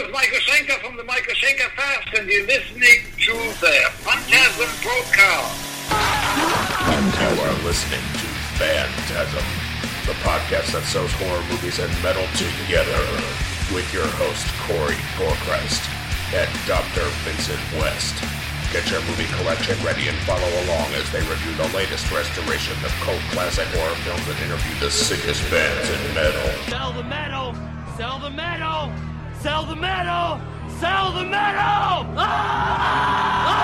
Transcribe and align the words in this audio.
is 0.00 0.12
Michael 0.12 0.38
Schenker 0.40 0.80
from 0.80 0.96
the 0.96 1.04
Michael 1.04 1.34
Schenker 1.34 1.68
Fest, 1.76 2.08
and 2.16 2.28
you're 2.28 2.46
listening 2.46 3.04
to 3.20 3.36
the 3.60 3.76
Phantasm 4.00 4.70
Broadcast. 4.80 5.60
You 7.20 7.36
are 7.44 7.58
listening 7.68 8.00
to 8.16 8.26
Phantasm, 8.56 9.44
the 10.08 10.16
podcast 10.24 10.72
that 10.72 10.88
sews 10.88 11.12
horror 11.20 11.44
movies 11.52 11.76
and 11.84 11.92
metal 12.00 12.24
together, 12.32 12.96
with 13.76 13.84
your 13.92 14.08
host 14.16 14.48
Corey 14.64 14.96
Gorechrist 15.20 15.84
and 16.32 16.48
Dr. 16.64 17.04
Vincent 17.28 17.60
West. 17.76 18.16
Get 18.72 18.88
your 18.88 19.04
movie 19.04 19.28
collection 19.36 19.76
ready 19.84 20.08
and 20.08 20.16
follow 20.24 20.48
along 20.64 20.96
as 20.96 21.04
they 21.12 21.20
review 21.28 21.52
the 21.60 21.68
latest 21.76 22.08
restoration 22.08 22.78
of 22.86 22.92
cult 23.04 23.20
classic 23.36 23.68
horror 23.76 23.98
films 24.08 24.24
and 24.32 24.38
interview 24.48 24.72
the 24.80 24.90
sickest 24.90 25.44
bands 25.50 25.90
in 25.92 26.00
metal. 26.14 26.48
Sell 26.72 26.92
the 26.92 27.04
metal! 27.04 27.52
Sell 27.98 28.18
the 28.18 28.30
metal! 28.30 29.09
Sell 29.42 29.64
the 29.64 29.74
metal! 29.74 30.38
Sell 30.80 31.12
the 31.12 31.24
metal! 31.24 32.04
Ah! 32.12 33.56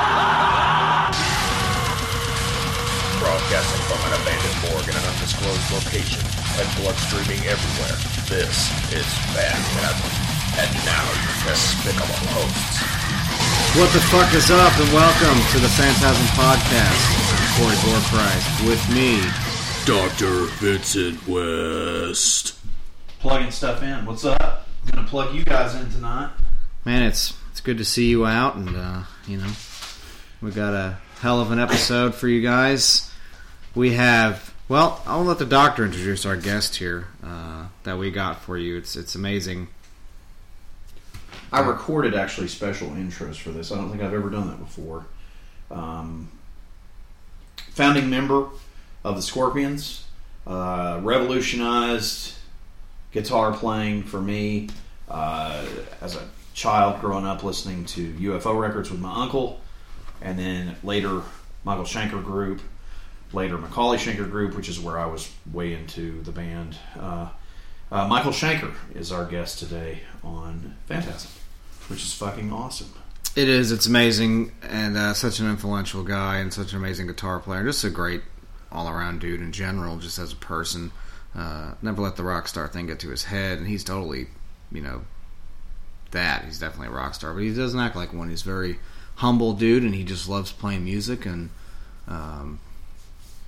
Broadcasting 3.20 3.84
from 3.84 4.00
an 4.08 4.16
abandoned 4.16 4.56
morgue 4.64 4.88
in 4.88 4.96
an 4.96 5.04
undisclosed 5.04 5.68
location 5.76 6.24
and 6.56 6.64
blood 6.80 6.96
streaming 6.96 7.44
everywhere, 7.44 7.92
this 8.24 8.72
is 8.88 9.04
Phantasm. 9.36 10.08
And 10.56 10.72
now 10.88 11.04
your 11.12 11.36
despicable 11.44 12.24
hosts, 12.32 12.80
What 13.76 13.92
the 13.92 14.00
fuck 14.08 14.32
is 14.32 14.48
up, 14.50 14.72
and 14.80 14.88
welcome 14.96 15.36
to 15.52 15.58
the 15.60 15.68
Phantasm 15.76 16.24
Podcast. 16.40 17.04
Corey 17.60 17.76
Gorechrist 17.84 18.64
with 18.64 18.80
me. 18.96 19.20
Dr. 19.84 20.48
Vincent 20.56 21.20
West. 21.28 22.56
plugging 23.20 23.50
stuff 23.50 23.82
in. 23.82 24.06
What's 24.06 24.24
up? 24.24 24.65
Gonna 24.90 25.06
plug 25.06 25.34
you 25.34 25.44
guys 25.44 25.74
in 25.74 25.90
tonight. 25.90 26.30
Man, 26.84 27.02
it's 27.02 27.34
it's 27.50 27.60
good 27.60 27.78
to 27.78 27.84
see 27.84 28.08
you 28.08 28.26
out, 28.26 28.56
and 28.56 28.76
uh, 28.76 29.02
you 29.26 29.38
know 29.38 29.50
we 30.40 30.50
got 30.50 30.74
a 30.74 30.98
hell 31.20 31.40
of 31.40 31.50
an 31.50 31.58
episode 31.58 32.14
for 32.14 32.28
you 32.28 32.42
guys. 32.42 33.10
We 33.74 33.94
have 33.94 34.54
well, 34.68 35.00
I'll 35.06 35.24
let 35.24 35.38
the 35.38 35.46
doctor 35.46 35.84
introduce 35.84 36.26
our 36.26 36.36
guest 36.36 36.76
here 36.76 37.06
uh, 37.22 37.66
that 37.84 37.98
we 37.98 38.10
got 38.10 38.42
for 38.42 38.58
you. 38.58 38.76
It's 38.76 38.96
it's 38.96 39.14
amazing. 39.14 39.68
I 41.52 41.60
recorded 41.60 42.14
actually 42.14 42.48
special 42.48 42.88
intros 42.88 43.36
for 43.36 43.50
this. 43.50 43.70
I 43.70 43.76
don't 43.76 43.90
think 43.90 44.02
I've 44.02 44.12
ever 44.12 44.30
done 44.30 44.48
that 44.48 44.58
before. 44.58 45.06
Um, 45.70 46.30
founding 47.70 48.10
member 48.10 48.48
of 49.04 49.14
the 49.14 49.22
Scorpions, 49.22 50.04
uh, 50.46 50.98
revolutionized 51.02 52.35
guitar 53.16 53.50
playing 53.50 54.02
for 54.02 54.20
me 54.20 54.68
uh, 55.08 55.64
as 56.02 56.16
a 56.16 56.28
child 56.52 57.00
growing 57.00 57.24
up 57.24 57.42
listening 57.42 57.86
to 57.86 58.12
UFO 58.12 58.60
records 58.60 58.90
with 58.90 59.00
my 59.00 59.22
uncle, 59.22 59.58
and 60.20 60.38
then 60.38 60.76
later 60.84 61.22
Michael 61.64 61.84
Schenker 61.84 62.22
Group, 62.22 62.60
later 63.32 63.56
McAuley 63.56 63.96
Schenker 63.96 64.30
Group, 64.30 64.54
which 64.54 64.68
is 64.68 64.78
where 64.78 64.98
I 64.98 65.06
was 65.06 65.32
way 65.50 65.72
into 65.72 66.20
the 66.24 66.30
band. 66.30 66.76
Uh, 66.94 67.30
uh, 67.90 68.06
Michael 68.06 68.32
Schenker 68.32 68.74
is 68.94 69.10
our 69.10 69.24
guest 69.24 69.60
today 69.60 70.00
on 70.22 70.76
Phantasm, 70.84 71.30
which 71.88 72.02
is 72.02 72.12
fucking 72.12 72.52
awesome. 72.52 72.92
It 73.34 73.48
is. 73.48 73.72
It's 73.72 73.86
amazing, 73.86 74.52
and 74.62 74.94
uh, 74.98 75.14
such 75.14 75.40
an 75.40 75.48
influential 75.48 76.02
guy, 76.02 76.36
and 76.38 76.52
such 76.52 76.72
an 76.72 76.78
amazing 76.78 77.06
guitar 77.06 77.40
player. 77.40 77.64
Just 77.64 77.82
a 77.82 77.90
great 77.90 78.20
all-around 78.70 79.20
dude 79.20 79.40
in 79.40 79.52
general, 79.52 79.96
just 79.96 80.18
as 80.18 80.34
a 80.34 80.36
person. 80.36 80.92
Uh, 81.36 81.74
never 81.82 82.00
let 82.00 82.16
the 82.16 82.22
rock 82.22 82.48
star 82.48 82.66
thing 82.66 82.86
get 82.86 82.98
to 83.00 83.10
his 83.10 83.24
head, 83.24 83.58
and 83.58 83.66
he's 83.66 83.84
totally, 83.84 84.28
you 84.72 84.80
know, 84.80 85.02
that. 86.12 86.44
He's 86.44 86.58
definitely 86.58 86.88
a 86.88 86.98
rock 86.98 87.14
star, 87.14 87.34
but 87.34 87.42
he 87.42 87.52
doesn't 87.52 87.78
act 87.78 87.94
like 87.94 88.12
one. 88.12 88.30
He's 88.30 88.42
very 88.42 88.78
humble 89.16 89.52
dude, 89.52 89.82
and 89.82 89.94
he 89.94 90.02
just 90.02 90.28
loves 90.28 90.50
playing 90.50 90.84
music, 90.84 91.26
and 91.26 91.50
um, 92.08 92.58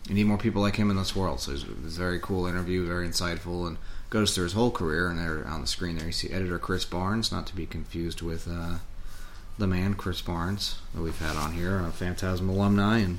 you 0.07 0.15
need 0.15 0.25
more 0.25 0.39
people 0.39 0.61
like 0.61 0.77
him 0.77 0.91
in 0.91 0.97
this 0.97 1.17
world. 1.17 1.41
So 1.41 1.53
it's 1.53 1.63
a 1.65 1.67
very 1.67 2.19
cool 2.21 2.47
interview, 2.47 2.87
very 2.87 3.09
insightful, 3.09 3.67
and 3.67 3.79
goes 4.11 4.35
through 4.35 4.45
his 4.45 4.53
whole 4.53 4.71
career. 4.71 5.09
And 5.09 5.19
there 5.19 5.47
on 5.47 5.63
the 5.63 5.67
screen 5.67 5.97
there, 5.97 6.07
you 6.07 6.13
see 6.13 6.31
editor 6.31 6.59
Chris 6.59 6.85
Barnes, 6.85 7.33
not 7.33 7.47
to 7.47 7.57
be 7.57 7.65
confused 7.65 8.21
with 8.21 8.47
uh, 8.51 8.79
the 9.57 9.67
man 9.67 9.95
Chris 9.95 10.21
Barnes 10.21 10.79
that 10.95 11.01
we've 11.01 11.19
had 11.19 11.37
on 11.37 11.53
here, 11.53 11.79
a 11.79 11.91
Phantasm 11.91 12.51
alumni, 12.51 12.99
and 12.99 13.19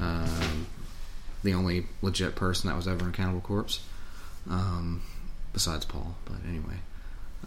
um, 0.00 0.66
the 1.42 1.54
only 1.54 1.86
legit 2.02 2.34
person 2.36 2.68
that 2.68 2.76
was 2.76 2.86
ever 2.88 3.04
in 3.06 3.12
Cannibal 3.12 3.40
Corpse, 3.40 3.80
um, 4.48 5.02
besides 5.52 5.84
Paul. 5.84 6.16
But 6.24 6.36
anyway, 6.48 6.76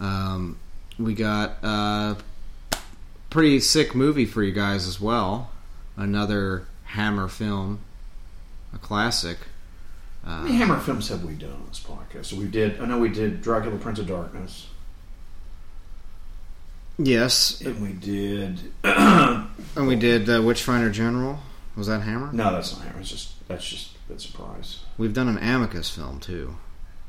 um, 0.00 0.58
we 0.98 1.14
got 1.14 1.56
a 1.62 2.16
pretty 3.30 3.60
sick 3.60 3.94
movie 3.94 4.26
for 4.26 4.42
you 4.42 4.52
guys 4.52 4.86
as 4.86 5.00
well. 5.00 5.50
Another 5.96 6.66
Hammer 6.84 7.28
film, 7.28 7.80
a 8.74 8.78
classic. 8.78 9.38
How 10.24 10.42
many 10.42 10.54
Hammer 10.56 10.80
films 10.80 11.08
have 11.08 11.22
we 11.22 11.34
done 11.34 11.52
on 11.52 11.66
this 11.68 11.80
podcast? 11.80 12.26
So 12.26 12.36
we 12.36 12.46
did. 12.46 12.80
I 12.80 12.86
know 12.86 12.98
we 12.98 13.10
did 13.10 13.42
Dracula, 13.42 13.76
Prince 13.76 13.98
of 13.98 14.06
Darkness, 14.06 14.68
Yes, 16.98 17.60
and 17.60 17.82
we 17.82 17.92
did. 17.92 18.60
and 18.84 19.86
we 19.86 19.96
did 19.96 20.30
uh, 20.30 20.40
Witchfinder 20.42 20.90
General. 20.90 21.40
Was 21.76 21.88
that 21.88 22.00
Hammer? 22.02 22.32
No, 22.32 22.52
that's 22.52 22.72
not 22.76 22.86
Hammer. 22.86 23.00
It's 23.00 23.10
just 23.10 23.32
that's 23.48 23.68
just 23.68 23.90
a 24.14 24.18
surprise. 24.18 24.80
We've 24.98 25.12
done 25.14 25.28
an 25.28 25.38
Amicus 25.38 25.90
film 25.90 26.20
too. 26.20 26.56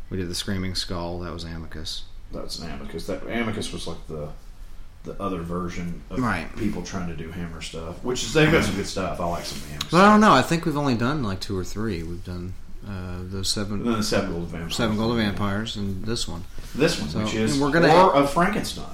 We 0.10 0.18
did 0.18 0.30
the 0.30 0.36
Screaming 0.36 0.76
Skull. 0.76 1.20
That 1.20 1.34
was 1.34 1.44
Amicus. 1.44 2.04
That's 2.32 2.60
an 2.60 2.70
Amicus. 2.72 3.08
That 3.08 3.24
Amicus 3.28 3.72
was 3.74 3.88
like 3.88 4.06
the 4.08 4.30
the 5.04 5.14
other 5.22 5.42
version 5.42 6.02
of 6.10 6.18
Right. 6.20 6.48
people 6.58 6.82
trying 6.82 7.08
to 7.10 7.16
do 7.16 7.30
Hammer 7.30 7.62
stuff, 7.62 8.04
which 8.04 8.24
is 8.24 8.34
they've 8.34 8.52
got 8.52 8.64
some 8.64 8.76
good 8.76 8.88
stuff. 8.88 9.20
I 9.20 9.26
like 9.28 9.46
some 9.46 9.58
of 9.60 9.64
the 9.66 9.70
Hammer 9.74 9.86
Well, 9.92 10.02
I 10.06 10.10
don't 10.10 10.20
know. 10.22 10.34
I 10.34 10.42
think 10.42 10.66
we've 10.66 10.78
only 10.78 10.96
done 10.96 11.22
like 11.22 11.40
two 11.40 11.56
or 11.56 11.64
three. 11.64 12.02
We've 12.02 12.24
done 12.26 12.56
uh, 12.88 13.20
those 13.22 13.48
seven, 13.50 13.84
the 13.84 14.02
Seven 14.02 14.32
Golden 14.32 14.48
Vampires. 14.50 14.76
seven 14.76 14.98
Golden 14.98 15.18
Vampires, 15.18 15.76
and 15.76 16.04
this 16.06 16.28
one. 16.28 16.44
This 16.74 17.00
one, 17.00 17.10
So, 17.10 17.20
which 17.24 17.36
is 17.36 17.60
we're 17.60 17.70
gonna- 17.72 17.90
Horror 17.92 18.14
of 18.16 18.34
Frankenstein. 18.34 18.86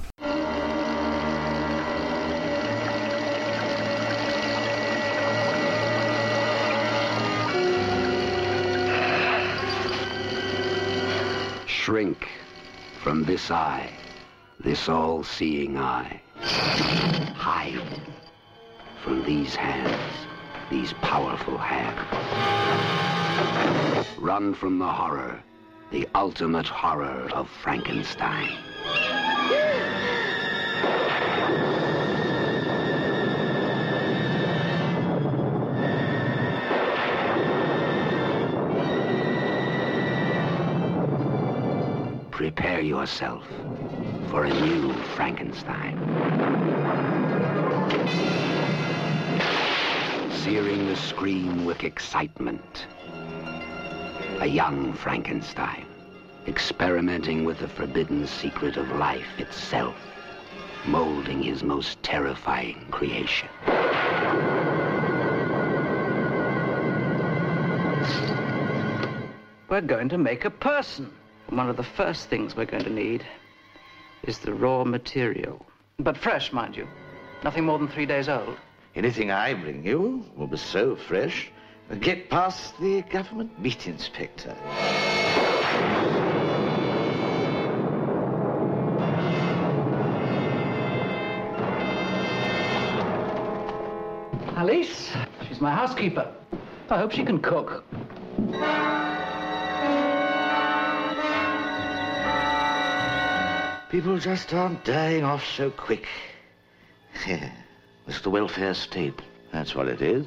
Shrink 11.82 12.30
from 13.02 13.24
this 13.24 13.50
eye, 13.50 13.90
this 14.60 14.88
all-seeing 14.88 15.80
eye. 15.80 16.22
Hide 17.36 17.82
from 19.04 19.24
these 19.26 19.56
hands, 19.56 20.28
these 20.70 20.94
powerful 21.02 21.58
hands. 21.58 22.08
Run 24.20 24.54
from 24.54 24.78
the 24.78 24.86
horror, 24.86 25.42
the 25.90 26.08
ultimate 26.14 26.68
horror 26.68 27.28
of 27.34 27.50
Frankenstein. 27.50 28.52
Prepare 42.54 42.82
yourself 42.82 43.48
for 44.28 44.44
a 44.44 44.50
new 44.50 44.92
Frankenstein. 45.16 45.96
Searing 50.44 50.86
the 50.86 50.98
screen 50.98 51.64
with 51.64 51.86
excitement. 51.86 52.88
A 54.42 54.46
young 54.46 54.92
Frankenstein, 54.92 55.86
experimenting 56.46 57.46
with 57.46 57.60
the 57.60 57.70
forbidden 57.70 58.28
secret 58.28 58.76
of 58.76 58.92
life 58.98 59.40
itself, 59.40 59.96
molding 60.86 61.42
his 61.42 61.64
most 61.64 62.04
terrifying 62.04 62.86
creation. 62.92 63.48
We're 69.70 69.80
going 69.80 70.10
to 70.10 70.18
make 70.18 70.44
a 70.44 70.50
person. 70.50 71.10
One 71.52 71.70
of 71.70 71.76
the 71.76 71.84
first 71.84 72.30
things 72.30 72.56
we're 72.56 72.64
going 72.64 72.86
to 72.86 72.90
need 72.90 73.26
is 74.24 74.40
the 74.40 74.54
raw 74.54 74.86
material. 74.86 75.66
But 76.00 76.18
fresh, 76.18 76.54
mind 76.54 76.78
you. 76.78 76.88
Nothing 77.44 77.66
more 77.66 77.78
than 77.78 77.90
three 77.90 78.06
days 78.06 78.30
old. 78.30 78.56
Anything 78.96 79.32
I 79.32 79.54
bring 79.54 79.86
you 79.86 80.24
will 80.38 80.48
be 80.48 80.56
so 80.56 80.96
fresh, 80.96 81.52
get 82.00 82.30
past 82.30 82.80
the 82.80 83.02
government 83.02 83.60
meat 83.60 83.86
inspector. 83.86 84.56
Alice, 94.56 95.12
she's 95.50 95.60
my 95.60 95.76
housekeeper. 95.76 96.34
I 96.90 96.98
hope 96.98 97.12
she 97.12 97.26
can 97.26 97.40
cook. 97.40 97.84
People 103.92 104.18
just 104.20 104.54
aren't 104.54 104.86
dying 104.86 105.26
off 105.26 105.46
so 105.46 105.70
quick. 105.70 106.08
it's 108.08 108.22
the 108.22 108.30
welfare 108.30 108.74
state. 108.74 109.22
That's 109.52 109.76
what 109.76 109.90
it 109.90 110.02
is. 110.02 110.26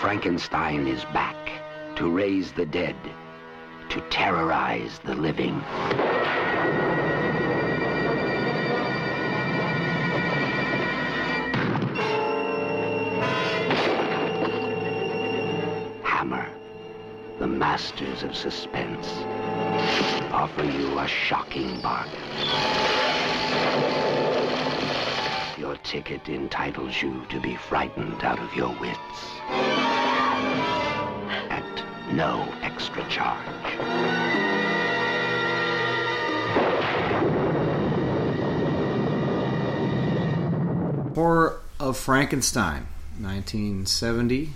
Frankenstein 0.00 0.86
is 0.86 1.04
back 1.06 1.34
to 1.96 2.08
raise 2.08 2.52
the 2.52 2.66
dead, 2.66 2.94
to 3.88 4.00
terrorize 4.02 5.00
the 5.00 5.16
living. 5.16 5.60
Masters 17.74 18.22
of 18.22 18.36
suspense, 18.36 19.08
offer 20.32 20.62
you 20.62 20.96
a 20.96 21.08
shocking 21.08 21.80
bargain. 21.80 22.12
Your 25.58 25.74
ticket 25.78 26.28
entitles 26.28 27.02
you 27.02 27.26
to 27.30 27.40
be 27.40 27.56
frightened 27.56 28.22
out 28.22 28.38
of 28.38 28.54
your 28.54 28.72
wits 28.78 29.00
at 31.50 31.84
no 32.12 32.48
extra 32.62 33.04
charge. 33.08 33.44
Horror 41.16 41.60
of 41.80 41.96
Frankenstein, 41.96 42.86
1970. 43.18 44.52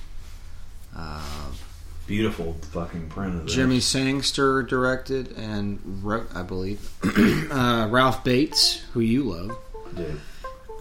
Uh, 2.08 2.10
Beautiful 2.10 2.54
fucking 2.72 3.08
print 3.10 3.34
of 3.34 3.44
this. 3.44 3.54
Jimmy 3.54 3.80
Sangster 3.80 4.62
directed 4.62 5.36
and 5.36 5.78
wrote, 6.02 6.34
I 6.34 6.42
believe. 6.42 6.90
uh, 7.52 7.86
Ralph 7.90 8.24
Bates, 8.24 8.82
who 8.94 9.00
you 9.00 9.24
love. 9.24 9.58
Dude. 9.94 10.20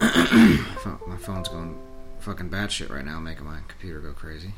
My 0.00 1.16
phone's 1.18 1.48
going 1.48 1.78
fucking 2.20 2.48
batshit 2.48 2.88
right 2.88 3.04
now, 3.04 3.20
making 3.20 3.44
my 3.44 3.58
computer 3.68 4.00
go 4.00 4.12
crazy. 4.12 4.52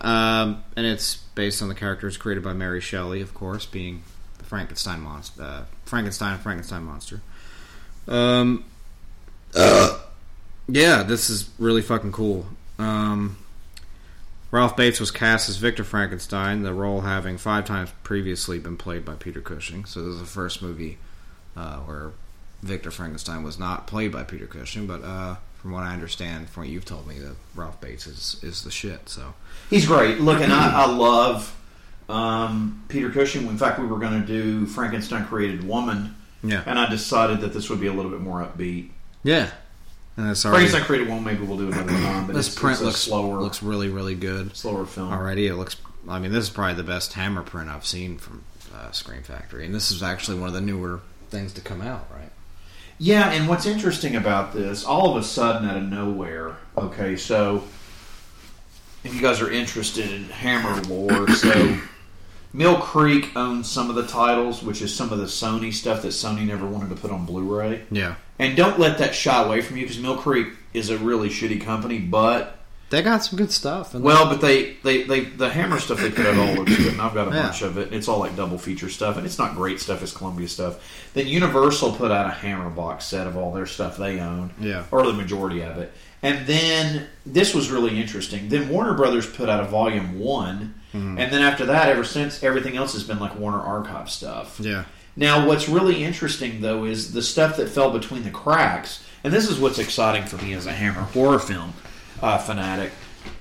Um, 0.00 0.64
and 0.76 0.86
it's 0.86 1.16
based 1.16 1.62
on 1.62 1.68
the 1.68 1.74
characters 1.74 2.16
created 2.16 2.44
by 2.44 2.52
Mary 2.52 2.80
Shelley, 2.80 3.20
of 3.22 3.32
course, 3.34 3.66
being 3.66 4.02
the 4.38 4.44
Frankenstein 4.44 5.00
monster, 5.00 5.42
uh, 5.42 5.64
Frankenstein 5.86 6.34
and 6.34 6.42
Frankenstein 6.42 6.82
monster. 6.84 7.20
Um, 8.06 8.64
yeah, 9.54 11.02
this 11.02 11.30
is 11.30 11.48
really 11.58 11.82
fucking 11.82 12.12
cool. 12.12 12.46
Um, 12.78 13.38
Ralph 14.56 14.74
Bates 14.74 14.98
was 14.98 15.10
cast 15.10 15.50
as 15.50 15.58
Victor 15.58 15.84
Frankenstein, 15.84 16.62
the 16.62 16.72
role 16.72 17.02
having 17.02 17.36
five 17.36 17.66
times 17.66 17.92
previously 18.02 18.58
been 18.58 18.78
played 18.78 19.04
by 19.04 19.14
Peter 19.14 19.42
Cushing. 19.42 19.84
So 19.84 20.02
this 20.02 20.14
is 20.14 20.20
the 20.20 20.24
first 20.24 20.62
movie 20.62 20.96
uh, 21.54 21.80
where 21.80 22.12
Victor 22.62 22.90
Frankenstein 22.90 23.42
was 23.42 23.58
not 23.58 23.86
played 23.86 24.12
by 24.12 24.22
Peter 24.22 24.46
Cushing, 24.46 24.86
but 24.86 25.04
uh, 25.04 25.36
from 25.56 25.72
what 25.72 25.82
I 25.82 25.92
understand, 25.92 26.48
from 26.48 26.62
what 26.62 26.70
you've 26.70 26.86
told 26.86 27.06
me, 27.06 27.18
that 27.18 27.36
Ralph 27.54 27.82
Bates 27.82 28.06
is, 28.06 28.40
is 28.42 28.64
the 28.64 28.70
shit. 28.70 29.10
So 29.10 29.34
He's 29.68 29.84
great. 29.84 30.20
Look, 30.20 30.40
and 30.40 30.50
I, 30.50 30.84
I 30.84 30.86
love 30.86 31.54
um, 32.08 32.82
Peter 32.88 33.10
Cushing. 33.10 33.46
In 33.48 33.58
fact, 33.58 33.78
we 33.78 33.86
were 33.86 33.98
going 33.98 34.18
to 34.18 34.26
do 34.26 34.64
Frankenstein 34.64 35.26
Created 35.26 35.68
Woman, 35.68 36.16
yeah, 36.42 36.62
and 36.64 36.78
I 36.78 36.88
decided 36.88 37.42
that 37.42 37.52
this 37.52 37.68
would 37.68 37.80
be 37.80 37.88
a 37.88 37.92
little 37.92 38.10
bit 38.10 38.22
more 38.22 38.40
upbeat. 38.40 38.88
yeah, 39.22 39.50
and 40.16 40.30
it's 40.30 40.44
already, 40.46 40.68
Created 40.68 41.08
Woman, 41.08 41.24
maybe 41.24 41.44
we'll 41.44 41.58
do 41.58 41.68
another 41.68 41.92
time. 41.92 42.26
But 42.26 42.34
this 42.34 42.48
it's, 42.48 42.56
print 42.56 42.74
it's 42.74 42.84
looks 42.84 42.98
slower, 42.98 43.40
looks 43.40 43.62
really 43.62 43.88
really 43.88 44.14
good 44.14 44.56
slower 44.56 44.86
film. 44.86 45.12
already. 45.12 45.46
It 45.46 45.54
looks. 45.54 45.76
I 46.08 46.18
mean, 46.18 46.32
this 46.32 46.44
is 46.44 46.50
probably 46.50 46.74
the 46.74 46.84
best 46.84 47.14
Hammer 47.14 47.42
print 47.42 47.68
I've 47.68 47.86
seen 47.86 48.18
from 48.18 48.44
uh, 48.74 48.90
Scream 48.92 49.22
Factory, 49.22 49.66
and 49.66 49.74
this 49.74 49.90
is 49.90 50.02
actually 50.02 50.38
one 50.38 50.48
of 50.48 50.54
the 50.54 50.60
newer 50.60 51.00
things 51.30 51.52
to 51.54 51.60
come 51.60 51.80
out, 51.80 52.06
right? 52.12 52.30
Yeah, 52.98 53.30
and 53.30 53.48
what's 53.48 53.66
interesting 53.66 54.16
about 54.16 54.54
this, 54.54 54.84
all 54.84 55.10
of 55.10 55.22
a 55.22 55.26
sudden 55.26 55.68
out 55.68 55.76
of 55.76 55.82
nowhere, 55.82 56.56
okay, 56.78 57.16
so 57.16 57.64
if 59.04 59.14
you 59.14 59.20
guys 59.20 59.40
are 59.42 59.50
interested 59.50 60.10
in 60.10 60.24
Hammer 60.24 60.80
lore, 60.84 61.28
so 61.34 61.78
Mill 62.52 62.78
Creek 62.78 63.36
owns 63.36 63.70
some 63.70 63.90
of 63.90 63.96
the 63.96 64.06
titles, 64.06 64.62
which 64.62 64.80
is 64.80 64.94
some 64.94 65.12
of 65.12 65.18
the 65.18 65.26
Sony 65.26 65.72
stuff 65.72 66.02
that 66.02 66.08
Sony 66.08 66.46
never 66.46 66.66
wanted 66.66 66.88
to 66.88 66.96
put 66.96 67.10
on 67.10 67.26
Blu 67.26 67.42
ray. 67.58 67.82
Yeah, 67.90 68.14
And 68.38 68.56
don't 68.56 68.78
let 68.78 68.98
that 68.98 69.14
shy 69.14 69.42
away 69.42 69.60
from 69.62 69.76
you 69.76 69.84
because 69.84 69.98
Mill 69.98 70.16
Creek 70.18 70.48
is 70.74 70.90
a 70.90 70.98
really 70.98 71.28
shitty 71.30 71.60
company, 71.62 71.98
but 71.98 72.58
they 72.90 73.02
got 73.02 73.24
some 73.24 73.36
good 73.38 73.50
stuff. 73.50 73.94
Well, 73.94 74.28
but 74.28 74.40
they, 74.40 74.74
they, 74.84 75.02
they 75.04 75.20
the 75.20 75.48
Hammer 75.48 75.78
stuff 75.80 76.00
they 76.00 76.10
put 76.10 76.26
out 76.26 76.36
all 76.36 76.54
looks 76.54 76.76
good, 76.76 76.92
and 76.92 77.00
I've 77.00 77.14
got 77.14 77.28
a 77.32 77.34
Yeah. 77.34 77.42
bunch 77.44 77.62
of 77.62 77.78
it. 77.78 77.92
It's 77.92 78.08
all 78.08 78.18
like 78.20 78.36
double 78.36 78.58
feature 78.58 78.88
stuff, 78.90 79.16
and 79.16 79.24
it's 79.26 79.38
not 79.38 79.54
great 79.56 79.80
stuff. 79.80 80.02
It's 80.02 80.12
Columbia 80.12 80.46
stuff. 80.48 81.10
Then 81.14 81.26
Universal 81.26 81.92
put 81.94 82.10
out 82.12 82.26
a 82.26 82.30
Hammer 82.30 82.70
box 82.70 83.06
set 83.06 83.26
of 83.26 83.36
all 83.36 83.52
their 83.52 83.66
stuff 83.66 83.96
they 83.96 84.20
own, 84.20 84.52
Yeah. 84.60 84.84
or 84.90 85.04
the 85.06 85.12
majority 85.14 85.62
of 85.62 85.78
it. 85.78 85.92
And 86.22 86.46
then 86.46 87.06
this 87.24 87.54
was 87.54 87.70
really 87.70 88.00
interesting. 88.00 88.48
Then 88.48 88.68
Warner 88.68 88.94
Brothers 88.94 89.26
put 89.26 89.48
out 89.48 89.60
a 89.60 89.66
volume 89.66 90.18
one, 90.18 90.74
Mm-hmm. 90.94 91.18
and 91.18 91.30
then 91.32 91.42
after 91.42 91.66
that, 91.66 91.88
ever 91.90 92.04
since 92.04 92.42
everything 92.42 92.76
else 92.76 92.92
has 92.94 93.02
been 93.04 93.18
like 93.18 93.38
Warner 93.38 93.60
Archive 93.60 94.08
stuff. 94.08 94.58
yeah, 94.60 94.84
Now, 95.16 95.46
what's 95.46 95.68
really 95.68 96.04
interesting 96.04 96.60
though 96.60 96.84
is 96.84 97.12
the 97.12 97.22
stuff 97.22 97.56
that 97.56 97.68
fell 97.68 97.90
between 97.90 98.22
the 98.22 98.30
cracks, 98.30 99.04
and 99.24 99.32
this 99.32 99.48
is 99.48 99.58
what's 99.58 99.78
exciting 99.78 100.24
for 100.26 100.36
me 100.44 100.52
as 100.52 100.66
a 100.66 100.72
Hammer 100.72 101.00
horror 101.00 101.38
film 101.38 101.72
uh, 102.22 102.38
fanatic. 102.38 102.92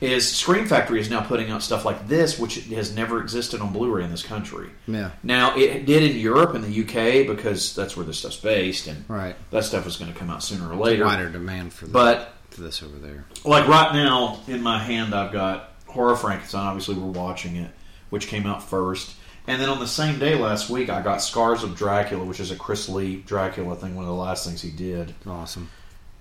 Is 0.02 0.28
Scream 0.28 0.66
Factory 0.66 1.00
is 1.00 1.12
now 1.12 1.22
putting 1.22 1.52
out 1.52 1.62
stuff 1.62 1.86
like 1.86 2.08
this, 2.08 2.40
which 2.40 2.56
has 2.70 2.96
never 2.96 3.22
existed 3.22 3.62
on 3.62 3.72
Blu-ray 3.72 4.04
in 4.04 4.10
this 4.10 4.24
country. 4.24 4.72
yeah, 4.88 5.12
Now 5.22 5.56
it 5.56 5.86
did 5.86 6.02
in 6.02 6.18
Europe 6.18 6.56
and 6.56 6.64
the 6.64 6.82
UK 6.82 7.28
because 7.28 7.76
that's 7.76 7.96
where 7.96 8.04
this 8.04 8.18
stuff's 8.18 8.38
based, 8.38 8.88
and 8.88 9.06
right. 9.08 9.36
that 9.52 9.64
stuff 9.64 9.86
was 9.86 9.98
going 9.98 10.12
to 10.12 10.18
come 10.18 10.32
out 10.32 10.42
sooner 10.42 10.72
or 10.72 10.76
later. 10.76 11.06
Wider 11.06 11.30
demand 11.30 11.72
for 11.72 11.86
the, 11.86 11.92
But 11.92 12.34
for 12.50 12.62
this 12.62 12.82
over 12.82 12.98
there. 12.98 13.26
like 13.44 13.68
right 13.68 13.94
now 13.94 14.40
in 14.48 14.62
my 14.62 14.80
hand 14.82 15.14
i've 15.14 15.34
got 15.34 15.74
horror 15.88 16.16
frankenstein 16.16 16.66
obviously 16.66 16.96
we're 16.96 17.12
watching 17.12 17.58
it 17.58 17.70
which 18.12 18.28
came 18.28 18.46
out 18.46 18.64
first 18.64 19.14
and 19.48 19.62
then 19.62 19.70
on 19.70 19.80
the 19.80 19.88
same 19.88 20.18
day 20.20 20.36
last 20.36 20.70
week 20.70 20.90
i 20.90 21.02
got 21.02 21.22
scars 21.22 21.64
of 21.64 21.76
dracula 21.76 22.24
which 22.24 22.40
is 22.40 22.52
a 22.52 22.56
chris 22.56 22.88
lee 22.90 23.18
dracula 23.28 23.76
thing 23.76 23.96
one 23.96 24.04
of 24.06 24.10
the 24.10 24.16
last 24.16 24.46
things 24.46 24.62
he 24.62 24.72
did 24.72 25.14
Awesome. 25.28 25.70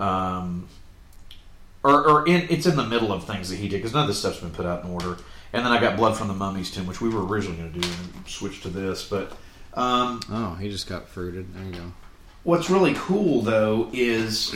um, 0.00 0.68
or, 1.82 2.08
or 2.08 2.26
in, 2.26 2.46
it's 2.50 2.66
in 2.66 2.76
the 2.76 2.86
middle 2.86 3.12
of 3.12 3.24
things 3.24 3.50
that 3.50 3.56
he 3.56 3.68
did 3.68 3.76
because 3.78 3.92
none 3.92 4.02
of 4.02 4.08
this 4.08 4.18
stuff's 4.18 4.40
been 4.40 4.50
put 4.50 4.66
out 4.66 4.84
in 4.84 4.90
order 4.90 5.16
and 5.52 5.64
then 5.64 5.72
i 5.72 5.80
got 5.80 5.96
blood 5.96 6.16
from 6.16 6.28
the 6.28 6.34
mummies 6.34 6.70
tomb 6.70 6.86
which 6.86 7.00
we 7.00 7.08
were 7.08 7.24
originally 7.26 7.56
going 7.58 7.72
to 7.72 7.78
do 7.80 7.88
and 7.88 8.26
switch 8.28 8.60
to 8.62 8.68
this 8.68 9.06
but 9.08 9.36
um, 9.76 10.20
Oh, 10.30 10.54
he 10.54 10.70
just 10.70 10.88
got 10.88 11.08
fruited. 11.08 11.52
There 11.52 11.64
you 11.64 11.72
go. 11.72 11.92
What's 12.44 12.70
really 12.70 12.94
cool 12.94 13.42
though 13.42 13.90
is 13.92 14.54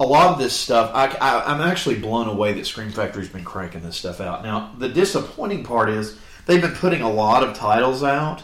a 0.00 0.06
lot 0.06 0.32
of 0.32 0.38
this 0.38 0.54
stuff. 0.54 0.90
I, 0.94 1.08
I, 1.20 1.52
I'm 1.52 1.60
actually 1.60 1.96
blown 1.98 2.28
away 2.28 2.54
that 2.54 2.66
Scream 2.66 2.90
Factory's 2.90 3.28
been 3.28 3.44
cranking 3.44 3.82
this 3.82 3.96
stuff 3.96 4.22
out. 4.22 4.42
Now, 4.42 4.72
the 4.78 4.88
disappointing 4.88 5.64
part 5.64 5.90
is 5.90 6.18
they've 6.46 6.60
been 6.62 6.72
putting 6.74 7.00
a 7.02 7.10
lot 7.10 7.42
of 7.42 7.54
titles 7.56 8.02
out, 8.02 8.42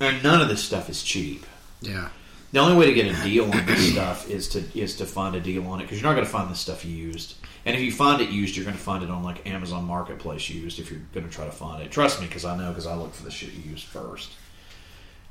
and 0.00 0.22
none 0.22 0.40
of 0.40 0.48
this 0.48 0.62
stuff 0.64 0.88
is 0.90 1.02
cheap. 1.02 1.44
Yeah, 1.80 2.08
The 2.52 2.58
only 2.60 2.76
way 2.76 2.86
to 2.86 2.94
get 2.94 3.06
a 3.06 3.22
deal 3.22 3.44
on 3.44 3.66
this 3.66 3.92
stuff 3.92 4.28
is 4.30 4.48
to 4.50 4.62
is 4.78 4.96
to 4.96 5.04
find 5.06 5.34
a 5.36 5.40
deal 5.40 5.66
on 5.66 5.80
it 5.80 5.84
because 5.84 6.00
you're 6.00 6.08
not 6.08 6.14
going 6.14 6.26
to 6.26 6.32
find 6.32 6.50
this 6.50 6.60
stuff 6.60 6.84
used. 6.84 7.34
And 7.64 7.74
if 7.74 7.82
you 7.82 7.90
find 7.90 8.22
it 8.22 8.30
used, 8.30 8.54
you're 8.56 8.64
going 8.64 8.76
to 8.76 8.82
find 8.82 9.02
it 9.02 9.10
on 9.10 9.22
like 9.24 9.46
Amazon 9.46 9.84
Marketplace 9.84 10.48
used. 10.48 10.78
If 10.78 10.90
you're 10.90 11.00
going 11.12 11.26
to 11.28 11.32
try 11.32 11.44
to 11.46 11.50
find 11.52 11.82
it, 11.82 11.90
trust 11.90 12.20
me, 12.20 12.26
because 12.28 12.44
I 12.44 12.56
know 12.56 12.68
because 12.68 12.86
I 12.86 12.94
look 12.94 13.12
for 13.12 13.24
the 13.24 13.30
shit 13.30 13.52
used 13.52 13.84
first. 13.84 14.30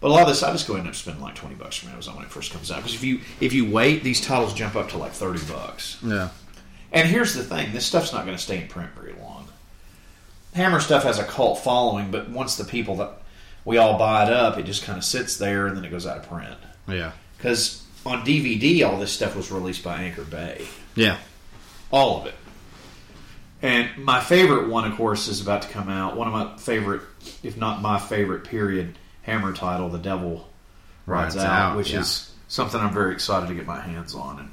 But 0.01 0.09
a 0.09 0.13
lot 0.13 0.23
of 0.23 0.27
this, 0.27 0.43
I 0.43 0.51
just 0.51 0.67
go 0.67 0.75
in 0.75 0.85
and 0.85 0.95
spend 0.95 1.21
like 1.21 1.35
twenty 1.35 1.55
bucks 1.55 1.77
from 1.77 1.89
Amazon 1.89 2.17
when 2.17 2.25
it 2.25 2.31
first 2.31 2.51
comes 2.51 2.69
out. 2.71 2.77
Because 2.77 2.93
if 2.93 3.03
you 3.03 3.21
if 3.39 3.53
you 3.53 3.69
wait, 3.71 4.03
these 4.03 4.21
titles 4.21 4.53
jump 4.53 4.75
up 4.75 4.89
to 4.89 4.97
like 4.97 5.13
thirty 5.13 5.43
bucks. 5.51 5.97
yeah, 6.03 6.29
And 6.91 7.07
here's 7.07 7.33
the 7.33 7.43
thing: 7.43 7.71
this 7.73 7.85
stuff's 7.85 8.13
not 8.13 8.25
going 8.25 8.37
to 8.37 8.43
stay 8.43 8.61
in 8.61 8.67
print 8.67 8.91
very 8.91 9.13
long. 9.13 9.24
Hammer 10.55 10.79
stuff 10.79 11.03
has 11.03 11.19
a 11.19 11.23
cult 11.25 11.59
following, 11.59 12.11
but 12.11 12.29
once 12.29 12.55
the 12.55 12.63
people 12.63 12.95
that 12.95 13.11
we 13.65 13.77
all 13.77 13.99
buy 13.99 14.25
it 14.25 14.31
up, 14.31 14.57
it 14.57 14.63
just 14.63 14.83
kind 14.83 14.97
of 14.97 15.03
sits 15.03 15.35
there 15.35 15.67
and 15.67 15.75
then 15.75 15.83
it 15.83 15.91
goes 15.91 16.07
out 16.07 16.17
of 16.17 16.29
print. 16.29 16.55
yeah, 16.87 17.11
Because 17.37 17.83
on 18.05 18.25
DVD, 18.25 18.87
all 18.87 18.97
this 18.97 19.11
stuff 19.11 19.35
was 19.35 19.51
released 19.51 19.83
by 19.83 19.97
Anchor 20.03 20.23
Bay, 20.23 20.65
yeah. 20.95 21.17
all 21.91 22.21
of 22.21 22.27
it. 22.27 22.35
And 23.61 23.97
my 23.97 24.21
favorite 24.21 24.69
one, 24.69 24.89
of 24.89 24.95
course, 24.95 25.27
is 25.27 25.41
about 25.41 25.63
to 25.63 25.67
come 25.67 25.89
out. 25.89 26.15
One 26.15 26.27
of 26.27 26.33
my 26.33 26.55
favorite, 26.57 27.01
if 27.43 27.57
not 27.57 27.81
my 27.81 27.99
favorite, 27.99 28.45
period 28.45 28.97
Hammer 29.23 29.53
title, 29.53 29.89
"The 29.89 29.97
Devil 29.97 30.47
Rides, 31.05 31.35
Rides 31.35 31.37
Out," 31.37 31.71
Out, 31.71 31.77
which 31.77 31.91
yeah. 31.91 32.01
is 32.01 32.31
something 32.47 32.79
I'm 32.79 32.93
very 32.93 33.13
excited 33.13 33.47
to 33.47 33.55
get 33.55 33.65
my 33.65 33.79
hands 33.81 34.13
on, 34.13 34.39
and 34.39 34.51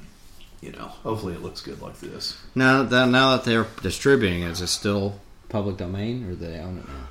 you 0.61 0.71
know, 0.71 0.87
hopefully, 0.87 1.33
it 1.33 1.43
looks 1.43 1.61
good 1.61 1.79
like 1.81 1.99
this. 1.99 2.37
Now 2.55 2.81
that 2.83 3.09
now 3.09 3.35
that 3.35 3.43
they're 3.43 3.67
distributing, 3.83 4.41
it, 4.41 4.49
is 4.49 4.61
it 4.61 4.67
still 4.67 5.19
public 5.49 5.77
domain 5.77 6.23
or 6.25 6.29
do 6.29 6.35
they 6.47 6.57
own 6.59 6.77
it 6.79 6.87
now? 6.87 7.07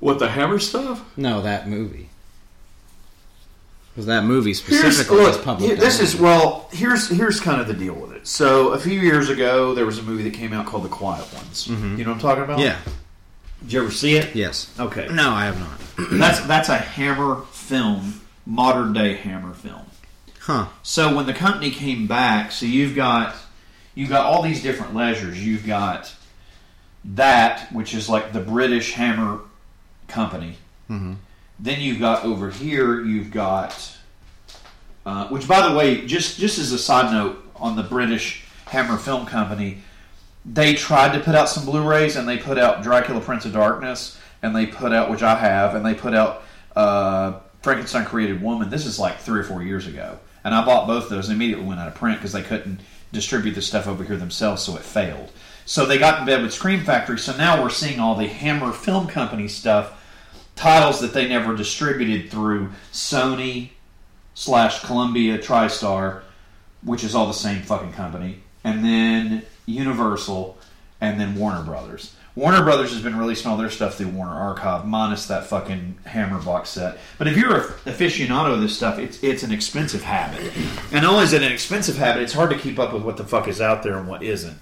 What 0.00 0.18
the 0.18 0.28
Hammer 0.28 0.58
stuff? 0.58 1.04
No, 1.16 1.42
that 1.42 1.68
movie. 1.68 2.08
Because 3.92 4.06
that 4.06 4.24
movie 4.24 4.50
Here's, 4.54 4.58
specifically 4.96 5.18
look, 5.18 5.44
public. 5.44 5.78
this 5.78 5.98
domain. 5.98 6.08
is 6.14 6.16
well. 6.20 6.68
Here's 6.72 7.08
here's 7.08 7.40
kind 7.40 7.60
of 7.60 7.66
the 7.68 7.74
deal 7.74 7.92
with 7.94 8.12
it. 8.12 8.26
So 8.26 8.68
a 8.72 8.78
few 8.78 8.98
years 8.98 9.28
ago, 9.28 9.74
there 9.74 9.84
was 9.84 9.98
a 9.98 10.02
movie 10.02 10.22
that 10.24 10.32
came 10.34 10.54
out 10.54 10.64
called 10.64 10.84
The 10.84 10.88
Quiet 10.88 11.30
Ones. 11.34 11.68
Mm-hmm. 11.68 11.98
You 11.98 12.04
know 12.04 12.10
what 12.12 12.14
I'm 12.16 12.20
talking 12.20 12.44
about? 12.44 12.58
yeah, 12.58 12.78
Did 13.62 13.72
you 13.74 13.82
ever 13.82 13.90
see 13.90 14.16
it? 14.16 14.34
Yes. 14.34 14.72
Okay. 14.80 15.08
No, 15.12 15.30
I 15.30 15.44
have 15.44 15.58
not. 15.60 16.08
That's 16.18 16.40
that's 16.46 16.68
a 16.70 16.78
Hammer 16.78 17.42
film, 17.52 18.22
modern 18.46 18.94
day 18.94 19.14
Hammer 19.14 19.52
film. 19.52 19.82
Huh. 20.40 20.68
So 20.82 21.14
when 21.14 21.26
the 21.26 21.34
company 21.34 21.70
came 21.70 22.06
back, 22.06 22.50
so 22.50 22.64
you've 22.64 22.96
got 22.96 23.36
you've 23.94 24.08
got 24.08 24.24
all 24.24 24.40
these 24.40 24.62
different 24.62 24.94
leisures. 24.94 25.44
You've 25.46 25.66
got 25.66 26.12
that, 27.04 27.72
which 27.72 27.94
is 27.94 28.08
like 28.08 28.32
the 28.32 28.40
British 28.40 28.92
Hammer 28.92 29.40
Company. 30.08 30.56
Mhm. 30.90 31.16
Then 31.58 31.80
you've 31.80 32.00
got 32.00 32.24
over 32.24 32.50
here, 32.50 33.00
you've 33.04 33.30
got, 33.30 33.92
uh, 35.06 35.26
which 35.28 35.46
by 35.48 35.66
the 35.68 35.74
way, 35.74 36.06
just 36.06 36.38
just 36.38 36.58
as 36.58 36.72
a 36.72 36.78
side 36.78 37.12
note 37.12 37.42
on 37.56 37.76
the 37.76 37.82
British 37.82 38.44
Hammer 38.66 38.96
Film 38.96 39.26
Company, 39.26 39.78
they 40.44 40.74
tried 40.74 41.12
to 41.16 41.20
put 41.20 41.34
out 41.34 41.48
some 41.48 41.64
Blu-rays 41.64 42.16
and 42.16 42.28
they 42.28 42.36
put 42.36 42.58
out 42.58 42.82
Dracula 42.82 43.20
Prince 43.20 43.44
of 43.44 43.52
Darkness 43.52 44.18
and 44.42 44.54
they 44.56 44.66
put 44.66 44.92
out 44.92 45.10
which 45.10 45.22
I 45.22 45.36
have 45.36 45.74
and 45.74 45.84
they 45.86 45.94
put 45.94 46.14
out 46.14 46.42
uh, 46.74 47.34
Frankenstein 47.62 48.04
Created 48.04 48.42
Woman. 48.42 48.70
This 48.70 48.86
is 48.86 48.98
like 48.98 49.18
three 49.18 49.40
or 49.40 49.44
four 49.44 49.62
years 49.62 49.86
ago, 49.86 50.18
and 50.44 50.54
I 50.54 50.64
bought 50.64 50.86
both 50.86 51.08
those 51.08 51.28
and 51.28 51.36
immediately 51.36 51.64
went 51.64 51.80
out 51.80 51.88
of 51.88 51.94
print 51.94 52.18
because 52.18 52.32
they 52.32 52.42
couldn't 52.42 52.80
distribute 53.12 53.52
the 53.52 53.62
stuff 53.62 53.86
over 53.86 54.02
here 54.04 54.16
themselves, 54.16 54.62
so 54.62 54.74
it 54.76 54.82
failed. 54.82 55.30
So 55.64 55.86
they 55.86 55.98
got 55.98 56.20
in 56.20 56.26
bed 56.26 56.42
with 56.42 56.52
Scream 56.52 56.84
Factory. 56.84 57.18
So 57.18 57.36
now 57.36 57.62
we're 57.62 57.70
seeing 57.70 58.00
all 58.00 58.14
the 58.14 58.26
Hammer 58.26 58.72
Film 58.72 59.06
Company 59.06 59.48
stuff, 59.48 59.98
titles 60.56 61.00
that 61.00 61.14
they 61.14 61.28
never 61.28 61.56
distributed 61.56 62.30
through 62.30 62.70
Sony 62.92 63.70
slash 64.34 64.82
Columbia 64.84 65.38
TriStar, 65.38 66.22
which 66.82 67.04
is 67.04 67.14
all 67.14 67.26
the 67.26 67.32
same 67.32 67.62
fucking 67.62 67.92
company, 67.92 68.40
and 68.64 68.84
then 68.84 69.42
Universal, 69.66 70.58
and 71.00 71.20
then 71.20 71.36
Warner 71.36 71.62
Brothers. 71.62 72.14
Warner 72.34 72.62
Brothers 72.64 72.92
has 72.92 73.02
been 73.02 73.16
releasing 73.16 73.50
all 73.50 73.58
their 73.58 73.68
stuff 73.68 73.96
through 73.96 74.08
Warner 74.08 74.32
Archive, 74.32 74.86
minus 74.86 75.26
that 75.26 75.46
fucking 75.46 75.98
Hammer 76.06 76.40
box 76.40 76.70
set. 76.70 76.98
But 77.18 77.28
if 77.28 77.36
you're 77.36 77.54
an 77.54 77.62
aficionado 77.84 78.54
of 78.54 78.62
this 78.62 78.74
stuff, 78.74 78.98
it's 78.98 79.22
it's 79.22 79.42
an 79.42 79.52
expensive 79.52 80.02
habit, 80.02 80.50
and 80.92 81.02
not 81.02 81.12
only 81.12 81.24
is 81.24 81.34
it 81.34 81.42
an 81.42 81.52
expensive 81.52 81.98
habit, 81.98 82.22
it's 82.22 82.32
hard 82.32 82.50
to 82.50 82.58
keep 82.58 82.78
up 82.78 82.94
with 82.94 83.02
what 83.02 83.18
the 83.18 83.24
fuck 83.24 83.48
is 83.48 83.60
out 83.60 83.82
there 83.82 83.98
and 83.98 84.08
what 84.08 84.22
isn't. 84.22 84.56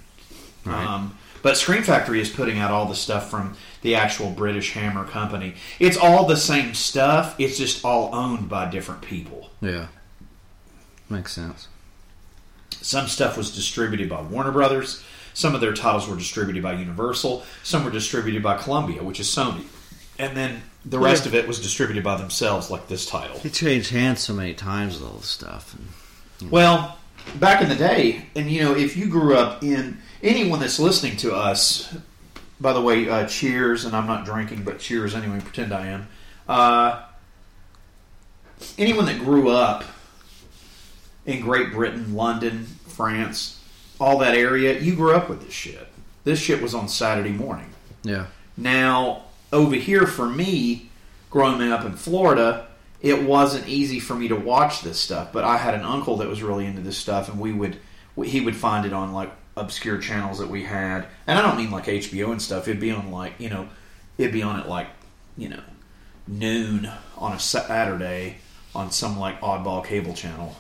Um, 0.67 1.17
but 1.43 1.57
Scream 1.57 1.83
Factory 1.83 2.21
is 2.21 2.29
putting 2.29 2.59
out 2.59 2.71
all 2.71 2.87
the 2.87 2.95
stuff 2.95 3.31
from 3.31 3.57
the 3.83 3.95
actual 3.95 4.31
British 4.31 4.73
Hammer 4.73 5.05
company. 5.05 5.55
It's 5.79 5.97
all 5.97 6.27
the 6.27 6.37
same 6.37 6.75
stuff. 6.75 7.35
It's 7.39 7.57
just 7.57 7.85
all 7.85 8.15
owned 8.15 8.49
by 8.49 8.71
different 8.71 9.01
people. 9.03 9.51
Yeah. 9.61 9.87
Makes 11.09 11.33
sense. 11.33 11.69
Some 12.83 13.09
stuff 13.09 13.37
was 13.37 13.55
distributed 13.55 14.09
by 14.09 14.21
Warner 14.23 14.53
Brothers. 14.53 15.03
Some 15.35 15.55
of 15.55 15.61
their 15.61 15.73
titles 15.73 16.09
were 16.09 16.17
distributed 16.17 16.63
by 16.63 16.75
Universal. 16.75 17.45
Some 17.63 17.85
were 17.85 17.91
distributed 17.91 18.43
by 18.43 18.57
Columbia, 18.59 19.03
which 19.03 19.21
is 19.21 19.27
Sony. 19.29 19.65
And 20.19 20.37
then 20.37 20.63
the 20.85 20.99
rest 20.99 21.27
of 21.27 21.35
it 21.35 21.49
was 21.49 21.61
distributed 21.61 22.05
by 22.05 22.17
themselves, 22.17 22.71
like 22.71 22.89
this 22.89 23.07
title. 23.07 23.39
He 23.39 23.49
changed 23.49 23.91
hands 23.91 24.21
so 24.21 24.35
many 24.35 24.55
times 24.55 24.99
with 25.01 25.09
all 25.09 25.17
this 25.17 25.29
stuff. 25.29 25.75
And, 26.41 26.51
Well, 26.51 26.99
back 27.37 27.63
in 27.63 27.69
the 27.69 27.75
day, 27.77 28.27
and 28.35 28.51
you 28.51 28.63
know, 28.63 28.75
if 28.77 28.97
you 28.97 29.07
grew 29.09 29.37
up 29.37 29.63
in 29.63 29.99
anyone 30.23 30.61
that's 30.61 30.79
listening 30.79 31.17
to 31.19 31.35
us, 31.35 31.97
by 32.61 32.73
the 32.73 32.81
way, 32.81 33.09
uh, 33.09 33.27
cheers, 33.27 33.85
and 33.85 33.95
I'm 33.95 34.07
not 34.07 34.25
drinking, 34.25 34.65
but 34.65 34.79
cheers 34.79 35.15
anyway, 35.15 35.41
pretend 35.41 35.73
I 35.73 35.87
am. 35.87 36.09
Uh, 36.49 37.03
anyone 38.79 39.07
that 39.07 39.19
grew 39.19 39.49
up 39.49 39.85
in 41.27 41.41
Great 41.41 41.73
Britain, 41.73 42.15
London, 42.15 42.67
France, 42.87 43.63
all 44.01 44.19
that 44.19 44.35
area, 44.35 44.79
you 44.79 44.95
grew 44.97 45.15
up 45.15 45.29
with 45.29 45.43
this 45.45 45.53
shit. 45.53 45.87
This 46.25 46.39
shit 46.39 46.61
was 46.61 46.75
on 46.75 46.89
Saturday 46.89 47.33
morning. 47.33 47.71
yeah. 48.03 48.27
Now, 48.57 49.23
over 49.53 49.75
here 49.75 50.07
for 50.07 50.29
me, 50.29 50.91
growing 51.31 51.73
up 51.73 51.85
in 51.85 51.95
Florida, 51.95 52.67
it 53.01 53.23
wasn't 53.23 53.67
easy 53.69 54.01
for 54.01 54.15
me 54.15 54.29
to 54.29 54.37
watch 54.37 54.83
this 54.83 54.99
stuff. 54.99 55.33
But 55.33 55.45
I 55.45 55.57
had 55.57 55.75
an 55.75 55.83
uncle 55.83 56.19
that 56.19 56.29
was 56.29 56.43
really 56.43 56.67
into 56.67 56.83
this 56.83 56.99
stuff, 56.99 57.29
and 57.31 57.41
we 57.41 57.53
would 57.53 57.79
he 58.23 58.41
would 58.43 58.57
find 58.57 58.85
it 58.85 58.93
on 58.93 59.15
like 59.15 59.31
obscure 59.57 59.99
channels 59.99 60.39
that 60.39 60.49
we 60.49 60.65
had. 60.65 61.07
And 61.27 61.39
I 61.39 61.43
don't 61.43 61.57
mean 61.57 61.71
like 61.71 61.85
HBO 61.87 62.31
and 62.33 62.41
stuff. 62.41 62.69
It'd 62.69 62.81
be 62.81 62.91
on 62.91 63.11
like 63.11 63.35
you 63.39 63.49
know, 63.51 63.69
it'd 64.19 64.33
be 64.33 64.43
on 64.43 64.59
at 64.61 64.69
like 64.69 64.89
you 65.37 65.49
know 65.49 65.63
noon 66.27 66.91
on 67.17 67.33
a 67.33 67.39
Saturday 67.39 68.37
on 68.75 68.91
some 68.91 69.19
like 69.19 69.41
oddball 69.41 69.85
cable 69.85 70.15
channel. 70.15 70.57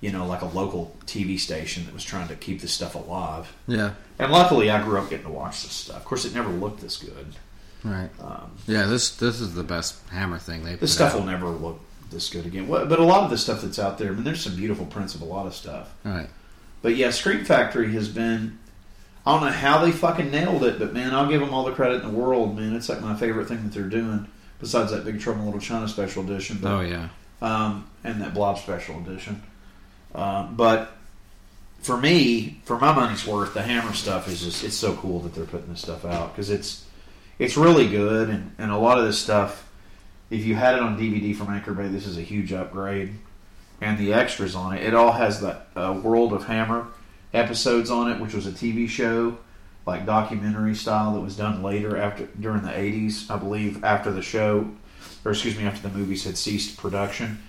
You 0.00 0.12
know, 0.12 0.26
like 0.26 0.42
a 0.42 0.46
local 0.46 0.96
TV 1.06 1.40
station 1.40 1.84
that 1.86 1.92
was 1.92 2.04
trying 2.04 2.28
to 2.28 2.36
keep 2.36 2.60
this 2.60 2.72
stuff 2.72 2.94
alive. 2.94 3.52
Yeah. 3.66 3.94
And 4.20 4.30
luckily, 4.30 4.70
I 4.70 4.80
grew 4.84 4.96
up 4.96 5.10
getting 5.10 5.26
to 5.26 5.32
watch 5.32 5.64
this 5.64 5.72
stuff. 5.72 5.96
Of 5.96 6.04
course, 6.04 6.24
it 6.24 6.32
never 6.34 6.50
looked 6.50 6.80
this 6.80 6.96
good. 6.96 7.34
Right. 7.82 8.08
Um, 8.20 8.52
Yeah, 8.68 8.86
this 8.86 9.10
this 9.16 9.40
is 9.40 9.54
the 9.54 9.64
best 9.64 9.96
Hammer 10.10 10.38
thing 10.38 10.62
they've. 10.64 10.78
this 10.78 10.94
stuff 10.94 11.14
out. 11.14 11.18
will 11.20 11.26
never 11.26 11.48
look 11.48 11.80
this 12.10 12.30
good 12.30 12.46
again. 12.46 12.66
But 12.68 12.96
a 12.98 13.02
lot 13.02 13.24
of 13.24 13.30
the 13.30 13.38
stuff 13.38 13.62
that's 13.62 13.78
out 13.80 13.98
there, 13.98 14.08
I 14.12 14.14
mean, 14.14 14.22
there's 14.22 14.40
some 14.40 14.54
beautiful 14.54 14.86
prints 14.86 15.16
of 15.16 15.20
a 15.20 15.24
lot 15.24 15.46
of 15.46 15.54
stuff. 15.54 15.92
Right. 16.04 16.28
But 16.82 16.96
yeah, 16.96 17.10
Scream 17.10 17.44
Factory 17.44 17.92
has 17.92 18.08
been. 18.08 18.58
I 19.26 19.32
don't 19.32 19.44
know 19.44 19.52
how 19.52 19.84
they 19.84 19.92
fucking 19.92 20.30
nailed 20.30 20.64
it, 20.64 20.78
but 20.78 20.94
man, 20.94 21.14
I'll 21.14 21.28
give 21.28 21.40
them 21.40 21.52
all 21.52 21.64
the 21.64 21.72
credit 21.72 22.02
in 22.02 22.12
the 22.12 22.18
world, 22.18 22.56
man. 22.56 22.74
It's 22.74 22.88
like 22.88 23.02
my 23.02 23.14
favorite 23.14 23.46
thing 23.48 23.62
that 23.62 23.72
they're 23.72 23.82
doing, 23.82 24.26
besides 24.58 24.90
that 24.92 25.04
Big 25.04 25.20
Trouble 25.20 25.40
in 25.40 25.46
Little 25.46 25.60
China 25.60 25.86
special 25.88 26.22
edition. 26.24 26.58
But, 26.62 26.72
Oh 26.72 26.80
yeah. 26.80 27.08
um, 27.42 27.90
and 28.04 28.22
that 28.22 28.32
Blob 28.32 28.58
special 28.58 28.98
edition. 29.00 29.42
Um, 30.14 30.54
but 30.56 30.96
for 31.80 31.96
me, 31.98 32.60
for 32.64 32.78
my 32.78 32.92
money's 32.94 33.26
worth, 33.26 33.52
the 33.52 33.60
Hammer 33.62 33.92
stuff 33.92 34.28
is 34.28 34.42
just 34.42 34.64
it's 34.64 34.74
so 34.76 34.94
cool 34.96 35.20
that 35.20 35.34
they're 35.34 35.44
putting 35.44 35.68
this 35.68 35.82
stuff 35.82 36.06
out 36.06 36.32
because 36.32 36.48
it's 36.48 36.86
it's 37.38 37.56
really 37.56 37.86
good 37.88 38.30
and, 38.30 38.54
and 38.56 38.70
a 38.70 38.78
lot 38.78 38.98
of 38.98 39.04
this 39.04 39.18
stuff. 39.18 39.68
If 40.30 40.44
you 40.46 40.54
had 40.54 40.74
it 40.76 40.80
on 40.80 40.98
DVD 40.98 41.36
from 41.36 41.50
Anchor 41.50 41.72
Bay, 41.74 41.88
this 41.88 42.06
is 42.06 42.16
a 42.16 42.22
huge 42.22 42.52
upgrade. 42.52 43.12
And 43.80 43.96
the 43.98 44.12
extras 44.12 44.54
on 44.54 44.76
it, 44.76 44.82
it 44.82 44.94
all 44.94 45.12
has 45.12 45.40
the 45.40 45.58
uh, 45.76 46.00
World 46.02 46.32
of 46.32 46.46
Hammer 46.46 46.88
episodes 47.32 47.90
on 47.90 48.10
it, 48.10 48.20
which 48.20 48.34
was 48.34 48.46
a 48.46 48.50
TV 48.50 48.88
show, 48.88 49.38
like 49.86 50.04
documentary 50.04 50.74
style 50.74 51.14
that 51.14 51.20
was 51.20 51.36
done 51.36 51.62
later 51.62 51.96
after 51.96 52.26
during 52.40 52.62
the 52.62 52.70
'80s, 52.70 53.30
I 53.30 53.36
believe, 53.36 53.84
after 53.84 54.10
the 54.10 54.22
show, 54.22 54.68
or 55.24 55.30
excuse 55.30 55.56
me, 55.56 55.64
after 55.64 55.88
the 55.88 55.96
movies 55.96 56.24
had 56.24 56.36
ceased 56.36 56.76
production 56.76 57.42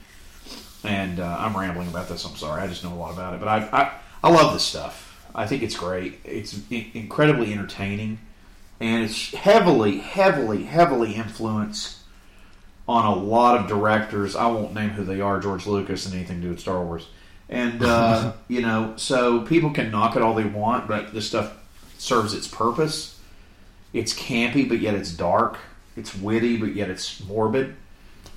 and 0.83 1.19
uh, 1.19 1.37
I'm 1.39 1.55
rambling 1.55 1.87
about 1.87 2.07
this. 2.07 2.25
I'm 2.25 2.35
sorry. 2.35 2.61
I 2.61 2.67
just 2.67 2.83
know 2.83 2.93
a 2.93 2.95
lot 2.95 3.13
about 3.13 3.33
it, 3.33 3.39
but 3.39 3.47
I 3.47 3.69
I, 3.71 3.91
I 4.23 4.31
love 4.31 4.53
this 4.53 4.63
stuff. 4.63 5.05
I 5.33 5.45
think 5.45 5.63
it's 5.63 5.75
great. 5.75 6.19
It's 6.23 6.59
incredibly 6.69 7.53
entertaining, 7.53 8.19
and 8.79 9.03
it's 9.03 9.33
heavily, 9.33 9.99
heavily, 9.99 10.63
heavily 10.63 11.13
influenced 11.13 11.98
on 12.89 13.05
a 13.05 13.13
lot 13.13 13.55
of 13.55 13.67
directors. 13.67 14.35
I 14.35 14.47
won't 14.47 14.73
name 14.73 14.89
who 14.89 15.03
they 15.03 15.21
are. 15.21 15.39
George 15.39 15.67
Lucas 15.67 16.07
and 16.07 16.15
anything 16.15 16.37
to 16.37 16.41
do 16.41 16.49
with 16.49 16.59
Star 16.59 16.83
Wars, 16.83 17.07
and 17.47 17.83
uh, 17.83 18.33
you 18.47 18.61
know, 18.61 18.93
so 18.97 19.41
people 19.41 19.69
can 19.69 19.91
knock 19.91 20.15
it 20.15 20.23
all 20.23 20.33
they 20.33 20.43
want, 20.43 20.87
but 20.87 21.13
this 21.13 21.27
stuff 21.27 21.55
serves 21.99 22.33
its 22.33 22.47
purpose. 22.47 23.19
It's 23.93 24.13
campy, 24.13 24.67
but 24.67 24.79
yet 24.79 24.95
it's 24.95 25.11
dark. 25.13 25.57
It's 25.95 26.15
witty, 26.15 26.57
but 26.57 26.73
yet 26.73 26.89
it's 26.89 27.23
morbid. 27.25 27.75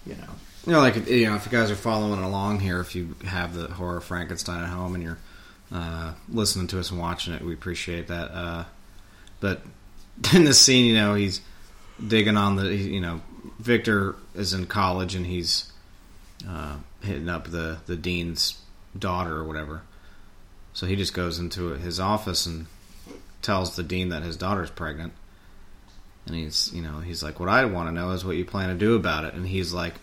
You 0.04 0.16
know. 0.16 0.28
You 0.66 0.73
know, 0.75 0.80
like 0.80 1.09
you 1.09 1.26
know, 1.26 1.35
if 1.35 1.47
you 1.47 1.50
guys 1.50 1.71
are 1.71 1.76
following 1.76 2.23
along 2.23 2.61
here, 2.61 2.78
if 2.80 2.94
you 2.94 3.16
have 3.25 3.54
the 3.54 3.68
horror 3.68 4.02
Frankenstein 4.02 4.62
at 4.62 4.68
home 4.68 4.94
and 4.94 5.02
you're 5.02 5.18
uh, 5.73 6.12
listening 6.28 6.66
to 6.68 6.78
us 6.78 6.90
and 6.90 7.00
watching 7.00 7.32
it, 7.32 7.42
we 7.42 7.54
appreciate 7.54 8.09
that. 8.09 8.30
Uh, 8.30 8.64
but 9.40 9.62
in 10.35 10.44
this 10.44 10.61
scene, 10.61 10.85
you 10.85 10.94
know, 10.94 11.14
he's 11.14 11.40
digging 12.06 12.37
on 12.37 12.56
the, 12.56 12.75
you 12.75 13.00
know, 13.00 13.23
Victor 13.58 14.16
is 14.34 14.52
in 14.52 14.66
college 14.66 15.14
and 15.14 15.26
he's 15.26 15.72
uh, 16.49 16.76
hitting 17.02 17.28
up 17.28 17.50
the 17.50 17.78
the 17.87 17.96
dean's 17.96 18.61
daughter 18.99 19.37
or 19.37 19.44
whatever. 19.44 19.82
So 20.72 20.87
he 20.87 20.96
just 20.96 21.14
goes 21.14 21.38
into 21.38 21.70
his 21.70 22.00
office 22.00 22.46
and 22.46 22.66
tells 23.42 23.76
the 23.76 23.82
dean 23.82 24.08
that 24.11 24.22
his 24.22 24.37
daughter's 24.37 24.70
pregnant. 24.70 25.12
And 26.26 26.37
he's, 26.37 26.70
you 26.72 26.82
know, 26.82 27.00
he's 27.00 27.22
like, 27.22 27.40
"What 27.40 27.49
I 27.49 27.64
want 27.64 27.88
to 27.88 27.92
know 27.92 28.12
is 28.12 28.25
what 28.25 28.37
you 28.37 28.44
plan 28.44 28.68
to 28.68 28.75
do 28.75 28.94
about 28.94 29.25
it." 29.25 29.34
And 29.34 29.46
he's 29.46 29.72
like, 29.72 29.94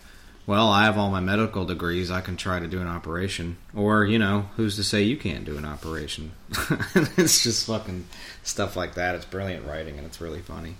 "Well, 0.46 0.68
I 0.68 0.84
have 0.84 0.98
all 0.98 1.10
my 1.10 1.20
medical 1.20 1.64
degrees. 1.64 2.10
I 2.10 2.20
can 2.20 2.36
try 2.36 2.60
to 2.60 2.68
do 2.68 2.80
an 2.80 2.86
operation, 2.86 3.56
or 3.74 4.04
you 4.04 4.18
know, 4.18 4.50
who's 4.56 4.76
to 4.76 4.84
say 4.84 5.02
you 5.02 5.16
can't 5.16 5.46
do 5.46 5.56
an 5.56 5.64
operation?" 5.64 6.32
it's 7.16 7.42
just 7.42 7.66
fucking 7.66 8.06
stuff 8.42 8.76
like 8.76 8.94
that. 8.94 9.14
It's 9.14 9.24
brilliant 9.24 9.66
writing, 9.66 9.96
and 9.96 10.06
it's 10.06 10.20
really 10.20 10.42
funny. 10.42 10.76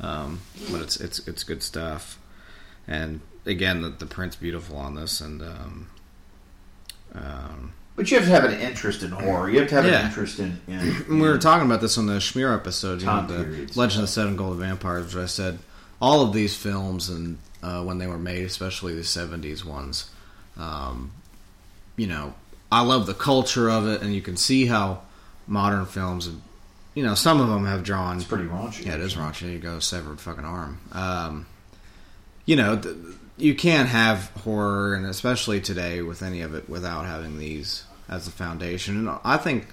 Um, 0.00 0.40
but 0.70 0.80
it's 0.80 0.96
it's 0.96 1.18
it's 1.28 1.44
good 1.44 1.62
stuff. 1.62 2.18
And 2.88 3.20
again, 3.46 3.82
the, 3.82 3.90
the 3.90 4.06
print's 4.06 4.36
beautiful 4.36 4.76
on 4.76 4.94
this, 4.94 5.20
and 5.20 5.42
um, 5.42 5.88
um, 7.14 7.72
But 7.96 8.10
you 8.10 8.18
have 8.18 8.26
to 8.26 8.32
have 8.32 8.44
an 8.44 8.58
interest 8.60 9.02
in 9.02 9.10
horror. 9.10 9.50
You 9.50 9.60
have 9.60 9.68
to 9.68 9.74
have 9.76 9.84
Yeah. 9.86 10.00
an 10.00 10.06
interest 10.06 10.38
in. 10.38 10.60
in, 10.66 11.04
we 11.20 11.28
were 11.28 11.38
talking 11.38 11.66
about 11.66 11.80
this 11.80 11.98
on 11.98 12.06
the 12.06 12.14
Schmear 12.14 12.54
episode, 12.54 13.00
you 13.00 13.06
know, 13.06 13.26
the 13.26 13.44
periods. 13.44 13.76
Legend 13.76 14.00
of 14.02 14.08
the 14.08 14.12
Seven 14.12 14.36
Golden 14.36 14.58
Vampires, 14.60 15.14
which 15.14 15.22
I 15.22 15.26
said 15.26 15.58
all 16.00 16.22
of 16.22 16.32
these 16.32 16.56
films 16.56 17.08
and 17.10 17.38
uh, 17.62 17.82
when 17.82 17.98
they 17.98 18.06
were 18.06 18.18
made, 18.18 18.44
especially 18.44 18.94
the 18.94 19.02
'70s 19.02 19.64
ones, 19.64 20.10
um, 20.56 21.10
you 21.96 22.06
know, 22.06 22.32
I 22.72 22.80
love 22.82 23.06
the 23.06 23.14
culture 23.14 23.68
of 23.68 23.86
it, 23.86 24.00
and 24.00 24.14
you 24.14 24.22
can 24.22 24.36
see 24.36 24.66
how 24.66 25.02
modern 25.46 25.84
films 25.84 26.24
have 26.26 26.36
you 26.94 27.02
know, 27.02 27.14
some 27.14 27.40
of 27.40 27.48
them 27.48 27.66
have 27.66 27.84
drawn. 27.84 28.16
It's 28.16 28.24
pretty 28.24 28.44
raunchy. 28.44 28.86
Yeah, 28.86 28.94
it 28.94 29.00
is 29.00 29.14
raunchy. 29.14 29.52
You 29.52 29.58
go, 29.58 29.78
severed 29.78 30.20
fucking 30.20 30.44
arm. 30.44 30.80
Um, 30.92 31.46
you 32.46 32.56
know, 32.56 32.76
th- 32.76 32.96
you 33.36 33.54
can't 33.54 33.88
have 33.88 34.30
horror, 34.42 34.94
and 34.94 35.06
especially 35.06 35.60
today 35.60 36.02
with 36.02 36.22
any 36.22 36.40
of 36.42 36.54
it, 36.54 36.68
without 36.68 37.06
having 37.06 37.38
these 37.38 37.84
as 38.08 38.26
a 38.26 38.30
foundation. 38.30 38.96
And 39.08 39.18
I 39.24 39.36
think, 39.36 39.66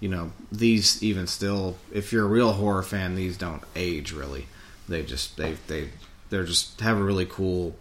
you 0.00 0.08
know, 0.08 0.32
these 0.50 1.02
even 1.02 1.26
still, 1.26 1.76
if 1.92 2.12
you're 2.12 2.24
a 2.24 2.28
real 2.28 2.52
horror 2.52 2.82
fan, 2.82 3.16
these 3.16 3.36
don't 3.36 3.62
age 3.74 4.12
really. 4.12 4.46
They 4.88 5.02
just 5.02 5.36
they 5.36 5.56
they 5.66 5.90
they're 6.30 6.44
just 6.44 6.80
have 6.80 6.98
a 6.98 7.02
really 7.02 7.26
cool 7.26 7.76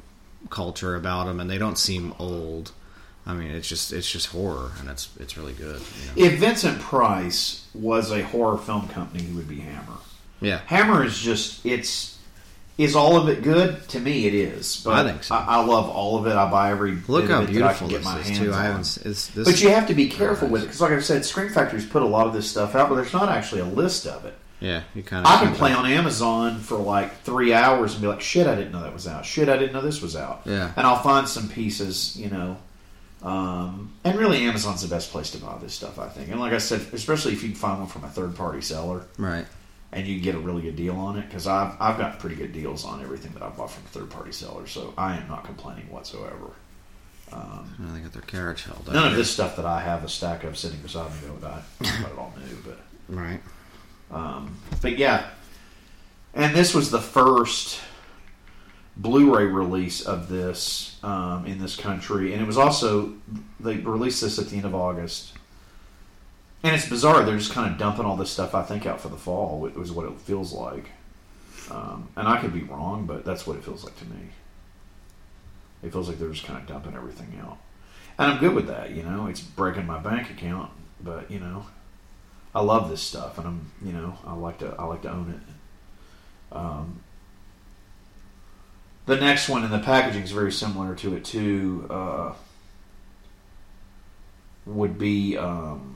culture 0.50 0.96
about 0.96 1.26
them, 1.26 1.40
and 1.40 1.50
they 1.50 1.58
don't 1.58 1.78
seem 1.78 2.14
old. 2.20 2.72
I 3.26 3.34
mean, 3.34 3.52
it's 3.52 3.68
just 3.68 3.94
it's 3.94 4.10
just 4.10 4.28
horror, 4.28 4.72
and 4.80 4.90
it's 4.90 5.10
it's 5.20 5.38
really 5.38 5.54
good. 5.54 5.80
You 6.16 6.26
know? 6.26 6.34
If 6.34 6.40
Vincent 6.40 6.80
Price 6.80 7.68
was 7.74 8.12
a 8.12 8.24
horror 8.24 8.58
film 8.58 8.88
company, 8.90 9.24
he 9.24 9.34
would 9.34 9.48
be 9.48 9.60
Hammer. 9.60 9.98
Yeah, 10.40 10.62
Hammer 10.66 11.04
is 11.04 11.20
just 11.20 11.66
it's 11.66 12.18
is 12.78 12.96
all 12.96 13.18
of 13.18 13.30
it 13.30 13.44
good? 13.44 13.88
To 13.90 14.00
me, 14.00 14.26
it 14.26 14.34
is. 14.34 14.82
But 14.84 15.06
I 15.06 15.10
think 15.10 15.24
so. 15.24 15.36
I, 15.36 15.58
I 15.58 15.66
love 15.66 15.90
all 15.90 16.18
of 16.18 16.26
it. 16.26 16.36
I 16.36 16.50
buy 16.50 16.72
every 16.72 16.98
look 17.08 17.30
how 17.30 17.42
it 17.42 17.48
that 17.48 17.50
I 17.50 17.52
beautiful 17.52 17.88
this 17.90 18.30
is 18.30 18.40
too. 18.40 18.54
I 18.54 18.64
haven't. 18.64 18.98
It's, 19.06 19.28
this, 19.28 19.48
But 19.48 19.62
you 19.62 19.70
have 19.70 19.88
to 19.88 19.94
be 19.94 20.12
oh, 20.12 20.16
careful 20.16 20.48
with 20.48 20.64
it 20.64 20.66
because, 20.66 20.82
like 20.82 20.92
I 20.92 21.00
said, 21.00 21.24
Scream 21.24 21.50
Factory's 21.50 21.86
put 21.86 22.02
a 22.02 22.08
lot 22.08 22.28
of 22.28 22.34
this 22.34 22.50
stuff 22.50 22.74
out, 22.74 22.90
but 22.90 22.96
there's 22.96 23.14
not 23.14 23.30
actually 23.30 23.62
a 23.62 23.66
list 23.66 24.08
of 24.08 24.26
it. 24.26 24.34
Yeah, 24.60 24.84
you 24.96 25.04
kind 25.04 25.26
of. 25.26 25.32
I 25.32 25.44
can 25.44 25.54
play 25.56 25.74
on 25.74 25.86
Amazon 25.86 26.60
for 26.60 26.78
like 26.78 27.22
three 27.22 27.54
hours 27.54 27.94
and 27.94 28.02
be 28.02 28.08
like, 28.08 28.22
"Shit, 28.22 28.48
I 28.48 28.56
didn't 28.56 28.72
know 28.72 28.82
that 28.82 28.94
was 28.94 29.08
out. 29.08 29.26
Shit, 29.26 29.50
I 29.50 29.58
didn't 29.58 29.74
know 29.74 29.82
this 29.82 30.02
was 30.02 30.16
out." 30.16 30.42
Yeah. 30.46 30.72
and 30.76 30.86
I'll 30.86 31.02
find 31.02 31.28
some 31.28 31.50
pieces, 31.50 32.16
you 32.18 32.30
know. 32.30 32.58
Um, 33.24 33.94
and 34.04 34.18
really, 34.18 34.40
Amazon's 34.46 34.82
the 34.82 34.88
best 34.88 35.12
place 35.12 35.30
to 35.32 35.38
buy 35.38 35.58
this 35.60 35.74
stuff, 35.74 36.00
I 36.00 36.08
think. 36.10 36.30
And 36.30 36.40
like 36.40 36.54
I 36.54 36.58
said, 36.58 36.82
especially 36.94 37.34
if 37.34 37.44
you 37.44 37.50
can 37.50 37.58
find 37.58 37.80
one 37.80 37.88
from 37.88 38.04
a 38.04 38.10
third 38.10 38.36
party 38.36 38.62
seller 38.62 39.06
Right. 39.18 39.46
and 39.92 40.08
you 40.08 40.16
can 40.16 40.24
get 40.24 40.36
a 40.36 40.40
really 40.40 40.64
good 40.64 40.76
deal 40.76 40.96
on 40.98 41.18
it, 41.20 41.28
because 41.28 41.46
I've 41.48 41.76
I've 41.80 41.98
got 42.00 42.18
pretty 42.20 42.36
good 42.36 42.52
deals 42.52 42.84
on 42.84 43.02
everything 43.02 43.32
that 43.34 43.44
I've 43.44 43.56
bought 43.58 43.70
from 43.72 43.84
third 43.84 44.10
party 44.10 44.32
sellers, 44.32 44.72
so 44.72 44.94
I 44.98 45.18
am 45.18 45.28
not 45.28 45.44
complaining 45.46 45.90
whatsoever. 45.92 46.52
Um, 47.32 47.76
Well, 47.80 47.94
they 47.94 48.00
got 48.00 48.12
their 48.12 48.24
carriage 48.24 48.64
held 48.64 48.88
up. 48.90 48.94
none 48.96 49.08
of 49.08 49.16
this 49.16 49.30
stuff 49.32 49.56
that 49.56 49.66
I 49.66 49.82
have 49.82 50.04
a 50.04 50.10
stack 50.10 50.44
of 50.44 50.58
sitting 50.58 50.80
beside 50.80 51.12
me 51.12 51.18
though, 51.40 51.48
I 51.48 51.62
I 51.82 52.02
got 52.02 52.12
it 52.12 52.18
all 52.18 52.34
new, 52.38 52.58
but. 52.66 52.80
Right. 53.08 53.42
Um, 54.10 54.58
but 54.82 54.98
yeah, 54.98 55.28
and 56.34 56.56
this 56.56 56.74
was 56.74 56.90
the 56.92 57.00
first 57.02 57.80
Blu-ray 58.98 59.46
release 59.46 60.02
of 60.02 60.28
this 60.28 60.91
um, 61.04 61.46
in 61.46 61.60
this 61.60 61.76
country, 61.76 62.34
and 62.34 62.42
it 62.42 62.46
was 62.46 62.58
also 62.58 63.14
they 63.60 63.78
released 63.78 64.22
this 64.22 64.40
at 64.40 64.48
the 64.48 64.58
end 64.58 64.66
of 64.66 64.76
August. 64.76 65.34
And 66.64 66.76
it's 66.76 66.88
bizarre; 66.88 67.24
they're 67.24 67.38
just 67.38 67.54
kind 67.54 67.72
of 67.72 67.80
dumping 67.80 68.06
all 68.06 68.16
this 68.16 68.30
stuff, 68.30 68.54
I 68.54 68.62
think, 68.62 68.86
out 68.86 69.02
for 69.02 69.10
the 69.10 69.18
fall. 69.18 69.66
It 69.66 69.76
was 69.76 69.92
what 69.92 70.06
it 70.06 70.20
feels 70.20 70.54
like, 70.54 70.86
um, 71.72 72.10
and 72.16 72.28
I 72.28 72.38
could 72.40 72.54
be 72.54 72.62
wrong, 72.62 73.06
but 73.06 73.26
that's 73.26 73.48
what 73.48 73.58
it 73.58 73.64
feels 73.64 73.84
like 73.84 73.98
to 73.98 74.06
me. 74.06 74.30
It 75.82 75.92
feels 75.92 76.08
like 76.08 76.20
they're 76.20 76.30
just 76.30 76.46
kind 76.46 76.60
of 76.60 76.68
dumping 76.68 76.94
everything 76.94 77.42
out, 77.42 77.58
and 78.20 78.32
I'm 78.32 78.40
good 78.40 78.54
with 78.54 78.68
that. 78.68 78.92
You 78.92 79.02
know, 79.02 79.26
it's 79.26 79.42
breaking 79.42 79.88
my 79.88 79.98
bank 79.98 80.30
account, 80.30 80.70
but 81.04 81.32
you 81.32 81.40
know, 81.40 81.66
I 82.54 82.62
love 82.62 82.90
this 82.92 83.02
stuff, 83.02 83.40
and 83.40 83.48
I'm 83.48 83.72
you 83.84 83.94
know 83.94 84.18
I 84.24 84.34
like 84.34 84.60
to 84.60 84.76
I 84.78 84.84
like 84.84 85.02
to 85.02 85.12
own 85.12 85.32
it. 85.42 86.56
Um, 86.56 87.02
the 89.06 89.16
next 89.18 89.50
one 89.50 89.64
in 89.64 89.72
the 89.72 89.80
packaging 89.80 90.24
is 90.24 90.32
very 90.32 90.52
similar 90.52 90.96
to 90.96 91.16
it 91.16 91.26
too. 91.26 91.88
Uh, 91.90 92.34
would 94.66 94.98
be 95.00 95.36
um, 95.38 95.96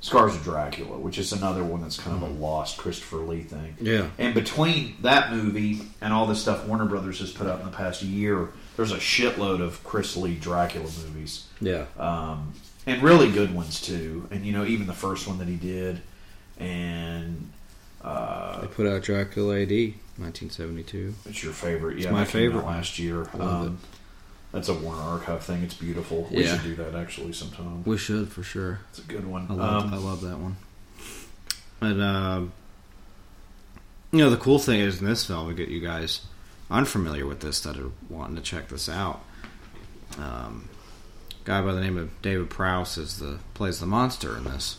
Scars 0.00 0.34
of 0.34 0.42
Dracula, 0.42 0.98
which 0.98 1.18
is 1.18 1.32
another 1.32 1.64
one 1.64 1.80
that's 1.80 1.96
kind 1.96 2.14
of 2.16 2.28
a 2.28 2.32
lost 2.34 2.76
Christopher 2.76 3.18
Lee 3.18 3.42
thing. 3.42 3.76
Yeah. 3.80 4.10
And 4.18 4.34
between 4.34 4.96
that 5.02 5.32
movie 5.32 5.82
and 6.00 6.12
all 6.12 6.26
the 6.26 6.34
stuff 6.34 6.66
Warner 6.66 6.84
Brothers 6.84 7.20
has 7.20 7.30
put 7.32 7.46
out 7.46 7.60
in 7.60 7.64
the 7.66 7.72
past 7.72 8.02
year, 8.02 8.50
there's 8.76 8.92
a 8.92 8.96
shitload 8.98 9.60
of 9.62 9.82
Chris 9.84 10.16
Lee 10.16 10.34
Dracula 10.34 10.84
movies 11.06 11.46
Yeah. 11.60 11.84
um, 11.98 12.52
and 12.86 13.02
really 13.02 13.30
good 13.30 13.54
ones 13.54 13.80
too. 13.80 14.28
And 14.30 14.44
you 14.44 14.52
know, 14.52 14.64
even 14.66 14.86
the 14.86 14.92
first 14.92 15.26
one 15.26 15.38
that 15.38 15.48
he 15.48 15.56
did, 15.56 16.02
and 16.58 17.50
uh, 18.04 18.60
They 18.60 18.66
put 18.68 18.86
out 18.86 19.02
Dracula 19.02 19.60
AD, 19.62 19.70
1972. 20.18 21.14
it's 21.26 21.42
your 21.42 21.52
favorite. 21.52 21.98
Yeah, 21.98 22.10
my 22.10 22.18
came 22.18 22.26
out 22.26 22.28
favorite. 22.28 22.66
last 22.66 22.98
year. 22.98 23.26
Um, 23.38 23.78
that's 24.52 24.68
a 24.68 24.74
Warner 24.74 25.00
Archive 25.02 25.42
thing. 25.42 25.62
It's 25.62 25.74
beautiful. 25.74 26.28
We 26.30 26.44
Yeah. 26.44 26.54
should 26.54 26.62
do 26.64 26.74
that 26.76 26.94
actually 26.94 27.32
sometime. 27.32 27.82
We 27.84 27.96
should 27.98 28.30
for 28.30 28.42
sure. 28.44 28.80
It's 28.90 29.00
a 29.00 29.02
good 29.02 29.26
one. 29.26 29.46
I 29.50 29.54
love, 29.54 29.84
Um, 29.84 29.94
I 29.94 29.96
love 29.96 30.20
that 30.20 30.38
one. 30.38 30.56
And 31.80 32.00
um, 32.00 32.52
you 34.12 34.18
know, 34.20 34.30
the 34.30 34.36
cool 34.36 34.58
thing 34.60 34.78
is 34.80 35.00
in 35.00 35.06
this 35.06 35.24
film, 35.26 35.48
we 35.48 35.54
get 35.54 35.68
you 35.68 35.80
guys 35.80 36.20
unfamiliar 36.70 37.26
with 37.26 37.40
this 37.40 37.60
that 37.62 37.76
are 37.76 37.90
wanting 38.08 38.36
to 38.36 38.42
check 38.42 38.68
this 38.68 38.88
out. 38.88 39.24
Um, 40.18 40.68
guy 41.44 41.60
by 41.60 41.72
the 41.72 41.80
name 41.80 41.98
of 41.98 42.10
David 42.22 42.48
Prowse 42.48 42.96
is 42.96 43.18
the 43.18 43.38
plays 43.54 43.80
the 43.80 43.86
monster 43.86 44.36
in 44.36 44.44
this, 44.44 44.76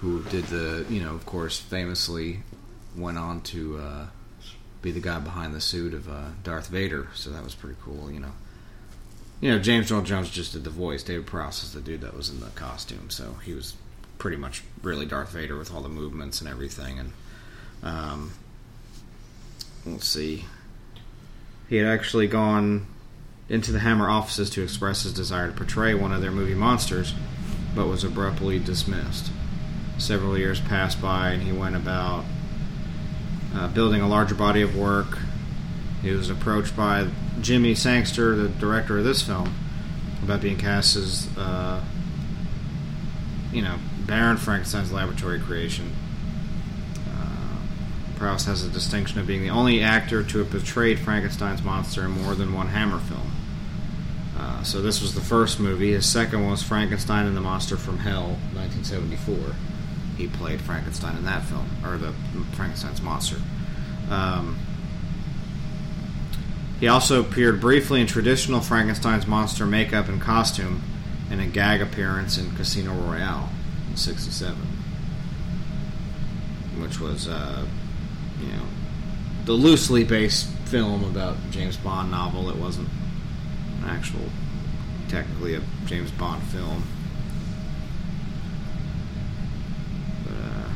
who 0.00 0.22
did 0.24 0.44
the 0.46 0.86
you 0.88 1.02
know, 1.02 1.14
of 1.14 1.26
course, 1.26 1.58
famously 1.58 2.42
went 2.98 3.18
on 3.18 3.40
to 3.42 3.78
uh, 3.78 4.06
be 4.82 4.90
the 4.90 5.00
guy 5.00 5.18
behind 5.18 5.54
the 5.54 5.60
suit 5.60 5.94
of 5.94 6.08
uh, 6.08 6.28
Darth 6.42 6.68
Vader. 6.68 7.08
So 7.14 7.30
that 7.30 7.42
was 7.42 7.54
pretty 7.54 7.76
cool. 7.82 8.10
You 8.10 8.20
know, 8.20 8.32
you 9.40 9.50
know, 9.50 9.58
James 9.58 9.90
Earl 9.90 10.02
Jones 10.02 10.30
just 10.30 10.52
did 10.52 10.64
the 10.64 10.70
voice. 10.70 11.02
David 11.02 11.26
Prowse 11.26 11.62
is 11.62 11.72
the 11.72 11.80
dude 11.80 12.00
that 12.00 12.16
was 12.16 12.28
in 12.28 12.40
the 12.40 12.46
costume, 12.48 13.10
so 13.10 13.34
he 13.44 13.54
was 13.54 13.74
pretty 14.18 14.36
much 14.36 14.62
really 14.82 15.06
Darth 15.06 15.30
Vader 15.30 15.56
with 15.56 15.72
all 15.72 15.80
the 15.80 15.88
movements 15.88 16.40
and 16.40 16.50
everything. 16.50 16.98
And 16.98 17.12
um, 17.82 18.32
let's 19.86 20.08
see, 20.08 20.44
he 21.68 21.76
had 21.76 21.86
actually 21.86 22.26
gone 22.26 22.86
into 23.48 23.72
the 23.72 23.78
Hammer 23.78 24.10
offices 24.10 24.50
to 24.50 24.62
express 24.62 25.04
his 25.04 25.12
desire 25.12 25.46
to 25.46 25.56
portray 25.56 25.94
one 25.94 26.12
of 26.12 26.20
their 26.20 26.30
movie 26.30 26.54
monsters, 26.54 27.14
but 27.74 27.86
was 27.86 28.04
abruptly 28.04 28.58
dismissed. 28.58 29.30
Several 29.98 30.36
years 30.36 30.60
passed 30.60 31.00
by, 31.00 31.30
and 31.30 31.42
he 31.42 31.52
went 31.52 31.76
about 31.76 32.24
uh, 33.54 33.68
building 33.68 34.00
a 34.00 34.08
larger 34.08 34.34
body 34.34 34.62
of 34.62 34.76
work. 34.76 35.18
He 36.02 36.10
was 36.10 36.30
approached 36.30 36.76
by 36.76 37.08
Jimmy 37.40 37.74
Sangster, 37.74 38.36
the 38.36 38.48
director 38.48 38.98
of 38.98 39.04
this 39.04 39.22
film, 39.22 39.54
about 40.22 40.40
being 40.40 40.58
cast 40.58 40.96
as, 40.96 41.28
uh, 41.36 41.82
you 43.52 43.62
know, 43.62 43.78
Baron 44.06 44.36
Frankenstein's 44.36 44.92
laboratory 44.92 45.40
creation. 45.40 45.92
Uh, 47.08 48.16
Prowse 48.16 48.44
has 48.46 48.64
the 48.64 48.70
distinction 48.70 49.18
of 49.18 49.26
being 49.26 49.42
the 49.42 49.50
only 49.50 49.82
actor 49.82 50.22
to 50.22 50.38
have 50.38 50.50
portrayed 50.50 50.98
Frankenstein's 50.98 51.62
monster 51.62 52.04
in 52.04 52.12
more 52.12 52.34
than 52.34 52.52
one 52.52 52.68
Hammer 52.68 53.00
film. 53.00 53.32
Uh, 54.38 54.62
so 54.62 54.80
this 54.80 55.02
was 55.02 55.14
the 55.14 55.20
first 55.20 55.58
movie. 55.58 55.92
His 55.92 56.06
second 56.06 56.48
was 56.48 56.62
Frankenstein 56.62 57.26
and 57.26 57.36
the 57.36 57.40
Monster 57.40 57.76
from 57.76 57.98
Hell, 57.98 58.38
1974. 58.54 59.54
He 60.18 60.26
played 60.26 60.60
Frankenstein 60.60 61.16
in 61.16 61.24
that 61.24 61.44
film, 61.44 61.70
or 61.82 61.96
the 61.96 62.12
Frankenstein's 62.52 63.00
monster. 63.00 63.36
Um, 64.10 64.58
he 66.80 66.88
also 66.88 67.20
appeared 67.20 67.60
briefly 67.60 68.00
in 68.00 68.06
traditional 68.06 68.60
Frankenstein's 68.60 69.26
monster 69.26 69.64
makeup 69.64 70.08
and 70.08 70.20
costume 70.20 70.82
in 71.30 71.40
a 71.40 71.46
gag 71.46 71.80
appearance 71.80 72.36
in 72.36 72.54
Casino 72.56 72.92
Royale 72.94 73.48
in 73.90 73.96
'67, 73.96 74.56
which 76.78 77.00
was, 77.00 77.26
uh, 77.28 77.64
you 78.40 78.48
know, 78.48 78.64
the 79.44 79.52
loosely 79.52 80.04
based 80.04 80.48
film 80.66 81.04
about 81.04 81.36
James 81.50 81.76
Bond 81.76 82.10
novel. 82.10 82.50
It 82.50 82.56
wasn't 82.56 82.88
an 83.82 83.88
actual, 83.88 84.28
technically 85.08 85.54
a 85.54 85.62
James 85.86 86.10
Bond 86.12 86.42
film. 86.44 86.82
But, 90.24 90.34
uh, 90.34 90.68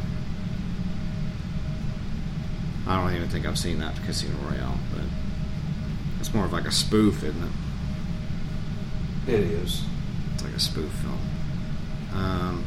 I 2.86 3.00
don't 3.00 3.14
even 3.14 3.28
think 3.28 3.46
I've 3.46 3.58
seen 3.58 3.78
that 3.78 3.96
Casino 4.04 4.34
Royale, 4.48 4.78
but 4.92 5.04
it's 6.18 6.34
more 6.34 6.44
of 6.44 6.52
like 6.52 6.66
a 6.66 6.72
spoof, 6.72 7.22
isn't 7.22 7.42
it? 7.42 7.50
it 9.34 9.40
is. 9.40 9.82
It's 10.34 10.42
like 10.42 10.54
a 10.54 10.60
spoof 10.60 10.90
film. 10.90 11.18
Um, 12.14 12.64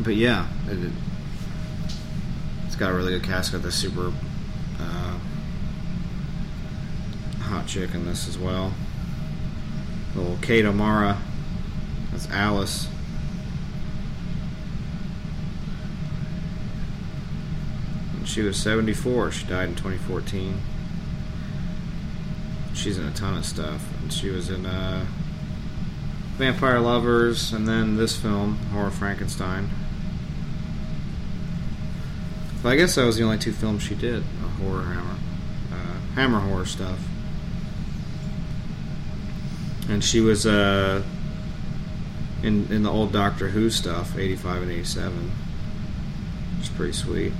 but 0.00 0.16
yeah, 0.16 0.48
it, 0.68 0.90
it's 2.66 2.76
got 2.76 2.90
a 2.90 2.94
really 2.94 3.12
good 3.12 3.22
cast. 3.22 3.52
Got 3.52 3.62
this 3.62 3.74
super 3.74 4.12
uh, 4.80 5.18
hot 7.40 7.66
chick 7.66 7.94
in 7.94 8.06
this 8.06 8.28
as 8.28 8.38
well. 8.38 8.72
Little 10.14 10.38
Kate 10.42 10.64
O'Mara. 10.64 11.18
That's 12.10 12.28
Alice. 12.30 12.88
And 18.14 18.21
she 18.32 18.40
was 18.40 18.56
74. 18.56 19.30
She 19.30 19.46
died 19.46 19.68
in 19.68 19.74
2014. 19.74 20.58
She's 22.72 22.96
in 22.96 23.04
a 23.04 23.12
ton 23.12 23.36
of 23.36 23.44
stuff. 23.44 23.86
And 24.00 24.10
she 24.10 24.30
was 24.30 24.48
in 24.48 24.64
uh, 24.64 25.04
Vampire 26.38 26.80
Lovers, 26.80 27.52
and 27.52 27.68
then 27.68 27.96
this 27.96 28.16
film, 28.16 28.56
Horror 28.72 28.90
Frankenstein. 28.90 29.68
But 32.62 32.70
I 32.70 32.76
guess 32.76 32.94
that 32.94 33.04
was 33.04 33.18
the 33.18 33.24
only 33.24 33.38
two 33.38 33.52
films 33.52 33.82
she 33.82 33.94
did, 33.94 34.22
uh, 34.22 34.48
horror 34.62 34.84
hammer, 34.84 35.16
uh, 35.70 36.14
hammer 36.14 36.40
horror 36.40 36.64
stuff. 36.64 36.98
And 39.90 40.02
she 40.02 40.20
was 40.20 40.46
uh, 40.46 41.02
in 42.42 42.72
in 42.72 42.82
the 42.84 42.90
old 42.90 43.12
Doctor 43.12 43.48
Who 43.48 43.68
stuff, 43.68 44.16
eighty 44.16 44.36
five 44.36 44.62
and 44.62 44.70
eighty 44.70 44.84
seven. 44.84 45.32
It's 46.60 46.68
pretty 46.68 46.92
sweet. 46.92 47.32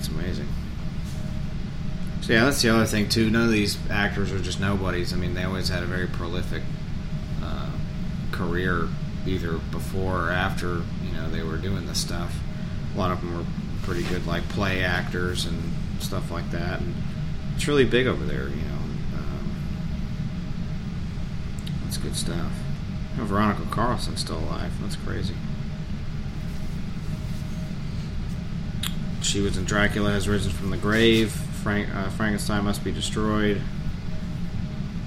It's 0.00 0.08
amazing. 0.08 0.48
So 2.19 2.19
yeah, 2.30 2.44
that's 2.44 2.62
the 2.62 2.68
other 2.68 2.86
thing 2.86 3.08
too. 3.08 3.28
None 3.28 3.46
of 3.46 3.50
these 3.50 3.76
actors 3.90 4.30
are 4.30 4.38
just 4.38 4.60
nobodies. 4.60 5.12
I 5.12 5.16
mean, 5.16 5.34
they 5.34 5.42
always 5.42 5.68
had 5.68 5.82
a 5.82 5.86
very 5.86 6.06
prolific 6.06 6.62
uh, 7.42 7.72
career, 8.30 8.88
either 9.26 9.54
before 9.72 10.28
or 10.28 10.30
after 10.30 10.82
you 11.04 11.12
know 11.12 11.28
they 11.28 11.42
were 11.42 11.56
doing 11.56 11.86
this 11.86 12.00
stuff. 12.00 12.38
A 12.94 12.98
lot 12.98 13.10
of 13.10 13.20
them 13.20 13.36
were 13.36 13.44
pretty 13.82 14.04
good, 14.04 14.28
like 14.28 14.48
play 14.50 14.84
actors 14.84 15.44
and 15.44 15.72
stuff 15.98 16.30
like 16.30 16.48
that. 16.52 16.80
And 16.80 16.94
it's 17.56 17.66
really 17.66 17.84
big 17.84 18.06
over 18.06 18.24
there, 18.24 18.48
you 18.48 18.62
know. 18.62 18.78
Um, 19.18 19.56
that's 21.82 21.96
good 21.96 22.14
stuff. 22.14 22.52
You 23.14 23.22
know, 23.22 23.24
Veronica 23.24 23.62
Carlson's 23.72 24.20
still 24.20 24.38
alive. 24.38 24.72
That's 24.80 24.94
crazy. 24.94 25.34
She 29.20 29.40
was 29.40 29.56
in 29.56 29.64
Dracula 29.64 30.12
Has 30.12 30.28
Risen 30.28 30.52
from 30.52 30.70
the 30.70 30.76
Grave. 30.76 31.40
Frank, 31.62 31.94
uh, 31.94 32.08
Frankenstein 32.10 32.64
Must 32.64 32.82
Be 32.82 32.90
Destroyed. 32.90 33.60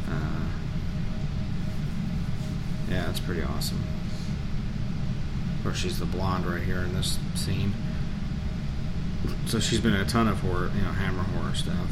Uh, 0.08 0.46
yeah, 2.90 3.06
that's 3.06 3.20
pretty 3.20 3.42
awesome. 3.42 3.84
Of 5.58 5.64
course, 5.64 5.78
she's 5.78 6.00
the 6.00 6.06
blonde 6.06 6.46
right 6.46 6.62
here 6.62 6.80
in 6.80 6.94
this 6.94 7.18
scene. 7.36 7.74
So 9.48 9.60
she's 9.60 9.80
been 9.80 9.94
in 9.94 10.02
a 10.02 10.06
ton 10.06 10.28
of 10.28 10.40
horror, 10.42 10.72
you 10.76 10.82
know, 10.82 10.92
Hammer 10.92 11.24
horror 11.24 11.56
stuff. 11.56 11.90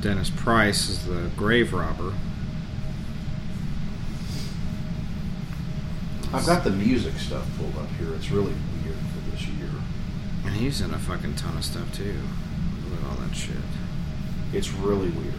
Dennis 0.00 0.30
Price 0.30 0.88
is 0.88 1.06
the 1.06 1.30
grave 1.36 1.72
robber. 1.72 2.12
I've 6.34 6.46
got 6.46 6.64
the 6.64 6.70
music 6.70 7.14
stuff 7.18 7.46
pulled 7.58 7.76
up 7.76 7.88
here. 7.98 8.14
It's 8.14 8.30
really 8.30 8.52
weird 8.82 8.96
for 8.96 9.30
this 9.30 9.46
year. 9.46 9.68
And 10.52 10.60
he's 10.60 10.82
in 10.82 10.92
a 10.92 10.98
fucking 10.98 11.36
ton 11.36 11.56
of 11.56 11.64
stuff 11.64 11.90
too. 11.94 12.14
Look 12.90 13.00
at 13.00 13.08
all 13.08 13.16
that 13.26 13.34
shit. 13.34 13.56
It's 14.52 14.70
really 14.70 15.08
weird. 15.08 15.32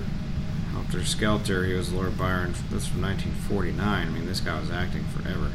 Helter 0.71 1.05
Skelter, 1.05 1.65
he 1.65 1.73
was 1.75 1.93
Lord 1.93 2.17
Byron. 2.17 2.55
That's 2.71 2.87
from 2.87 3.03
1949. 3.03 3.77
I 3.79 4.09
mean, 4.09 4.25
this 4.25 4.39
guy 4.39 4.59
was 4.59 4.71
acting 4.71 5.03
forever. 5.03 5.51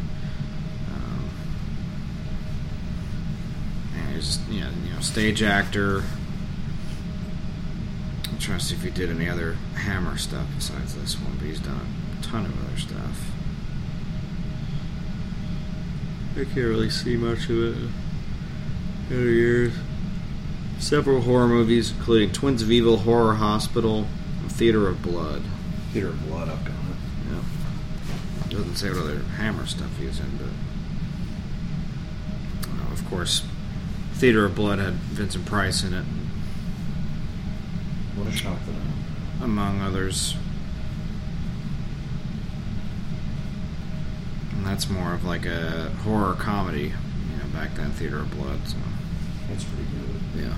Um, 0.95 1.31
and 3.97 4.11
he 4.11 4.15
was 4.15 4.27
just, 4.27 4.49
you 4.49 4.61
know, 4.61 4.71
you 4.87 4.93
know, 4.93 5.01
stage 5.01 5.43
actor. 5.43 6.05
I'm 8.31 8.39
trying 8.39 8.61
to 8.61 8.65
see 8.65 8.77
if 8.77 8.85
he 8.85 8.91
did 8.91 9.11
any 9.11 9.29
other 9.29 9.55
Hammer 9.75 10.19
stuff 10.19 10.47
besides 10.55 10.95
this 10.95 11.17
one, 11.17 11.37
but 11.37 11.47
he's 11.47 11.59
done 11.59 11.81
a 12.17 12.23
ton 12.23 12.47
of 12.47 12.65
other 12.65 12.79
stuff. 12.79 13.33
I 16.37 16.45
can't 16.45 16.55
really 16.55 16.91
see 16.91 17.17
much 17.17 17.51
of 17.51 17.77
it. 17.77 17.91
Years. 19.11 19.73
Several 20.79 21.23
horror 21.23 21.49
movies, 21.49 21.91
including 21.93 22.31
Twins 22.31 22.63
of 22.63 22.71
Evil, 22.71 22.99
Horror 22.99 23.35
Hospital, 23.35 24.07
and 24.41 24.53
Theater 24.53 24.87
of 24.87 25.03
Blood. 25.03 25.43
Theater 25.93 26.09
of 26.09 26.27
Blood, 26.27 26.49
I've 26.49 26.65
got 26.65 26.75
it. 26.75 27.33
Yeah. 27.33 28.51
Doesn't 28.51 28.77
say 28.77 28.91
what 28.91 28.99
other 28.99 29.21
Hammer 29.39 29.67
stuff 29.67 29.97
he's 29.99 30.21
in, 30.21 30.37
but. 30.37 30.47
Uh, 32.71 32.93
of 32.93 33.09
course, 33.09 33.45
Theater 34.13 34.45
of 34.45 34.55
Blood 34.55 34.79
had 34.79 34.95
Vincent 34.95 35.47
Price 35.47 35.83
in 35.83 35.95
it, 35.95 36.05
What 38.15 38.29
a 38.29 38.33
shock 38.33 38.59
that 38.67 38.75
I 38.75 39.45
among 39.45 39.81
others. 39.81 40.35
And 44.53 44.67
that's 44.67 44.91
more 44.91 45.15
of 45.15 45.25
like 45.25 45.47
a 45.47 45.91
horror 46.03 46.35
comedy, 46.35 46.93
you 47.31 47.37
know, 47.39 47.47
back 47.55 47.75
then, 47.75 47.91
Theater 47.93 48.19
of 48.19 48.31
Blood, 48.33 48.61
so. 48.67 48.77
That's 49.49 49.65
pretty 49.65 49.85
good. 49.85 50.45
Yeah. 50.45 50.55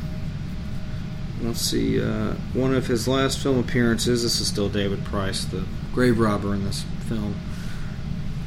Let's 1.43 1.61
see. 1.61 2.03
Uh, 2.03 2.35
one 2.53 2.75
of 2.75 2.87
his 2.87 3.09
last 3.09 3.39
film 3.39 3.59
appearances. 3.59 4.23
This 4.23 4.41
is 4.41 4.47
still 4.47 4.69
David 4.69 5.05
Price, 5.05 5.45
the 5.45 5.65
grave 5.95 6.19
robber 6.19 6.55
in 6.55 6.65
this 6.65 6.85
film. 7.09 7.35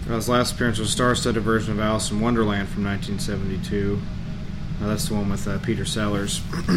Uh, 0.07 0.15
his 0.15 0.29
last 0.29 0.53
appearance 0.53 0.79
was 0.79 0.89
a 0.89 0.91
star-studded 0.91 1.41
version 1.41 1.71
of 1.73 1.79
Alice 1.79 2.11
in 2.11 2.19
Wonderland 2.19 2.67
from 2.69 2.83
1972. 2.83 4.01
Uh, 4.81 4.87
that's 4.87 5.07
the 5.07 5.15
one 5.15 5.29
with 5.29 5.47
uh, 5.47 5.57
Peter 5.59 5.85
Sellers. 5.85 6.41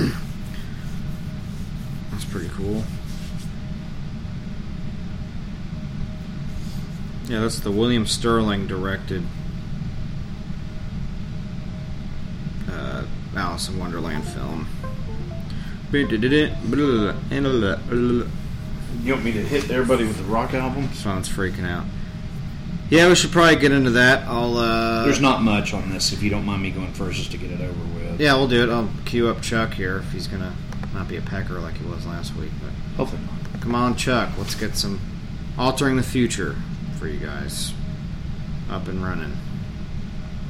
that's 2.11 2.25
pretty 2.25 2.49
cool. 2.51 2.85
Yeah, 7.29 7.41
that's 7.41 7.59
the 7.59 7.73
William 7.73 8.07
Sterling 8.07 8.69
directed 8.69 9.25
uh, 12.71 13.05
Alice 13.37 13.69
in 13.69 13.79
Wonderland 13.79 14.25
film. 14.25 14.67
You 19.03 19.13
want 19.13 19.25
me 19.25 19.33
to 19.33 19.43
hit 19.43 19.71
everybody 19.71 20.05
with 20.05 20.17
the 20.19 20.25
rock 20.25 20.55
album? 20.55 20.89
Someone's 20.95 21.29
freaking 21.29 21.67
out. 21.69 21.85
Yeah, 22.91 23.09
we 23.09 23.15
should 23.15 23.33
probably 23.33 23.57
get 23.57 23.73
into 23.73 23.91
that. 23.91 24.27
I'll. 24.29 24.57
Uh, 24.57 25.05
There's 25.05 25.21
not 25.21 25.43
much 25.43 25.75
on 25.75 25.91
this, 25.91 26.13
if 26.13 26.23
you 26.23 26.31
don't 26.31 26.45
mind 26.45 26.63
me 26.63 26.71
going 26.71 26.93
first, 26.93 27.19
just 27.19 27.31
to 27.33 27.37
get 27.39 27.51
it 27.51 27.61
over 27.61 27.73
with. 27.95 28.21
Yeah, 28.21 28.35
we'll 28.37 28.49
do 28.49 28.63
it. 28.63 28.71
I'll 28.73 28.89
cue 29.05 29.29
up 29.29 29.43
Chuck 29.43 29.75
here 29.75 29.99
if 29.99 30.13
he's 30.13 30.27
gonna 30.27 30.55
not 30.95 31.09
be 31.09 31.17
a 31.17 31.21
pecker 31.23 31.59
like 31.59 31.77
he 31.77 31.85
was 31.85 32.07
last 32.07 32.35
week. 32.37 32.51
But 32.63 32.71
Hopefully 32.97 33.23
not. 33.53 33.61
come 33.61 33.75
on, 33.75 33.97
Chuck. 33.97 34.31
Let's 34.39 34.55
get 34.55 34.77
some 34.77 35.01
altering 35.59 35.97
the 35.97 36.03
future 36.03 36.57
for 36.99 37.09
you 37.09 37.19
guys 37.19 37.73
up 38.71 38.89
and 38.89 39.03
running. 39.05 39.37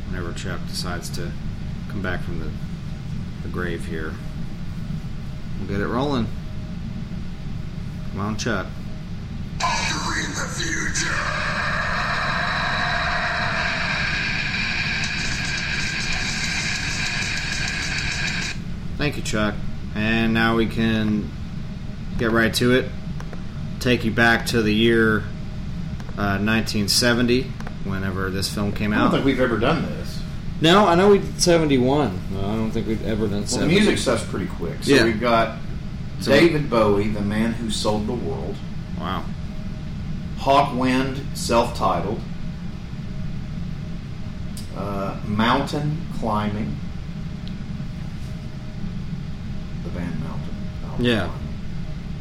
Whenever 0.08 0.32
Chuck 0.32 0.60
decides 0.68 1.08
to 1.10 1.32
come 1.90 2.02
back 2.02 2.22
from 2.22 2.38
the 2.40 2.50
the 3.46 3.52
grave 3.52 3.84
here, 3.84 4.12
we'll 5.58 5.68
get 5.68 5.80
it 5.80 5.86
rolling. 5.86 6.26
Come 8.10 8.20
on, 8.20 8.36
Chuck. 8.36 8.66
Altering 9.62 10.30
the 10.30 10.48
future. 10.56 11.14
Thank 18.96 19.16
you, 19.16 19.22
Chuck. 19.22 19.54
And 19.94 20.34
now 20.34 20.56
we 20.56 20.66
can 20.66 21.30
get 22.18 22.32
right 22.32 22.52
to 22.54 22.72
it. 22.72 22.90
Take 23.78 24.04
you 24.04 24.10
back 24.10 24.46
to 24.46 24.62
the 24.62 24.74
year 24.74 25.18
uh, 26.18 26.40
1970, 26.40 27.42
whenever 27.84 28.30
this 28.30 28.52
film 28.52 28.72
came 28.72 28.92
out. 28.92 28.98
I 28.98 29.02
don't 29.02 29.10
think 29.12 29.24
we've 29.24 29.40
ever 29.40 29.58
done 29.58 29.82
this. 29.84 30.05
No, 30.60 30.86
I 30.86 30.94
know 30.94 31.10
we 31.10 31.18
did 31.18 31.40
71. 31.40 32.18
No, 32.32 32.38
I 32.40 32.42
don't 32.54 32.70
think 32.70 32.86
we've 32.86 33.04
ever 33.06 33.26
done 33.26 33.32
Well, 33.32 33.40
the 33.42 33.48
70. 33.48 33.74
music 33.74 33.98
stuff's 33.98 34.24
pretty 34.24 34.46
quick. 34.46 34.76
So 34.82 34.94
Yeah. 34.94 35.04
we've 35.04 35.20
got 35.20 35.58
So- 36.20 36.30
David 36.32 36.70
Bowie, 36.70 37.08
the 37.08 37.20
man 37.20 37.52
who 37.54 37.70
sold 37.70 38.06
the 38.06 38.14
world. 38.14 38.56
Wow. 38.98 39.24
Hawkwind, 40.38 41.18
self-titled. 41.34 42.20
Uh, 44.76 45.16
mountain 45.26 46.06
climbing. 46.18 46.76
The 49.84 49.90
band 49.90 50.20
Mountain. 50.20 50.54
Mountain 50.82 51.04
Yeah. 51.04 51.16
Climbing. 51.26 51.42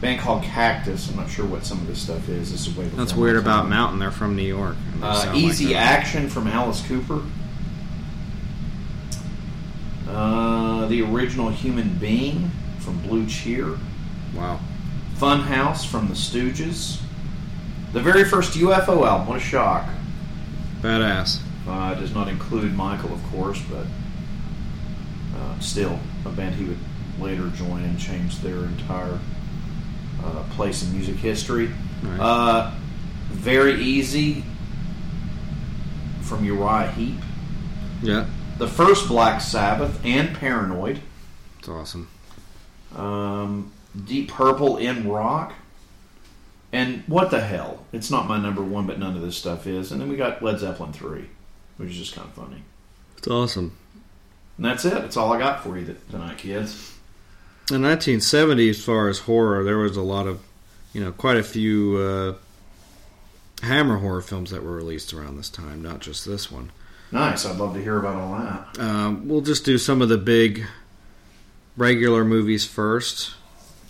Band 0.02 0.20
called 0.22 0.44
Cactus. 0.44 1.10
I'm 1.10 1.16
not 1.18 1.30
sure 1.30 1.46
what 1.46 1.66
some 1.66 1.80
of 1.80 1.88
this 1.88 2.00
stuff 2.00 2.28
is. 2.30 2.52
This 2.52 2.68
is 2.68 2.76
way 2.76 2.84
before 2.86 3.00
That's 3.00 3.14
my 3.16 3.22
weird 3.22 3.38
about. 3.38 3.68
Mountain. 3.70 4.00
They're 4.00 4.12
from 4.12 4.36
New 4.36 4.44
York. 4.44 4.76
and 4.94 5.02
they 5.02 5.08
Uh, 5.08 5.14
sound 5.16 5.36
like 5.36 5.44
Easy. 5.44 5.76
Action 5.76 6.30
from 6.30 6.48
Alice 6.48 6.82
Cooper. 6.88 7.22
Uh, 10.16 10.86
the 10.88 11.02
original 11.02 11.50
Human 11.50 11.90
Being 11.98 12.50
from 12.80 12.98
Blue 13.02 13.26
Cheer. 13.28 13.78
Wow. 14.34 14.62
Funhouse 15.18 15.86
from 15.86 16.08
The 16.08 16.14
Stooges. 16.14 17.02
The 17.92 18.00
very 18.00 18.24
first 18.24 18.54
UFO 18.54 19.06
album. 19.06 19.28
What 19.28 19.38
a 19.38 19.42
shock. 19.42 19.90
Badass. 20.82 21.42
Uh, 21.68 21.96
does 21.96 22.14
not 22.14 22.30
include 22.30 22.74
Michael, 22.76 23.14
of 23.14 23.24
course, 23.26 23.62
but 23.70 23.86
uh, 25.38 25.60
still 25.60 26.00
a 26.26 26.30
band 26.30 26.56
he 26.56 26.64
would 26.64 26.78
later 27.20 27.48
join 27.50 27.84
and 27.84 28.00
change 28.00 28.40
their 28.40 28.66
entire 28.66 29.20
uh, 30.24 30.44
place 30.52 30.84
in 30.84 30.94
music 30.94 31.16
history. 31.16 31.72
Right. 32.04 32.20
Uh, 32.20 32.72
very 33.30 33.82
easy 33.82 34.44
from 36.22 36.46
Uriah 36.46 36.92
Heep. 36.92 37.20
yeah. 38.02 38.26
The 38.58 38.68
first 38.68 39.08
Black 39.08 39.42
Sabbath 39.42 40.00
and 40.06 40.36
Paranoid. 40.36 41.02
It's 41.60 41.68
awesome. 41.68 42.08
Um, 42.96 43.72
Deep 44.06 44.30
Purple 44.30 44.78
in 44.78 45.08
rock. 45.10 45.54
And 46.72 47.04
what 47.08 47.32
the 47.32 47.42
hell? 47.42 47.86
It's 47.92 48.12
not 48.12 48.28
my 48.28 48.40
number 48.40 48.62
one, 48.62 48.88
but 48.88 49.00
none 49.00 49.16
of 49.16 49.22
this 49.22 49.38
stuff 49.38 49.68
is. 49.68 49.92
And 49.92 50.02
then 50.02 50.10
we 50.10 50.16
got 50.16 50.42
Led 50.42 50.60
Zeppelin 50.60 50.94
3, 50.94 51.26
which 51.78 51.92
is 51.92 51.98
just 51.98 52.16
kind 52.16 52.28
of 52.28 52.34
funny. 52.34 52.64
It's 53.18 53.28
awesome. 53.28 53.78
And 54.58 54.66
that's 54.66 54.86
it. 54.86 54.94
That's 54.94 55.18
all 55.18 55.34
I 55.34 55.40
got 55.40 55.64
for 55.64 55.78
you 55.78 55.96
tonight, 56.10 56.38
kids. 56.38 56.94
In 57.72 57.82
1970, 57.82 58.70
as 58.70 58.84
far 58.84 59.10
as 59.10 59.20
horror, 59.20 59.64
there 59.64 59.78
was 59.78 59.98
a 59.98 60.02
lot 60.02 60.28
of, 60.28 60.42
you 60.94 61.02
know, 61.02 61.12
quite 61.12 61.38
a 61.38 61.44
few 61.44 61.98
uh, 61.98 62.34
Hammer 63.66 63.98
horror 63.98 64.22
films 64.22 64.52
that 64.52 64.64
were 64.64 64.76
released 64.76 65.14
around 65.14 65.38
this 65.38 65.50
time, 65.50 65.82
not 65.82 66.00
just 66.00 66.26
this 66.26 66.52
one. 66.52 66.72
Nice. 67.12 67.46
I'd 67.46 67.58
love 67.58 67.74
to 67.76 67.82
hear 67.82 67.98
about 67.98 68.16
all 68.16 68.38
that. 68.38 68.80
Um, 68.80 69.28
we'll 69.28 69.42
just 69.42 69.64
do 69.66 69.78
some 69.78 70.02
of 70.02 70.10
the 70.10 70.18
big 70.18 70.66
regular 71.78 72.26
movies 72.26 72.66
first. 72.66 73.36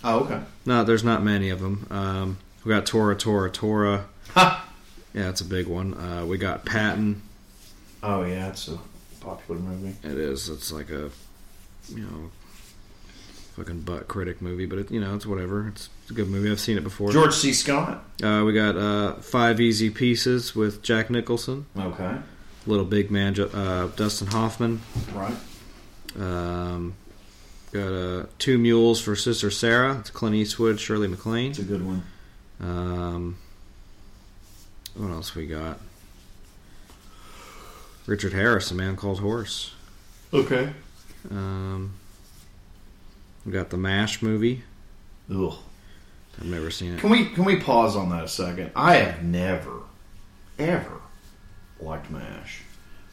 Oh, 0.04 0.20
okay. 0.20 0.40
No, 0.64 0.84
there's 0.84 1.02
not 1.04 1.22
many 1.24 1.50
of 1.50 1.60
them. 1.60 1.86
Um, 1.90 2.38
we 2.64 2.70
got 2.70 2.86
Tora, 2.86 3.16
Tora, 3.16 3.50
Tora. 3.50 4.06
Ha! 4.34 4.68
Yeah, 5.14 5.30
it's 5.30 5.40
a 5.40 5.44
big 5.44 5.66
one. 5.66 5.94
Uh, 5.94 6.24
we 6.26 6.38
got 6.38 6.64
Patton. 6.64 7.22
Oh, 8.02 8.22
yeah. 8.24 8.48
It's 8.48 8.68
a 8.68 8.78
popular 9.20 9.60
movie. 9.60 9.96
It 10.02 10.16
is. 10.18 10.48
It's 10.48 10.70
like 10.70 10.90
a, 10.90 11.10
you 11.88 12.02
know, 12.02 12.30
fucking 13.54 13.80
butt 13.80 14.06
critic 14.06 14.42
movie, 14.42 14.66
but 14.66 14.78
it, 14.78 14.90
you 14.90 15.00
know, 15.00 15.14
it's 15.14 15.26
whatever. 15.26 15.68
It's 15.68 15.88
a 16.10 16.12
good 16.12 16.28
movie. 16.28 16.50
I've 16.50 16.60
seen 16.60 16.76
it 16.76 16.84
before. 16.84 17.10
George 17.10 17.34
C. 17.34 17.52
Scott. 17.52 18.04
Uh, 18.22 18.42
we 18.44 18.52
got 18.52 18.76
uh, 18.76 19.14
Five 19.14 19.60
Easy 19.60 19.88
Pieces 19.90 20.54
with 20.54 20.82
Jack 20.82 21.08
Nicholson. 21.08 21.66
Okay. 21.76 22.18
Little 22.66 22.84
Big 22.84 23.10
Man, 23.10 23.38
uh, 23.38 23.88
Dustin 23.96 24.28
Hoffman. 24.28 24.80
Right. 25.14 25.36
Um, 26.18 26.94
got 27.72 27.92
uh, 27.92 28.26
Two 28.38 28.58
Mules 28.58 29.00
for 29.00 29.14
Sister 29.14 29.50
Sara. 29.50 29.98
It's 29.98 30.10
Clint 30.10 30.34
Eastwood, 30.34 30.80
Shirley 30.80 31.08
MacLaine. 31.08 31.50
It's 31.50 31.58
a 31.60 31.64
good 31.64 31.84
one. 31.84 32.02
Um, 32.60 33.36
what 34.94 35.10
else 35.10 35.34
we 35.34 35.46
got? 35.46 35.78
Richard 38.06 38.32
Harris, 38.32 38.70
A 38.70 38.74
Man 38.74 38.96
Called 38.96 39.20
Horse. 39.20 39.72
Okay. 40.32 40.70
Um, 41.30 41.94
we 43.44 43.52
got 43.52 43.70
the 43.70 43.76
Mash 43.76 44.22
movie. 44.22 44.62
Ugh. 45.30 45.54
I've 46.38 46.46
never 46.46 46.70
seen 46.70 46.92
it. 46.92 47.00
Can 47.00 47.10
we 47.10 47.26
can 47.26 47.44
we 47.44 47.56
pause 47.56 47.96
on 47.96 48.10
that 48.10 48.24
a 48.24 48.28
second? 48.28 48.70
I 48.76 48.96
have 48.96 49.22
never, 49.22 49.80
ever 50.58 51.00
liked 51.80 52.10
MASH. 52.10 52.62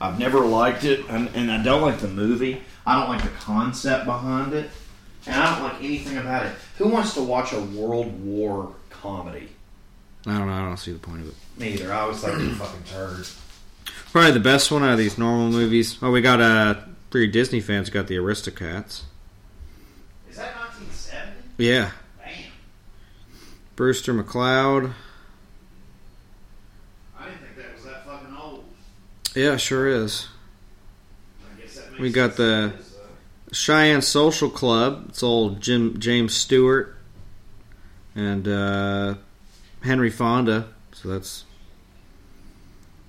I've 0.02 0.20
never 0.20 0.42
liked 0.42 0.84
it, 0.84 1.06
and, 1.10 1.30
and 1.36 1.52
I 1.52 1.64
don't 1.64 1.82
like 1.82 2.00
the 2.00 2.08
movie. 2.08 2.62
I 2.86 3.00
don't 3.00 3.10
like 3.10 3.24
the 3.24 3.30
concept 3.30 4.06
behind 4.06 4.54
it, 4.54 4.70
and 5.26 5.36
I 5.36 5.56
don't 5.56 5.64
like 5.64 5.84
anything 5.84 6.18
about 6.18 6.46
it. 6.46 6.54
Who 6.78 6.90
wants 6.90 7.14
to 7.14 7.22
watch 7.22 7.54
a 7.54 7.62
World 7.62 8.24
War 8.24 8.74
comedy? 8.90 9.50
I 10.26 10.38
don't 10.38 10.48
know. 10.48 10.54
I 10.54 10.62
don't 10.66 10.78
see 10.78 10.92
the 10.92 11.00
point 11.00 11.22
of 11.22 11.30
it. 11.30 11.36
Me 11.58 11.74
either. 11.74 11.94
I 11.94 12.02
always 12.02 12.24
it 12.24 12.38
was 12.38 12.58
fucking 12.58 12.84
turd. 12.84 13.28
Probably 14.12 14.32
the 14.32 14.40
best 14.40 14.72
one 14.72 14.84
out 14.84 14.94
of 14.94 14.98
these 14.98 15.18
normal 15.18 15.50
movies. 15.50 15.98
Oh, 16.02 16.12
we 16.12 16.22
got 16.22 16.40
uh, 16.40 16.76
for 17.10 17.20
your 17.20 17.28
Disney 17.28 17.62
fans, 17.62 17.90
got 17.90 18.08
the 18.08 18.16
Aristocats. 18.16 19.04
Is 20.30 20.38
that 20.38 20.56
1970? 20.56 21.34
Yeah. 21.58 21.92
Brewster 23.76 24.14
McCloud. 24.14 24.94
I 27.20 27.26
didn't 27.26 27.40
think 27.40 27.58
that 27.58 27.74
was 27.76 27.84
that 27.86 28.06
fucking 28.06 28.36
old. 28.40 28.66
Yeah, 29.36 29.58
sure 29.58 29.88
is. 29.88 30.28
We 32.00 32.12
got 32.12 32.36
the 32.36 32.74
Cheyenne 33.52 34.02
Social 34.02 34.50
Club. 34.50 35.06
It's 35.10 35.24
old 35.24 35.62
Jim 35.62 36.00
James 36.00 36.34
Stewart 36.34 36.96
and 38.16 38.48
uh, 38.48 39.16
Henry 39.82 40.10
Fonda. 40.12 40.68
So 40.92 41.10
that's 41.10 41.46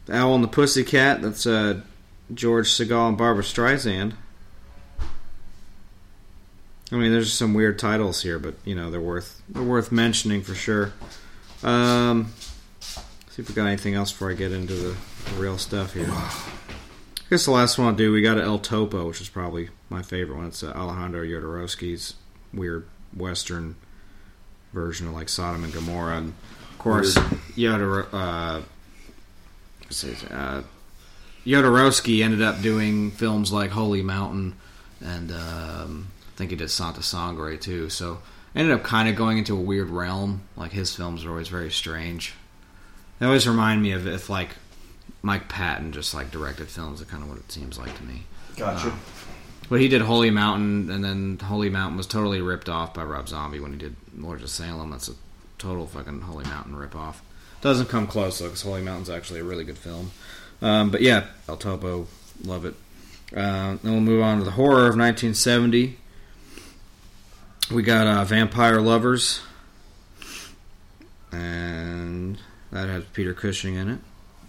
the 0.06 0.16
Owl 0.16 0.34
and 0.34 0.44
the 0.44 0.48
Pussycat. 0.48 1.20
That's 1.20 1.46
uh, 1.46 1.80
George 2.32 2.68
Segal 2.68 3.08
and 3.08 3.18
Barbra 3.18 3.44
Streisand. 3.44 4.14
I 6.92 6.96
mean, 6.96 7.12
there's 7.12 7.32
some 7.32 7.54
weird 7.54 7.78
titles 7.78 8.22
here, 8.22 8.38
but 8.38 8.54
you 8.64 8.74
know 8.74 8.90
they're 8.90 9.00
worth 9.00 9.42
they're 9.48 9.62
worth 9.62 9.92
mentioning 9.92 10.42
for 10.42 10.54
sure. 10.54 10.92
Um, 11.62 12.32
see 12.80 13.42
if 13.42 13.48
we 13.48 13.54
got 13.54 13.66
anything 13.66 13.94
else 13.94 14.12
before 14.12 14.30
I 14.30 14.34
get 14.34 14.52
into 14.52 14.74
the 14.74 14.96
real 15.32 15.58
stuff 15.58 15.94
here. 15.94 16.08
I 16.10 17.30
guess 17.30 17.44
the 17.44 17.50
last 17.50 17.78
one 17.78 17.88
I'll 17.88 17.94
do, 17.94 18.12
we 18.12 18.22
got 18.22 18.38
El 18.38 18.58
Topo, 18.58 19.08
which 19.08 19.20
is 19.20 19.28
probably 19.28 19.70
my 19.88 20.02
favorite 20.02 20.36
one. 20.36 20.46
It's 20.46 20.62
uh, 20.62 20.72
Alejandro 20.72 21.24
Jodorowsky's 21.24 22.14
weird 22.52 22.86
Western 23.16 23.76
version 24.72 25.08
of 25.08 25.14
like 25.14 25.28
Sodom 25.28 25.64
and 25.64 25.72
Gomorrah. 25.72 26.18
And 26.18 26.34
of 26.70 26.78
course, 26.78 27.18
Yodor, 27.56 28.06
uh, 28.12 28.62
uh, 29.90 30.62
Jodorowsky 31.46 32.22
ended 32.22 32.42
up 32.42 32.60
doing 32.60 33.10
films 33.10 33.52
like 33.52 33.70
Holy 33.70 34.02
Mountain 34.02 34.54
and 35.04 35.30
um, 35.30 36.08
I 36.34 36.36
think 36.36 36.50
he 36.50 36.56
did 36.56 36.70
Santa 36.70 37.02
Sangre 37.02 37.58
too. 37.58 37.90
So 37.90 38.18
ended 38.56 38.74
up 38.74 38.82
kind 38.82 39.08
of 39.08 39.16
going 39.16 39.38
into 39.38 39.56
a 39.56 39.60
weird 39.60 39.90
realm. 39.90 40.42
Like 40.56 40.72
his 40.72 40.94
films 40.94 41.24
are 41.24 41.30
always 41.30 41.48
very 41.48 41.70
strange. 41.70 42.34
They 43.18 43.26
always 43.26 43.46
remind 43.46 43.82
me 43.82 43.92
of 43.92 44.06
if 44.06 44.28
like 44.28 44.50
Mike 45.24 45.48
Patton 45.48 45.90
just 45.92 46.12
like 46.12 46.30
directed 46.30 46.68
films. 46.68 47.00
It's 47.00 47.10
kind 47.10 47.22
of 47.22 47.30
what 47.30 47.38
it 47.38 47.50
seems 47.50 47.78
like 47.78 47.96
to 47.96 48.04
me. 48.04 48.24
Gotcha. 48.58 48.88
Uh, 48.88 48.94
but 49.70 49.80
he 49.80 49.88
did 49.88 50.02
Holy 50.02 50.28
Mountain, 50.28 50.90
and 50.90 51.02
then 51.02 51.38
Holy 51.38 51.70
Mountain 51.70 51.96
was 51.96 52.06
totally 52.06 52.42
ripped 52.42 52.68
off 52.68 52.92
by 52.92 53.02
Rob 53.04 53.26
Zombie 53.26 53.58
when 53.58 53.72
he 53.72 53.78
did 53.78 53.96
Lords 54.14 54.42
of 54.42 54.50
Salem. 54.50 54.90
That's 54.90 55.08
a 55.08 55.14
total 55.56 55.86
fucking 55.86 56.20
Holy 56.20 56.44
Mountain 56.44 56.74
ripoff. 56.74 57.16
Doesn't 57.62 57.88
come 57.88 58.06
close 58.06 58.38
though, 58.38 58.48
because 58.48 58.60
Holy 58.60 58.82
Mountain's 58.82 59.08
actually 59.08 59.40
a 59.40 59.44
really 59.44 59.64
good 59.64 59.78
film. 59.78 60.10
Um, 60.60 60.90
but 60.90 61.00
yeah, 61.00 61.24
El 61.48 61.56
Topo, 61.56 62.06
love 62.44 62.66
it. 62.66 62.74
Uh, 63.34 63.78
then 63.82 63.92
we'll 63.92 64.00
move 64.00 64.22
on 64.22 64.38
to 64.40 64.44
the 64.44 64.50
horror 64.50 64.86
of 64.88 64.96
1970. 64.98 65.96
We 67.72 67.82
got 67.82 68.06
uh, 68.06 68.24
Vampire 68.24 68.82
Lovers, 68.82 69.40
and 71.32 72.38
that 72.70 72.90
has 72.90 73.04
Peter 73.14 73.32
Cushing 73.32 73.76
in 73.76 73.88
it. 73.88 74.00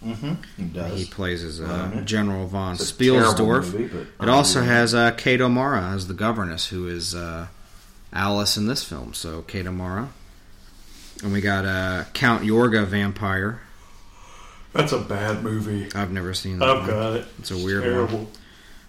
Mm-hmm. 0.03 0.33
He 0.57 0.63
does. 0.63 0.99
He 0.99 1.05
plays 1.05 1.43
as 1.43 1.59
uh, 1.61 2.01
General 2.05 2.47
von 2.47 2.73
It's 2.73 2.91
Spielsdorf. 2.91 3.73
movie, 3.73 4.07
it 4.21 4.29
also 4.29 4.61
has 4.61 4.93
uh, 4.93 5.11
Kate 5.11 5.41
O'Mara 5.41 5.81
as 5.91 6.07
the 6.07 6.13
governess, 6.13 6.67
who 6.69 6.87
is 6.87 7.15
uh, 7.15 7.47
Alice 8.13 8.57
in 8.57 8.67
this 8.67 8.83
film. 8.83 9.13
So 9.13 9.41
Kate 9.43 9.65
O'Mara, 9.65 10.09
and 11.23 11.33
we 11.33 11.41
got 11.41 11.65
uh, 11.65 12.03
Count 12.13 12.43
Yorga 12.43 12.85
Vampire. 12.85 13.61
That's 14.73 14.91
a 14.91 14.99
bad 14.99 15.41
movie. 15.43 15.87
I've 15.95 16.11
never 16.11 16.33
seen 16.33 16.59
that. 16.59 16.67
I've 16.69 16.79
one. 16.81 16.89
got 16.89 17.13
it. 17.15 17.25
It's 17.39 17.51
a 17.51 17.57
weird 17.57 17.83
Terrible. 17.83 18.27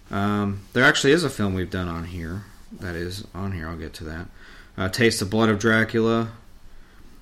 one. 0.09 0.19
Um, 0.19 0.59
there 0.73 0.83
actually 0.83 1.13
is 1.13 1.23
a 1.23 1.29
film 1.29 1.53
we've 1.53 1.69
done 1.71 1.87
on 1.87 2.05
here. 2.05 2.43
That 2.79 2.95
is 2.95 3.25
on 3.33 3.53
here. 3.53 3.67
I'll 3.69 3.77
get 3.77 3.93
to 3.95 4.03
that. 4.03 4.25
Uh, 4.77 4.89
Taste 4.89 5.19
the 5.19 5.25
Blood 5.25 5.49
of 5.49 5.59
Dracula. 5.59 6.29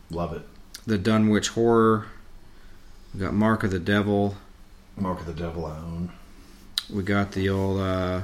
Love 0.10 0.34
it. 0.34 0.42
The 0.86 0.98
Dunwich 0.98 1.50
Horror. 1.50 2.08
We 3.16 3.22
got 3.22 3.34
Mark 3.34 3.64
of 3.64 3.72
the 3.72 3.80
Devil. 3.80 4.36
Mark 4.98 5.22
of 5.22 5.26
the 5.26 5.34
Devil 5.34 5.66
I 5.66 5.78
own. 5.78 6.12
We 6.94 7.02
got 7.02 7.32
the 7.32 7.48
old. 7.48 7.80
Uh, 7.80 8.22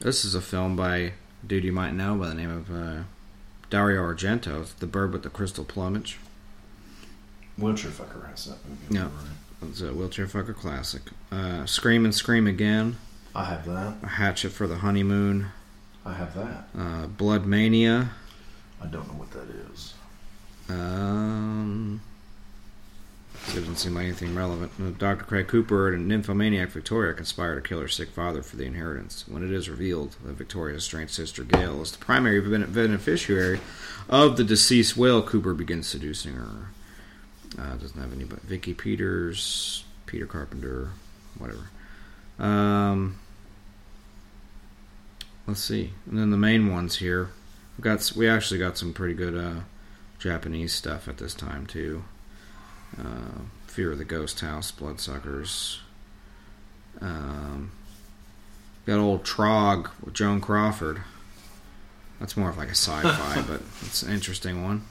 this 0.00 0.22
is 0.22 0.34
a 0.34 0.42
film 0.42 0.76
by 0.76 0.96
a 0.98 1.12
dude 1.46 1.64
you 1.64 1.72
might 1.72 1.94
know 1.94 2.14
by 2.16 2.28
the 2.28 2.34
name 2.34 2.50
of 2.50 2.70
uh, 2.70 3.02
Dario 3.70 4.02
Argento. 4.02 4.60
It's 4.60 4.74
The 4.74 4.86
Bird 4.86 5.14
with 5.14 5.22
the 5.22 5.30
Crystal 5.30 5.64
Plumage. 5.64 6.18
Wheelchair 7.56 7.90
Fucker 7.90 8.28
has 8.28 8.44
that 8.44 8.58
movie. 8.68 8.94
Yeah. 8.94 9.08
It's 9.62 9.80
a 9.80 9.94
wheelchair 9.94 10.26
fucker 10.26 10.54
classic. 10.54 11.02
Uh, 11.32 11.64
Scream 11.64 12.04
and 12.04 12.14
Scream 12.14 12.46
Again. 12.46 12.98
I 13.34 13.44
have 13.44 13.64
that. 13.64 13.94
A 14.02 14.08
Hatchet 14.08 14.50
for 14.52 14.66
the 14.66 14.76
Honeymoon. 14.76 15.46
I 16.04 16.12
have 16.12 16.34
that. 16.34 16.68
Uh, 16.78 17.06
Blood 17.06 17.46
Mania. 17.46 18.10
I 18.82 18.86
don't 18.86 19.08
know 19.08 19.14
what 19.14 19.30
that 19.30 19.48
is. 19.72 19.94
Um, 20.68 22.02
doesn't 23.46 23.76
seem 23.76 23.94
like 23.94 24.04
anything 24.04 24.34
relevant. 24.34 24.98
Dr. 24.98 25.24
Craig 25.24 25.48
Cooper 25.48 25.92
and 25.92 26.06
nymphomaniac 26.06 26.68
Victoria 26.70 27.14
conspire 27.14 27.56
to 27.56 27.60
kill 27.60 27.80
her 27.80 27.88
sick 27.88 28.10
father 28.10 28.42
for 28.42 28.56
the 28.56 28.64
inheritance. 28.64 29.24
When 29.26 29.42
it 29.42 29.50
is 29.50 29.68
revealed 29.68 30.16
that 30.24 30.34
Victoria's 30.34 30.84
strange 30.84 31.10
sister 31.10 31.42
Gail 31.42 31.82
is 31.82 31.92
the 31.92 31.98
primary 31.98 32.40
beneficiary 32.40 33.60
of 34.08 34.36
the 34.36 34.44
deceased 34.44 34.96
will, 34.96 35.22
Cooper 35.22 35.54
begins 35.54 35.88
seducing 35.88 36.34
her. 36.34 36.68
Uh, 37.58 37.74
doesn't 37.76 38.00
have 38.00 38.12
any 38.12 38.24
but 38.24 38.42
Vicky 38.42 38.74
Peters, 38.74 39.84
Peter 40.06 40.26
Carpenter, 40.26 40.90
whatever. 41.36 41.70
Um, 42.38 43.18
let's 45.46 45.62
see, 45.62 45.92
and 46.08 46.18
then 46.18 46.30
the 46.30 46.36
main 46.36 46.70
ones 46.70 46.96
here. 46.96 47.30
We 47.76 47.82
got 47.82 48.12
we 48.14 48.28
actually 48.28 48.58
got 48.60 48.78
some 48.78 48.92
pretty 48.92 49.14
good 49.14 49.36
uh, 49.36 49.60
Japanese 50.18 50.72
stuff 50.72 51.08
at 51.08 51.18
this 51.18 51.34
time 51.34 51.66
too. 51.66 52.04
Uh, 52.98 53.42
Fear 53.66 53.92
of 53.92 53.98
the 53.98 54.04
Ghost 54.04 54.40
House, 54.40 54.70
Bloodsuckers. 54.72 55.80
Um, 57.00 57.70
got 58.86 58.98
old 58.98 59.24
Trog 59.24 59.90
with 60.02 60.14
Joan 60.14 60.40
Crawford. 60.40 61.02
That's 62.18 62.36
more 62.36 62.50
of 62.50 62.58
like 62.58 62.68
a 62.68 62.72
sci-fi, 62.72 63.42
but 63.48 63.62
it's 63.82 64.02
an 64.02 64.12
interesting 64.12 64.62
one. 64.64 64.82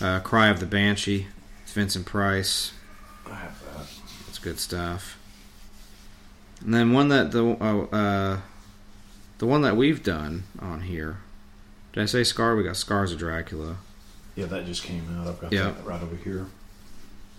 Uh, 0.00 0.20
Cry 0.20 0.48
of 0.48 0.60
the 0.60 0.66
Banshee. 0.66 1.26
It's 1.62 1.72
Vincent 1.72 2.04
Price. 2.06 2.72
I 3.26 3.34
have 3.36 3.58
that. 3.74 3.86
It's 4.28 4.38
good 4.38 4.58
stuff. 4.58 5.18
And 6.60 6.72
then 6.74 6.92
one 6.92 7.08
that 7.08 7.32
the 7.32 7.44
uh, 7.60 7.84
uh, 7.94 8.40
the 9.38 9.46
one 9.46 9.62
that 9.62 9.76
we've 9.76 10.02
done 10.02 10.44
on 10.60 10.82
here. 10.82 11.18
Did 11.92 12.02
I 12.02 12.06
say 12.06 12.22
Scar? 12.24 12.54
We 12.54 12.64
got 12.64 12.76
Scars 12.76 13.12
of 13.12 13.18
Dracula. 13.18 13.76
Yeah, 14.36 14.46
that 14.46 14.66
just 14.66 14.82
came 14.82 15.04
out. 15.18 15.26
I've 15.28 15.40
got 15.40 15.52
Yeah. 15.52 15.70
that 15.70 15.84
right 15.84 16.02
over 16.02 16.16
here. 16.16 16.46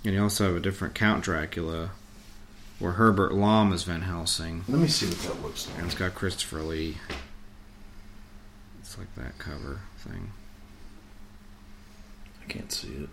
And 0.05 0.13
you 0.13 0.21
also 0.21 0.45
have 0.45 0.55
a 0.55 0.59
different 0.59 0.93
Count 0.93 1.23
Dracula, 1.23 1.89
where 2.77 2.91
Herbert 2.93 3.33
Lom 3.33 3.73
is 3.73 3.83
Van 3.83 4.03
Helsing. 4.03 4.63
Let 4.67 4.79
me 4.79 4.87
see 4.87 5.07
what 5.07 5.17
that 5.19 5.41
looks 5.41 5.67
like. 5.67 5.77
And 5.77 5.87
it's 5.87 5.95
got 5.95 6.13
Christopher 6.13 6.61
Lee. 6.61 6.97
It's 8.81 8.97
like 8.99 9.13
that 9.15 9.37
cover 9.39 9.79
thing. 9.97 10.31
I 12.43 12.45
can't 12.47 12.71
see 12.71 12.89
it. 12.89 13.09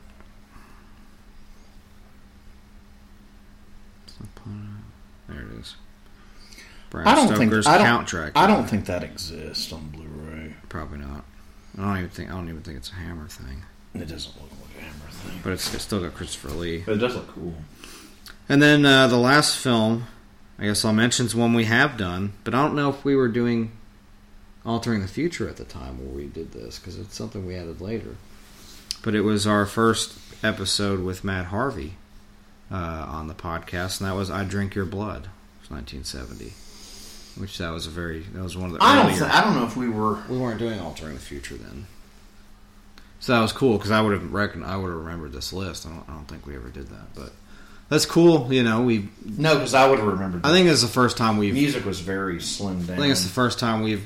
There 5.29 5.41
it 5.41 5.59
is. 5.59 5.77
I 6.95 7.15
don't 7.15 7.29
Stoker's 7.29 7.65
think 7.65 7.75
I 7.75 7.79
don't, 7.79 7.87
Count 7.87 8.07
Dracula. 8.07 8.45
I 8.45 8.47
don't 8.47 8.69
think 8.69 8.85
that 8.85 9.03
exists 9.03 9.73
on 9.73 9.89
Blu-ray. 9.89 10.55
Probably 10.69 10.99
not. 10.99 11.25
I 11.79 11.81
don't 11.83 11.97
even 11.97 12.11
think. 12.11 12.31
I 12.31 12.35
don't 12.35 12.49
even 12.51 12.63
think 12.63 12.77
it's 12.77 12.91
a 12.91 12.95
Hammer 12.95 13.27
thing. 13.29 13.63
It 13.95 14.07
doesn't 14.07 14.35
look 14.41 14.51
like 14.51 14.77
a 14.79 14.85
Hammer 14.85 15.11
thing, 15.11 15.12
But 15.43 15.53
it's, 15.55 15.73
it's 15.75 15.83
still 15.85 16.01
got 16.01 16.15
Christopher 16.15 16.49
Lee. 16.51 16.83
but 16.85 16.93
it 16.95 16.99
does 16.99 17.15
look 17.15 17.29
cool. 17.29 17.55
And 18.49 18.61
then 18.63 18.85
uh, 18.85 19.07
the 19.07 19.17
last 19.17 19.57
film, 19.57 20.07
I 20.59 20.65
guess 20.65 20.85
I'll 20.85 20.93
mention 20.93 21.27
is 21.27 21.35
one 21.35 21.55
we 21.55 21.65
have 21.65 21.97
done, 21.97 22.33
but 22.45 22.55
I 22.55 22.63
don't 22.63 22.75
know 22.77 22.91
if 22.91 23.05
we 23.05 23.15
were 23.17 23.29
doing 23.29 23.73
Altering 24.65 25.01
the 25.01 25.09
Future 25.09 25.49
at 25.49 25.57
the 25.57 25.65
time 25.65 25.99
where 25.99 26.15
we 26.15 26.27
did 26.27 26.53
this 26.53 26.79
because 26.79 26.99
it's 26.99 27.17
something 27.17 27.47
we 27.47 27.57
added 27.57 27.81
later. 27.81 28.17
But 29.03 29.15
it 29.15 29.23
was 29.23 29.47
our 29.47 29.67
first 29.67 30.17
episode 30.45 31.01
with 31.01 31.25
Matt 31.25 31.47
Harvey 31.47 31.95
uh, 32.71 32.75
on 33.09 33.27
the 33.29 33.35
podcast, 33.35 34.01
and 34.01 34.09
that 34.09 34.15
was 34.15 34.31
"I 34.31 34.45
Drink 34.45 34.75
Your 34.77 34.85
Blood." 34.85 35.25
It 35.25 35.63
was 35.63 35.71
1970, 35.71 36.53
which 37.41 37.59
that 37.59 37.71
was 37.71 37.87
a 37.87 37.91
very 37.91 38.21
that 38.21 38.43
was 38.43 38.57
one 38.57 38.71
of 38.71 38.79
the 38.79 38.85
I 38.85 38.95
don't. 38.97 39.11
earlier. 39.13 39.25
I 39.25 39.41
don't 39.41 39.57
know 39.57 39.65
if 39.67 39.77
we 39.77 39.89
were. 39.89 40.19
we 40.29 40.39
weren't 40.39 40.59
doing 40.61 40.79
Altering 40.79 41.15
the 41.15 41.21
Future 41.21 41.57
then. 41.57 41.87
So 43.23 43.33
that 43.35 43.41
was 43.41 43.53
cool 43.53 43.79
because 43.79 43.91
I 43.93 44.01
would 44.03 44.13
have 44.13 44.33
reckon 44.33 44.63
I 44.65 44.77
would 44.77 44.89
have 44.89 44.99
remembered 44.99 45.33
this 45.33 45.53
list. 45.53 45.87
I 45.87 45.91
don't, 45.91 46.05
I 46.09 46.13
don't 46.13 46.27
think 46.27 46.45
we 46.47 46.57
ever 46.57 46.69
did 46.71 46.89
that, 46.89 47.15
but 47.15 47.33
that's 47.89 48.05
cool. 48.05 48.53
You 48.53 48.63
know, 48.65 48.83
we 48.83 49.09
No, 49.25 49.55
because 49.55 49.75
I 49.75 49.89
would 49.89 49.99
have 50.01 50.09
remembered. 50.09 50.45
I 50.45 50.51
think 50.51 50.69
it's 50.69 50.83
the 50.83 50.89
first 50.89 51.17
time 51.17 51.37
we've. 51.39 51.55
music 51.55 51.85
was 51.85 52.01
very 52.01 52.41
slim 52.41 52.85
down. 52.85 52.97
I 52.99 53.01
think 53.01 53.13
it's 53.13 53.23
the 53.23 53.29
first 53.31 53.59
time 53.61 53.83
we've 53.83 54.05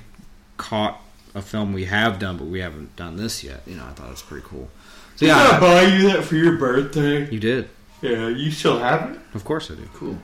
caught 0.58 1.00
a 1.34 1.40
film 1.42 1.72
we 1.72 1.86
have 1.86 2.18
done, 2.18 2.36
but 2.36 2.46
we 2.46 2.60
haven't 2.60 2.94
done 2.96 3.16
this 3.16 3.42
yet. 3.42 3.62
You 3.66 3.76
know, 3.76 3.84
I 3.86 3.90
thought 3.92 4.08
it 4.08 4.10
was 4.10 4.22
pretty 4.22 4.46
cool. 4.46 4.68
So 5.16 5.20
Did 5.24 5.28
yeah, 5.28 5.36
I 5.36 5.60
buy 5.60 5.82
you 5.82 6.12
that 6.12 6.22
for 6.24 6.36
your 6.36 6.58
birthday? 6.58 7.30
you 7.30 7.40
did. 7.40 7.70
Yeah, 8.02 8.28
you 8.28 8.50
still 8.50 8.78
have 8.78 9.12
it. 9.12 9.18
Of 9.34 9.44
course, 9.46 9.70
I 9.70 9.76
do. 9.76 9.88
Cool. 9.94 10.18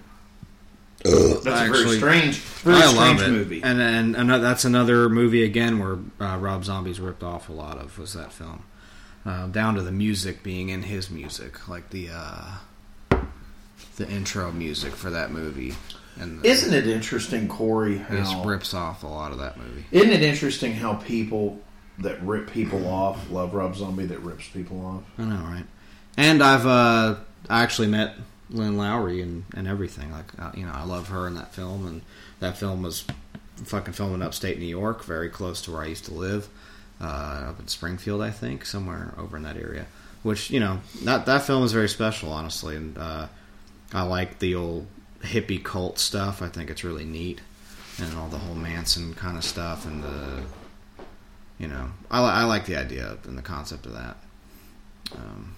That's 1.02 1.46
a 1.46 1.50
Actually, 1.50 1.82
very 1.84 1.96
strange, 1.96 2.36
very 2.38 2.76
I 2.76 2.80
strange 2.88 2.96
love 3.20 3.22
it. 3.22 3.30
movie. 3.32 3.62
And 3.62 3.80
and 3.80 4.14
another, 4.16 4.42
that's 4.44 4.64
another 4.66 5.08
movie 5.08 5.42
again 5.44 5.78
where 5.78 5.98
uh, 6.20 6.36
Rob 6.36 6.64
Zombie's 6.64 7.00
ripped 7.00 7.22
off 7.24 7.48
a 7.48 7.52
lot 7.52 7.78
of 7.78 7.98
was 7.98 8.12
that 8.12 8.32
film, 8.32 8.62
uh, 9.24 9.46
down 9.48 9.74
to 9.76 9.82
the 9.82 9.92
music 9.92 10.42
being 10.42 10.68
in 10.68 10.82
his 10.82 11.10
music, 11.10 11.68
like 11.68 11.90
the 11.90 12.08
uh, 12.12 12.52
the 13.96 14.08
intro 14.08 14.50
music 14.52 14.92
for 14.94 15.10
that 15.10 15.30
movie, 15.30 15.74
and 16.18 16.40
the, 16.40 16.48
Isn't 16.48 16.72
it 16.74 16.86
interesting, 16.86 17.48
Corey? 17.48 17.96
it 17.96 18.00
How, 18.00 18.42
rips 18.44 18.74
off 18.74 19.02
a 19.02 19.06
lot 19.06 19.32
of 19.32 19.38
that 19.38 19.56
movie. 19.58 19.84
isn't 19.90 20.10
it 20.10 20.22
interesting 20.22 20.72
how 20.72 20.94
people 20.94 21.60
that 21.98 22.20
rip 22.22 22.50
people 22.50 22.86
off 22.88 23.30
love 23.30 23.52
Rob 23.54 23.76
Zombie 23.76 24.06
that 24.06 24.18
rips 24.20 24.48
people 24.48 24.84
off? 24.84 25.02
I 25.18 25.24
know, 25.24 25.42
right? 25.44 25.64
And 26.16 26.42
I've 26.42 26.66
uh, 26.66 27.16
I 27.48 27.62
actually 27.62 27.88
met 27.88 28.16
Lynn 28.50 28.76
Lowry 28.76 29.20
and, 29.22 29.44
and 29.54 29.66
everything. 29.68 30.10
Like, 30.12 30.38
uh, 30.38 30.50
you 30.54 30.64
know, 30.66 30.72
I 30.72 30.84
love 30.84 31.08
her 31.08 31.26
in 31.26 31.34
that 31.34 31.54
film, 31.54 31.86
and 31.86 32.02
that 32.40 32.56
film 32.58 32.82
was 32.82 33.04
fucking 33.64 33.92
filmed 33.94 34.14
in 34.14 34.22
upstate 34.22 34.58
New 34.58 34.64
York, 34.66 35.04
very 35.04 35.28
close 35.28 35.60
to 35.62 35.70
where 35.72 35.82
I 35.82 35.86
used 35.86 36.06
to 36.06 36.14
live, 36.14 36.48
uh, 37.02 37.48
up 37.48 37.60
in 37.60 37.68
Springfield, 37.68 38.22
I 38.22 38.30
think, 38.30 38.64
somewhere 38.64 39.14
over 39.18 39.36
in 39.36 39.42
that 39.42 39.56
area. 39.56 39.86
Which 40.22 40.50
you 40.50 40.60
know, 40.60 40.80
that 41.02 41.26
that 41.26 41.42
film 41.42 41.64
is 41.64 41.72
very 41.72 41.88
special, 41.88 42.30
honestly, 42.30 42.76
and 42.76 42.96
uh, 42.96 43.26
I 43.92 44.02
like 44.02 44.38
the 44.38 44.54
old 44.54 44.86
hippie 45.20 45.62
cult 45.62 45.98
stuff. 45.98 46.42
I 46.42 46.48
think 46.48 46.70
it's 46.70 46.84
really 46.84 47.04
neat, 47.04 47.40
and 47.98 48.16
all 48.16 48.28
the 48.28 48.38
whole 48.38 48.54
Manson 48.54 49.14
kind 49.14 49.36
of 49.36 49.44
stuff, 49.44 49.84
and 49.84 50.02
the 50.02 50.42
you 51.58 51.68
know, 51.68 51.90
I, 52.10 52.20
I 52.20 52.44
like 52.44 52.66
the 52.66 52.76
idea 52.76 53.18
and 53.24 53.36
the 53.36 53.42
concept 53.42 53.86
of 53.86 53.94
that. 53.94 54.16
Um, 55.14 55.54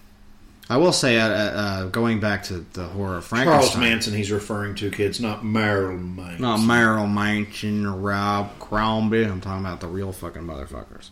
I 0.68 0.78
will 0.78 0.92
say, 0.92 1.18
uh, 1.18 1.28
uh, 1.28 1.86
going 1.88 2.20
back 2.20 2.44
to 2.44 2.64
the 2.72 2.84
horror 2.84 3.18
of 3.18 3.28
Charles 3.28 3.76
Manson, 3.76 4.14
he's 4.14 4.32
referring 4.32 4.74
to 4.76 4.90
kids, 4.90 5.20
not 5.20 5.44
Marilyn 5.44 6.16
Manson. 6.16 6.40
not 6.40 6.58
Marilyn 6.58 7.12
Manson 7.12 7.84
or 7.84 7.92
Rob 7.92 8.50
Zombie. 8.70 9.24
I'm 9.24 9.42
talking 9.42 9.64
about 9.64 9.80
the 9.80 9.88
real 9.88 10.12
fucking 10.12 10.42
motherfuckers. 10.42 11.10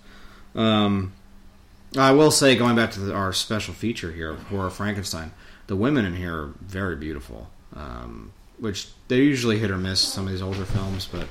Um, 0.55 1.13
I 1.97 2.13
will 2.13 2.31
say, 2.31 2.57
going 2.57 2.77
back 2.77 2.93
to 2.93 3.01
the, 3.01 3.15
our 3.15 3.33
special 3.33 3.75
feature 3.75 4.13
here 4.13 4.35
horror 4.35 4.71
Frankenstein, 4.71 5.33
the 5.67 5.77
women 5.77 6.05
in 6.05 6.17
here 6.17 6.35
are 6.35 6.55
very 6.61 6.97
beautiful. 6.97 7.49
Um, 7.75 8.33
which 8.59 8.89
they 9.09 9.17
usually 9.17 9.59
hit 9.59 9.73
or 9.73 9.77
miss 9.77 10.01
some 10.01 10.25
of 10.27 10.33
these 10.33 10.41
older 10.41 10.65
films, 10.65 11.09
but 11.11 11.27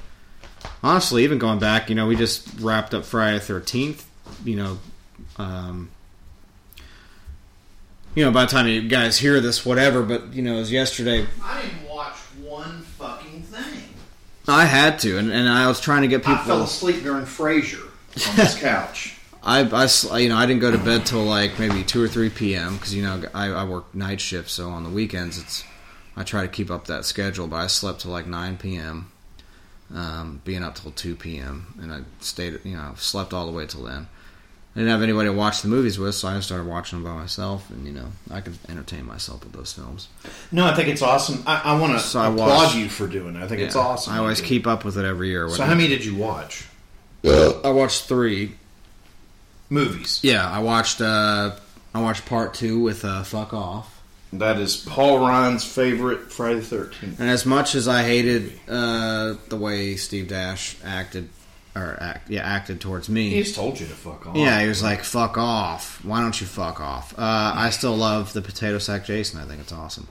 honestly, 0.83 1.23
even 1.23 1.37
going 1.37 1.59
back, 1.59 1.87
you 1.87 1.95
know, 1.95 2.05
we 2.05 2.15
just 2.17 2.59
wrapped 2.59 2.93
up 2.93 3.05
Friday 3.05 3.37
the 3.37 3.43
Thirteenth. 3.43 4.05
You 4.43 4.55
know, 4.57 4.79
um, 5.37 5.89
you 8.15 8.25
know, 8.25 8.31
by 8.31 8.45
the 8.45 8.51
time 8.51 8.67
you 8.67 8.87
guys 8.87 9.17
hear 9.17 9.39
this, 9.39 9.65
whatever. 9.65 10.03
But 10.03 10.33
you 10.33 10.41
know, 10.41 10.55
it 10.55 10.59
was 10.59 10.71
yesterday. 10.73 11.25
I 11.41 11.61
didn't 11.61 11.89
watch 11.89 12.17
one 12.43 12.81
fucking 12.81 13.43
thing. 13.43 13.83
I 14.47 14.65
had 14.65 14.99
to, 14.99 15.17
and, 15.17 15.31
and 15.31 15.47
I 15.47 15.67
was 15.67 15.79
trying 15.79 16.01
to 16.01 16.09
get 16.09 16.21
people. 16.21 16.35
I 16.35 16.45
fell 16.45 16.63
asleep 16.63 17.03
during 17.03 17.23
Frasier 17.23 17.90
on 18.29 18.35
this 18.35 18.59
couch. 18.59 19.17
I 19.43 19.61
you 20.19 20.29
know, 20.29 20.37
I 20.37 20.45
didn't 20.45 20.61
go 20.61 20.69
to 20.71 20.77
bed 20.77 21.05
till 21.05 21.23
like 21.23 21.57
maybe 21.59 21.83
two 21.83 22.03
or 22.03 22.07
three 22.07 22.29
p.m. 22.29 22.75
because 22.75 22.93
you 22.93 23.01
know 23.03 23.23
I, 23.33 23.47
I 23.47 23.63
work 23.63 23.93
night 23.95 24.21
shift, 24.21 24.49
so 24.49 24.69
on 24.69 24.83
the 24.83 24.89
weekends 24.89 25.39
it's 25.39 25.63
I 26.15 26.23
try 26.23 26.41
to 26.43 26.47
keep 26.47 26.69
up 26.69 26.85
that 26.87 27.05
schedule. 27.05 27.47
But 27.47 27.55
I 27.57 27.67
slept 27.67 28.01
till 28.01 28.11
like 28.11 28.27
nine 28.27 28.57
p.m. 28.57 29.11
Um, 29.93 30.41
being 30.45 30.63
up 30.63 30.75
till 30.75 30.91
two 30.91 31.15
p.m. 31.15 31.73
and 31.81 31.91
I 31.91 32.01
stayed, 32.21 32.59
you 32.63 32.77
know, 32.77 32.93
slept 32.97 33.33
all 33.33 33.45
the 33.45 33.51
way 33.51 33.65
till 33.65 33.83
then. 33.83 34.07
I 34.73 34.79
didn't 34.79 34.91
have 34.91 35.01
anybody 35.01 35.27
to 35.27 35.33
watch 35.33 35.63
the 35.63 35.67
movies 35.67 35.99
with, 35.99 36.15
so 36.15 36.29
I 36.29 36.35
just 36.35 36.47
started 36.47 36.65
watching 36.65 37.01
them 37.03 37.11
by 37.11 37.19
myself, 37.19 37.69
and 37.71 37.85
you 37.85 37.91
know, 37.91 38.05
I 38.29 38.39
could 38.39 38.57
entertain 38.69 39.05
myself 39.05 39.43
with 39.43 39.51
those 39.51 39.73
films. 39.73 40.07
No, 40.49 40.65
I 40.65 40.73
think 40.75 40.87
it's 40.87 41.01
awesome. 41.01 41.43
I, 41.45 41.61
I 41.73 41.77
want 41.79 41.91
to 41.91 41.99
So 41.99 42.21
applaud 42.21 42.47
watched- 42.47 42.75
you 42.77 42.87
for 42.87 43.05
doing 43.07 43.35
it. 43.35 43.43
I 43.43 43.47
think 43.47 43.59
it's 43.59 43.75
awesome. 43.75 44.13
I 44.13 44.19
always 44.19 44.39
keep 44.39 44.67
up 44.67 44.85
with 44.85 44.97
it 44.97 45.03
every 45.03 45.27
year. 45.27 45.49
So, 45.49 45.63
how 45.63 45.73
many 45.75 45.89
did 45.89 46.05
you 46.05 46.15
watch? 46.15 46.67
I 47.23 47.69
watched 47.69 48.03
three. 48.05 48.53
Movies. 49.69 50.19
Yeah, 50.21 50.49
I 50.49 50.59
watched. 50.59 50.99
uh 51.01 51.51
I 51.93 52.01
watched 52.01 52.25
part 52.25 52.53
two 52.53 52.79
with 52.79 53.05
uh, 53.05 53.23
"Fuck 53.23 53.53
Off." 53.53 54.01
That 54.33 54.59
is 54.59 54.77
Paul 54.77 55.19
Ryan's 55.19 55.63
favorite 55.65 56.31
Friday 56.31 56.59
the 56.59 56.65
Thirteenth. 56.65 57.19
And 57.19 57.29
as 57.29 57.45
much 57.45 57.75
as 57.75 57.87
I 57.87 58.03
hated 58.03 58.51
uh, 58.67 59.35
the 59.49 59.57
way 59.57 59.95
Steve 59.97 60.27
Dash 60.29 60.77
acted, 60.85 61.27
or 61.75 61.97
act, 62.01 62.29
yeah, 62.29 62.41
acted 62.43 62.79
towards 62.81 63.09
me, 63.09 63.29
He 63.29 63.43
just 63.43 63.55
told 63.55 63.77
you 63.79 63.87
to 63.87 63.93
fuck 63.93 64.25
off. 64.27 64.35
yeah, 64.37 64.61
he 64.61 64.67
was 64.67 64.81
like, 64.83 65.03
"Fuck 65.03 65.37
off! 65.37 66.03
Why 66.03 66.21
don't 66.21 66.39
you 66.39 66.47
fuck 66.47 66.79
off?" 66.81 67.13
Uh, 67.17 67.53
I 67.55 67.69
still 67.69 67.95
love 67.95 68.33
the 68.33 68.41
Potato 68.41 68.77
Sack 68.77 69.05
Jason. 69.05 69.39
I 69.39 69.45
think 69.45 69.61
it's 69.61 69.73
awesome, 69.73 70.07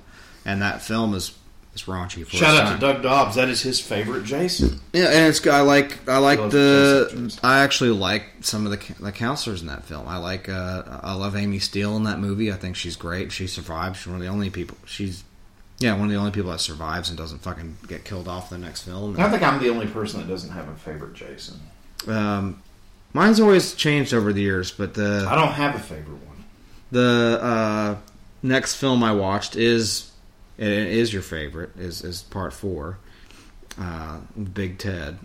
and 0.46 0.62
that 0.62 0.80
film 0.82 1.14
is 1.14 1.30
is 1.74 1.82
raunchy. 1.84 2.26
For 2.26 2.36
Shout 2.36 2.56
out 2.56 2.64
time. 2.64 2.80
to 2.80 2.80
Doug 2.80 3.02
Dobbs. 3.02 3.36
That 3.36 3.48
is 3.48 3.62
his 3.62 3.80
favorite 3.80 4.24
Jason. 4.24 4.80
Yeah, 4.92 5.06
and 5.06 5.26
it's 5.28 5.46
I 5.46 5.60
like 5.60 6.08
I 6.08 6.18
like 6.18 6.38
Love 6.38 6.50
the 6.52 7.08
Potato 7.10 7.46
I 7.46 7.60
actually 7.60 7.90
like 7.90 8.24
some 8.40 8.66
of 8.66 8.72
the 8.72 8.94
the 9.02 9.12
counselors 9.12 9.60
in 9.60 9.68
that 9.68 9.84
film. 9.84 10.08
I 10.08 10.16
like 10.18 10.48
uh, 10.48 10.82
I 11.02 11.14
love 11.14 11.36
Amy 11.36 11.58
Steele 11.58 11.96
in 11.96 12.04
that 12.04 12.18
movie. 12.18 12.52
I 12.52 12.56
think 12.56 12.76
she's 12.76 12.96
great. 12.96 13.32
She 13.32 13.46
survived. 13.46 13.96
She's 13.96 14.06
one 14.06 14.16
of 14.16 14.22
the 14.22 14.28
only 14.28 14.50
people. 14.50 14.76
She's 14.86 15.24
yeah, 15.78 15.92
one 15.94 16.04
of 16.04 16.10
the 16.10 16.16
only 16.16 16.30
people 16.30 16.50
that 16.50 16.58
survives 16.60 17.08
and 17.08 17.16
doesn't 17.16 17.38
fucking 17.38 17.78
get 17.88 18.04
killed 18.04 18.28
off 18.28 18.52
in 18.52 18.60
the 18.60 18.66
next 18.66 18.82
film. 18.82 19.18
I 19.18 19.30
think 19.30 19.42
I'm 19.42 19.60
the 19.62 19.70
only 19.70 19.86
person 19.86 20.20
that 20.20 20.28
doesn't 20.28 20.50
have 20.50 20.68
a 20.68 20.74
favorite 20.74 21.14
Jason. 21.14 21.58
Um, 22.06 22.62
mine's 23.14 23.40
always 23.40 23.74
changed 23.74 24.12
over 24.12 24.32
the 24.32 24.42
years, 24.42 24.70
but 24.70 24.92
the 24.94 25.26
I 25.28 25.34
don't 25.34 25.52
have 25.52 25.74
a 25.74 25.78
favorite 25.78 26.18
one. 26.26 26.44
the 26.90 27.38
uh, 27.42 27.96
next 28.42 28.74
film 28.74 29.02
I 29.02 29.14
watched 29.14 29.56
is 29.56 30.09
it 30.60 30.88
is 30.88 31.12
your 31.12 31.22
favorite 31.22 31.76
is 31.76 32.04
is 32.04 32.22
part 32.22 32.52
four, 32.52 32.98
uh, 33.78 34.18
Big 34.52 34.78
Ted. 34.78 35.18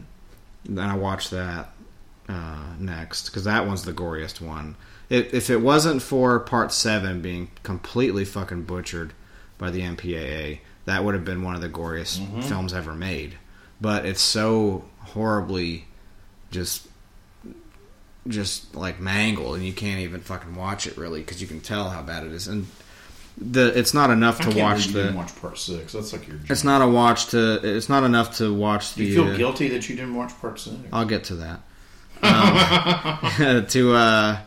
Then 0.64 0.90
I 0.90 0.96
watched 0.96 1.32
that 1.32 1.74
uh, 2.30 2.74
next 2.80 3.26
because 3.26 3.44
that 3.44 3.68
one's 3.68 3.84
the 3.84 3.94
goriest 3.94 4.40
one. 4.40 4.76
If, 5.10 5.34
if 5.34 5.50
it 5.50 5.58
wasn't 5.58 6.02
for 6.02 6.40
part 6.40 6.72
seven 6.72 7.22
being 7.22 7.52
completely 7.64 8.26
fucking 8.26 8.64
butchered 8.64 9.14
by 9.58 9.70
the 9.70 9.82
MPAA, 9.82 10.60
that 10.86 11.04
would 11.04 11.14
have 11.14 11.26
been 11.26 11.44
one 11.44 11.54
of 11.54 11.62
the 11.62 11.70
goriest 11.70 12.44
films 12.44 12.74
ever 12.74 12.94
made. 12.94 13.38
But 13.80 14.06
it's 14.06 14.22
so 14.22 14.86
horribly 15.00 15.86
just 16.50 16.88
just 18.28 18.74
like 18.74 19.00
mangled, 19.00 19.56
and 19.56 19.66
you 19.66 19.74
can't 19.74 20.00
even 20.00 20.22
fucking 20.22 20.56
watch 20.56 20.88
it 20.88 20.98
really 20.98 21.20
because 21.20 21.42
you 21.42 21.48
can 21.48 21.60
tell 21.60 21.90
how 21.90 22.02
bad 22.02 22.24
it 22.24 22.32
is. 22.32 22.48
And 22.48 22.68
the 23.38 23.78
it's 23.78 23.94
not 23.94 24.10
enough 24.10 24.40
to 24.42 24.58
watch 24.58 24.88
you 24.88 24.94
the. 24.94 25.04
didn't 25.04 25.18
watch 25.18 25.36
part 25.42 25.58
six. 25.58 25.94
That's 25.94 26.14
like 26.14 26.28
your. 26.28 26.38
It's 26.50 26.64
not 26.64 26.82
a 26.82 26.88
watch 26.88 27.28
to. 27.28 27.60
It's 27.64 27.90
not 27.90 28.04
enough 28.04 28.38
to 28.38 28.54
watch 28.54 28.94
the. 28.94 29.06
you 29.06 29.14
feel 29.14 29.34
uh, 29.34 29.38
guilty 29.38 29.70
that 29.70 29.90
you 29.90 29.96
didn't 29.96 30.16
watch 30.16 30.32
part 30.40 30.60
six? 30.60 30.78
I'll 30.92 31.06
get 31.06 31.26
to 31.26 31.36
that. 31.36 31.60
Um, 32.22 33.66
to 33.68 33.94
uh, 33.94 34.40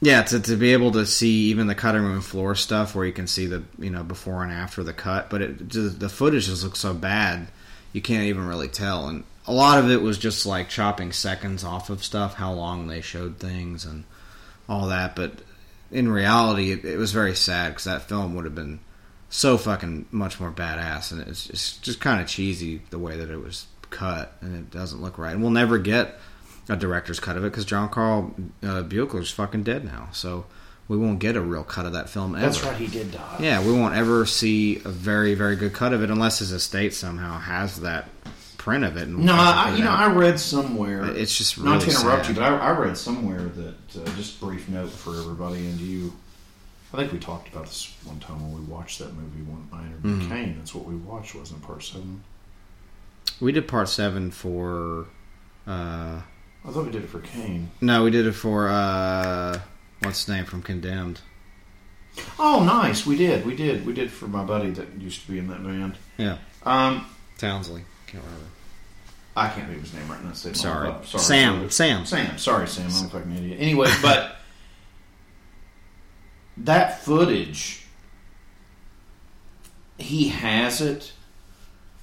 yeah, 0.00 0.22
to 0.22 0.40
to 0.40 0.56
be 0.56 0.72
able 0.72 0.92
to 0.92 1.06
see 1.06 1.50
even 1.50 1.66
the 1.66 1.74
cutting 1.74 2.02
room 2.02 2.20
floor 2.20 2.54
stuff 2.54 2.94
where 2.94 3.06
you 3.06 3.12
can 3.12 3.26
see 3.26 3.46
the 3.46 3.62
you 3.78 3.90
know 3.90 4.02
before 4.02 4.42
and 4.42 4.52
after 4.52 4.84
the 4.84 4.92
cut, 4.92 5.30
but 5.30 5.40
it 5.40 5.68
just, 5.68 5.98
the 5.98 6.08
footage 6.08 6.46
just 6.46 6.62
looks 6.62 6.80
so 6.80 6.92
bad 6.92 7.48
you 7.96 8.02
can't 8.02 8.24
even 8.24 8.46
really 8.46 8.68
tell. 8.68 9.08
And 9.08 9.24
a 9.46 9.52
lot 9.54 9.78
of 9.78 9.90
it 9.90 10.02
was 10.02 10.18
just 10.18 10.44
like 10.44 10.68
chopping 10.68 11.12
seconds 11.12 11.64
off 11.64 11.88
of 11.88 12.04
stuff, 12.04 12.34
how 12.34 12.52
long 12.52 12.88
they 12.88 13.00
showed 13.00 13.38
things 13.38 13.86
and 13.86 14.04
all 14.68 14.88
that. 14.88 15.16
But 15.16 15.40
in 15.90 16.10
reality, 16.10 16.72
it, 16.72 16.84
it 16.84 16.96
was 16.96 17.12
very 17.12 17.34
sad 17.34 17.70
because 17.70 17.84
that 17.84 18.02
film 18.02 18.34
would 18.34 18.44
have 18.44 18.54
been 18.54 18.80
so 19.28 19.58
fucking 19.58 20.06
much 20.10 20.40
more 20.40 20.50
badass, 20.50 21.12
and 21.12 21.20
it's 21.20 21.46
just, 21.46 21.82
just 21.82 22.00
kind 22.00 22.20
of 22.20 22.26
cheesy 22.26 22.82
the 22.90 22.98
way 22.98 23.16
that 23.16 23.30
it 23.30 23.38
was 23.38 23.66
cut, 23.90 24.36
and 24.40 24.54
it 24.54 24.70
doesn't 24.70 25.02
look 25.02 25.18
right. 25.18 25.32
And 25.32 25.42
we'll 25.42 25.50
never 25.50 25.78
get 25.78 26.18
a 26.68 26.76
director's 26.76 27.20
cut 27.20 27.36
of 27.36 27.44
it 27.44 27.50
because 27.50 27.64
John 27.64 27.88
Carl 27.88 28.34
uh, 28.62 28.82
Buechler's 28.82 29.30
fucking 29.30 29.62
dead 29.62 29.84
now, 29.84 30.08
so 30.12 30.46
we 30.88 30.96
won't 30.96 31.18
get 31.18 31.36
a 31.36 31.40
real 31.40 31.64
cut 31.64 31.86
of 31.86 31.92
that 31.92 32.08
film 32.08 32.34
ever. 32.34 32.46
That's 32.46 32.62
right. 32.64 32.76
He 32.76 32.86
did 32.86 33.12
die. 33.12 33.36
Yeah, 33.40 33.64
we 33.64 33.72
won't 33.72 33.94
ever 33.94 34.26
see 34.26 34.76
a 34.76 34.88
very, 34.88 35.34
very 35.34 35.56
good 35.56 35.72
cut 35.72 35.92
of 35.92 36.02
it 36.02 36.10
unless 36.10 36.38
his 36.38 36.52
estate 36.52 36.94
somehow 36.94 37.38
has 37.38 37.80
that 37.80 38.08
print 38.66 38.84
of 38.84 38.96
it. 38.96 39.04
And 39.06 39.18
No, 39.24 39.32
I, 39.32 39.76
you 39.76 39.84
know. 39.84 39.92
I 39.92 40.08
read 40.12 40.40
somewhere. 40.40 41.04
It's 41.14 41.38
just 41.38 41.56
not 41.62 41.82
to 41.82 41.88
interrupt 41.90 42.26
sad. 42.26 42.34
you, 42.34 42.40
but 42.40 42.52
I, 42.52 42.56
I 42.56 42.70
read 42.76 42.98
somewhere 42.98 43.42
that 43.42 43.76
uh, 44.02 44.04
just 44.16 44.40
brief 44.40 44.68
note 44.68 44.90
for 44.90 45.16
everybody 45.16 45.58
and 45.68 45.80
you. 45.80 46.12
I 46.92 46.96
think 46.96 47.12
we 47.12 47.20
talked 47.20 47.48
about 47.52 47.66
this 47.66 47.94
one 48.04 48.18
time 48.18 48.42
when 48.42 48.52
we 48.60 48.72
watched 48.72 48.98
that 48.98 49.14
movie. 49.14 49.42
When 49.42 49.68
I 49.72 49.86
interviewed 49.86 50.22
Mhm. 50.22 50.28
Kane, 50.28 50.56
that's 50.58 50.74
what 50.74 50.84
we 50.84 50.96
watched, 50.96 51.36
wasn't 51.36 51.62
it? 51.62 51.66
Part 51.66 51.84
seven. 51.84 52.24
we 53.40 53.52
did 53.52 53.68
part 53.68 53.88
seven 53.88 54.32
for. 54.32 55.06
Uh, 55.64 56.20
I 56.64 56.70
thought 56.72 56.86
we 56.86 56.90
did 56.90 57.04
it 57.04 57.08
for 57.08 57.20
Kane. 57.20 57.70
no, 57.80 58.02
we 58.02 58.10
did 58.10 58.26
it 58.26 58.32
for. 58.32 58.68
Uh, 58.68 59.60
what's 60.00 60.20
his 60.24 60.28
name 60.28 60.44
from 60.44 60.60
Condemned? 60.62 61.20
Oh, 62.38 62.64
nice. 62.64 63.06
We 63.06 63.16
did. 63.16 63.46
We 63.46 63.54
did. 63.54 63.86
We 63.86 63.92
did 63.92 64.10
for 64.10 64.26
my 64.26 64.42
buddy 64.42 64.70
that 64.70 64.88
used 64.98 65.24
to 65.24 65.30
be 65.30 65.38
in 65.38 65.46
that 65.48 65.62
band. 65.62 65.94
Yeah, 66.18 66.38
Um, 66.64 67.06
Townsley. 67.38 67.84
Can't 68.08 68.24
remember. 68.24 68.46
I 69.36 69.48
can't 69.48 69.66
think 69.66 69.78
of 69.78 69.84
his 69.84 69.92
name 69.94 70.08
right 70.08 70.24
now. 70.24 70.32
Say 70.32 70.54
Sorry. 70.54 70.92
sorry, 71.04 71.22
Sam. 71.22 71.70
Sam. 71.70 72.06
Sam. 72.06 72.38
Sorry, 72.38 72.66
Sam. 72.66 72.86
I'm 72.90 73.06
a 73.06 73.08
fucking 73.10 73.36
idiot. 73.36 73.58
Anyway, 73.60 73.92
but 74.00 74.36
that 76.56 77.02
footage, 77.02 77.84
he 79.98 80.28
has 80.28 80.80
it, 80.80 81.12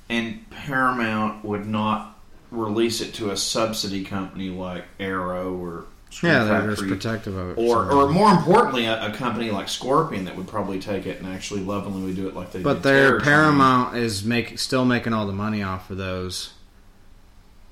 and 0.09 0.47
Paramount 0.51 1.43
would 1.43 1.65
not 1.65 2.19
release 2.51 3.01
it 3.01 3.15
to 3.15 3.31
a 3.31 3.37
subsidy 3.37 4.03
company 4.03 4.49
like 4.49 4.85
Arrow 4.99 5.55
or 5.55 5.85
Yeah, 6.21 6.43
they're 6.43 6.69
just 6.69 6.87
protective 6.87 7.35
of 7.35 7.57
it. 7.57 7.61
or, 7.61 7.91
or 7.91 8.09
more 8.09 8.29
importantly, 8.29 8.85
a, 8.85 9.07
a 9.07 9.11
company 9.11 9.49
like 9.49 9.67
Scorpion 9.69 10.25
that 10.25 10.35
would 10.35 10.47
probably 10.47 10.79
take 10.79 11.07
it 11.07 11.17
and 11.19 11.27
actually 11.27 11.61
lovingly 11.61 12.13
do 12.13 12.27
it 12.27 12.35
like 12.35 12.51
they 12.51 12.61
But 12.61 12.83
their 12.83 13.19
Paramount 13.19 13.97
is 13.97 14.23
make 14.23 14.59
still 14.59 14.85
making 14.85 15.13
all 15.13 15.25
the 15.25 15.33
money 15.33 15.63
off 15.63 15.89
of 15.89 15.97
those. 15.97 16.53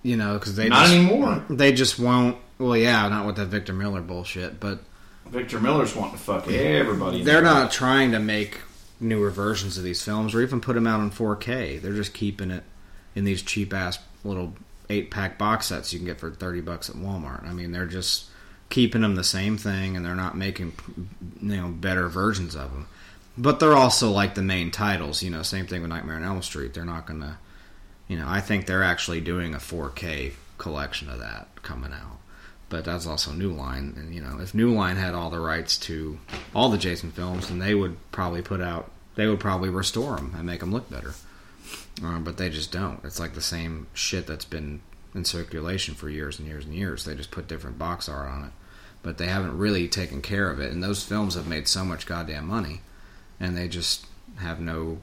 You 0.03 0.17
know, 0.17 0.33
because 0.33 0.55
they 0.55 0.67
Not 0.69 0.87
just, 0.87 0.93
anymore. 0.93 1.45
They 1.49 1.71
just 1.73 1.99
won't. 1.99 2.37
Well, 2.57 2.77
yeah, 2.77 3.07
not 3.07 3.25
with 3.25 3.35
that 3.37 3.47
Victor 3.47 3.73
Miller 3.73 4.01
bullshit, 4.01 4.59
but 4.59 4.79
Victor 5.27 5.59
Miller's 5.59 5.95
wanting 5.95 6.17
to 6.17 6.21
fuck 6.23 6.47
everybody. 6.47 7.23
they're 7.23 7.41
not 7.41 7.71
trying 7.71 8.11
to 8.11 8.19
make 8.19 8.59
newer 8.99 9.29
versions 9.29 9.77
of 9.77 9.83
these 9.83 10.03
films 10.03 10.35
or 10.35 10.41
even 10.41 10.61
put 10.61 10.73
them 10.73 10.85
out 10.85 11.01
in 11.01 11.09
4K. 11.09 11.81
They're 11.81 11.93
just 11.93 12.13
keeping 12.13 12.51
it 12.51 12.63
in 13.15 13.23
these 13.23 13.41
cheap 13.41 13.73
ass 13.73 13.99
little 14.23 14.53
eight 14.89 15.09
pack 15.09 15.37
box 15.37 15.67
sets 15.67 15.93
you 15.93 15.99
can 15.99 16.05
get 16.05 16.19
for 16.19 16.29
30 16.31 16.61
bucks 16.61 16.89
at 16.89 16.95
Walmart. 16.95 17.47
I 17.47 17.53
mean, 17.53 17.71
they're 17.71 17.85
just 17.85 18.25
keeping 18.69 19.01
them 19.01 19.15
the 19.15 19.23
same 19.23 19.57
thing 19.57 19.95
and 19.95 20.05
they're 20.05 20.15
not 20.15 20.37
making 20.37 20.73
you 21.41 21.57
know 21.57 21.69
better 21.69 22.07
versions 22.09 22.55
of 22.55 22.71
them. 22.71 22.87
But 23.37 23.59
they're 23.59 23.75
also 23.75 24.11
like 24.11 24.35
the 24.35 24.41
main 24.41 24.71
titles, 24.71 25.23
you 25.23 25.29
know, 25.29 25.41
same 25.41 25.65
thing 25.65 25.81
with 25.81 25.89
Nightmare 25.89 26.17
on 26.17 26.23
Elm 26.23 26.41
Street. 26.41 26.73
They're 26.73 26.85
not 26.85 27.05
going 27.07 27.21
to 27.21 27.37
you 28.11 28.17
know, 28.17 28.27
I 28.27 28.41
think 28.41 28.65
they're 28.65 28.83
actually 28.83 29.21
doing 29.21 29.55
a 29.55 29.57
4K 29.57 30.33
collection 30.57 31.09
of 31.09 31.19
that 31.19 31.47
coming 31.63 31.93
out. 31.93 32.17
But 32.67 32.83
that's 32.83 33.07
also 33.07 33.31
New 33.31 33.53
Line, 33.53 33.93
and 33.95 34.13
you 34.13 34.19
know, 34.19 34.37
if 34.41 34.53
New 34.53 34.73
Line 34.73 34.97
had 34.97 35.13
all 35.13 35.29
the 35.29 35.39
rights 35.39 35.77
to 35.79 36.19
all 36.53 36.67
the 36.67 36.77
Jason 36.77 37.11
films, 37.11 37.47
then 37.47 37.59
they 37.59 37.73
would 37.73 37.95
probably 38.11 38.41
put 38.41 38.59
out, 38.59 38.91
they 39.15 39.27
would 39.27 39.39
probably 39.39 39.69
restore 39.69 40.17
them 40.17 40.33
and 40.35 40.45
make 40.45 40.59
them 40.59 40.73
look 40.73 40.89
better. 40.89 41.13
Um, 42.03 42.25
but 42.25 42.35
they 42.35 42.49
just 42.49 42.69
don't. 42.69 42.99
It's 43.05 43.19
like 43.19 43.33
the 43.33 43.41
same 43.41 43.87
shit 43.93 44.27
that's 44.27 44.43
been 44.43 44.81
in 45.15 45.23
circulation 45.23 45.95
for 45.95 46.09
years 46.09 46.37
and 46.37 46.45
years 46.49 46.65
and 46.65 46.75
years. 46.75 47.05
They 47.05 47.15
just 47.15 47.31
put 47.31 47.47
different 47.47 47.79
box 47.79 48.09
art 48.09 48.29
on 48.29 48.43
it, 48.43 48.51
but 49.03 49.19
they 49.19 49.27
haven't 49.27 49.57
really 49.57 49.87
taken 49.87 50.21
care 50.21 50.51
of 50.51 50.59
it. 50.59 50.73
And 50.73 50.83
those 50.83 51.05
films 51.05 51.35
have 51.35 51.47
made 51.47 51.69
so 51.69 51.85
much 51.85 52.05
goddamn 52.05 52.47
money, 52.47 52.81
and 53.39 53.55
they 53.55 53.69
just 53.69 54.05
have 54.39 54.59
no 54.59 54.99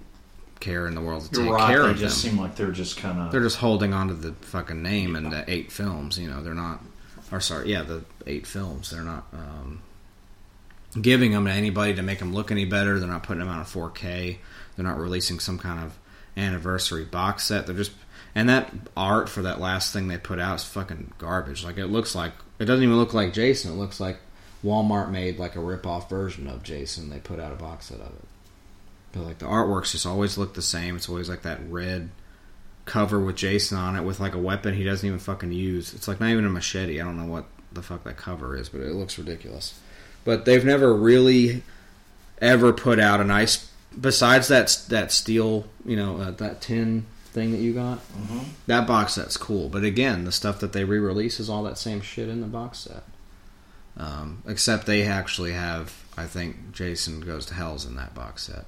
care 0.61 0.87
in 0.87 0.95
the 0.95 1.01
world 1.01 1.25
to 1.33 1.41
You're 1.43 1.45
take 1.51 1.55
right. 1.55 1.69
care 1.71 1.83
They 1.85 1.91
of 1.91 1.99
just 1.99 2.23
them. 2.23 2.33
seem 2.33 2.41
like 2.41 2.57
they're 2.57 2.71
just 2.73 2.97
kind 2.97 3.19
of. 3.21 3.33
They're 3.33 3.43
just 3.43 3.59
holding 3.59 3.93
on 3.95 4.09
to 4.09 4.15
the 4.15 4.33
fucking 4.47 4.83
name 4.83 5.17
and 5.17 5.31
the 5.33 5.45
eight 5.51 5.71
films. 5.73 6.19
You 6.19 6.29
know, 6.31 6.43
they're 6.43 6.55
not. 6.55 6.83
Or 7.31 7.41
sorry, 7.41 7.71
yeah, 7.71 7.83
the 7.83 8.05
eight 8.27 8.47
films. 8.47 8.91
They're 8.91 9.03
not 9.03 9.27
um, 9.33 9.83
giving 11.01 11.33
them 11.33 11.45
to 11.45 11.51
anybody 11.51 11.95
to 11.95 12.03
make 12.03 12.19
them 12.19 12.33
look 12.35 12.51
any 12.51 12.65
better. 12.65 12.99
They're 12.99 13.09
not 13.09 13.23
putting 13.23 13.41
them 13.41 13.49
out 13.49 13.59
in 13.59 13.65
4K. 13.65 14.39
They're 14.77 14.85
not 14.87 14.99
releasing 14.99 15.39
some 15.39 15.59
kind 15.59 15.85
of 15.85 15.99
anniversary 16.37 17.05
box 17.05 17.45
set. 17.45 17.67
They're 17.67 17.77
just 17.77 17.93
and 18.35 18.49
that 18.49 18.73
art 18.97 19.29
for 19.29 19.43
that 19.43 19.61
last 19.61 19.93
thing 19.93 20.09
they 20.09 20.19
put 20.19 20.39
out 20.39 20.57
is 20.57 20.65
fucking 20.65 21.13
garbage. 21.19 21.65
Like 21.65 21.79
it 21.79 21.87
looks 21.89 22.15
like 22.15 22.33
it 22.59 22.65
doesn't 22.67 22.83
even 22.85 22.97
look 22.97 23.13
like 23.15 23.33
Jason. 23.33 23.73
It 23.73 23.77
looks 23.77 24.01
like 24.01 24.19
Walmart 24.65 25.11
made 25.11 25.39
like 25.39 25.57
a 25.57 25.61
rip 25.61 25.87
off 25.87 26.09
version 26.09 26.47
of 26.47 26.63
Jason. 26.63 27.11
They 27.11 27.19
put 27.19 27.41
out 27.41 27.53
a 27.53 27.57
box 27.57 27.87
set 27.87 28.01
of 28.01 28.07
it. 28.15 28.25
But 29.19 29.27
like 29.27 29.39
the 29.39 29.47
artworks 29.47 29.93
just 29.93 30.07
always 30.07 30.39
look 30.39 30.55
the 30.55 30.63
same. 30.63 30.97
It's 30.97 31.09
always 31.09 31.29
like 31.29 31.43
that 31.43 31.61
red 31.69 32.11
cover 32.85 33.21
with 33.21 33.37
Jason 33.37 33.77
on 33.77 33.97
it 33.97 34.03
with 34.03 34.19
like 34.19 34.35
a 34.35 34.39
weapon 34.39 34.75
he 34.75 34.85
doesn't 34.85 35.07
even 35.07 35.19
fucking 35.19 35.53
use. 35.53 35.93
It's 35.93 36.09
like 36.09 36.21
not 36.21 36.31
even 36.31 36.47
a 36.47 36.51
machete. 36.51 37.01
I 37.01 37.05
don't 37.05 37.19
know 37.19 37.31
what 37.31 37.45
the 37.73 37.83
fuck 37.83 38.05
that 38.05 38.17
cover 38.17 38.57
is, 38.57 38.69
but 38.71 38.81
it 38.81 38.95
looks 38.95 39.19
ridiculous. 39.19 39.79
But 40.25 40.45
they've 40.45 40.65
never 40.65 40.95
really 40.95 41.63
ever 42.41 42.73
put 42.73 42.99
out 42.99 43.21
a 43.21 43.25
nice 43.25 43.71
besides 43.99 44.49
that 44.49 44.85
that 44.89 45.13
steel, 45.13 45.67
you 45.85 45.97
know, 45.97 46.19
uh, 46.19 46.31
that 46.33 46.61
tin 46.61 47.07
thing 47.33 47.53
that 47.53 47.59
you 47.61 47.75
got. 47.75 47.99
Mhm. 48.17 48.45
That 48.67 48.87
box 48.87 49.15
set's 49.15 49.37
cool, 49.37 49.69
but 49.69 49.85
again, 49.85 50.25
the 50.25 50.33
stuff 50.33 50.61
that 50.61 50.73
they 50.73 50.85
re-release 50.85 51.41
is 51.41 51.51
all 51.51 51.63
that 51.65 51.77
same 51.79 52.01
shit 52.01 52.29
in 52.29 52.41
the 52.41 52.47
box 52.47 52.79
set. 52.81 53.05
Um, 53.97 54.43
except 54.47 54.87
they 54.87 55.03
actually 55.03 55.53
have, 55.53 55.93
I 56.17 56.27
think, 56.27 56.73
Jason 56.73 57.21
Goes 57.21 57.45
to 57.47 57.55
Hell's 57.55 57.85
in 57.85 57.97
that 57.97 58.15
box 58.15 58.45
set. 58.45 58.65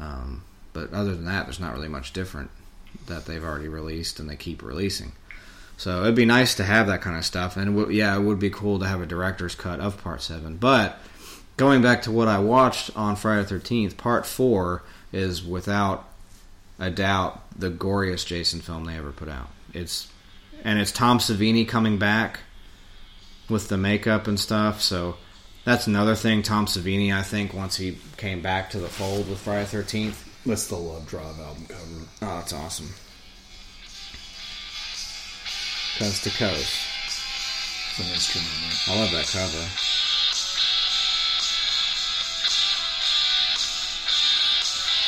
Um, 0.00 0.42
but 0.72 0.92
other 0.92 1.14
than 1.14 1.24
that, 1.26 1.46
there's 1.46 1.60
not 1.60 1.72
really 1.72 1.88
much 1.88 2.12
different 2.12 2.50
that 3.06 3.26
they've 3.26 3.42
already 3.44 3.68
released 3.68 4.18
and 4.20 4.28
they 4.28 4.36
keep 4.36 4.62
releasing. 4.62 5.12
So 5.78 6.02
it'd 6.02 6.14
be 6.14 6.24
nice 6.24 6.54
to 6.56 6.64
have 6.64 6.86
that 6.86 7.02
kind 7.02 7.16
of 7.16 7.24
stuff, 7.24 7.56
and 7.56 7.76
would- 7.76 7.92
yeah, 7.92 8.16
it 8.16 8.20
would 8.20 8.38
be 8.38 8.50
cool 8.50 8.78
to 8.78 8.86
have 8.86 9.00
a 9.02 9.06
director's 9.06 9.54
cut 9.54 9.80
of 9.80 10.02
Part 10.02 10.22
Seven. 10.22 10.56
But 10.56 10.98
going 11.58 11.82
back 11.82 12.02
to 12.02 12.10
what 12.10 12.28
I 12.28 12.38
watched 12.38 12.90
on 12.96 13.16
Friday 13.16 13.42
the 13.42 13.48
Thirteenth, 13.48 13.96
Part 13.96 14.26
Four 14.26 14.82
is 15.12 15.42
without 15.44 16.08
a 16.78 16.90
doubt 16.90 17.42
the 17.58 17.70
goriest 17.70 18.26
Jason 18.26 18.60
film 18.60 18.84
they 18.84 18.96
ever 18.96 19.12
put 19.12 19.28
out. 19.28 19.48
It's 19.74 20.08
and 20.64 20.78
it's 20.78 20.92
Tom 20.92 21.18
Savini 21.18 21.66
coming 21.68 21.98
back 21.98 22.40
with 23.48 23.68
the 23.68 23.76
makeup 23.76 24.26
and 24.26 24.40
stuff. 24.40 24.80
So 24.80 25.16
that's 25.66 25.88
another 25.88 26.14
thing. 26.14 26.42
Tom 26.42 26.66
Savini, 26.66 27.12
I 27.12 27.22
think, 27.22 27.52
once 27.52 27.76
he 27.76 27.98
came 28.16 28.40
back 28.40 28.70
to 28.70 28.78
the 28.78 28.88
fold 28.88 29.28
with 29.28 29.40
Friday 29.40 29.64
the 29.64 29.70
Thirteenth. 29.70 30.22
That's 30.46 30.68
the 30.68 30.76
Love 30.76 31.06
Drive 31.08 31.38
album 31.40 31.66
cover. 31.68 32.06
Oh, 32.22 32.36
that's 32.38 32.52
awesome. 32.52 32.88
Coast 35.98 36.22
to 36.22 36.30
coast. 36.30 36.86
It's 37.90 37.98
an 37.98 38.14
instrument. 38.14 38.48
I 38.88 39.00
love 39.00 39.10
that 39.10 39.26
cover. 39.26 39.66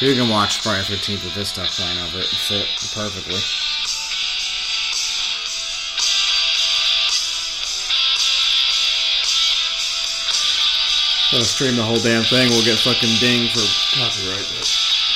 You 0.01 0.15
can 0.15 0.29
watch 0.29 0.59
Friday 0.59 0.83
the 0.89 0.97
13th 0.97 1.25
with 1.25 1.35
this 1.35 1.51
stuff 1.51 1.71
playing 1.77 1.99
over 1.99 2.19
it 2.19 2.29
and 2.29 2.37
fit 2.37 2.67
perfectly. 2.95 3.68
Gonna 11.31 11.45
stream 11.45 11.77
the 11.77 11.83
whole 11.83 12.01
damn 12.01 12.25
thing. 12.25 12.49
We'll 12.49 12.65
get 12.65 12.79
fucking 12.79 13.21
dinged 13.21 13.53
for 13.53 13.61
copyright. 14.01 14.49
But... 14.49 14.65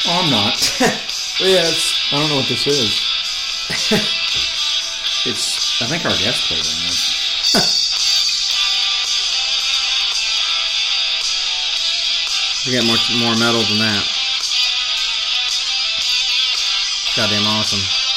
I'm 0.05 0.29
not. 0.31 0.61
but 0.79 1.49
yeah, 1.49 1.65
I 1.65 2.21
don't 2.21 2.29
know 2.29 2.37
what 2.37 2.49
this 2.49 2.67
is. 2.67 3.01
it's. 5.25 5.81
I 5.81 5.87
think 5.87 6.05
our 6.05 6.13
guest 6.13 6.49
played 6.49 6.61
on 6.61 6.83
this. 6.85 7.17
we 12.67 12.77
got 12.77 12.85
much 12.87 13.09
more 13.19 13.33
metal 13.41 13.65
than 13.65 13.79
that. 13.81 14.05
Goddamn 17.17 17.47
awesome. 17.47 18.12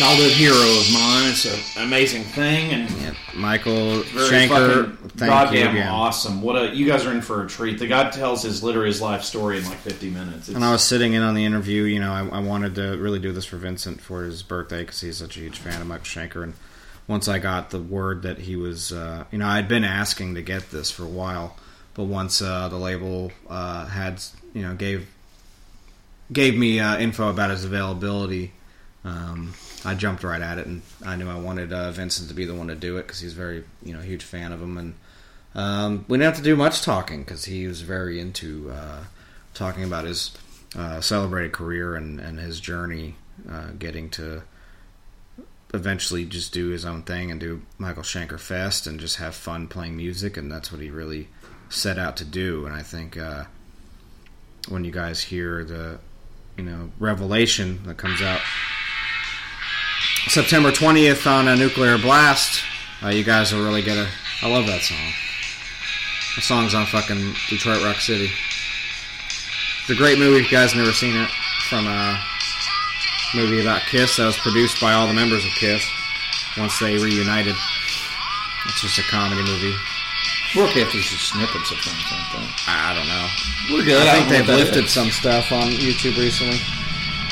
Childhood 0.00 0.32
hero 0.32 0.54
of 0.56 0.90
mine. 0.94 1.28
It's 1.30 1.76
an 1.76 1.82
amazing 1.84 2.22
thing, 2.22 2.70
and 2.72 2.90
Yeah, 3.02 3.12
Michael 3.34 4.00
very 4.00 4.30
Schenker. 4.30 4.94
fucking 4.96 5.08
Thank 5.10 5.30
goddamn 5.30 5.74
you 5.74 5.80
again. 5.82 5.88
awesome. 5.88 6.40
What 6.40 6.56
a 6.56 6.74
you 6.74 6.86
guys 6.86 7.04
are 7.04 7.12
in 7.12 7.20
for 7.20 7.44
a 7.44 7.46
treat. 7.46 7.78
The 7.78 7.86
guy 7.86 8.08
tells 8.08 8.42
his 8.42 8.62
literally 8.62 8.86
his 8.88 9.02
life 9.02 9.22
story 9.22 9.58
in 9.58 9.64
like 9.66 9.76
50 9.76 10.08
minutes. 10.08 10.48
It's, 10.48 10.56
And 10.56 10.64
I 10.64 10.72
was 10.72 10.82
sitting 10.82 11.12
in 11.12 11.20
on 11.20 11.34
the 11.34 11.44
interview. 11.44 11.82
You 11.82 12.00
know, 12.00 12.12
I, 12.14 12.26
I 12.38 12.40
wanted 12.40 12.76
to 12.76 12.96
really 12.96 13.18
do 13.18 13.30
this 13.30 13.44
for 13.44 13.58
Vincent 13.58 14.00
for 14.00 14.22
his 14.24 14.42
birthday 14.42 14.78
because 14.80 15.02
he's 15.02 15.18
such 15.18 15.36
a 15.36 15.40
huge 15.40 15.58
fan 15.58 15.82
of 15.82 15.86
Michael 15.86 16.06
Schenker. 16.06 16.44
And 16.44 16.54
once 17.06 17.28
I 17.28 17.38
got 17.38 17.68
the 17.68 17.78
word 17.78 18.22
that 18.22 18.38
he 18.38 18.56
was, 18.56 18.92
uh, 18.92 19.24
you 19.30 19.36
know, 19.36 19.46
I'd 19.48 19.68
been 19.68 19.84
asking 19.84 20.34
to 20.36 20.40
get 20.40 20.70
this 20.70 20.90
for 20.90 21.02
a 21.02 21.08
while, 21.08 21.56
but 21.92 22.04
once 22.04 22.40
uh, 22.40 22.68
the 22.68 22.78
label 22.78 23.32
uh, 23.50 23.84
had, 23.84 24.22
you 24.54 24.62
know, 24.62 24.74
gave 24.74 25.06
gave 26.32 26.56
me 26.56 26.80
uh, 26.80 26.96
info 26.98 27.28
about 27.28 27.50
his 27.50 27.66
availability, 27.66 28.52
um, 29.04 29.52
I 29.84 29.94
jumped 29.94 30.22
right 30.22 30.42
at 30.42 30.58
it, 30.58 30.66
and 30.66 30.82
I 31.04 31.16
knew 31.16 31.28
I 31.28 31.38
wanted 31.38 31.72
uh, 31.72 31.90
Vincent 31.90 32.28
to 32.28 32.34
be 32.34 32.44
the 32.44 32.54
one 32.54 32.68
to 32.68 32.74
do 32.74 32.98
it 32.98 33.06
because 33.06 33.20
he's 33.20 33.32
very, 33.32 33.64
you 33.82 33.94
know, 33.94 34.00
huge 34.00 34.24
fan 34.24 34.52
of 34.52 34.60
him, 34.60 34.76
and 34.76 34.94
um, 35.54 36.04
we 36.06 36.18
didn't 36.18 36.34
have 36.34 36.36
to 36.36 36.48
do 36.48 36.56
much 36.56 36.82
talking 36.82 37.22
because 37.22 37.46
he 37.46 37.66
was 37.66 37.80
very 37.80 38.20
into 38.20 38.70
uh, 38.70 39.04
talking 39.54 39.84
about 39.84 40.04
his 40.04 40.32
uh, 40.76 41.00
celebrated 41.00 41.52
career 41.52 41.96
and, 41.96 42.20
and 42.20 42.38
his 42.38 42.60
journey, 42.60 43.16
uh, 43.50 43.68
getting 43.78 44.10
to 44.10 44.42
eventually 45.72 46.24
just 46.24 46.52
do 46.52 46.68
his 46.68 46.84
own 46.84 47.02
thing 47.02 47.30
and 47.30 47.40
do 47.40 47.62
Michael 47.78 48.02
Schenker 48.02 48.38
Fest 48.38 48.86
and 48.86 49.00
just 49.00 49.16
have 49.16 49.34
fun 49.34 49.66
playing 49.66 49.96
music, 49.96 50.36
and 50.36 50.50
that's 50.50 50.70
what 50.70 50.80
he 50.80 50.90
really 50.90 51.28
set 51.68 51.98
out 51.98 52.16
to 52.18 52.24
do. 52.24 52.66
And 52.66 52.74
I 52.74 52.82
think 52.82 53.16
uh, 53.16 53.44
when 54.68 54.84
you 54.84 54.92
guys 54.92 55.22
hear 55.22 55.64
the, 55.64 55.98
you 56.56 56.64
know, 56.64 56.90
revelation 56.98 57.80
that 57.84 57.96
comes 57.96 58.20
out 58.20 58.40
September 60.28 60.70
20th 60.70 61.26
on 61.26 61.48
a 61.48 61.56
Nuclear 61.56 61.98
Blast, 61.98 62.62
uh, 63.02 63.08
you 63.08 63.24
guys 63.24 63.52
will 63.52 63.64
really 63.64 63.82
get 63.82 63.96
I 64.42 64.48
love 64.48 64.66
that 64.66 64.80
song. 64.82 65.12
The 66.36 66.42
song's 66.42 66.74
on 66.74 66.86
fucking 66.86 67.34
Detroit 67.48 67.82
Rock 67.84 67.96
City. 67.96 68.30
It's 69.80 69.90
a 69.90 69.96
great 69.96 70.18
movie. 70.18 70.40
If 70.40 70.50
you 70.50 70.56
guys 70.56 70.74
never 70.74 70.92
seen 70.92 71.16
it, 71.16 71.28
from 71.68 71.86
a 71.86 72.18
movie 73.34 73.60
about 73.60 73.82
Kiss 73.82 74.16
that 74.16 74.26
was 74.26 74.36
produced 74.38 74.80
by 74.80 74.92
all 74.92 75.06
the 75.06 75.14
members 75.14 75.44
of 75.44 75.50
Kiss 75.52 75.84
once 76.58 76.78
they 76.78 76.96
reunited. 76.98 77.54
It's 78.66 78.80
just 78.82 78.98
a 78.98 79.02
comedy 79.10 79.42
movie. 79.42 79.74
if 80.82 80.92
there's 80.92 81.06
just 81.10 81.30
snippets 81.30 81.70
of 81.70 81.78
things 81.78 82.02
that. 82.10 82.50
I 82.66 82.94
don't 82.94 83.06
know. 83.06 83.26
We're 83.70 83.84
good. 83.84 84.02
I 84.02 84.10
I 84.10 84.12
think 84.26 84.28
don't 84.28 84.46
they've 84.46 84.66
lifted 84.66 84.88
some 84.88 85.10
stuff 85.10 85.52
on 85.52 85.70
YouTube 85.70 86.18
recently. 86.18 86.58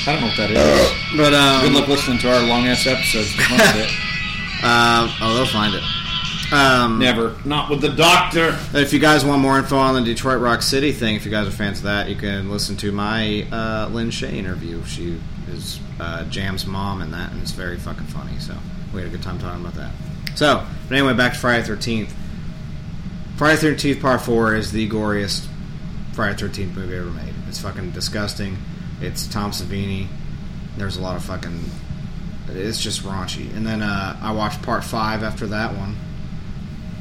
I 0.06 0.12
don't 0.12 0.20
know 0.20 0.26
what 0.28 0.36
that 0.36 0.50
is. 0.50 1.16
But 1.16 1.34
um, 1.34 1.62
Good 1.64 1.72
luck 1.72 1.88
listening 1.88 2.18
to 2.18 2.32
our 2.34 2.46
long 2.46 2.66
ass 2.66 2.86
episodes. 2.86 3.34
to 3.34 3.42
find 3.42 3.78
it. 3.78 3.90
Um, 4.64 5.10
oh, 5.20 5.34
they'll 5.36 5.46
find 5.46 5.74
it. 5.74 5.82
Um, 6.52 6.98
Never. 6.98 7.36
Not 7.44 7.68
with 7.68 7.80
the 7.82 7.90
doctor. 7.90 8.56
If 8.72 8.92
you 8.92 8.98
guys 8.98 9.24
want 9.24 9.42
more 9.42 9.58
info 9.58 9.76
on 9.76 9.94
the 9.94 10.00
Detroit 10.02 10.40
Rock 10.40 10.62
City 10.62 10.92
thing, 10.92 11.14
if 11.14 11.24
you 11.26 11.30
guys 11.30 11.46
are 11.46 11.50
fans 11.50 11.78
of 11.78 11.84
that, 11.84 12.08
you 12.08 12.16
can 12.16 12.50
listen 12.50 12.76
to 12.78 12.90
my 12.92 13.46
uh, 13.52 13.88
Lin 13.92 14.08
Shaye 14.08 14.32
interview. 14.32 14.82
She 14.84 15.20
is 15.48 15.78
uh, 16.00 16.24
Jam's 16.24 16.64
mom 16.66 17.02
in 17.02 17.10
that, 17.10 17.32
and 17.32 17.42
it's 17.42 17.50
very 17.50 17.76
fucking 17.76 18.06
funny. 18.06 18.38
So 18.38 18.54
we 18.94 19.02
had 19.02 19.08
a 19.08 19.10
good 19.10 19.22
time 19.22 19.38
talking 19.38 19.60
about 19.60 19.74
that. 19.74 19.92
So, 20.36 20.64
but 20.88 20.96
anyway, 20.96 21.12
back 21.14 21.34
to 21.34 21.38
Friday 21.38 21.64
Thirteenth. 21.66 22.14
Friday 23.36 23.60
Thirteenth 23.60 24.00
Part 24.00 24.22
Four 24.22 24.54
is 24.54 24.72
the 24.72 24.88
goriest 24.88 25.46
Friday 26.14 26.36
Thirteenth 26.38 26.74
movie 26.74 26.96
ever 26.96 27.10
made. 27.10 27.34
It's 27.48 27.60
fucking 27.60 27.90
disgusting. 27.90 28.56
It's 29.00 29.26
Tom 29.26 29.50
Savini. 29.52 30.06
There's 30.76 30.96
a 30.96 31.00
lot 31.00 31.16
of 31.16 31.24
fucking. 31.24 31.64
It's 32.50 32.80
just 32.80 33.02
raunchy. 33.02 33.54
And 33.56 33.66
then 33.66 33.82
uh, 33.82 34.18
I 34.20 34.32
watched 34.32 34.62
Part 34.62 34.84
Five 34.84 35.22
after 35.22 35.46
that 35.48 35.74
one 35.76 35.96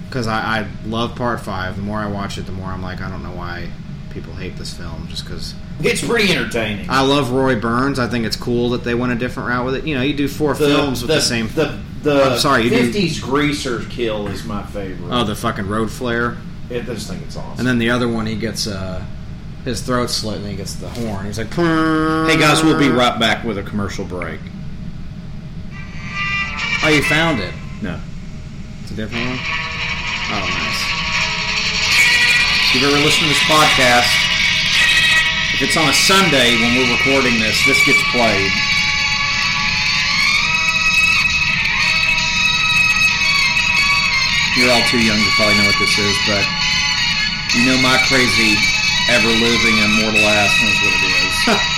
because 0.08 0.28
I, 0.28 0.60
I 0.62 0.68
love 0.86 1.16
part 1.16 1.42
five. 1.42 1.76
The 1.76 1.82
more 1.82 2.00
I 2.00 2.08
watch 2.08 2.38
it, 2.38 2.46
the 2.46 2.52
more 2.52 2.68
I'm 2.68 2.82
like, 2.82 3.02
I 3.02 3.10
don't 3.10 3.24
know 3.24 3.32
why 3.36 3.70
people 4.12 4.34
hate 4.34 4.56
this 4.58 4.74
film. 4.74 5.08
Just 5.10 5.26
because 5.26 5.54
It's 5.82 6.06
pretty 6.06 6.32
entertaining. 6.34 6.90
I 6.90 7.02
love 7.02 7.32
Roy 7.32 7.60
Burns. 7.60 8.00
I 8.00 8.08
think 8.08 8.26
it's 8.26 8.36
cool 8.36 8.70
that 8.70 8.84
they 8.84 8.96
went 8.96 9.12
a 9.12 9.16
different 9.16 9.50
route 9.50 9.66
with 9.66 9.76
it. 9.76 9.86
You 9.86 9.96
know, 9.96 10.02
you 10.02 10.14
do 10.14 10.28
four 10.28 10.56
films 10.56 11.02
with 11.02 11.10
the, 11.10 11.22
same. 11.22 11.50
The, 11.50 11.80
the 12.04 12.24
I'm 12.24 12.40
sorry, 12.40 12.64
50s 12.64 13.22
greaser 13.22 13.84
kill 13.90 14.28
is 14.28 14.44
my 14.46 14.64
favorite. 14.64 15.12
oh, 15.12 15.24
the 15.24 15.36
fucking 15.36 15.68
road 15.68 15.92
flare, 15.92 16.38
I 16.70 16.80
just 16.80 17.10
think 17.10 17.24
it's 17.24 17.36
awesome. 17.36 17.60
and 17.60 17.68
then 17.68 17.78
the 17.78 17.90
other 17.90 18.08
one, 18.08 18.26
he 18.26 18.36
gets 18.36 18.66
uh, 18.68 19.06
his 19.68 19.82
throat 19.82 20.10
slit 20.10 20.38
and 20.38 20.48
he 20.48 20.56
gets 20.56 20.76
the 20.76 20.88
horn. 20.88 21.26
He's 21.26 21.38
like, 21.38 21.54
hey 21.54 22.40
guys, 22.40 22.64
we'll 22.64 22.80
be 22.80 22.90
right 22.90 23.20
back 23.20 23.44
with 23.44 23.58
a 23.58 23.64
commercial 23.64 24.06
break. 24.06 24.40
Oh, 26.84 26.90
you 26.90 27.04
found 27.04 27.40
it. 27.40 27.54
No. 27.82 28.00
It's 28.82 28.92
a 28.92 28.96
different 28.96 29.28
one. 29.28 29.40
Oh, 30.32 30.48
nice. 30.48 30.82
If 32.68 32.76
you've 32.76 32.88
ever 32.88 33.04
listened 33.04 33.28
to 33.28 33.34
this 33.36 33.44
podcast, 33.52 34.08
if 35.56 35.62
it's 35.68 35.76
on 35.76 35.90
a 35.90 35.94
Sunday 35.94 36.56
when 36.64 36.76
we're 36.80 36.92
recording 36.96 37.40
this, 37.40 37.60
this 37.68 37.84
gets 37.84 38.00
played. 38.16 38.52
You're 44.56 44.72
all 44.72 44.86
too 44.88 45.04
young 45.04 45.20
to 45.20 45.32
probably 45.36 45.60
know 45.60 45.68
what 45.68 45.80
this 45.80 45.98
is, 46.00 46.16
but 46.24 46.46
you 47.56 47.68
know 47.68 47.78
my 47.84 48.00
crazy, 48.08 48.56
ever 49.10 49.28
living, 49.28 49.78
immortal 49.80 50.22
ass 50.22 50.52
knows 50.62 50.80
what 50.84 50.94
it 50.94 51.14
is. 51.24 51.78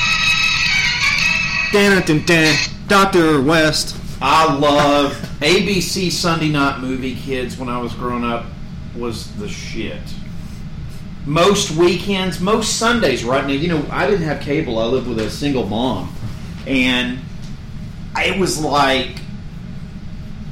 Dan, 1.72 2.02
dan, 2.06 2.26
dan, 2.26 2.56
Doctor 2.88 3.42
West. 3.42 3.96
I 4.22 4.52
love 4.56 5.14
ABC 5.40 6.12
Sunday 6.12 6.50
night 6.50 6.80
movie 6.80 7.16
kids 7.16 7.58
when 7.58 7.70
I 7.70 7.78
was 7.78 7.94
growing 7.94 8.24
up 8.24 8.46
was 8.96 9.32
the 9.36 9.48
shit. 9.48 10.02
Most 11.26 11.72
weekends, 11.72 12.40
most 12.40 12.78
Sundays 12.78 13.24
right 13.24 13.46
now, 13.46 13.54
you 13.54 13.68
know, 13.68 13.86
I 13.92 14.08
didn't 14.08 14.26
have 14.26 14.42
cable. 14.42 14.80
I 14.80 14.86
lived 14.86 15.08
with 15.08 15.20
a 15.20 15.30
single 15.30 15.68
mom. 15.68 16.14
And 16.66 17.20
it 18.18 18.40
was 18.40 18.60
like 18.60 19.20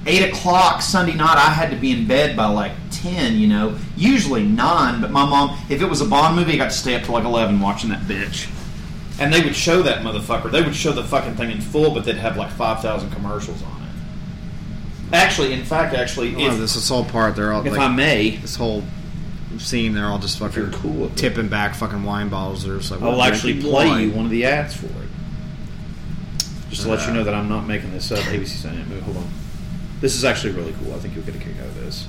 8 0.05 0.29
o'clock 0.31 0.83
Sunday 0.83 1.15
night. 1.15 1.37
I 1.37 1.49
had 1.49 1.71
to 1.71 1.75
be 1.75 1.91
in 1.91 2.07
bed 2.07 2.37
by 2.37 2.45
like 2.45 2.73
10, 3.01 3.37
you 3.37 3.47
know. 3.47 3.77
Usually 3.95 4.43
9, 4.43 5.01
but 5.01 5.11
my 5.11 5.25
mom, 5.25 5.57
if 5.69 5.81
it 5.81 5.85
was 5.89 6.01
a 6.01 6.05
Bond 6.05 6.35
movie, 6.35 6.53
I 6.53 6.57
got 6.57 6.71
to 6.71 6.77
stay 6.77 6.95
up 6.95 7.03
till 7.03 7.13
like 7.13 7.25
11 7.25 7.59
watching 7.59 7.89
that 7.89 8.01
bitch. 8.01 8.49
And 9.19 9.33
they 9.33 9.41
would 9.41 9.55
show 9.55 9.81
that 9.81 10.03
motherfucker. 10.03 10.51
They 10.51 10.61
would 10.61 10.75
show 10.75 10.91
the 10.91 11.03
fucking 11.03 11.35
thing 11.35 11.51
in 11.51 11.61
full, 11.61 11.93
but 11.93 12.05
they'd 12.05 12.17
have 12.17 12.37
like 12.37 12.51
5,000 12.51 13.09
commercials 13.11 13.61
on 13.63 13.83
it. 13.83 15.13
Actually, 15.15 15.53
in 15.53 15.63
fact, 15.63 15.95
actually, 15.95 16.35
Oh, 16.35 16.51
if, 16.51 16.57
this, 16.57 16.75
this 16.75 16.89
whole 16.89 17.05
part, 17.05 17.35
they're 17.35 17.53
all 17.53 17.65
if 17.65 17.71
like, 17.71 17.81
I 17.81 17.87
may, 17.93 18.35
this 18.37 18.55
whole 18.55 18.83
scene, 19.57 19.93
they're 19.93 20.05
all 20.05 20.19
just 20.19 20.37
fucking 20.37 20.71
cool 20.71 20.91
with 20.93 21.13
it. 21.13 21.17
tipping 21.17 21.47
back 21.47 21.73
fucking 21.75 22.03
wine 22.03 22.29
bottles. 22.29 22.65
They're 22.65 22.77
just 22.77 22.91
like, 22.91 23.01
I'll 23.01 23.21
actually 23.21 23.59
play 23.61 23.87
wine." 23.87 24.03
you 24.03 24.11
one 24.11 24.25
of 24.25 24.31
the 24.31 24.45
ads 24.45 24.75
for 24.75 24.85
it. 24.87 24.91
Just 26.69 26.83
to 26.83 26.89
let 26.89 26.99
you 27.05 27.13
uh, 27.13 27.15
know 27.15 27.23
that 27.23 27.33
I'm 27.33 27.47
not 27.47 27.65
making 27.65 27.91
this 27.93 28.11
up. 28.11 28.19
ABC 28.19 28.47
Sunday 28.47 28.79
Night 28.79 28.89
Movie. 28.89 29.01
Hold 29.01 29.17
on. 29.17 29.29
This 30.01 30.15
is 30.15 30.25
actually 30.25 30.53
really 30.53 30.73
cool. 30.83 30.93
I 30.93 30.99
think 30.99 31.15
you'll 31.15 31.23
get 31.25 31.35
a 31.35 31.39
kick 31.39 31.57
out 31.59 31.67
of 31.67 31.75
this. 31.75 32.07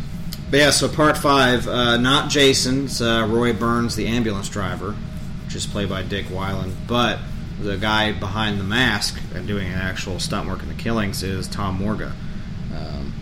But 0.51 0.57
yeah, 0.61 0.71
so 0.71 0.89
part 0.89 1.17
five, 1.19 1.69
uh, 1.69 1.99
not 1.99 2.31
Jason, 2.31 2.87
it's 2.87 3.01
uh, 3.03 3.27
Roy 3.29 3.53
Burns, 3.53 3.97
the 3.97 4.07
ambulance 4.07 4.49
driver, 4.49 4.93
which 5.45 5.55
is 5.55 5.67
played 5.67 5.89
by 5.91 6.03
Dick 6.03 6.27
Wieand, 6.27 6.73
but 6.87 7.19
the 7.61 7.77
guy 7.77 8.13
behind 8.13 8.59
the 8.59 8.65
mask 8.65 9.21
and 9.35 9.47
doing 9.47 9.67
an 9.67 9.75
actual 9.79 10.19
stunt 10.21 10.49
work 10.49 10.63
in 10.63 10.69
the 10.69 10.75
killings 10.75 11.23
is 11.23 11.49
Tom 11.49 11.75
Morga, 11.79 12.13
um, 12.75 13.13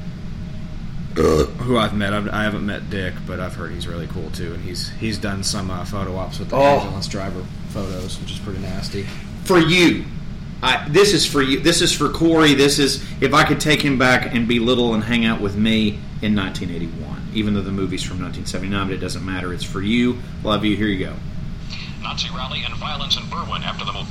who 1.16 1.79
I've 1.79 1.95
met. 1.97 2.12
I've, 2.12 2.29
I 2.29 2.45
haven't 2.45 2.66
met 2.66 2.91
Dick, 2.91 3.14
but 3.27 3.41
I've 3.41 3.55
heard 3.55 3.72
he's 3.72 3.89
really 3.89 4.07
cool 4.09 4.31
too, 4.31 4.53
and 4.55 4.62
he's 4.62 4.91
he's 4.91 5.18
done 5.18 5.43
some 5.43 5.70
uh, 5.70 5.85
photo 5.85 6.14
ops 6.16 6.39
with 6.39 6.51
the 6.51 6.57
Oh. 6.57 6.79
ambulance 6.81 7.09
driver 7.09 7.45
photos, 7.70 8.20
which 8.20 8.31
is 8.33 8.39
pretty 8.39 8.61
nasty. 8.61 9.05
For 9.45 9.59
you, 9.59 10.05
I, 10.62 10.87
this 10.91 11.12
is 11.14 11.24
for 11.27 11.43
you. 11.43 11.59
This 11.61 11.81
is 11.81 11.93
for 11.93 12.09
Corey. 12.11 12.55
This 12.55 12.79
is 12.79 13.03
if 13.20 13.33
I 13.35 13.45
could 13.45 13.61
take 13.61 13.81
him 13.83 13.99
back 13.99 14.33
and 14.35 14.47
be 14.47 14.59
little 14.61 14.95
and 14.95 15.03
hang 15.03 15.24
out 15.24 15.41
with 15.41 15.57
me 15.57 15.99
in 16.22 16.35
1981, 16.37 17.15
even 17.37 17.55
though 17.55 17.61
the 17.61 17.70
movie's 17.70 18.03
from 18.03 18.16
1979, 18.22 18.89
but 18.89 18.95
it 18.95 18.99
doesn't 18.99 19.24
matter. 19.24 19.53
It's 19.53 19.62
for 19.62 19.82
you. 19.82 20.18
Love 20.43 20.64
you. 20.64 20.74
Here 20.74 20.89
you 20.89 21.05
go. 21.05 21.14
Nazi 22.03 22.28
rally 22.34 22.62
and 22.64 22.74
violence 22.76 23.16
in 23.16 23.24
Berwyn 23.24 23.61
after 23.61 23.84
the 23.84 23.93
movie. 23.93 24.09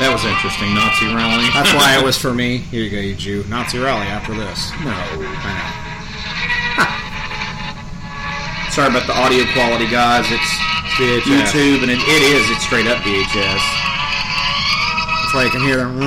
That 0.00 0.08
was 0.14 0.24
interesting. 0.24 0.72
Nazi 0.72 1.10
rally. 1.10 1.50
That's 1.52 1.74
why 1.74 1.98
it 1.98 2.04
was 2.06 2.16
for 2.16 2.32
me. 2.32 2.58
Here 2.70 2.82
you 2.86 2.90
go, 2.90 3.02
you 3.02 3.14
Jew. 3.14 3.44
Nazi 3.50 3.78
rally 3.78 4.06
after 4.06 4.32
this. 4.32 4.70
No. 4.86 4.94
I 4.94 5.52
know. 5.58 5.88
Sorry 8.70 8.94
about 8.94 9.10
the 9.10 9.16
audio 9.18 9.42
quality, 9.52 9.90
guys. 9.90 10.30
It's 10.30 10.50
VHS. 10.96 11.26
YouTube, 11.26 11.82
and 11.82 11.90
it, 11.90 11.98
it 11.98 12.22
is. 12.30 12.46
It's 12.54 12.62
straight 12.62 12.86
up 12.86 13.02
VHS. 13.02 13.58
It's 15.26 15.34
like 15.34 15.50
you 15.50 15.58
can 15.58 15.66
hear 15.66 15.82
them. 15.82 15.98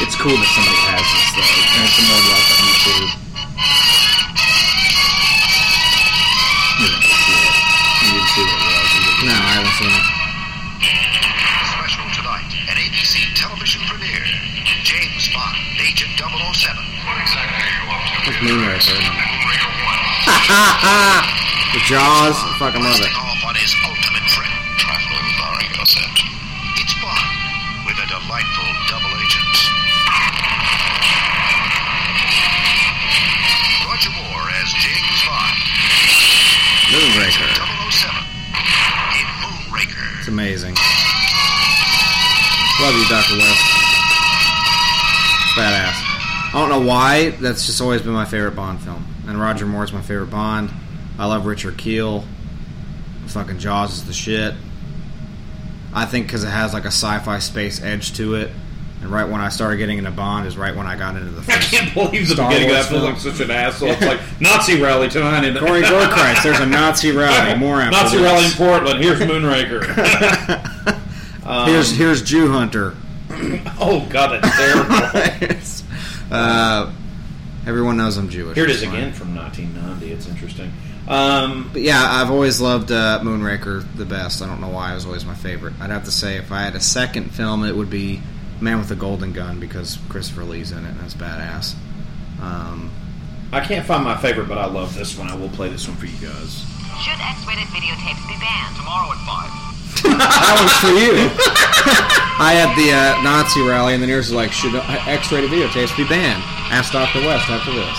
It's 0.00 0.16
cool 0.16 0.32
that 0.32 0.50
somebody 0.56 0.80
has 0.90 1.04
this, 1.04 1.28
though. 1.36 1.44
And 1.76 1.84
it's 1.84 2.00
more 2.08 2.24
love 2.24 2.46
on 2.50 2.58
YouTube. 2.72 3.19
Moonraker. 18.40 18.96
the 21.72 21.80
Jaws, 21.84 22.36
fucking 22.58 22.82
love 22.82 23.00
it. 23.00 23.29
I 46.60 46.68
don't 46.68 46.82
know 46.82 46.86
why. 46.88 47.30
That's 47.30 47.64
just 47.66 47.80
always 47.80 48.02
been 48.02 48.12
my 48.12 48.26
favorite 48.26 48.54
Bond 48.54 48.80
film. 48.82 49.06
And 49.26 49.40
Roger 49.40 49.64
Moore's 49.64 49.92
my 49.92 50.02
favorite 50.02 50.30
Bond. 50.30 50.70
I 51.18 51.26
love 51.26 51.46
Richard 51.46 51.78
Kiel. 51.78 52.24
Fucking 53.28 53.58
Jaws 53.58 53.94
is 53.94 54.04
the 54.06 54.12
shit. 54.12 54.54
I 55.94 56.04
think 56.04 56.26
because 56.26 56.44
it 56.44 56.48
has 56.50 56.72
like 56.74 56.84
a 56.84 56.88
sci-fi 56.88 57.38
space 57.38 57.82
edge 57.82 58.12
to 58.18 58.34
it. 58.34 58.50
And 59.00 59.10
right 59.10 59.26
when 59.26 59.40
I 59.40 59.48
started 59.48 59.78
getting 59.78 59.96
into 59.96 60.10
Bond 60.10 60.46
is 60.46 60.58
right 60.58 60.76
when 60.76 60.86
I 60.86 60.96
got 60.96 61.16
into 61.16 61.30
the 61.30 61.40
I 61.52 61.56
first 61.56 61.70
can't 61.70 61.94
believe 61.94 62.28
the 62.28 62.34
Star 62.34 62.50
beginning 62.50 62.68
of 62.70 62.74
Wars 62.76 62.84
that 62.86 62.90
feels 62.90 63.02
film. 63.02 63.12
like 63.14 63.38
such 63.38 63.40
an 63.40 63.50
asshole. 63.50 63.88
It's 63.92 64.02
like 64.02 64.20
Nazi 64.40 64.80
rally 64.82 65.08
tonight. 65.08 65.44
And 65.46 65.58
Corey 65.58 65.80
Gorkreis, 65.82 66.42
there's 66.42 66.60
a 66.60 66.66
Nazi 66.66 67.12
rally. 67.12 67.58
More 67.58 67.76
Nazi 67.90 68.18
this. 68.18 68.26
rally 68.26 68.44
in 68.44 68.50
Portland. 68.52 69.02
Here's 69.02 69.18
Moonraker. 69.20 70.96
Um, 71.46 71.68
here's 71.68 71.90
here's 71.90 72.22
Jew 72.22 72.52
Hunter. 72.52 72.94
oh 73.80 74.06
god, 74.10 74.42
that's 74.42 74.56
terrible. 74.56 75.79
Uh, 76.30 76.92
everyone 77.66 77.96
knows 77.96 78.16
I'm 78.16 78.28
Jewish. 78.28 78.54
Here 78.56 78.64
it 78.64 78.70
is 78.70 78.84
fine. 78.84 78.94
again 78.94 79.12
from 79.12 79.34
1990. 79.34 80.12
It's 80.12 80.26
interesting. 80.28 80.72
Um, 81.08 81.70
But 81.72 81.82
yeah, 81.82 82.04
I've 82.08 82.30
always 82.30 82.60
loved 82.60 82.92
uh, 82.92 83.20
Moonraker 83.22 83.84
the 83.96 84.04
best. 84.04 84.42
I 84.42 84.46
don't 84.46 84.60
know 84.60 84.68
why 84.68 84.92
it 84.92 84.94
was 84.94 85.06
always 85.06 85.24
my 85.24 85.34
favorite. 85.34 85.74
I'd 85.80 85.90
have 85.90 86.04
to 86.04 86.12
say 86.12 86.36
if 86.36 86.52
I 86.52 86.60
had 86.62 86.74
a 86.76 86.80
second 86.80 87.34
film, 87.34 87.64
it 87.64 87.74
would 87.74 87.90
be 87.90 88.20
Man 88.60 88.78
with 88.78 88.90
a 88.90 88.94
Golden 88.96 89.32
Gun 89.32 89.58
because 89.58 89.98
Christopher 90.08 90.44
Lee's 90.44 90.70
in 90.72 90.84
it 90.84 90.90
and 90.90 91.00
it's 91.00 91.14
badass. 91.14 91.74
Um, 92.40 92.90
I 93.52 93.60
can't 93.60 93.84
find 93.84 94.04
my 94.04 94.16
favorite, 94.18 94.48
but 94.48 94.58
I 94.58 94.66
love 94.66 94.94
this 94.94 95.18
one. 95.18 95.28
I 95.28 95.34
will 95.34 95.48
play 95.48 95.68
this 95.68 95.88
one 95.88 95.96
for 95.96 96.06
you 96.06 96.16
guys. 96.18 96.64
Should 97.02 97.18
X-rated 97.18 97.64
videotapes 97.72 98.28
be 98.28 98.36
banned? 98.38 98.76
Tomorrow 98.76 99.10
at 99.10 99.26
5. 99.26 99.69
That 100.02 100.56
was 100.60 100.72
for 100.80 100.92
you. 100.94 101.28
I 102.40 102.56
had 102.56 102.72
the 102.72 102.88
uh, 102.88 103.20
Nazi 103.20 103.60
rally, 103.60 103.92
and 103.92 104.02
the 104.02 104.08
yours 104.08 104.32
was 104.32 104.36
like, 104.36 104.52
should 104.52 104.72
X-rated 104.72 105.52
videotapes 105.52 105.92
be 105.96 106.08
banned? 106.08 106.40
Ask 106.72 106.92
Dr. 106.92 107.20
West 107.20 107.48
after 107.52 107.68
this. 107.68 107.98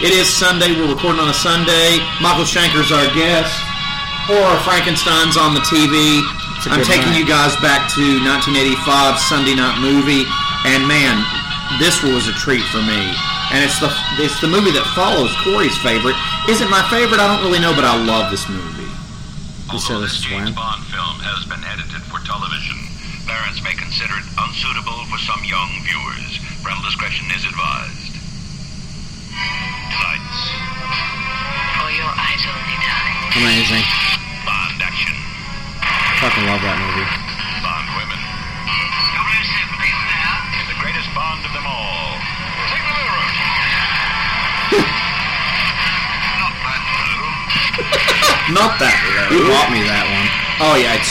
It 0.00 0.16
is 0.16 0.24
Sunday. 0.24 0.72
We're 0.72 0.88
recording 0.88 1.20
on 1.20 1.28
a 1.28 1.36
Sunday. 1.36 2.00
Michael 2.24 2.48
Schenker's 2.48 2.88
our 2.88 3.04
guest. 3.12 3.52
Horror 4.24 4.56
Frankenstein's 4.64 5.36
on 5.36 5.52
the 5.52 5.60
TV. 5.68 6.24
I'm 6.72 6.80
taking 6.84 7.12
night. 7.12 7.20
you 7.20 7.28
guys 7.28 7.52
back 7.60 7.88
to 7.96 8.04
1985 8.24 9.20
Sunday 9.28 9.52
night 9.52 9.76
movie, 9.80 10.24
and 10.64 10.84
man, 10.88 11.20
this 11.76 12.00
was 12.00 12.28
a 12.28 12.34
treat 12.40 12.64
for 12.72 12.80
me. 12.80 13.12
And 13.52 13.60
it's 13.60 13.76
the 13.80 13.92
it's 14.16 14.40
the 14.40 14.48
movie 14.48 14.72
that 14.72 14.88
follows 14.96 15.32
Corey's 15.44 15.76
favorite. 15.84 16.16
Is 16.48 16.64
it 16.64 16.68
my 16.72 16.80
favorite? 16.88 17.20
I 17.20 17.28
don't 17.28 17.44
really 17.44 17.60
know, 17.60 17.76
but 17.76 17.84
I 17.84 17.96
love 18.00 18.30
this 18.30 18.48
movie. 18.48 18.79
Although 19.70 20.02
this 20.02 20.18
James 20.18 20.50
Bond 20.50 20.82
film 20.90 21.22
has 21.22 21.46
been 21.46 21.62
edited 21.62 22.02
for 22.10 22.18
television, 22.26 22.74
parents 23.22 23.62
may 23.62 23.70
consider 23.78 24.18
it 24.18 24.26
unsuitable 24.34 25.06
for 25.06 25.14
some 25.22 25.38
young 25.46 25.70
viewers. 25.86 26.42
Parental 26.58 26.82
discretion 26.90 27.30
is 27.30 27.46
advised. 27.46 28.18
Lights. 29.94 30.40
For 31.78 31.90
your 31.94 32.10
eyes 32.10 32.42
only, 32.50 32.76
darling. 32.82 33.30
Amazing. 33.46 33.86
Bond 34.42 34.82
action. 34.82 35.14
Fucking 36.18 36.50
love 36.50 36.66
that 36.66 36.74
movie. 36.74 37.06
Bond 37.62 37.86
women. 37.94 38.20
Not 48.50 48.78
that. 48.82 48.94
You 49.30 49.46
bought 49.46 49.70
me 49.70 49.80
that 49.86 50.06
one. 50.10 50.26
Oh 50.62 50.74
yeah, 50.74 50.98
it's. 50.98 51.10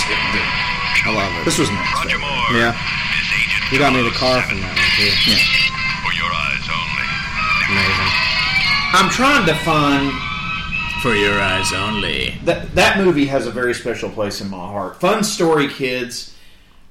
I 1.05 1.11
love 1.15 1.31
it. 1.39 1.45
This 1.45 1.57
was 1.57 1.69
nice. 1.71 1.87
Roger 1.95 2.19
Moore. 2.19 2.51
Yeah. 2.51 2.75
This 2.75 3.71
You 3.71 3.79
got 3.79 3.93
me 3.93 4.03
the 4.03 4.11
car 4.15 4.41
from 4.43 4.59
that 4.59 4.75
one 4.75 4.91
too. 4.99 5.11
Yeah. 5.31 5.39
for 6.03 6.11
your 6.11 6.27
eyes 6.27 6.65
only. 6.67 7.07
Amazing. 7.71 8.11
I'm 8.91 9.09
trying 9.09 9.45
to 9.47 9.55
find 9.63 10.11
For 11.01 11.15
your 11.15 11.39
eyes 11.39 11.71
only. 11.73 12.35
that 12.43 12.75
that 12.75 12.97
movie 12.97 13.25
has 13.27 13.47
a 13.47 13.51
very 13.51 13.73
special 13.73 14.09
place 14.09 14.41
in 14.41 14.49
my 14.49 14.57
heart. 14.57 14.99
Fun 14.99 15.23
story, 15.23 15.67
kids. 15.69 16.35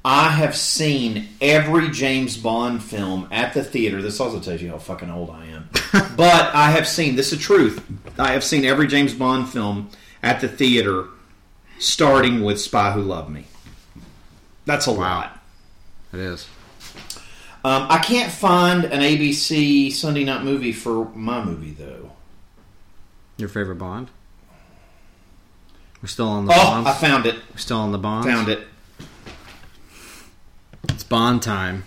I 0.04 0.30
have 0.30 0.56
seen 0.56 1.28
every 1.40 1.90
James 1.90 2.36
Bond 2.38 2.82
film 2.82 3.28
at 3.30 3.52
the 3.52 3.62
theater. 3.62 4.00
This 4.00 4.20
also 4.20 4.40
tells 4.40 4.62
you 4.62 4.70
how 4.70 4.78
fucking 4.78 5.10
old 5.10 5.28
I 5.28 5.44
am. 5.46 5.68
but 6.16 6.54
I 6.54 6.70
have 6.70 6.88
seen 6.88 7.16
this 7.16 7.32
is 7.32 7.38
the 7.38 7.44
truth. 7.44 7.84
I 8.18 8.32
have 8.32 8.44
seen 8.44 8.64
every 8.64 8.86
James 8.86 9.12
Bond 9.12 9.48
film 9.50 9.90
at 10.22 10.40
the 10.40 10.48
theater, 10.48 11.06
starting 11.78 12.42
with 12.44 12.60
Spy 12.60 12.92
Who 12.92 13.02
Loved 13.02 13.30
Me. 13.30 13.44
That's 14.66 14.86
a 14.86 14.90
lot. 14.90 15.38
It 16.12 16.20
is. 16.20 16.46
Um, 17.64 17.86
I 17.88 17.98
can't 17.98 18.32
find 18.32 18.84
an 18.84 19.00
ABC 19.00 19.92
Sunday 19.92 20.24
night 20.24 20.44
movie 20.44 20.72
for 20.72 21.06
my 21.14 21.42
movie 21.44 21.72
though. 21.72 22.12
Your 23.36 23.48
favorite 23.48 23.76
Bond? 23.76 24.10
We're 26.02 26.08
still 26.08 26.28
on 26.28 26.46
the 26.46 26.52
Oh, 26.52 26.56
Bonds? 26.56 26.88
I 26.88 26.92
found 26.94 27.26
it. 27.26 27.34
We're 27.50 27.56
still 27.58 27.78
on 27.78 27.92
the 27.92 27.98
Bonds? 27.98 28.26
Found 28.26 28.48
it. 28.48 28.66
It's 30.90 31.02
Bond 31.04 31.42
time. 31.42 31.84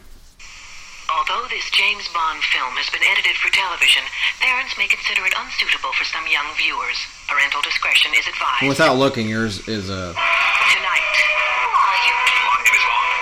Although 1.10 1.48
this 1.50 1.70
James 1.72 2.08
Bond 2.14 2.31
film 2.50 2.74
has 2.82 2.90
been 2.90 3.06
edited 3.06 3.38
for 3.38 3.50
television, 3.54 4.04
parents 4.42 4.74
may 4.78 4.88
consider 4.88 5.26
it 5.26 5.34
unsuitable 5.38 5.94
for 5.94 6.06
some 6.06 6.26
young 6.28 6.48
viewers. 6.58 6.98
Parental 7.30 7.62
discretion 7.62 8.12
is 8.18 8.26
advised. 8.28 8.68
Without 8.68 8.98
looking, 8.98 9.30
yours 9.30 9.68
is 9.68 9.90
a. 9.90 10.12
Tonight. 10.12 11.16
Who 11.62 11.70
are 11.72 12.00
you? 12.04 12.16
My 12.50 12.60
name 12.62 12.76
is 12.76 12.84
Bond. 12.90 13.16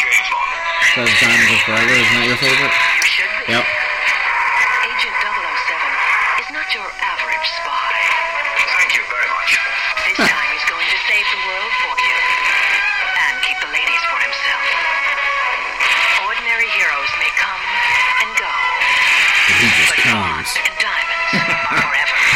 James 0.00 0.28
Bond. 0.30 0.50
Says 0.94 1.10
Diamonds 1.20 1.50
Are 1.50 1.62
Forever. 1.66 1.94
Isn't 1.94 2.14
that 2.14 2.26
your 2.30 2.40
favorite? 2.40 2.74
You 2.74 3.04
should 3.04 3.30
be. 3.46 3.52
Yep. 3.52 3.83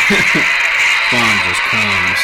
Bond 1.10 1.40
just 1.48 1.60
comes. 1.62 2.18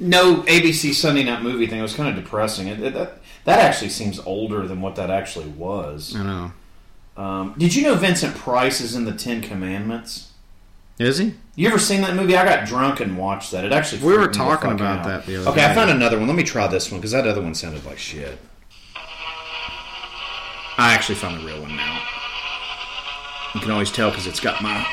No 0.00 0.42
ABC 0.42 0.92
Sunday 0.94 1.22
night 1.24 1.42
movie 1.42 1.66
thing. 1.66 1.78
It 1.78 1.82
was 1.82 1.94
kind 1.94 2.08
of 2.16 2.22
depressing. 2.22 2.68
It, 2.68 2.80
it- 2.80 2.94
that 2.94 3.18
that 3.44 3.58
actually 3.60 3.90
seems 3.90 4.18
older 4.20 4.66
than 4.66 4.80
what 4.80 4.96
that 4.96 5.10
actually 5.10 5.48
was. 5.48 6.14
I 6.16 6.22
know. 6.22 6.52
Um, 7.22 7.54
did 7.58 7.74
you 7.74 7.82
know 7.84 7.94
Vincent 7.94 8.34
Price 8.34 8.80
is 8.80 8.94
in 8.96 9.04
the 9.04 9.12
Ten 9.12 9.40
Commandments? 9.42 10.30
Is 10.98 11.18
he? 11.18 11.34
You 11.54 11.68
ever 11.68 11.78
seen 11.78 12.00
that 12.00 12.14
movie? 12.16 12.36
I 12.36 12.44
got 12.44 12.66
drunk 12.66 13.00
and 13.00 13.16
watched 13.18 13.52
that. 13.52 13.64
It 13.64 13.72
actually 13.72 14.02
We 14.02 14.16
were 14.16 14.28
talking 14.28 14.72
about 14.72 15.00
out. 15.00 15.04
that 15.06 15.26
the 15.26 15.36
other 15.40 15.50
Okay, 15.50 15.60
day. 15.60 15.66
I 15.66 15.74
found 15.74 15.90
another 15.90 16.18
one. 16.18 16.26
Let 16.26 16.36
me 16.36 16.42
try 16.44 16.66
this 16.66 16.90
one 16.90 17.00
because 17.00 17.12
that 17.12 17.26
other 17.26 17.42
one 17.42 17.54
sounded 17.54 17.84
like 17.84 17.98
shit. 17.98 18.38
I 20.76 20.92
actually 20.94 21.14
found 21.16 21.40
the 21.40 21.46
real 21.46 21.60
one 21.62 21.76
now. 21.76 22.02
You 23.54 23.60
can 23.60 23.70
always 23.70 23.90
tell 23.92 24.10
because 24.10 24.26
it's 24.26 24.40
got 24.40 24.62
my 24.62 24.84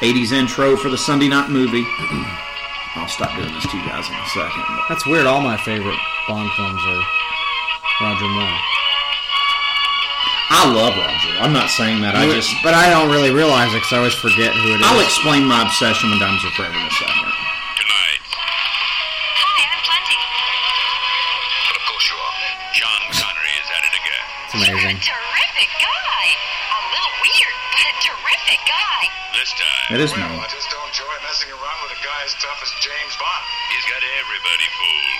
80s 0.00 0.32
intro 0.32 0.76
for 0.76 0.88
the 0.88 0.96
Sunday 0.98 1.28
night 1.28 1.50
movie. 1.50 1.84
I'll 2.96 3.08
stop 3.08 3.34
doing 3.36 3.52
this 3.54 3.64
to 3.70 3.76
you 3.76 3.84
guys 3.88 4.08
in 4.08 4.14
a 4.14 4.26
second. 4.32 4.64
but- 4.68 4.84
That's 4.88 5.06
weird. 5.06 5.26
All 5.26 5.40
my 5.40 5.56
favorite 5.58 5.98
Bond 6.28 6.50
films 6.56 6.80
are 6.86 7.02
Roger 8.00 8.28
Moore. 8.28 8.58
I 10.54 10.68
love 10.68 10.94
Roger. 10.94 11.32
I'm 11.40 11.52
not 11.52 11.70
saying 11.70 12.02
that. 12.04 12.14
I 12.14 12.28
just. 12.30 12.52
But 12.62 12.74
I 12.76 12.90
don't 12.92 13.10
really 13.10 13.32
realize 13.32 13.72
it 13.72 13.80
because 13.80 13.92
I 13.92 13.98
always 14.04 14.14
forget 14.14 14.52
who 14.52 14.76
it 14.76 14.80
is. 14.80 14.86
I'll 14.86 15.00
explain 15.00 15.48
my 15.48 15.64
obsession 15.64 16.12
with 16.12 16.20
Diamonds 16.20 16.44
Are 16.44 16.52
Forever 16.52 16.76
in 16.76 16.84
a 16.86 16.92
second. 16.92 17.31
this 29.42 29.58
time. 29.58 29.98
It 29.98 30.00
is 30.06 30.14
well, 30.14 30.22
new. 30.22 30.38
I 30.38 30.46
just 30.46 30.70
don't 30.70 30.86
enjoy 30.86 31.10
messing 31.26 31.50
around 31.50 31.78
with 31.82 31.98
a 31.98 32.00
guy 32.06 32.20
as 32.22 32.30
tough 32.38 32.62
as 32.62 32.70
James 32.78 33.14
Bond. 33.18 33.44
He's 33.74 33.86
got 33.90 33.98
everybody 33.98 34.66
fooled. 34.70 35.18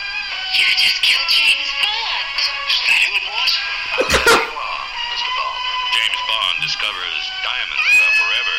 You 0.63 0.69
just 0.79 1.03
killed 1.03 1.27
James 1.27 1.71
Bond. 1.83 2.39
Is 2.71 2.81
that 2.87 3.01
who 3.03 3.13
it 3.19 3.27
was? 3.27 3.53
I'm 3.99 4.47
wrong, 4.55 4.87
Mr. 5.11 5.33
Bond. 5.35 5.63
James 5.91 6.23
Bond 6.31 6.57
discovers 6.63 7.23
diamonds 7.43 7.91
are 7.99 8.15
forever. 8.15 8.57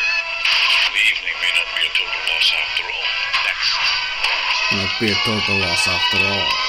The 0.92 1.02
evening 1.16 1.36
may 1.40 1.52
not 1.56 1.68
be 1.72 1.80
a 1.80 1.90
total 1.96 2.22
loss 2.28 2.48
after 2.60 2.84
all. 2.84 3.08
Next. 3.48 3.72
Not 4.68 4.92
be 5.00 5.08
a 5.08 5.18
total 5.24 5.56
loss 5.64 5.84
after 5.88 6.20
all. 6.28 6.63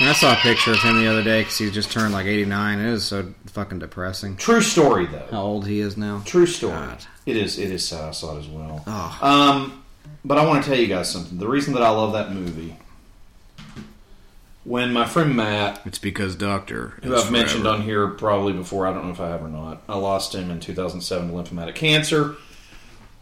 I 0.00 0.12
saw 0.12 0.32
a 0.32 0.36
picture 0.36 0.72
of 0.72 0.78
him 0.78 0.96
the 1.00 1.08
other 1.10 1.24
day 1.24 1.40
because 1.40 1.58
he 1.58 1.70
just 1.70 1.90
turned 1.90 2.12
like 2.14 2.26
89. 2.26 2.78
It 2.78 2.86
is 2.86 3.04
so 3.04 3.32
fucking 3.46 3.80
depressing. 3.80 4.36
True 4.36 4.60
story, 4.60 5.06
though. 5.06 5.26
How 5.30 5.42
old 5.42 5.66
he 5.66 5.80
is 5.80 5.96
now. 5.96 6.22
True 6.24 6.46
story. 6.46 6.72
God. 6.74 7.04
It 7.26 7.36
is. 7.36 7.58
It 7.58 7.70
is 7.72 7.86
sad. 7.86 8.04
I 8.08 8.10
saw 8.12 8.36
it 8.36 8.40
as 8.40 8.46
well. 8.46 8.82
Oh. 8.86 9.18
Um, 9.20 9.84
but 10.24 10.38
I 10.38 10.46
want 10.46 10.62
to 10.62 10.70
tell 10.70 10.78
you 10.78 10.86
guys 10.86 11.10
something. 11.10 11.38
The 11.38 11.48
reason 11.48 11.74
that 11.74 11.82
I 11.82 11.90
love 11.90 12.12
that 12.12 12.32
movie, 12.32 12.76
when 14.64 14.92
my 14.92 15.04
friend 15.04 15.34
Matt, 15.34 15.80
It's 15.84 15.98
because 15.98 16.36
Doctor. 16.36 16.94
who 17.02 17.16
I've 17.16 17.32
mentioned 17.32 17.66
on 17.66 17.82
here 17.82 18.06
probably 18.08 18.52
before, 18.52 18.86
I 18.86 18.92
don't 18.92 19.06
know 19.06 19.12
if 19.12 19.20
I 19.20 19.28
have 19.28 19.42
or 19.42 19.48
not, 19.48 19.82
I 19.88 19.96
lost 19.96 20.34
him 20.34 20.50
in 20.50 20.60
2007 20.60 21.28
to 21.28 21.34
lymphomatic 21.34 21.74
cancer. 21.74 22.36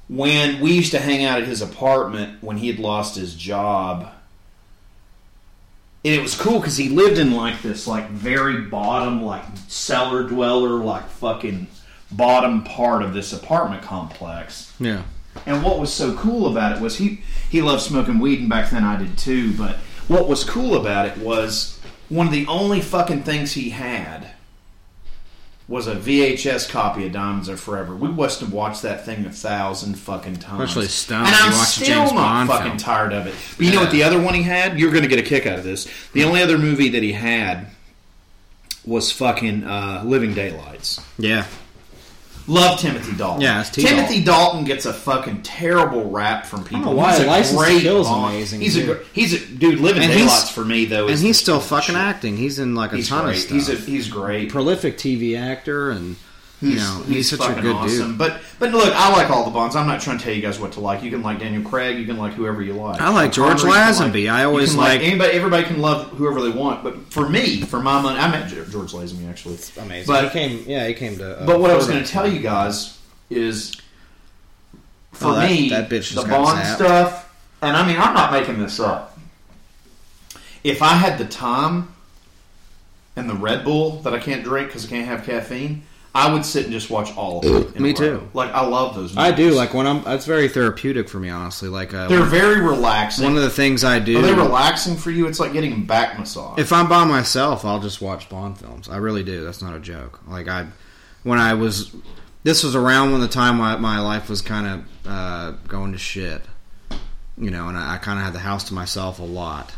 When 0.09 0.61
we 0.61 0.73
used 0.73 0.93
to 0.93 0.99
hang 1.01 1.25
out 1.25 1.41
at 1.41 1.49
his 1.49 1.63
apartment 1.63 2.43
when 2.43 2.59
he 2.59 2.69
had 2.69 2.79
lost 2.79 3.17
his 3.17 3.35
job, 3.35 4.09
and 6.07 6.15
it 6.15 6.23
was 6.23 6.37
cool 6.37 6.61
because 6.61 6.77
he 6.77 6.89
lived 6.89 7.19
in 7.19 7.35
like 7.35 7.63
this 7.63 7.89
like 7.89 8.09
very 8.11 8.63
bottom 8.63 9.25
like 9.25 9.43
cellar 9.67 10.23
dweller 10.23 10.85
like 10.85 11.05
fucking 11.09 11.67
bottom 12.13 12.63
part 12.63 13.03
of 13.03 13.13
this 13.13 13.33
apartment 13.33 13.83
complex. 13.83 14.73
Yeah. 14.79 15.03
And 15.47 15.65
what 15.65 15.81
was 15.81 15.93
so 15.93 16.15
cool 16.15 16.47
about 16.47 16.77
it 16.77 16.81
was 16.81 16.97
he 16.97 17.23
he 17.51 17.61
loved 17.61 17.83
smoking 17.83 18.21
weed, 18.21 18.39
and 18.39 18.49
back 18.49 18.71
then 18.71 18.85
I 18.85 18.97
did 18.97 19.19
too. 19.19 19.53
But 19.55 19.77
what 20.07 20.29
was 20.29 20.45
cool 20.45 20.77
about 20.77 21.07
it 21.07 21.19
was 21.19 21.81
one 22.09 22.27
of 22.27 22.33
the 22.33 22.47
only 22.47 22.81
fucking 22.81 23.25
things 23.25 23.53
he 23.53 23.71
had 23.71 24.31
was 25.69 25.89
a 25.89 25.97
VHS 25.97 26.69
copy 26.71 27.07
of 27.07 27.13
Diamonds 27.13 27.49
Are 27.49 27.57
Forever. 27.57 27.95
We 27.97 28.09
must 28.09 28.39
have 28.41 28.53
watched 28.53 28.83
that 28.83 29.05
thing 29.05 29.25
a 29.27 29.31
thousand 29.33 29.95
fucking 29.97 30.37
times. 30.37 30.63
Especially 30.63 30.87
Stone, 30.87 31.27
And 31.27 31.29
you 31.31 31.35
I'm 31.45 31.53
still 31.53 31.87
James 31.87 32.13
not 32.13 32.17
Bond 32.21 32.49
fucking 32.49 32.67
film. 32.67 32.79
tired 32.79 33.13
of 33.13 33.27
it. 33.27 33.35
But 33.57 33.67
you 33.67 33.73
know 33.73 33.81
what 33.81 33.91
the 33.91 34.05
other 34.05 34.21
one 34.21 34.35
he 34.35 34.43
had? 34.45 34.79
You're 34.79 34.93
going 34.93 35.03
to 35.03 35.09
get 35.09 35.19
a 35.19 35.23
kick 35.23 35.45
out 35.47 35.59
of 35.59 35.65
this. 35.65 35.89
The 36.13 36.23
only 36.25 36.41
other 36.41 36.57
movie 36.57 36.91
that 36.91 37.03
he 37.03 37.13
had 37.13 37.67
was 38.85 39.11
fucking 39.11 39.65
uh, 39.65 40.03
Living 40.07 40.35
Daylights. 40.35 41.01
Yeah. 41.19 41.47
Love 42.49 42.79
Timothy 42.79 43.13
Dalton. 43.17 43.41
Yeah, 43.43 43.61
it's 43.61 43.71
T. 43.71 43.83
Timothy 43.83 44.23
Dalton 44.23 44.65
gets 44.65 44.87
a 44.87 44.93
fucking 44.93 45.43
terrible 45.43 46.11
rap 46.11 46.47
from 46.47 46.63
people. 46.65 46.87
know 46.87 46.93
why. 46.93 47.17
He's 47.17 47.25
a 47.25 47.27
License 47.27 47.51
to 47.61 47.67
great 47.67 47.83
Kill 47.83 48.01
is 48.03 48.07
Bond. 48.07 48.35
amazing, 48.35 48.61
He's 48.61 48.77
a 48.77 48.81
too. 48.81 48.87
gr- 48.95 49.01
he's 49.13 49.33
a 49.35 49.39
dude. 49.47 49.81
Living 49.81 50.03
And 50.05 50.13
he's- 50.13 50.27
Daylights 50.31 50.51
for 50.51 50.65
me 50.65 50.85
though, 50.85 51.05
and 51.07 51.15
is 51.15 51.21
he's 51.21 51.39
still 51.39 51.59
fucking 51.61 51.97
acting. 51.97 52.37
He's 52.37 52.59
in 52.59 52.75
like 52.75 52.93
a 52.93 52.97
He's 52.97 53.09
ton 53.09 53.25
great. 53.25 53.37
of 53.37 53.41
stuff. 53.43 53.53
He's 53.55 53.69
a, 53.69 53.75
he's 53.75 54.09
great. 54.09 54.51
prolific 54.51 54.97
TV 54.97 55.37
actor, 55.37 55.91
and 55.91 56.17
you 56.63 56.77
know 56.77 57.03
he's, 57.07 57.29
such 57.29 57.41
a 57.41 57.61
good 57.61 57.75
awesome. 57.77 58.09
dude. 58.11 58.19
But 58.19 58.41
but 58.59 58.71
look, 58.73 58.93
I 58.95 59.13
like 59.13 59.29
all 59.31 59.45
the 59.45 59.51
Bonds. 59.51 59.77
I'm 59.77 59.87
not 59.87 60.01
trying 60.01 60.17
to 60.19 60.25
tell 60.25 60.33
you 60.33 60.41
guys 60.41 60.59
what 60.59 60.73
to 60.73 60.81
like. 60.81 61.03
You 61.03 61.11
can 61.11 61.23
like 61.23 61.39
Daniel 61.39 61.63
Craig. 61.63 61.99
You 61.99 62.07
can 62.07 62.17
like 62.17 62.33
whoever 62.33 62.63
you 62.63 62.73
like. 62.73 63.01
I 63.01 63.11
like 63.11 63.33
George 63.33 63.59
Connery, 63.61 63.73
Lazenby. 63.79 64.31
I 64.33 64.45
always 64.45 64.71
can 64.71 64.79
like- 64.79 65.01
anybody. 65.03 65.33
Everybody 65.33 65.65
can 65.65 65.81
love 65.83 66.09
whoever 66.13 66.41
they 66.41 66.49
want. 66.57 66.83
But 66.83 67.13
for 67.13 67.29
me, 67.29 67.61
for 67.61 67.81
my 67.83 68.01
money, 68.01 68.19
I 68.19 68.31
met 68.31 68.49
George 68.49 68.93
Lazenby 68.93 69.29
actually. 69.29 69.55
It's 69.55 69.77
amazing. 69.77 70.07
But 70.07 70.25
he 70.25 70.31
came, 70.31 70.65
yeah, 70.67 70.87
he 70.89 70.95
came 70.95 71.17
to. 71.19 71.41
Uh, 71.41 71.47
but 71.47 71.61
what 71.61 71.71
I 71.71 71.77
was 71.77 71.87
going 71.89 72.03
to 72.03 72.09
tell 72.11 72.27
you 72.31 72.41
guys 72.41 72.99
is, 73.29 73.75
for 75.13 75.29
Oh, 75.29 75.35
that- 75.35 75.51
me, 75.51 75.69
that 75.71 75.91
bitch 75.91 76.15
the 76.15 76.23
Bond 76.27 76.59
zapped. 76.59 76.75
stuff, 76.77 77.35
and 77.61 77.77
I 77.77 77.87
mean, 77.87 77.99
I'm 77.99 78.15
not 78.15 78.33
making 78.33 78.59
this 78.61 78.81
up. 78.81 79.19
If 80.65 80.83
I 80.83 80.95
had 80.95 81.19
the 81.19 81.27
time 81.27 81.93
and 83.15 83.29
the 83.31 83.35
Red 83.35 83.63
Bull 83.65 84.01
that 84.03 84.13
I 84.15 84.19
can't 84.19 84.43
drink 84.43 84.69
because 84.69 84.85
I 84.87 84.89
can't 84.89 85.07
have 85.07 85.25
caffeine, 85.25 85.83
I 86.17 86.33
would 86.33 86.47
sit 86.47 86.65
and 86.65 86.73
just 86.73 86.89
watch 86.89 87.15
all 87.15 87.47
of 87.47 87.77
in 87.77 87.83
Me 87.83 87.93
too. 87.93 88.27
Like 88.33 88.51
I 88.55 88.65
love 88.67 88.95
those. 88.95 89.15
I 89.19 89.33
do 89.33 89.51
like 89.51 89.75
when 89.75 89.87
I'm. 89.87 90.03
that's 90.03 90.25
very 90.25 90.49
therapeutic 90.49 91.11
for 91.11 91.21
me, 91.21 91.29
honestly. 91.29 91.69
Like 91.69 91.93
uh, 91.93 92.09
They're 92.09 92.23
very 92.23 92.63
relaxing. 92.63 93.25
One 93.25 93.37
of 93.37 93.43
the 93.43 93.51
things 93.51 93.85
I 93.85 93.99
do. 93.99 94.19
Are 94.19 94.23
they 94.23 94.33
relaxing 94.33 94.97
for 94.97 95.11
you? 95.11 95.27
It's 95.27 95.39
like 95.39 95.53
getting 95.53 95.75
a 95.75 95.77
back 95.77 96.19
massage. 96.19 96.59
If 96.59 96.73
I'm 96.73 96.89
by 96.89 97.05
myself, 97.05 97.67
I'll 97.67 97.81
just 97.81 98.01
watch 98.01 98.31
Bond 98.31 98.59
films. 98.59 98.89
I 98.89 98.97
really 98.97 99.25
do. 99.25 99.45
That's 99.45 99.61
not 99.61 99.77
a 99.77 99.79
joke. 99.79 100.27
Like 100.27 100.49
I, 100.49 100.69
when 101.23 101.39
I 101.39 101.53
was, 101.53 101.95
this 102.45 102.65
was 102.65 102.75
around 102.75 103.13
when 103.13 103.21
the 103.21 103.29
time 103.29 103.59
my, 103.59 103.77
my 103.77 104.01
life 104.01 104.31
was 104.31 104.41
kind 104.41 104.67
of 104.67 105.07
uh, 105.07 105.51
going 105.69 105.93
to 105.93 105.99
shit. 105.99 106.41
You 107.37 107.51
know, 107.51 107.69
and 107.69 107.77
I, 107.77 107.97
I 107.97 107.99
kind 107.99 108.19
of 108.19 108.25
had 108.25 108.33
the 108.33 108.39
house 108.39 108.65
to 108.69 108.75
myself 108.75 109.19
a 109.19 109.23
lot. 109.23 109.71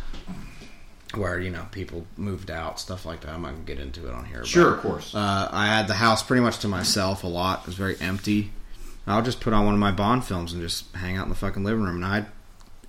Where 1.15 1.41
you 1.41 1.51
know 1.51 1.67
people 1.71 2.07
moved 2.19 2.51
out, 2.51 2.79
stuff 2.79 3.07
like 3.07 3.23
that. 3.23 3.31
I'm 3.31 3.43
not 3.43 3.53
gonna 3.53 3.65
get 3.65 3.79
into 3.79 4.07
it 4.09 4.13
on 4.15 4.27
here. 4.27 4.45
Sure, 4.45 4.71
but, 4.73 4.77
of 4.77 4.81
course. 4.83 5.15
Uh, 5.15 5.49
I 5.51 5.67
had 5.67 5.89
the 5.89 5.95
house 5.95 6.23
pretty 6.23 6.43
much 6.43 6.59
to 6.59 6.69
myself 6.69 7.25
a 7.25 7.27
lot. 7.27 7.61
It 7.61 7.67
was 7.67 7.77
very 7.77 7.97
empty. 8.01 8.53
I'll 9.07 9.23
just 9.23 9.41
put 9.41 9.55
on 9.55 9.65
one 9.65 9.73
of 9.73 9.81
my 9.81 9.91
Bond 9.91 10.25
films 10.25 10.53
and 10.53 10.61
just 10.61 10.95
hang 10.95 11.17
out 11.17 11.23
in 11.23 11.31
the 11.31 11.35
fucking 11.35 11.65
living 11.65 11.83
room, 11.83 11.97
and 11.97 12.05
I 12.05 12.27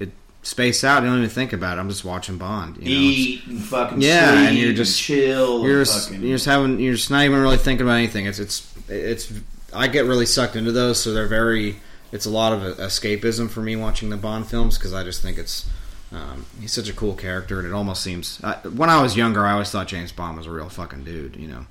it 0.01 0.11
space 0.43 0.83
out. 0.83 1.01
I 1.03 1.05
don't 1.05 1.17
even 1.19 1.29
think 1.29 1.53
about 1.53 1.77
it. 1.77 1.79
I'm 1.79 1.87
just 1.87 2.03
watching 2.03 2.37
Bond. 2.37 2.75
You 2.77 2.83
know? 2.83 2.89
Eat 2.89 3.47
and 3.47 3.63
fucking 3.63 4.01
yeah, 4.01 4.31
sleep 4.31 4.49
and 4.49 4.57
you're 4.57 4.73
just 4.73 5.01
chill 5.01 5.63
You're 5.63 5.77
and 5.77 5.85
just, 5.85 6.09
fucking- 6.09 6.21
you're 6.23 6.35
just 6.35 6.45
having. 6.45 6.77
You're 6.81 6.95
just 6.95 7.09
not 7.09 7.23
even 7.23 7.39
really 7.39 7.55
thinking 7.55 7.87
about 7.87 7.95
anything. 7.99 8.25
It's 8.25 8.39
it's 8.39 8.69
it's. 8.89 9.31
I 9.73 9.87
get 9.87 10.03
really 10.05 10.25
sucked 10.25 10.57
into 10.57 10.73
those, 10.73 11.01
so 11.01 11.13
they're 11.13 11.25
very. 11.27 11.77
It's 12.11 12.25
a 12.25 12.29
lot 12.31 12.51
of 12.51 12.77
escapism 12.79 13.49
for 13.49 13.61
me 13.61 13.77
watching 13.77 14.09
the 14.09 14.17
Bond 14.17 14.45
films 14.47 14.77
because 14.77 14.93
I 14.93 15.03
just 15.05 15.21
think 15.21 15.37
it's. 15.37 15.65
Um, 16.11 16.45
he's 16.59 16.73
such 16.73 16.89
a 16.89 16.93
cool 16.93 17.13
character, 17.13 17.59
and 17.59 17.67
it 17.67 17.73
almost 17.73 18.01
seems. 18.01 18.43
I, 18.43 18.55
when 18.67 18.89
I 18.89 19.01
was 19.01 19.15
younger, 19.15 19.45
I 19.45 19.53
always 19.53 19.69
thought 19.69 19.87
James 19.87 20.11
Bond 20.11 20.37
was 20.37 20.47
a 20.47 20.51
real 20.51 20.69
fucking 20.69 21.03
dude. 21.03 21.35
You 21.35 21.47
know. 21.47 21.65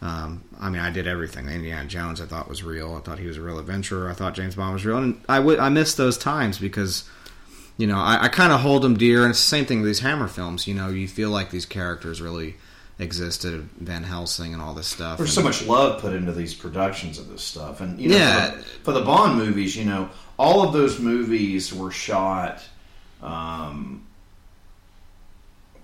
Um, 0.00 0.44
I 0.60 0.70
mean, 0.70 0.80
I 0.80 0.90
did 0.90 1.08
everything. 1.08 1.48
Indiana 1.48 1.88
Jones, 1.88 2.20
I 2.20 2.26
thought 2.26 2.48
was 2.48 2.62
real. 2.62 2.94
I 2.94 3.00
thought 3.00 3.18
he 3.18 3.26
was 3.26 3.36
a 3.36 3.42
real 3.42 3.58
adventurer. 3.58 4.08
I 4.08 4.12
thought 4.14 4.34
James 4.34 4.54
Bond 4.54 4.74
was 4.74 4.84
real, 4.84 4.98
and 4.98 5.20
I 5.28 5.40
would 5.40 5.58
I 5.58 5.70
miss 5.70 5.94
those 5.94 6.16
times 6.16 6.58
because 6.58 7.08
you 7.78 7.86
know, 7.86 7.96
I, 7.96 8.24
I 8.24 8.28
kind 8.28 8.52
of 8.52 8.60
hold 8.60 8.82
them 8.82 8.96
dear, 8.96 9.22
and 9.22 9.30
it's 9.30 9.38
the 9.38 9.48
same 9.48 9.64
thing 9.64 9.78
with 9.80 9.86
these 9.88 10.00
Hammer 10.00 10.28
films. 10.28 10.66
You 10.66 10.74
know, 10.74 10.88
you 10.88 11.08
feel 11.08 11.30
like 11.30 11.50
these 11.50 11.64
characters 11.64 12.20
really 12.20 12.56
existed, 12.98 13.68
Van 13.78 14.02
Helsing 14.02 14.52
and 14.52 14.60
all 14.60 14.74
this 14.74 14.88
stuff. 14.88 15.18
There's 15.18 15.36
and, 15.36 15.44
so 15.44 15.48
much 15.48 15.66
love 15.68 16.00
put 16.00 16.12
into 16.12 16.32
these 16.32 16.54
productions 16.54 17.18
of 17.18 17.28
this 17.28 17.42
stuff, 17.42 17.80
and 17.80 18.00
you 18.00 18.08
know, 18.10 18.16
Yeah. 18.16 18.50
for, 18.50 18.56
the, 18.56 18.62
for 18.64 18.92
the 18.92 19.02
Bond 19.02 19.38
movies, 19.38 19.76
you 19.76 19.84
know, 19.84 20.10
all 20.36 20.66
of 20.66 20.72
those 20.72 20.98
movies 20.98 21.72
were 21.72 21.92
shot. 21.92 22.62
Um, 23.22 24.06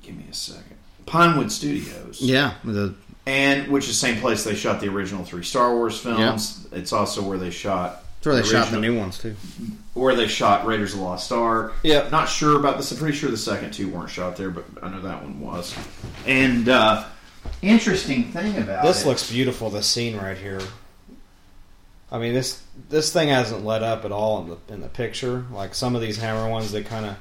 give 0.03 0.17
me 0.17 0.25
a 0.31 0.35
second. 0.35 0.77
Pinewood 1.07 1.53
Studios, 1.53 2.21
Yeah, 2.21 2.55
the 2.65 2.95
and 3.27 3.69
which 3.69 3.85
is 3.85 3.91
the 3.91 4.07
same 4.07 4.21
place 4.21 4.45
they 4.45 4.55
shot 4.55 4.81
the 4.81 4.89
original 4.89 5.25
three 5.25 5.45
Star 5.45 5.75
Wars 5.75 5.99
films. 5.99 6.67
It's 6.73 6.93
also 6.93 7.23
where 7.23 7.39
they 7.39 7.51
shot. 7.51 8.03
it's 8.19 8.27
where 8.27 8.37
they 8.37 8.43
shot 8.43 8.71
the 8.71 8.81
new 8.81 8.97
ones 8.99 9.19
too. 9.19 9.35
Where 9.95 10.15
they 10.15 10.29
shot 10.29 10.67
Raiders 10.67 10.93
of 10.93 10.99
the 11.01 11.05
Lost 11.05 11.31
Ark. 11.33 11.75
Yep. 11.83 12.11
Not 12.11 12.29
sure 12.29 12.59
about 12.59 12.77
this. 12.79 12.91
I'm 12.91 12.99
pretty 12.99 13.17
sure 13.17 13.31
the 13.31 13.37
second 13.37 13.73
two 13.73 13.89
weren't 13.89 14.11
shot 14.11 14.37
there, 14.37 14.51
but 14.51 14.65
I 14.83 14.91
know 14.91 15.01
that 15.03 15.23
one 15.23 15.41
was. 15.41 15.75
And 16.27 16.69
uh, 16.69 17.05
interesting 17.63 18.25
thing 18.33 18.57
about 18.59 18.85
This 18.85 19.05
it, 19.05 19.09
looks 19.09 19.31
beautiful. 19.31 19.71
This 19.71 19.87
scene 19.87 20.17
right 20.17 20.37
here. 20.37 20.61
I 22.11 22.19
mean 22.19 22.35
this 22.35 22.63
this 22.91 23.13
thing 23.13 23.29
hasn't 23.29 23.65
let 23.65 23.83
up 23.83 24.05
at 24.05 24.13
all 24.13 24.43
in 24.43 24.49
the 24.49 24.75
in 24.75 24.81
the 24.81 24.89
picture. 24.89 25.45
Like 25.51 25.75
some 25.75 25.97
of 25.97 26.03
these 26.03 26.17
Hammer 26.19 26.49
ones, 26.49 26.73
they 26.73 26.83
kind 26.83 27.07
of 27.07 27.17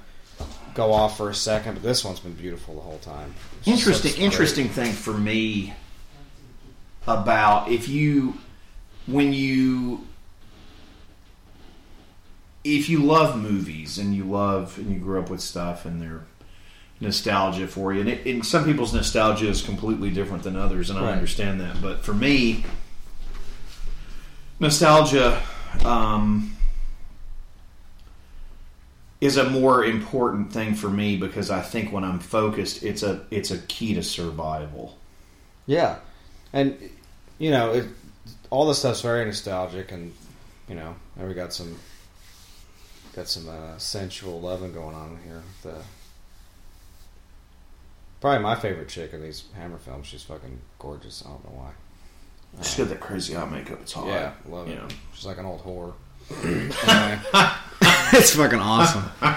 go 0.73 0.93
off 0.93 1.17
for 1.17 1.29
a 1.29 1.35
second, 1.35 1.75
but 1.75 1.83
this 1.83 2.03
one's 2.03 2.19
been 2.19 2.33
beautiful 2.33 2.75
the 2.75 2.81
whole 2.81 2.99
time. 2.99 3.33
It 3.61 3.65
just 3.65 3.85
interesting 3.85 4.21
interesting 4.21 4.69
thing 4.69 4.91
for 4.91 5.13
me 5.13 5.73
about 7.07 7.69
if 7.69 7.87
you 7.89 8.35
when 9.07 9.33
you 9.33 10.05
if 12.63 12.87
you 12.87 12.99
love 12.99 13.37
movies 13.37 13.97
and 13.97 14.15
you 14.15 14.23
love 14.23 14.77
and 14.77 14.91
you 14.93 14.99
grew 14.99 15.19
up 15.19 15.29
with 15.29 15.41
stuff 15.41 15.85
and 15.85 16.01
they're 16.01 16.25
nostalgia 16.99 17.67
for 17.67 17.91
you 17.91 17.99
and, 17.99 18.09
it, 18.09 18.25
and 18.25 18.45
some 18.45 18.63
people's 18.63 18.93
nostalgia 18.93 19.49
is 19.49 19.61
completely 19.61 20.09
different 20.09 20.43
than 20.43 20.55
others 20.55 20.89
and 20.89 20.97
I 20.97 21.11
understand 21.11 21.59
that 21.59 21.81
but 21.81 22.05
for 22.05 22.13
me 22.13 22.63
nostalgia 24.57 25.41
um, 25.83 26.52
is 29.23 29.37
a 29.37 29.49
more 29.49 29.85
important 29.85 30.51
thing 30.51 30.75
for 30.75 30.89
me 30.89 31.15
because 31.15 31.49
I 31.49 31.61
think 31.61 31.93
when 31.93 32.03
I'm 32.03 32.19
focused, 32.19 32.83
it's 32.83 33.03
a 33.03 33.25
it's 33.31 33.51
a 33.51 33.57
key 33.57 33.93
to 33.93 34.03
survival. 34.03 34.97
Yeah, 35.65 35.99
and 36.51 36.77
you 37.39 37.49
know, 37.49 37.71
it, 37.71 37.85
all 38.49 38.67
this 38.67 38.79
stuff's 38.79 39.01
very 39.01 39.23
nostalgic, 39.23 39.93
and 39.93 40.13
you 40.67 40.75
know, 40.75 40.95
and 41.17 41.25
we 41.29 41.33
got 41.33 41.53
some 41.53 41.77
got 43.15 43.29
some 43.29 43.47
uh, 43.47 43.77
sensual 43.77 44.41
loving 44.41 44.73
going 44.73 44.93
on 44.93 45.17
here. 45.25 45.41
The 45.61 45.75
probably 48.19 48.43
my 48.43 48.55
favorite 48.55 48.89
chick 48.89 49.13
in 49.13 49.21
these 49.21 49.45
Hammer 49.55 49.77
films. 49.77 50.07
She's 50.07 50.23
fucking 50.23 50.59
gorgeous. 50.79 51.23
I 51.25 51.29
don't 51.29 51.45
know 51.45 51.61
why. 51.61 52.61
She's 52.61 52.75
got 52.75 52.89
that 52.89 52.99
crazy 52.99 53.37
eye 53.37 53.45
makeup. 53.45 53.79
It's 53.81 53.93
hot. 53.93 54.07
Yeah, 54.07 54.33
love 54.49 54.67
you 54.67 54.73
it. 54.73 54.81
know. 54.81 54.87
She's 55.13 55.25
like 55.25 55.37
an 55.37 55.45
old 55.45 55.63
whore. 55.63 55.93
Anyway. 56.43 57.19
it's 58.17 58.35
fucking 58.35 58.59
awesome. 58.59 59.05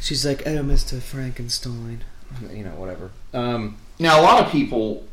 She's 0.00 0.24
like, 0.24 0.46
"Oh, 0.46 0.62
Mister 0.62 1.00
Frankenstein," 1.00 2.04
you 2.52 2.64
know, 2.64 2.70
whatever. 2.72 3.10
Um, 3.34 3.76
now, 3.98 4.20
a 4.20 4.22
lot 4.22 4.44
of 4.44 4.52
people, 4.52 5.06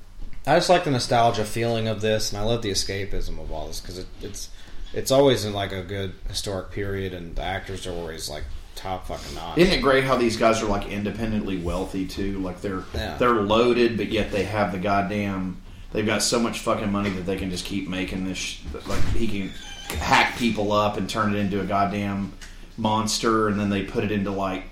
I 0.46 0.56
just 0.56 0.70
like 0.70 0.84
the 0.84 0.92
nostalgia 0.92 1.46
feeling 1.46 1.88
of 1.88 2.02
this, 2.02 2.32
and 2.32 2.40
I 2.42 2.44
love 2.46 2.62
the 2.62 2.72
escapism 2.72 3.40
of 3.42 3.52
all 3.52 3.68
this 3.68 3.80
because 3.80 3.98
it, 3.98 4.08
it's 4.22 4.50
it's 4.94 5.12
always 5.12 5.46
in 5.46 5.54
like 5.54 5.72
a 5.72 5.82
good 5.82 6.14
historic 6.28 6.72
period, 6.72 7.14
and 7.14 7.36
the 7.36 7.42
actors 7.44 7.88
are 7.88 7.92
always 7.94 8.30
like 8.30 8.44
top 8.76 9.08
fucking 9.08 9.36
notch. 9.36 9.58
Isn't 9.58 9.74
it 9.80 9.82
great 9.82 10.04
how 10.04 10.16
these 10.16 10.38
guys 10.38 10.62
are 10.62 10.68
like 10.68 10.88
independently 10.88 11.58
wealthy 11.58 12.06
too? 12.08 12.40
Like 12.40 12.62
they're 12.62 12.84
Yeah. 12.94 13.18
they're 13.18 13.32
loaded, 13.42 13.98
but 13.98 14.10
yet 14.10 14.32
they 14.32 14.44
have 14.44 14.72
the 14.72 14.80
goddamn. 14.80 15.58
They've 15.92 16.06
got 16.06 16.24
so 16.24 16.40
much 16.40 16.60
fucking 16.60 16.92
money 16.92 17.10
that 17.12 17.26
they 17.26 17.38
can 17.38 17.50
just 17.52 17.66
keep 17.66 17.88
making 17.88 18.26
this. 18.26 18.38
Sh- 18.38 18.60
like 18.88 19.04
he 19.16 19.28
can 19.28 19.50
hack 19.98 20.38
people 20.38 20.72
up 20.72 20.98
and 20.98 21.10
turn 21.10 21.36
it 21.36 21.38
into 21.40 21.62
a 21.62 21.66
goddamn 21.66 22.34
monster, 22.78 23.48
and 23.48 23.60
then 23.60 23.70
they 23.70 23.84
put 23.84 24.04
it 24.04 24.12
into 24.12 24.32
like, 24.32 24.64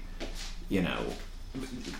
you 0.69 0.81
know, 0.81 0.99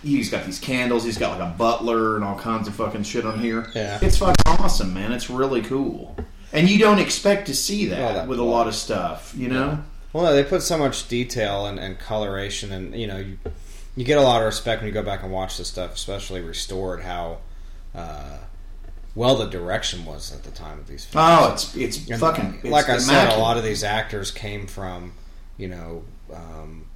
he's 0.02 0.30
got 0.30 0.44
these 0.46 0.58
candles. 0.58 1.04
He's 1.04 1.18
got 1.18 1.38
like 1.38 1.48
a 1.48 1.56
butler 1.56 2.16
and 2.16 2.24
all 2.24 2.38
kinds 2.38 2.68
of 2.68 2.74
fucking 2.74 3.02
shit 3.04 3.24
on 3.24 3.38
here. 3.38 3.70
Yeah. 3.74 3.98
it's 4.02 4.18
fucking 4.18 4.36
awesome, 4.46 4.92
man. 4.94 5.12
It's 5.12 5.28
really 5.30 5.62
cool, 5.62 6.16
and 6.52 6.68
you 6.68 6.78
don't 6.78 6.98
expect 6.98 7.46
to 7.48 7.54
see 7.54 7.86
that, 7.86 7.98
Well, 8.00 8.14
that- 8.14 8.28
with 8.28 8.38
a 8.38 8.44
lot 8.44 8.66
of 8.66 8.74
stuff, 8.74 9.32
you 9.36 9.48
know. 9.48 9.82
Well, 10.12 10.24
no, 10.24 10.34
they 10.34 10.44
put 10.44 10.62
so 10.62 10.76
much 10.76 11.08
detail 11.08 11.64
and, 11.64 11.78
and 11.78 11.98
coloration, 11.98 12.70
and 12.70 12.94
you 12.94 13.06
know, 13.06 13.16
you, 13.16 13.38
you 13.96 14.04
get 14.04 14.18
a 14.18 14.22
lot 14.22 14.42
of 14.42 14.46
respect 14.46 14.82
when 14.82 14.88
you 14.88 14.92
go 14.92 15.02
back 15.02 15.22
and 15.22 15.32
watch 15.32 15.56
this 15.56 15.68
stuff, 15.68 15.94
especially 15.94 16.42
restored. 16.42 17.00
How 17.02 17.38
uh, 17.94 18.36
well 19.14 19.36
the 19.36 19.46
direction 19.46 20.04
was 20.04 20.30
at 20.34 20.42
the 20.42 20.50
time 20.50 20.78
of 20.78 20.86
these 20.86 21.04
films. 21.06 21.26
Oh, 21.30 21.52
it's 21.54 21.76
it's 21.76 22.10
And, 22.10 22.20
fucking 22.20 22.60
it's 22.62 22.64
like 22.70 22.90
I 22.90 22.98
said, 22.98 23.34
a 23.36 23.40
lot 23.40 23.56
of 23.56 23.64
these 23.64 23.82
actors 23.84 24.30
came 24.30 24.66
from 24.66 25.12
you 25.62 25.68
know, 25.68 26.02
um, 26.34 26.86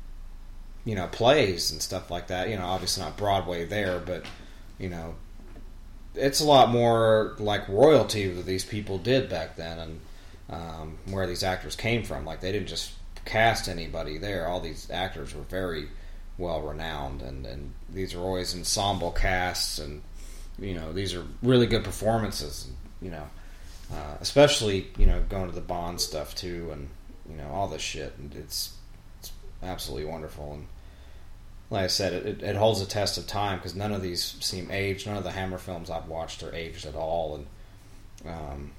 you 0.85 0.97
know, 0.97 1.07
plays 1.07 1.71
and 1.71 1.81
stuff 1.81 2.11
like 2.11 2.27
that. 2.27 2.49
You 2.49 2.57
know, 2.57 2.64
obviously 2.64 3.05
not 3.05 3.17
Broadway 3.17 3.64
there, 3.64 4.01
but 4.01 4.25
you 4.77 4.89
know, 4.89 5.14
it's 6.17 6.41
a 6.41 6.45
lot 6.45 6.71
more 6.71 7.37
like 7.39 7.69
royalty 7.69 8.29
that 8.29 8.45
these 8.45 8.64
people 8.64 8.99
did 8.99 9.31
back 9.31 9.55
then, 9.55 9.79
and 9.79 10.01
um, 10.51 10.99
where 11.09 11.29
these 11.29 11.45
actors 11.45 11.77
came 11.77 12.03
from. 12.03 12.25
Like 12.25 12.41
they 12.41 12.51
didn't 12.51 12.67
just 12.67 12.93
cast 13.25 13.69
anybody 13.69 14.19
there. 14.19 14.49
All 14.49 14.61
these 14.61 14.91
actors 14.91 15.33
were 15.33 15.43
very 15.43 15.87
well 16.37 16.61
renowned, 16.61 17.23
and, 17.23 17.47
and 17.47 17.73
these 17.89 18.14
are 18.14 18.21
always 18.21 18.53
ensemble 18.53 19.12
casts, 19.12 19.79
and 19.79 20.03
you 20.59 20.75
know 20.75 20.93
these 20.93 21.14
are 21.14 21.25
really 21.41 21.69
good 21.69 21.85
performances. 21.85 22.69
You 23.01 23.12
know, 23.12 23.29
uh, 23.93 24.17
especially 24.21 24.89
you 24.99 25.07
know 25.07 25.23
going 25.29 25.49
to 25.49 25.55
the 25.55 25.61
Bond 25.61 26.01
stuff 26.01 26.35
too, 26.35 26.71
and 26.73 26.89
you 27.29 27.37
know 27.37 27.49
all 27.49 27.68
this 27.68 27.83
shit. 27.83 28.14
And 28.18 28.35
it's 28.35 28.74
it's 29.18 29.33
absolutely 29.62 30.11
wonderful. 30.11 30.53
And 30.53 30.66
like 31.70 31.85
I 31.85 31.89
said, 31.89 32.12
it, 32.12 32.43
it, 32.43 32.57
holds 32.57 32.81
a 32.81 32.87
test 32.87 33.18
of 33.18 33.27
time 33.27 33.59
because 33.59 33.74
none 33.74 33.93
of 33.93 34.03
these 34.03 34.37
seem 34.41 34.70
aged. 34.70 35.07
None 35.07 35.16
of 35.16 35.24
the 35.24 35.33
Hammer 35.33 35.59
films 35.59 35.91
I've 35.91 36.09
watched 36.09 36.43
are 36.43 36.55
aged 36.55 36.87
at 36.87 36.95
all, 36.95 37.35
and 38.24 38.33
um, 38.33 38.72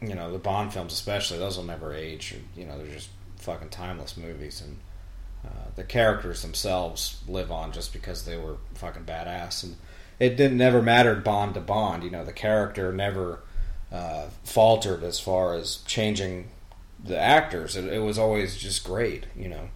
you 0.00 0.14
know 0.14 0.30
the 0.30 0.38
Bond 0.38 0.72
films 0.72 0.92
especially 0.92 1.38
those 1.38 1.56
will 1.56 1.64
never 1.64 1.92
age. 1.92 2.36
You 2.56 2.66
know 2.66 2.78
they're 2.78 2.94
just 2.94 3.10
fucking 3.36 3.70
timeless 3.70 4.16
movies, 4.16 4.60
and 4.60 4.78
uh, 5.44 5.70
the 5.74 5.84
characters 5.84 6.42
themselves 6.42 7.20
live 7.26 7.50
on 7.50 7.72
just 7.72 7.92
because 7.92 8.24
they 8.24 8.36
were 8.36 8.56
fucking 8.74 9.04
badass. 9.04 9.64
And 9.64 9.76
it 10.20 10.36
didn't 10.36 10.58
never 10.58 10.80
mattered 10.80 11.24
Bond 11.24 11.54
to 11.54 11.60
Bond. 11.60 12.04
You 12.04 12.10
know 12.10 12.24
the 12.24 12.32
character 12.32 12.92
never 12.92 13.40
uh, 13.90 14.28
faltered 14.44 15.02
as 15.02 15.18
far 15.18 15.54
as 15.54 15.78
changing 15.86 16.50
the 17.04 17.18
actors. 17.18 17.76
It, 17.76 17.84
it 17.84 18.00
was 18.00 18.18
always 18.18 18.56
just 18.56 18.84
great. 18.84 19.26
You 19.36 19.48
know. 19.48 19.68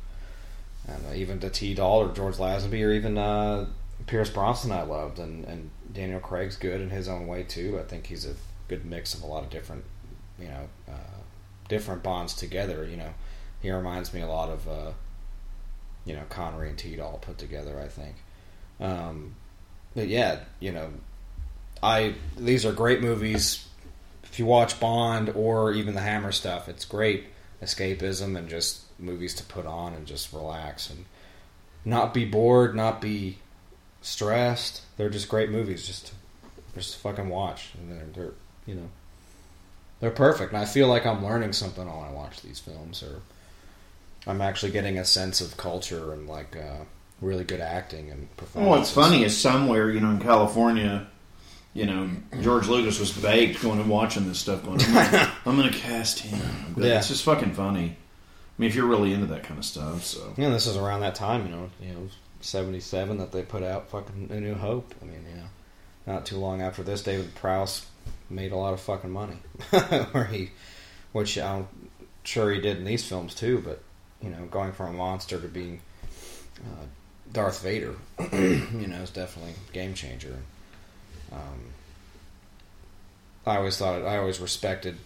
And 0.88 1.04
uh, 1.06 1.14
even 1.14 1.40
to 1.40 1.50
T. 1.50 1.74
Doll 1.74 2.04
or 2.04 2.12
George 2.12 2.36
Lazenby 2.36 2.86
or 2.86 2.92
even 2.92 3.18
uh, 3.18 3.66
Pierce 4.06 4.30
Brosnan, 4.30 4.72
I 4.72 4.82
loved, 4.82 5.18
and, 5.18 5.44
and 5.44 5.70
Daniel 5.92 6.20
Craig's 6.20 6.56
good 6.56 6.80
in 6.80 6.90
his 6.90 7.08
own 7.08 7.26
way 7.26 7.42
too. 7.42 7.78
I 7.80 7.82
think 7.82 8.06
he's 8.06 8.24
a 8.24 8.34
good 8.68 8.84
mix 8.84 9.14
of 9.14 9.22
a 9.22 9.26
lot 9.26 9.42
of 9.42 9.50
different, 9.50 9.84
you 10.38 10.46
know, 10.46 10.68
uh, 10.88 11.20
different 11.68 12.02
bonds 12.02 12.34
together. 12.34 12.86
You 12.88 12.98
know, 12.98 13.14
he 13.60 13.70
reminds 13.70 14.14
me 14.14 14.20
a 14.20 14.28
lot 14.28 14.48
of, 14.48 14.68
uh, 14.68 14.92
you 16.04 16.14
know, 16.14 16.22
Connery 16.28 16.68
and 16.68 16.78
T. 16.78 16.94
Doll 16.94 17.18
put 17.20 17.36
together. 17.38 17.80
I 17.80 17.88
think, 17.88 18.14
um, 18.80 19.34
but 19.94 20.06
yeah, 20.06 20.40
you 20.60 20.70
know, 20.70 20.90
I 21.82 22.14
these 22.36 22.64
are 22.64 22.72
great 22.72 23.00
movies. 23.00 23.65
If 24.36 24.40
you 24.40 24.44
watch 24.44 24.78
Bond 24.78 25.30
or 25.30 25.72
even 25.72 25.94
the 25.94 26.02
Hammer 26.02 26.30
stuff, 26.30 26.68
it's 26.68 26.84
great 26.84 27.24
escapism 27.62 28.36
and 28.36 28.50
just 28.50 28.82
movies 28.98 29.32
to 29.36 29.44
put 29.44 29.64
on 29.64 29.94
and 29.94 30.06
just 30.06 30.30
relax 30.30 30.90
and 30.90 31.06
not 31.86 32.12
be 32.12 32.26
bored, 32.26 32.76
not 32.76 33.00
be 33.00 33.38
stressed. 34.02 34.82
They're 34.98 35.08
just 35.08 35.30
great 35.30 35.48
movies 35.48 35.86
just 35.86 36.08
to, 36.08 36.12
just 36.74 36.98
fucking 36.98 37.30
watch. 37.30 37.70
And 37.78 37.90
they're, 37.90 38.08
they're 38.12 38.34
you 38.66 38.74
know 38.74 38.90
they're 40.00 40.10
perfect. 40.10 40.52
And 40.52 40.60
I 40.60 40.66
feel 40.66 40.86
like 40.86 41.06
I'm 41.06 41.24
learning 41.24 41.54
something 41.54 41.86
when 41.86 42.04
I 42.04 42.12
watch 42.12 42.42
these 42.42 42.58
films, 42.58 43.02
or 43.02 43.22
I'm 44.26 44.42
actually 44.42 44.72
getting 44.72 44.98
a 44.98 45.06
sense 45.06 45.40
of 45.40 45.56
culture 45.56 46.12
and 46.12 46.28
like 46.28 46.54
uh, 46.54 46.84
really 47.22 47.44
good 47.44 47.62
acting 47.62 48.10
and 48.10 48.36
performance. 48.36 48.68
Well, 48.70 48.78
what's 48.80 48.90
funny 48.90 49.24
is 49.24 49.34
somewhere, 49.34 49.90
you 49.90 50.00
know, 50.00 50.10
in 50.10 50.20
California, 50.20 51.06
you 51.76 51.84
know, 51.84 52.08
George 52.40 52.68
Lucas 52.68 52.98
was 52.98 53.12
baked 53.12 53.60
going 53.60 53.78
and 53.78 53.90
watching 53.90 54.26
this 54.26 54.38
stuff. 54.38 54.64
Going, 54.64 54.80
I'm 54.80 54.94
gonna, 54.94 55.32
I'm 55.46 55.56
gonna 55.56 55.70
cast 55.70 56.20
him. 56.20 56.40
But 56.74 56.84
Yeah. 56.84 56.98
It's 56.98 57.08
just 57.08 57.22
fucking 57.22 57.52
funny. 57.52 57.84
I 57.90 58.56
mean, 58.56 58.70
if 58.70 58.74
you're 58.74 58.86
really 58.86 59.12
into 59.12 59.26
that 59.26 59.42
kind 59.42 59.58
of 59.58 59.64
stuff, 59.64 60.02
so 60.02 60.32
Yeah, 60.38 60.48
this 60.48 60.66
is 60.66 60.78
around 60.78 61.00
that 61.00 61.14
time, 61.14 61.44
you 61.44 61.52
know, 61.52 61.70
you 61.82 61.92
know, 61.92 62.08
seventy 62.40 62.80
seven 62.80 63.18
that 63.18 63.30
they 63.30 63.42
put 63.42 63.62
out 63.62 63.90
fucking 63.90 64.28
A 64.30 64.40
New 64.40 64.54
Hope. 64.54 64.94
I 65.02 65.04
mean, 65.04 65.22
you 65.28 65.36
know, 65.36 65.48
not 66.06 66.24
too 66.24 66.38
long 66.38 66.62
after 66.62 66.82
this, 66.82 67.02
David 67.02 67.34
Prowse 67.34 67.84
made 68.30 68.52
a 68.52 68.56
lot 68.56 68.72
of 68.72 68.80
fucking 68.80 69.10
money, 69.10 69.36
where 70.12 70.24
he, 70.24 70.52
which 71.12 71.36
I'm 71.36 71.68
sure 72.24 72.50
he 72.52 72.60
did 72.60 72.78
in 72.78 72.84
these 72.84 73.06
films 73.06 73.34
too. 73.34 73.62
But 73.62 73.82
you 74.22 74.30
know, 74.30 74.46
going 74.46 74.72
from 74.72 74.94
a 74.94 74.96
monster 74.96 75.38
to 75.38 75.46
being 75.46 75.82
uh, 76.58 76.86
Darth 77.30 77.62
Vader, 77.62 77.96
you 78.32 78.86
know, 78.86 79.02
is 79.02 79.10
definitely 79.10 79.52
a 79.68 79.72
game 79.74 79.92
changer. 79.92 80.38
Um, 81.36 81.60
I 83.46 83.56
always 83.58 83.76
thought, 83.76 84.02
I 84.02 84.18
always 84.18 84.40
respected. 84.40 84.96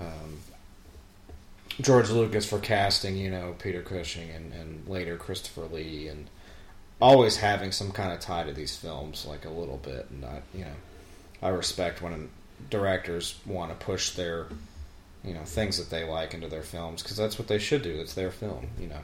Um, 0.00 0.38
George 1.80 2.10
Lucas 2.10 2.44
for 2.46 2.58
casting, 2.58 3.16
you 3.16 3.30
know, 3.30 3.54
Peter 3.58 3.82
Cushing 3.82 4.30
and, 4.30 4.52
and 4.52 4.88
later 4.88 5.16
Christopher 5.16 5.66
Lee, 5.66 6.08
and 6.08 6.28
always 7.00 7.36
having 7.36 7.70
some 7.70 7.92
kind 7.92 8.12
of 8.12 8.18
tie 8.18 8.44
to 8.44 8.52
these 8.52 8.76
films, 8.76 9.24
like 9.28 9.44
a 9.44 9.50
little 9.50 9.76
bit. 9.76 10.08
And 10.10 10.24
I, 10.24 10.42
you 10.52 10.64
know, 10.64 10.74
I 11.42 11.50
respect 11.50 12.02
when 12.02 12.30
directors 12.70 13.38
want 13.46 13.70
to 13.70 13.84
push 13.84 14.10
their, 14.10 14.46
you 15.24 15.34
know, 15.34 15.44
things 15.44 15.78
that 15.78 15.90
they 15.90 16.02
like 16.02 16.34
into 16.34 16.48
their 16.48 16.62
films 16.62 17.02
because 17.02 17.16
that's 17.16 17.38
what 17.38 17.46
they 17.46 17.58
should 17.58 17.82
do. 17.82 18.00
It's 18.00 18.14
their 18.14 18.32
film, 18.32 18.66
you 18.80 18.88
know. 18.88 19.00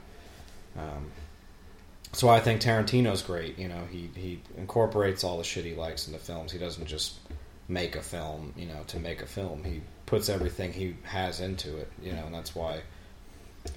Um, 0.77 1.13
so 2.15 2.29
I 2.29 2.41
think 2.41 2.61
Tarantino's 2.61 3.23
great. 3.23 3.59
You 3.59 3.69
know, 3.69 3.83
he 3.91 4.11
he 4.15 4.41
incorporates 4.57 5.25
all 5.25 5.39
the 5.39 5.45
shit 5.45 5.65
he 5.65 5.75
likes 5.75 6.07
into 6.07 6.19
films. 6.19 6.53
He 6.53 6.59
doesn't 6.59 6.87
just 6.87 7.15
make 7.69 7.97
a 7.97 8.03
film, 8.03 8.53
you 8.57 8.67
know, 8.67 8.83
to 8.89 8.99
make 8.99 9.23
a 9.23 9.27
film. 9.27 9.65
He 9.65 9.81
puts 10.07 10.29
everything 10.29 10.73
he 10.73 10.97
has 11.05 11.41
into 11.41 11.77
it, 11.79 11.91
you 12.03 12.13
know, 12.13 12.25
and 12.27 12.35
that's 12.35 12.55
why 12.55 12.83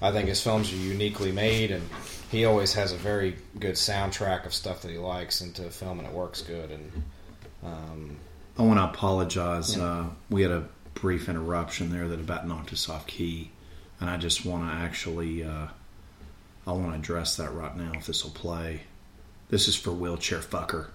I 0.00 0.12
think 0.12 0.28
his 0.28 0.40
films 0.40 0.72
are 0.72 0.76
uniquely 0.76 1.32
made, 1.32 1.70
and 1.70 1.88
he 2.30 2.44
always 2.44 2.74
has 2.74 2.92
a 2.92 2.96
very 2.96 3.36
good 3.58 3.74
soundtrack 3.74 4.46
of 4.46 4.54
stuff 4.54 4.82
that 4.82 4.90
he 4.90 4.98
likes 4.98 5.40
into 5.40 5.66
a 5.66 5.70
film, 5.70 5.98
and 5.98 6.06
it 6.06 6.14
works 6.14 6.42
good. 6.42 6.70
And 6.70 7.02
um, 7.64 8.16
I 8.58 8.62
want 8.62 8.78
to 8.78 8.84
apologize. 8.84 9.76
Yeah. 9.76 9.84
Uh, 9.84 10.04
we 10.30 10.42
had 10.42 10.50
a 10.50 10.68
brief 10.94 11.28
interruption 11.28 11.90
there 11.90 12.06
that 12.08 12.20
about 12.20 12.46
knocked 12.46 12.72
us 12.72 12.88
off 12.88 13.06
key, 13.06 13.50
and 14.00 14.10
I 14.10 14.18
just 14.18 14.44
want 14.44 14.70
to 14.70 14.76
actually, 14.76 15.42
uh, 15.42 15.68
I 16.68 16.72
want 16.72 16.92
to 16.92 16.98
address 16.98 17.34
that 17.38 17.54
right 17.54 17.74
now. 17.74 17.92
If 17.94 18.04
this 18.04 18.22
will 18.22 18.30
play, 18.30 18.82
this 19.48 19.68
is 19.68 19.74
for 19.74 19.90
wheelchair 19.90 20.40
fucker. 20.40 20.88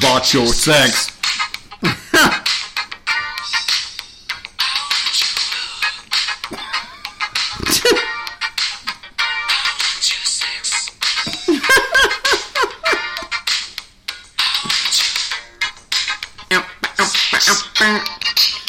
Bought 0.00 0.32
your 0.32 0.46
sex. 0.46 1.12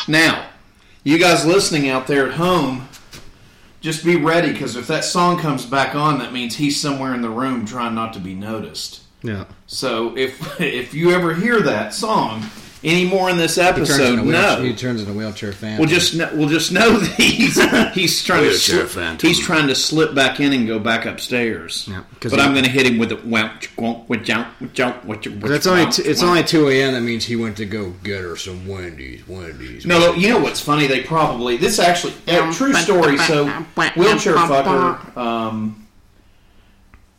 Now, 0.08 0.50
you 1.04 1.20
guys 1.20 1.46
listening 1.46 1.90
out 1.90 2.08
there 2.08 2.28
at 2.28 2.34
home, 2.34 2.90
just 3.82 4.04
be 4.04 4.16
ready 4.16 4.52
because 4.52 4.76
if 4.76 4.88
that 4.88 5.04
song 5.04 5.38
comes 5.38 5.66
back 5.66 5.94
on, 5.94 6.18
that 6.18 6.34
means 6.34 6.56
he's 6.56 6.82
somewhere 6.82 7.14
in 7.14 7.22
the 7.22 7.30
room 7.30 7.66
trying 7.66 7.94
not 7.94 8.14
to 8.14 8.20
be 8.20 8.34
noticed. 8.34 9.02
Yeah. 9.24 9.46
So 9.68 10.16
if 10.18 10.60
if 10.62 10.94
you 10.94 11.12
ever 11.12 11.34
hear 11.34 11.60
that 11.62 11.94
song 11.94 12.44
anymore 12.82 13.30
in 13.30 13.36
this 13.38 13.58
episode, 13.58 14.02
into 14.20 14.24
wheel- 14.24 14.32
no. 14.32 14.62
he 14.64 14.74
turns 14.74 15.02
into 15.02 15.12
wheelchair 15.14 15.52
fan. 15.52 15.78
We'll 15.78 15.90
just 15.90 16.16
kn- 16.16 16.38
we'll 16.38 16.48
just 16.48 16.72
know 16.72 16.98
that 16.98 17.16
he's 17.20 17.56
he's 17.94 18.24
trying 18.24 18.44
to 18.44 18.48
Wheelchair 18.52 18.60
slip, 18.60 18.88
phantom. 18.88 19.28
he's 19.28 19.38
trying 19.38 19.68
to 19.68 19.76
slip 19.76 20.16
back 20.16 20.40
in 20.40 20.54
and 20.54 20.66
go 20.66 20.80
back 20.80 21.06
upstairs. 21.06 21.86
Yeah, 21.92 22.04
'cause 22.22 22.32
but 22.32 22.40
he- 22.40 22.46
I'm 22.46 22.54
going 22.54 22.64
to 22.64 22.70
hit 22.72 22.86
him 22.86 22.98
with 22.98 23.10
the 23.10 23.18
wow, 23.18 23.52
wow, 23.78 24.06
with 24.08 24.24
jump, 24.24 24.48
with 24.62 24.74
jump, 24.74 25.04
with 25.04 25.20
jump, 25.20 25.42
But 25.42 25.68
only 25.68 25.92
t- 25.92 26.04
it's 26.04 26.24
only 26.24 26.42
two 26.46 26.70
a.m. 26.70 26.94
That 26.94 27.02
means 27.02 27.26
he 27.26 27.36
went 27.36 27.58
to 27.58 27.66
go 27.66 27.90
get 28.06 28.22
her 28.22 28.38
some 28.38 28.66
Wendy's. 28.66 29.28
Wendy's. 29.28 29.86
No, 29.86 30.14
you 30.14 30.30
know 30.30 30.40
what's 30.40 30.62
funny? 30.62 30.88
They 30.88 31.04
probably 31.04 31.58
this 31.58 31.80
actually 31.80 32.14
uh, 32.30 32.54
true 32.54 32.74
story. 32.74 33.18
So 33.18 33.48
wheelchair 33.98 34.36
fucker. 34.38 35.18
Um, 35.18 35.86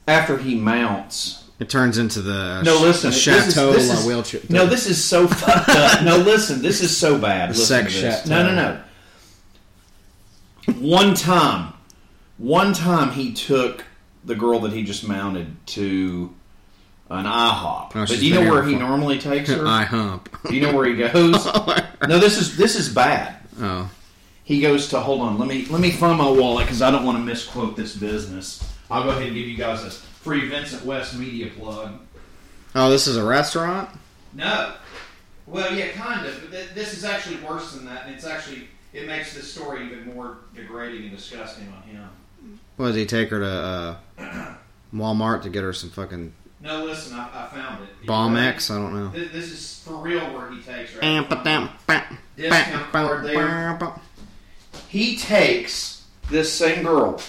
after 0.08 0.38
he 0.38 0.54
mounts, 0.56 1.39
It 1.60 1.68
turns 1.68 1.98
into 1.98 2.22
the 2.22 2.32
uh, 2.32 2.62
no, 2.62 2.80
listen, 2.80 3.10
the 3.10 3.14
this 3.16 3.26
is- 3.26 3.52
chateau 3.54 3.72
this 3.72 3.88
la 3.88 3.94
is- 3.94 4.06
wheelchair. 4.06 4.40
No, 4.48 4.66
this 4.66 4.86
is 4.86 5.02
so 5.04 5.28
fucked 5.28 5.68
up. 5.68 6.02
No, 6.04 6.16
listen, 6.16 6.62
this 6.62 6.80
is 6.80 6.96
so 6.96 7.18
bad. 7.18 7.50
Listen 7.50 7.66
sex 7.88 7.92
chateau. 7.92 8.30
No, 8.30 8.42
no, 8.48 8.54
no. 8.54 8.80
One 10.78 11.14
time, 11.14 11.72
one 12.38 12.72
time 12.72 13.10
he 13.12 13.32
took 13.32 13.84
the 14.24 14.34
girl 14.34 14.60
that 14.60 14.72
he 14.72 14.82
just 14.84 15.06
mounted 15.06 15.54
to 15.68 16.34
an 17.10 17.24
IHOP. 17.26 17.88
Oh, 17.88 17.90
but 17.92 18.08
do 18.08 18.26
you 18.26 18.34
know 18.34 18.50
where 18.50 18.62
he 18.64 18.74
before. 18.74 18.88
normally 18.88 19.18
takes 19.18 19.50
her? 19.50 19.64
I 19.66 19.82
hump. 19.82 20.28
Do 20.48 20.54
you 20.54 20.62
know 20.62 20.72
where 20.74 20.86
he 20.86 20.96
goes? 20.96 21.10
Oh. 21.52 21.76
no, 22.08 22.18
this 22.18 22.38
is 22.38 22.56
this 22.56 22.76
is 22.76 22.88
bad. 22.88 23.36
Oh. 23.60 23.90
He 24.44 24.60
goes 24.60 24.88
to 24.88 25.00
hold 25.00 25.20
on. 25.20 25.38
Let 25.38 25.48
me 25.48 25.66
let 25.66 25.80
me 25.80 25.90
find 25.90 26.16
my 26.18 26.30
wallet 26.30 26.66
because 26.66 26.80
I 26.82 26.90
don't 26.90 27.04
want 27.04 27.18
to 27.18 27.22
misquote 27.24 27.76
this 27.76 27.94
business. 27.96 28.62
I'll 28.90 29.02
go 29.04 29.10
ahead 29.10 29.24
and 29.24 29.34
give 29.34 29.46
you 29.46 29.56
guys 29.56 29.82
a 29.82 29.90
free 30.20 30.48
Vincent 30.48 30.84
West 30.84 31.16
media 31.16 31.50
plug. 31.58 31.98
Oh, 32.74 32.90
this 32.90 33.06
is 33.06 33.16
a 33.16 33.24
restaurant. 33.24 33.88
No. 34.32 34.74
Well, 35.46 35.74
yeah, 35.74 35.88
kind 35.88 36.26
of. 36.26 36.40
But 36.40 36.50
th- 36.52 36.70
this 36.74 36.96
is 36.96 37.04
actually 37.04 37.36
worse 37.36 37.72
than 37.72 37.84
that, 37.86 38.06
and 38.06 38.14
it's 38.14 38.24
actually 38.24 38.68
it 38.92 39.06
makes 39.06 39.34
this 39.34 39.52
story 39.52 39.86
even 39.86 40.14
more 40.14 40.38
degrading 40.54 41.08
and 41.08 41.16
disgusting 41.16 41.68
on 41.68 41.82
him. 41.82 42.08
What 42.76 42.88
does 42.88 42.96
he 42.96 43.06
take 43.06 43.30
her 43.30 43.40
to 43.40 43.46
uh, 44.18 44.54
Walmart 44.94 45.42
to 45.42 45.48
get 45.48 45.62
her 45.62 45.72
some 45.72 45.90
fucking 45.90 46.32
No, 46.60 46.84
listen, 46.84 47.18
I, 47.18 47.46
I 47.46 47.48
found 47.48 47.82
it. 47.82 48.06
Bomb 48.06 48.36
X? 48.36 48.70
I 48.70 48.76
don't 48.76 48.94
know. 48.94 49.08
This, 49.08 49.32
this 49.32 49.52
is 49.52 49.82
for 49.84 49.94
real 49.96 50.20
where 50.32 50.50
he 50.50 50.60
takes 50.60 50.92
her. 50.92 51.02
Amp 51.02 51.32
it 51.32 51.44
down. 51.44 51.70
Discount 52.36 52.92
card 52.92 53.24
there. 53.24 53.92
He 54.88 55.16
takes 55.16 56.06
this 56.30 56.52
same 56.52 56.84
girl 56.84 57.20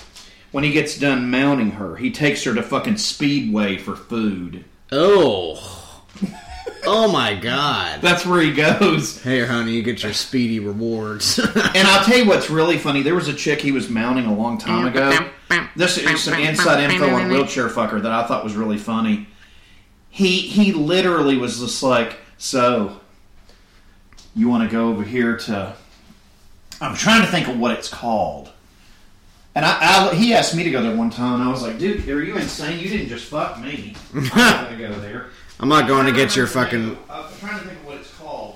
when 0.52 0.64
he 0.64 0.72
gets 0.72 0.98
done 0.98 1.30
mounting 1.30 1.72
her. 1.72 1.96
He 1.96 2.12
takes 2.12 2.44
her 2.44 2.54
to 2.54 2.64
fucking 2.64 2.98
Speedway 2.98 3.78
for 3.78 3.96
food. 3.96 4.66
Oh. 4.92 5.82
Oh 6.84 7.12
my 7.12 7.36
god. 7.36 8.02
That's 8.02 8.26
where 8.26 8.42
he 8.42 8.54
goes. 8.54 9.22
Hey, 9.22 9.46
honey, 9.46 9.74
you 9.74 9.84
get 9.84 10.04
your 10.04 10.14
speedy 10.14 10.60
rewards. 10.60 11.38
and 11.56 11.88
I'll 11.88 12.04
tell 12.04 12.18
you 12.18 12.26
what's 12.26 12.50
really 12.50 12.78
funny. 12.78 13.04
There 13.04 13.16
was 13.16 13.28
a 13.28 13.34
chick 13.34 13.62
he 13.62 13.72
was 13.72 13.90
mounting 13.90 14.26
a 14.26 14.34
long 14.34 14.58
time 14.58 14.88
ago. 14.88 15.30
This 15.76 15.98
is 15.98 16.24
some 16.24 16.40
inside 16.40 16.84
info 16.92 17.10
on 17.10 17.30
wheelchair 17.30 17.70
fucker 17.70 18.02
that 18.02 18.12
I 18.12 18.26
thought 18.28 18.44
was 18.44 18.56
really 18.56 18.78
funny. 18.78 19.28
He 20.10 20.40
he 20.40 20.74
literally 20.74 21.38
was 21.38 21.60
just 21.60 21.84
like, 21.84 22.18
so 22.38 23.00
you 24.36 24.50
want 24.50 24.70
to 24.70 24.76
go 24.76 24.90
over 24.90 25.04
here 25.04 25.38
to? 25.38 25.76
I'm 26.82 26.96
trying 26.96 27.22
to 27.22 27.28
think 27.28 27.48
of 27.48 27.60
what 27.60 27.72
it's 27.72 27.88
called. 27.90 28.51
And 29.54 29.66
I, 29.66 30.10
I 30.12 30.16
he 30.16 30.34
asked 30.34 30.56
me 30.56 30.64
to 30.64 30.72
go 30.72 30.82
there 30.82 30.96
one 30.96 31.10
time, 31.10 31.42
and 31.42 31.44
I 31.44 31.52
was 31.52 31.62
like, 31.62 31.78
dude, 31.78 32.08
are 32.08 32.24
you 32.24 32.38
insane? 32.38 32.80
You 32.80 32.90
didn't 32.90 33.10
just 33.10 33.26
fuck 33.26 33.60
me. 33.60 33.96
I'm 34.14 34.24
not 34.24 34.70
gonna 34.70 34.78
go 34.78 34.94
there. 35.00 35.28
I'm 35.60 35.70
not 35.70 35.88
going 35.88 36.08
to 36.08 36.12
get 36.12 36.36
your 36.36 36.48
fucking. 36.48 36.98
I'm 37.10 37.26
trying 37.40 37.60
to 37.60 37.66
think 37.66 37.80
of 37.80 37.86
what 37.86 37.98
it's 37.98 38.14
called. 38.16 38.56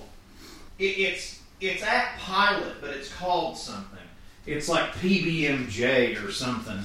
It, 0.80 0.86
it's 0.86 1.41
it's 1.62 1.84
at 1.84 2.18
Pilot, 2.18 2.82
but 2.82 2.91
it's 2.91 3.14
called 3.14 3.58
something. 3.58 4.00
It's 4.48 4.68
like 4.68 4.91
PBMJ 4.93 6.26
or 6.26 6.32
something. 6.32 6.80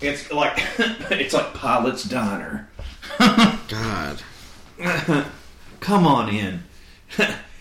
It's 0.00 0.32
like 0.32 0.54
it's 0.78 1.34
like 1.34 1.54
Pilot's 1.54 2.04
Diner. 2.04 2.68
God. 3.18 4.22
Come 5.80 6.06
on 6.06 6.28
in. 6.28 6.64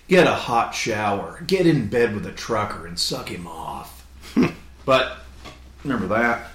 Get 0.08 0.26
a 0.26 0.34
hot 0.34 0.74
shower. 0.74 1.44
Get 1.46 1.68
in 1.68 1.88
bed 1.88 2.16
with 2.16 2.26
a 2.26 2.32
trucker 2.32 2.88
and 2.88 2.98
suck 2.98 3.30
him 3.30 3.46
off. 3.46 4.08
but 4.86 5.18
remember 5.84 6.08
that. 6.08 6.48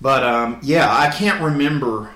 But 0.00 0.22
um, 0.24 0.60
yeah, 0.62 0.88
I 0.90 1.10
can't 1.10 1.42
remember. 1.42 2.10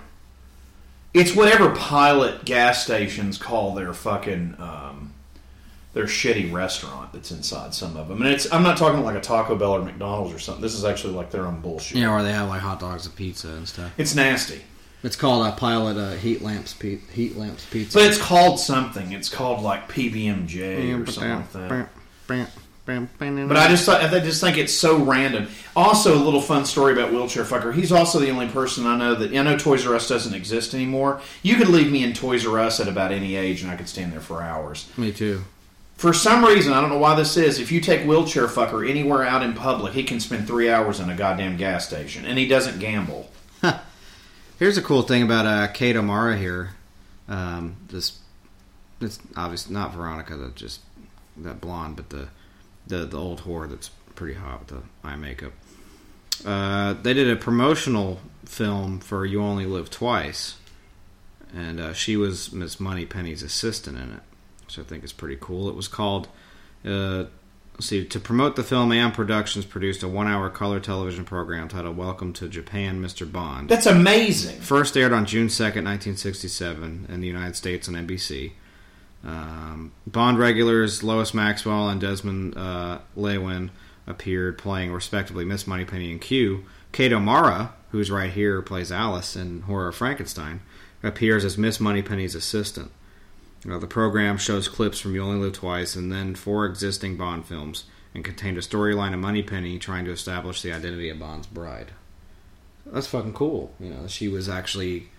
It's 1.12 1.34
whatever 1.34 1.74
pilot 1.74 2.45
gas 2.45 2.84
stations 2.84 3.38
call 3.38 3.74
their 3.74 3.93
fucking 3.93 4.57
um, 4.59 5.12
their 5.93 6.05
shitty 6.05 6.53
restaurant 6.53 7.12
that's 7.12 7.32
inside 7.32 7.74
some 7.74 7.97
of 7.97 8.09
them. 8.09 8.22
And 8.22 8.30
it's 8.32 8.53
I'm 8.53 8.62
not 8.62 8.76
talking 8.76 9.03
like 9.03 9.16
a 9.16 9.20
Taco 9.20 9.57
Bell 9.57 9.72
or 9.72 9.82
McDonald's 9.82 10.34
or 10.34 10.38
something. 10.38 10.62
This 10.62 10.74
is 10.74 10.84
actually 10.84 11.14
like 11.14 11.30
their 11.30 11.47
own 11.47 11.61
bullshit. 11.61 11.99
Yeah, 11.99 12.14
where 12.14 12.22
they 12.22 12.32
have 12.32 12.49
like 12.49 12.61
hot 12.61 12.80
dogs 12.80 13.07
and 13.07 13.16
pizza 13.16 13.49
and 13.49 13.66
stuff. 13.66 13.93
It's 13.99 14.14
nasty. 14.14 14.62
It's 15.03 15.16
called 15.16 15.47
a 15.47 15.53
pilot 15.53 15.97
uh, 15.97 16.12
heat 16.12 16.43
lamps 16.43 16.74
pe- 16.74 16.99
heat 17.12 17.36
lamps 17.36 17.64
pizza. 17.70 17.99
But 17.99 18.07
it's 18.07 18.18
called 18.20 18.61
something. 18.61 19.12
It's 19.12 19.30
called 19.30 19.62
like 19.62 19.88
PBMJ 19.88 21.03
or 21.03 21.11
something 21.11 21.30
like 21.36 21.53
that. 21.53 21.88
But 23.49 23.57
I 23.57 23.68
just 23.68 23.85
thought, 23.87 24.03
I 24.03 24.20
just 24.20 24.41
think 24.41 24.59
it's 24.59 24.72
so 24.72 24.99
random. 24.99 25.49
Also, 25.76 26.14
a 26.14 26.22
little 26.22 26.41
fun 26.41 26.64
story 26.64 26.93
about 26.93 27.12
wheelchair 27.12 27.45
fucker. 27.45 27.72
He's 27.72 27.93
also 27.93 28.18
the 28.18 28.31
only 28.31 28.49
person 28.49 28.87
I 28.87 28.97
know 28.97 29.14
that 29.14 29.33
I 29.33 29.43
know 29.43 29.57
Toys 29.57 29.87
R 29.87 29.95
Us 29.95 30.09
doesn't 30.09 30.35
exist 30.35 30.74
anymore. 30.74 31.20
You 31.43 31.57
could 31.57 31.68
leave 31.68 31.93
me 31.93 32.03
in 32.03 32.14
Toys 32.14 32.47
R 32.47 32.59
Us 32.59 32.81
at 32.81 32.89
about 32.89 33.12
any 33.12 33.37
age, 33.37 33.62
and 33.62 33.70
I 33.70 33.76
could 33.76 33.89
stand 33.89 34.12
there 34.12 34.20
for 34.20 34.43
hours. 34.43 34.89
Me 34.97 35.12
too. 35.12 35.45
For 35.97 36.14
some 36.14 36.45
reason, 36.45 36.72
I 36.72 36.81
don't 36.81 36.89
know 36.89 36.99
why 36.99 37.14
this 37.14 37.37
is. 37.37 37.61
If 37.61 37.70
you 37.70 37.81
take 37.81 38.07
wheelchair 38.07 38.47
fucker 38.47 38.89
anywhere 38.89 39.22
out 39.22 39.43
in 39.43 39.53
public, 39.53 39.93
he 39.93 40.03
can 40.03 40.18
spend 40.18 40.47
three 40.47 40.70
hours 40.70 40.99
in 40.99 41.11
a 41.11 41.14
goddamn 41.14 41.59
gas 41.59 41.87
station, 41.87 42.24
and 42.24 42.39
he 42.39 42.49
doesn't 42.49 42.78
gamble. 42.78 43.31
Here's 44.59 44.78
a 44.78 44.83
cool 44.83 45.03
thing 45.03 45.22
about 45.22 45.47
uh, 45.47 45.68
Kate 45.68 45.97
O'Mara 45.97 46.37
here. 46.37 46.70
Um, 47.28 47.76
this, 47.89 48.18
it's 49.01 49.18
obviously 49.37 49.74
not 49.74 49.95
Veronica, 49.95 50.37
that 50.37 50.55
just 50.57 50.81
that 51.37 51.61
blonde, 51.61 51.97
but 51.97 52.11
the 52.11 52.28
the 52.91 53.07
the 53.07 53.18
old 53.18 53.43
whore 53.43 53.68
that's 53.68 53.88
pretty 54.14 54.34
hot 54.34 54.61
with 54.61 54.68
the 54.68 55.09
eye 55.09 55.16
makeup. 55.16 55.53
Uh, 56.45 56.93
they 56.95 57.14
did 57.14 57.30
a 57.30 57.36
promotional 57.36 58.20
film 58.45 59.01
for 59.01 59.24
"You 59.24 59.43
Only 59.43 59.64
Live 59.64 59.88
Twice," 59.88 60.57
and 61.55 61.80
uh, 61.80 61.93
she 61.95 62.16
was 62.16 62.53
Miss 62.53 62.78
Moneypenny's 62.78 63.43
assistant 63.43 63.97
in 63.97 64.12
it, 64.12 64.20
which 64.66 64.78
I 64.78 64.82
think 64.82 65.05
is 65.05 65.12
pretty 65.12 65.38
cool. 65.41 65.68
It 65.68 65.74
was 65.74 65.88
called. 65.88 66.28
Uh, 66.84 67.24
let's 67.74 67.86
see, 67.86 68.05
to 68.05 68.20
promote 68.20 68.57
the 68.57 68.62
film, 68.62 68.93
Eon 68.93 69.12
Productions 69.12 69.66
produced 69.66 70.03
a 70.03 70.09
one-hour 70.09 70.49
color 70.51 70.80
television 70.80 71.24
program 71.24 71.68
titled 71.68 71.97
"Welcome 71.97 72.32
to 72.34 72.49
Japan, 72.49 73.03
Mr. 73.03 73.30
Bond." 73.30 73.68
That's 73.68 73.86
amazing. 73.86 74.61
First 74.61 74.97
aired 74.97 75.12
on 75.12 75.26
June 75.26 75.49
2nd, 75.49 75.84
1967, 75.84 77.07
in 77.09 77.20
the 77.20 77.26
United 77.26 77.57
States 77.57 77.88
on 77.88 77.95
NBC. 77.95 78.53
Um, 79.25 79.93
Bond 80.07 80.39
regulars 80.39 81.03
Lois 81.03 81.35
Maxwell 81.35 81.89
and 81.89 82.01
Desmond 82.01 82.57
uh, 82.57 83.01
Llewelyn 83.16 83.71
appeared, 84.07 84.59
playing 84.59 84.93
respectively 84.93 85.45
Miss 85.45 85.66
Moneypenny 85.66 86.11
and 86.11 86.21
Q. 86.21 86.64
Kate 86.93 87.12
O'Mara, 87.12 87.75
who's 87.91 88.11
right 88.11 88.33
here, 88.33 88.62
plays 88.62 88.91
Alice 88.91 89.37
in 89.37 89.62
Horror 89.62 89.93
Frankenstein, 89.93 90.61
appears 91.03 91.45
as 91.45 91.59
Miss 91.59 91.81
Moneypenny's 91.81 92.35
assistant. 92.35 92.91
Uh, 93.68 93.79
the 93.79 93.87
program 93.87 94.39
shows 94.39 94.68
clips 94.68 94.99
from 94.99 95.14
You 95.14 95.23
Only 95.23 95.41
Live 95.41 95.53
Twice 95.53 95.95
and 95.95 96.11
then 96.11 96.35
four 96.35 96.64
existing 96.64 97.16
Bond 97.16 97.45
films 97.45 97.85
and 98.14 98.25
contained 98.25 98.57
a 98.57 98.62
storyline 98.62 99.12
of 99.12 99.21
Moneypenny 99.21 99.79
trying 99.79 100.05
to 100.07 100.11
establish 100.11 100.62
the 100.62 100.73
identity 100.73 101.11
of 101.11 101.18
Bond's 101.18 101.47
bride. 101.47 101.93
That's 102.87 103.07
fucking 103.07 103.35
cool. 103.35 103.75
You 103.79 103.91
know, 103.91 104.07
she 104.07 104.29
was 104.29 104.49
actually 104.49 105.11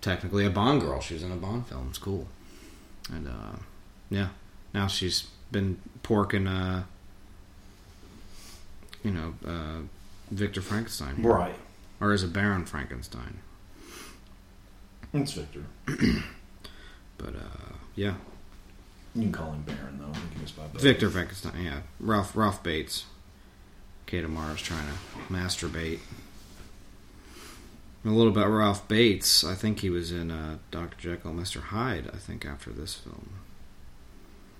technically 0.00 0.46
a 0.46 0.50
Bond 0.50 0.80
girl. 0.80 1.00
She 1.00 1.14
was 1.14 1.22
in 1.22 1.32
a 1.32 1.36
Bond 1.36 1.66
film. 1.66 1.88
It's 1.90 1.98
cool. 1.98 2.28
And 3.10 3.26
uh, 3.28 3.56
yeah, 4.10 4.28
now 4.74 4.86
she's 4.86 5.22
been 5.50 5.78
porking, 6.02 6.46
uh, 6.48 6.84
you 9.02 9.10
know, 9.10 9.34
uh, 9.46 9.80
Victor 10.30 10.60
Frankenstein, 10.62 11.16
here. 11.16 11.30
Right. 11.32 11.54
Or 12.00 12.12
is 12.12 12.22
it 12.22 12.32
Baron 12.32 12.64
Frankenstein? 12.64 13.38
It's 15.12 15.32
Victor. 15.32 15.64
But 17.18 17.36
uh, 17.36 17.74
yeah, 17.94 18.14
You 19.14 19.22
can 19.22 19.32
call 19.32 19.52
him 19.52 19.62
Baron 19.62 19.96
though. 20.00 20.18
He 20.34 20.40
goes 20.40 20.50
by 20.50 20.62
Baron. 20.64 20.78
Victor 20.80 21.08
Frankenstein. 21.08 21.62
Yeah, 21.62 21.80
Ralph 22.00 22.34
Ralph 22.36 22.64
Bates. 22.64 23.04
Kate 24.06 24.24
O'Mara's 24.24 24.60
trying 24.60 24.84
to 24.88 25.32
masturbate. 25.32 26.00
A 28.04 28.08
little 28.08 28.32
about 28.32 28.48
Ralph 28.48 28.88
Bates. 28.88 29.44
I 29.44 29.54
think 29.54 29.78
he 29.80 29.88
was 29.90 30.10
in 30.10 30.30
uh, 30.30 30.58
Doctor 30.72 30.96
Jekyll 30.98 31.30
and 31.30 31.38
Mister 31.40 31.60
Hyde. 31.60 32.10
I 32.12 32.16
think 32.16 32.44
after 32.44 32.70
this 32.70 32.94
film. 32.94 33.30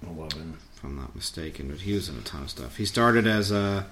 I 0.06 0.10
love 0.12 0.32
him. 0.32 0.58
if 0.76 0.84
I'm 0.84 0.96
not 0.96 1.14
mistaken. 1.16 1.68
But 1.68 1.80
he 1.80 1.92
was 1.94 2.08
in 2.08 2.16
a 2.18 2.22
ton 2.22 2.42
of 2.42 2.50
stuff. 2.50 2.76
He 2.76 2.84
started 2.84 3.26
as 3.26 3.50
a 3.50 3.86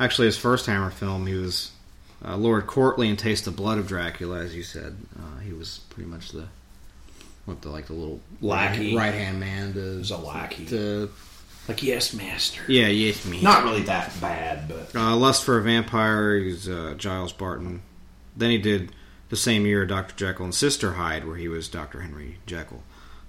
actually 0.00 0.26
his 0.26 0.36
first 0.38 0.66
Hammer 0.66 0.90
film. 0.90 1.26
He 1.28 1.34
was 1.34 1.70
uh, 2.24 2.36
Lord 2.36 2.66
Courtley 2.66 3.08
in 3.08 3.16
Taste 3.16 3.44
the 3.44 3.50
Blood 3.52 3.78
of 3.78 3.86
Dracula, 3.86 4.40
as 4.40 4.56
you 4.56 4.62
said. 4.64 4.96
Uh, 5.16 5.38
he 5.40 5.52
was 5.52 5.80
pretty 5.90 6.08
much 6.10 6.30
the 6.32 6.48
what 7.44 7.62
the 7.62 7.68
like 7.68 7.86
the 7.86 7.92
little 7.92 8.20
Lackey. 8.40 8.96
right 8.96 9.14
hand 9.14 9.38
man. 9.38 9.72
To, 9.74 9.98
He's 9.98 10.10
a 10.10 10.16
lackey. 10.16 10.66
To, 10.66 11.10
Like 11.68 11.80
yes, 11.82 12.12
master. 12.12 12.62
yeah, 12.66 12.88
yes, 12.88 13.24
me. 13.24 13.40
Not 13.40 13.62
really 13.62 13.82
that 13.82 14.12
bad, 14.20 14.66
but 14.68 14.94
Uh, 14.96 15.14
Lust 15.14 15.44
for 15.44 15.58
a 15.58 15.62
Vampire. 15.62 16.38
He's 16.38 16.68
uh, 16.68 16.94
Giles 16.98 17.32
Barton. 17.32 17.82
Then 18.36 18.50
he 18.50 18.58
did 18.58 18.92
the 19.28 19.36
same 19.36 19.66
year 19.66 19.86
Dr. 19.86 20.14
Jekyll 20.14 20.44
and 20.44 20.54
Sister 20.54 20.94
Hyde, 20.94 21.26
where 21.26 21.36
he 21.36 21.48
was 21.48 21.68
Dr. 21.68 22.00
Henry 22.00 22.38
Jekyll. 22.46 22.82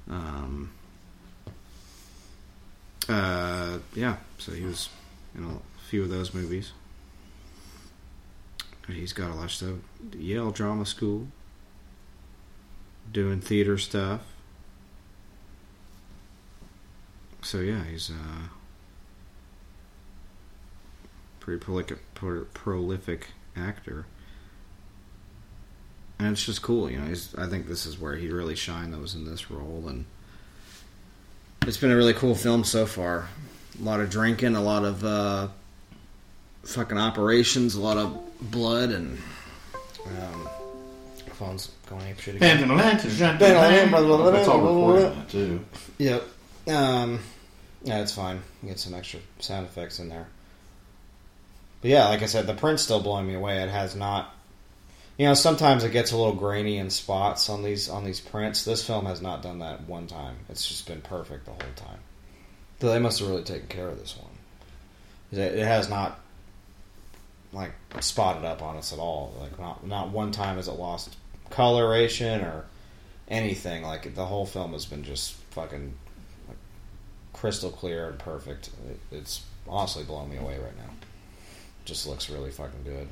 Um, 0.09 0.71
uh, 3.09 3.79
yeah, 3.95 4.17
so 4.37 4.51
he 4.51 4.63
was 4.65 4.89
in 5.35 5.43
a 5.45 5.87
few 5.89 6.03
of 6.03 6.09
those 6.09 6.33
movies. 6.33 6.71
He's 8.87 9.13
got 9.13 9.31
a 9.31 9.33
lot 9.33 9.45
of 9.45 9.51
stuff. 9.51 9.75
Yale 10.17 10.51
Drama 10.51 10.85
School, 10.85 11.27
doing 13.11 13.41
theater 13.41 13.77
stuff. 13.77 14.21
So 17.41 17.59
yeah, 17.59 17.83
he's 17.83 18.09
uh, 18.09 18.47
pretty 21.39 21.59
prolific, 21.59 21.99
prolific 22.13 23.27
actor, 23.55 24.05
and 26.19 26.29
it's 26.31 26.45
just 26.45 26.61
cool. 26.61 26.89
You 26.89 26.99
know, 26.99 27.05
he's, 27.05 27.35
I 27.35 27.47
think 27.47 27.67
this 27.67 27.85
is 27.85 27.99
where 27.99 28.15
he 28.15 28.29
really 28.29 28.55
shined. 28.55 28.93
That 28.93 28.99
was 28.99 29.15
in 29.15 29.25
this 29.25 29.51
role, 29.51 29.85
and 29.87 30.05
it's 31.63 31.77
been 31.77 31.91
a 31.91 31.95
really 31.95 32.13
cool 32.13 32.35
film 32.35 32.63
so 32.63 32.85
far. 32.85 33.29
A 33.79 33.83
lot 33.83 33.99
of 33.99 34.09
drinking, 34.09 34.55
a 34.55 34.61
lot 34.61 34.83
of 34.83 35.03
uh, 35.03 35.47
fucking 36.63 36.97
operations, 36.97 37.75
a 37.75 37.81
lot 37.81 37.97
of 37.97 38.17
blood, 38.51 38.89
and 38.89 39.17
um, 40.05 40.49
phone's 41.33 41.71
going 41.87 42.07
ape 42.07 42.19
shit 42.19 42.35
again. 42.35 42.57
That's 44.33 44.47
all 44.47 44.61
recorded 44.61 45.05
in 45.11 45.19
that 45.19 45.29
too. 45.29 45.65
Yep. 45.99 46.23
Um, 46.67 47.19
yeah, 47.83 48.01
it's 48.01 48.11
fine. 48.13 48.41
Get 48.65 48.79
some 48.79 48.93
extra 48.93 49.19
sound 49.39 49.67
effects 49.67 49.99
in 49.99 50.09
there. 50.09 50.27
But 51.81 51.91
yeah, 51.91 52.07
like 52.09 52.23
I 52.23 52.25
said, 52.25 52.47
the 52.47 52.55
print's 52.55 52.81
still 52.81 53.01
blowing 53.01 53.27
me 53.27 53.35
away. 53.35 53.61
It 53.61 53.69
has 53.69 53.95
not. 53.95 54.33
You 55.17 55.25
know, 55.25 55.33
sometimes 55.33 55.83
it 55.83 55.91
gets 55.91 56.11
a 56.11 56.17
little 56.17 56.35
grainy 56.35 56.77
in 56.77 56.91
spots 56.91 57.49
on 57.49 57.63
these 57.63 57.89
on 57.89 58.03
these 58.03 58.19
prints. 58.19 58.63
This 58.63 58.85
film 58.85 59.07
has 59.07 59.21
not 59.21 59.41
done 59.41 59.59
that 59.59 59.87
one 59.87 60.05
time. 60.05 60.35
It's 60.47 60.67
just 60.67 60.87
been 60.87 61.01
perfect 61.01 61.45
the 61.45 61.51
whole 61.51 61.73
time. 61.75 61.99
So 62.79 62.89
they 62.89 62.99
must 62.99 63.19
have 63.19 63.27
really 63.27 63.43
taken 63.43 63.67
care 63.67 63.87
of 63.87 63.97
this 63.99 64.15
one. 64.15 64.29
It, 65.31 65.57
has 65.57 65.89
not 65.89 66.19
like 67.51 67.73
spotted 67.99 68.45
up 68.45 68.61
on 68.61 68.77
us 68.77 68.93
at 68.93 68.99
all. 68.99 69.33
Like 69.39 69.59
not 69.59 69.85
not 69.85 70.09
one 70.09 70.31
time 70.31 70.57
has 70.57 70.67
it 70.67 70.73
lost 70.73 71.15
coloration 71.49 72.41
or 72.41 72.65
anything. 73.27 73.81
Like 73.81 74.13
the 74.13 74.25
whole 74.25 74.45
film 74.45 74.73
has 74.73 74.85
been 74.85 75.03
just 75.03 75.33
fucking 75.51 75.95
like, 76.47 76.57
crystal 77.33 77.71
clear 77.71 78.09
and 78.09 78.19
perfect. 78.19 78.69
It, 78.87 78.99
it's 79.11 79.43
honestly 79.67 80.03
blowing 80.03 80.29
me 80.29 80.37
away 80.37 80.59
right 80.59 80.77
now. 80.77 80.93
Just 81.85 82.05
looks 82.05 82.29
really 82.29 82.51
fucking 82.51 82.83
good. 82.83 83.07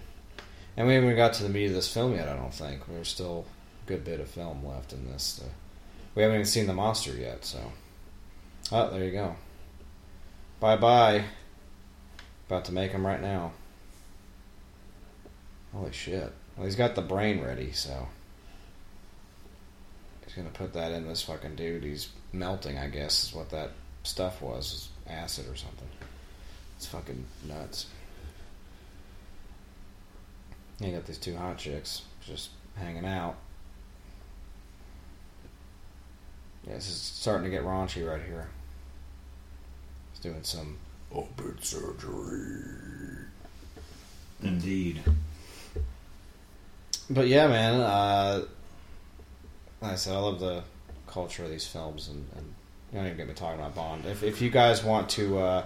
And 0.78 0.88
we 0.88 0.94
haven't 0.94 1.10
even 1.10 1.18
got 1.18 1.34
to 1.34 1.44
the 1.44 1.50
meat 1.50 1.68
of 1.68 1.74
this 1.74 1.94
film 1.94 2.14
yet. 2.14 2.28
I 2.28 2.36
don't 2.36 2.54
think 2.54 2.86
there's 2.88 3.08
still 3.08 3.46
a 3.86 3.88
good 3.88 4.04
bit 4.04 4.20
of 4.20 4.30
film 4.30 4.66
left 4.66 4.94
in 4.94 5.10
this. 5.10 5.38
To, 5.38 5.46
we 6.16 6.22
haven't 6.22 6.36
even 6.36 6.46
seen 6.46 6.68
the 6.68 6.74
monster 6.74 7.12
yet. 7.12 7.46
So, 7.46 7.60
oh, 8.72 8.90
there 8.92 9.04
you 9.04 9.12
go. 9.12 9.36
Bye 10.60 10.78
bye. 10.78 11.24
About 12.48 12.66
to 12.66 12.74
make 12.74 12.92
him 12.92 13.06
right 13.06 13.22
now. 13.22 13.54
Holy 15.74 15.92
shit. 15.92 16.32
Well, 16.56 16.66
he's 16.66 16.76
got 16.76 16.96
the 16.96 17.02
brain 17.02 17.42
ready, 17.42 17.72
so. 17.72 18.08
He's 20.26 20.34
gonna 20.34 20.50
put 20.50 20.74
that 20.74 20.92
in 20.92 21.08
this 21.08 21.22
fucking 21.22 21.56
dude. 21.56 21.84
He's 21.84 22.10
melting, 22.34 22.78
I 22.78 22.88
guess, 22.88 23.26
is 23.26 23.34
what 23.34 23.50
that 23.52 23.72
stuff 24.04 24.42
was. 24.42 24.74
Is 24.74 24.90
acid 25.08 25.48
or 25.50 25.56
something. 25.56 25.88
It's 26.78 26.86
fucking 26.88 27.26
nuts. 27.48 27.88
You 30.80 30.92
got 30.92 31.06
these 31.06 31.18
two 31.18 31.36
hot 31.36 31.58
chicks 31.58 32.04
just 32.26 32.50
hanging 32.76 33.06
out. 33.06 33.36
Yeah, 36.68 36.74
this 36.74 36.90
is 36.90 36.98
starting 36.98 37.44
to 37.44 37.50
get 37.50 37.64
raunchy 37.64 38.08
right 38.08 38.22
here. 38.22 38.48
He's 40.12 40.22
doing 40.22 40.44
some 40.44 40.78
open 41.14 41.58
surgery. 41.62 42.64
Indeed. 44.42 45.02
But 47.10 47.28
yeah, 47.28 47.48
man. 47.48 47.82
Uh, 47.82 48.46
like 49.82 49.94
I 49.94 49.96
said, 49.96 50.16
I 50.16 50.20
love 50.20 50.40
the 50.40 50.64
culture 51.08 51.44
of 51.44 51.52
these 51.52 51.68
films, 51.68 52.10
and, 52.10 52.28
and 52.36 52.54
you 52.92 52.98
don't 52.98 53.06
even 53.06 53.18
get 53.18 53.28
me 53.28 53.34
talking 53.34 53.60
about 53.60 53.76
Bond. 53.76 54.06
If 54.06 54.24
if 54.24 54.42
you 54.42 54.50
guys 54.50 54.84
want 54.84 55.10
to, 55.12 55.38
uh, 55.38 55.66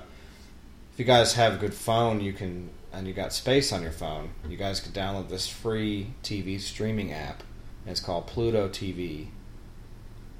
if 0.93 0.99
you 0.99 1.05
guys 1.05 1.33
have 1.33 1.53
a 1.53 1.57
good 1.57 1.73
phone, 1.73 2.19
you 2.19 2.33
can, 2.33 2.69
and 2.91 3.07
you 3.07 3.13
got 3.13 3.33
space 3.33 3.71
on 3.71 3.81
your 3.81 3.91
phone, 3.91 4.29
you 4.47 4.57
guys 4.57 4.79
can 4.79 4.91
download 4.91 5.29
this 5.29 5.47
free 5.47 6.13
TV 6.23 6.59
streaming 6.59 7.11
app. 7.11 7.43
It's 7.85 7.99
called 7.99 8.27
Pluto 8.27 8.67
TV. 8.67 9.27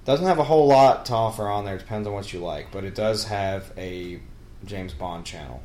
Doesn't 0.06 0.26
have 0.26 0.40
a 0.40 0.44
whole 0.44 0.68
lot 0.68 1.06
to 1.08 1.14
offer 1.14 1.48
on 1.48 1.66
there. 1.66 1.76
It 1.76 1.80
depends 1.80 2.08
on 2.08 2.14
what 2.14 2.34
you 2.34 2.40
like, 2.40 2.72
but 2.72 2.84
it 2.84 2.96
does 2.96 3.26
have 3.26 3.72
a 3.78 4.20
James 4.66 4.94
Bond 4.94 5.26
channel, 5.26 5.62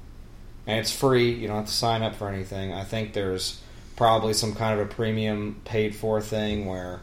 and 0.66 0.78
it's 0.78 0.94
free. 0.94 1.32
You 1.32 1.48
don't 1.48 1.56
have 1.56 1.66
to 1.66 1.73
sign 1.73 2.02
up 2.02 2.15
for 2.15 2.28
anything. 2.28 2.73
I 2.73 2.85
think 2.85 3.12
there's 3.12 3.61
probably 3.97 4.32
some 4.32 4.55
kind 4.55 4.78
of 4.78 4.86
a 4.86 4.93
premium 4.93 5.61
paid 5.65 5.94
for 5.94 6.20
thing 6.20 6.66
where 6.66 7.01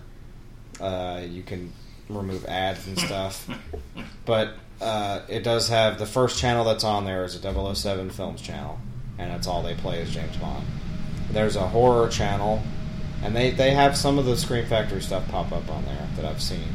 uh, 0.79 1.21
you 1.27 1.43
can 1.43 1.71
remove 2.09 2.45
ads 2.45 2.85
and 2.87 2.97
stuff. 2.99 3.47
but 4.25 4.53
uh, 4.81 5.21
it 5.29 5.43
does 5.43 5.69
have 5.69 5.99
the 5.99 6.05
first 6.05 6.39
channel 6.39 6.65
that's 6.65 6.83
on 6.83 7.05
there 7.05 7.23
is 7.23 7.35
a 7.35 7.75
007 7.75 8.09
Films 8.09 8.41
channel, 8.41 8.79
and 9.21 9.31
that's 9.31 9.45
all 9.45 9.61
they 9.61 9.75
play 9.75 9.99
is 9.99 10.09
James 10.09 10.35
Bond. 10.37 10.65
There's 11.31 11.55
a 11.55 11.67
horror 11.67 12.09
channel, 12.09 12.63
and 13.23 13.35
they, 13.35 13.51
they 13.51 13.71
have 13.71 13.95
some 13.95 14.17
of 14.17 14.25
the 14.25 14.35
Scream 14.35 14.65
Factory 14.65 15.01
stuff 15.01 15.27
pop 15.29 15.51
up 15.51 15.69
on 15.69 15.85
there 15.85 16.07
that 16.15 16.25
I've 16.25 16.41
seen. 16.41 16.67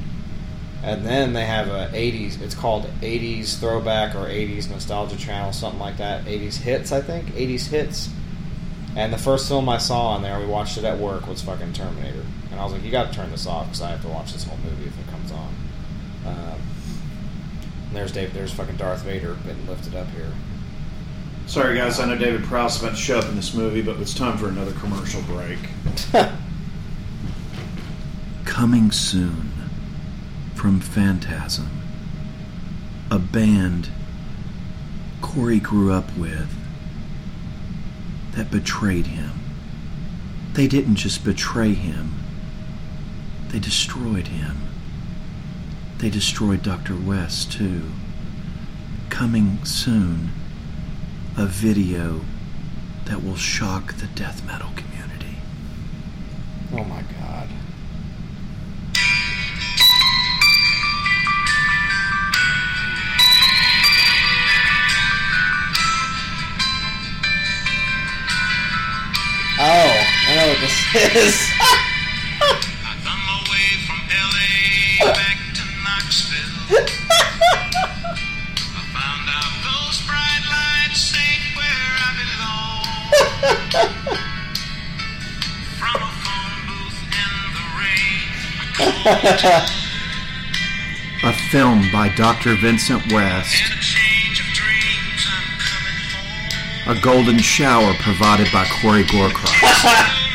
And 0.83 1.05
then 1.05 1.33
they 1.33 1.45
have 1.45 1.67
a 1.67 1.91
80s, 1.93 2.41
it's 2.41 2.55
called 2.55 2.85
80s 3.01 3.59
Throwback 3.59 4.15
or 4.15 4.29
80s 4.29 4.71
Nostalgia 4.71 5.17
Channel, 5.17 5.53
something 5.53 5.81
like 5.81 5.97
that. 5.97 6.25
80s 6.25 6.59
Hits, 6.59 6.93
I 6.93 7.01
think. 7.01 7.33
80s 7.33 7.67
Hits. 7.69 8.11
And 8.95 9.13
the 9.13 9.19
first 9.19 9.49
film 9.49 9.69
I 9.69 9.79
saw 9.79 10.11
on 10.11 10.23
there, 10.23 10.39
we 10.39 10.47
watched 10.47 10.79
it 10.79 10.85
at 10.85 10.99
work, 10.99 11.27
was 11.27 11.43
fucking 11.43 11.73
Terminator. 11.73 12.25
And 12.53 12.61
I 12.61 12.65
was 12.65 12.73
like, 12.73 12.85
you 12.85 12.93
gotta 12.93 13.13
turn 13.13 13.31
this 13.33 13.47
off 13.47 13.67
because 13.67 13.83
I 13.83 13.91
have 13.91 14.03
to 14.03 14.09
watch 14.09 14.33
this 14.33 14.45
whole 14.45 14.59
movie 14.59 14.85
if 14.87 14.99
it 14.99 15.11
comes 15.11 15.33
on. 15.33 15.55
Um, 16.27 16.61
there's 17.93 18.13
Dave, 18.13 18.33
there's 18.33 18.53
fucking 18.53 18.77
Darth 18.77 19.03
Vader 19.03 19.37
getting 19.45 19.67
lifted 19.67 19.97
up 19.97 20.09
here. 20.11 20.33
Sorry, 21.47 21.77
guys. 21.77 22.01
I 22.01 22.07
know 22.07 22.19
David 22.19 22.43
Prowse 22.45 22.81
about 22.81 22.97
to 22.97 23.01
show 23.01 23.21
up 23.21 23.27
in 23.27 23.37
this 23.37 23.55
movie, 23.55 23.81
but 23.81 24.01
it's 24.01 24.13
time 24.13 24.37
for 24.37 24.49
another 24.49 24.73
commercial 24.73 25.23
break. 25.23 25.59
Coming 28.45 28.91
soon 28.91 29.53
from 30.55 30.81
Phantasm, 30.81 31.71
a 33.13 33.21
band 33.21 33.91
Corey 35.23 35.61
grew 35.61 35.93
up 35.93 36.17
with 36.17 36.53
that 38.33 38.51
betrayed 38.51 39.07
him. 39.07 39.33
They 40.55 40.67
didn't 40.67 40.97
just 40.97 41.25
betray 41.25 41.75
him, 41.75 42.15
they 43.49 43.61
destroyed 43.61 44.29
him. 44.29 44.57
They 45.99 46.11
destroyed 46.11 46.63
Dr. 46.63 46.95
West, 46.95 47.53
too. 47.53 47.83
Coming 49.09 49.65
soon, 49.65 50.31
a 51.39 51.45
video 51.45 52.23
that 53.05 53.23
will 53.23 53.37
shock 53.37 53.95
the 53.97 54.07
death 54.09 54.45
metal 54.47 54.71
community. 54.75 55.37
Oh 56.73 56.83
my 56.85 57.03
god. 57.03 57.49
Oh, 69.59 70.07
I 70.29 70.37
know 70.37 70.49
what 70.49 70.61
this 70.61 70.95
is. 71.17 71.56
a 91.25 91.33
film 91.51 91.91
by 91.91 92.09
Dr. 92.15 92.55
Vincent 92.55 93.13
West. 93.13 93.57
A 96.87 96.95
golden 97.01 97.39
shower 97.39 97.95
provided 97.95 98.53
by 98.53 98.65
Corey 98.81 99.03
Gorecross. 99.05 100.21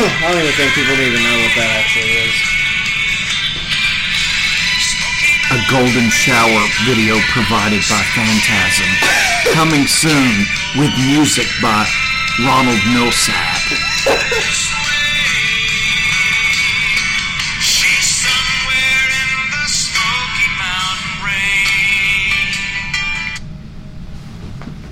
I 0.00 0.30
don't 0.30 0.40
even 0.40 0.52
think 0.52 0.72
people 0.74 0.96
need 0.96 1.10
to 1.10 1.18
know 1.22 1.42
what 1.42 1.54
that 1.56 1.76
actually 1.78 2.10
is. 2.10 2.57
A 5.50 5.70
golden 5.70 6.10
shower 6.10 6.60
video 6.84 7.16
provided 7.32 7.80
by 7.88 8.02
Phantasm. 8.14 8.86
Coming 9.54 9.86
soon 9.86 10.44
with 10.76 10.92
music 11.06 11.46
by 11.62 11.88
Ronald 12.44 12.76
Milsap. 12.92 13.72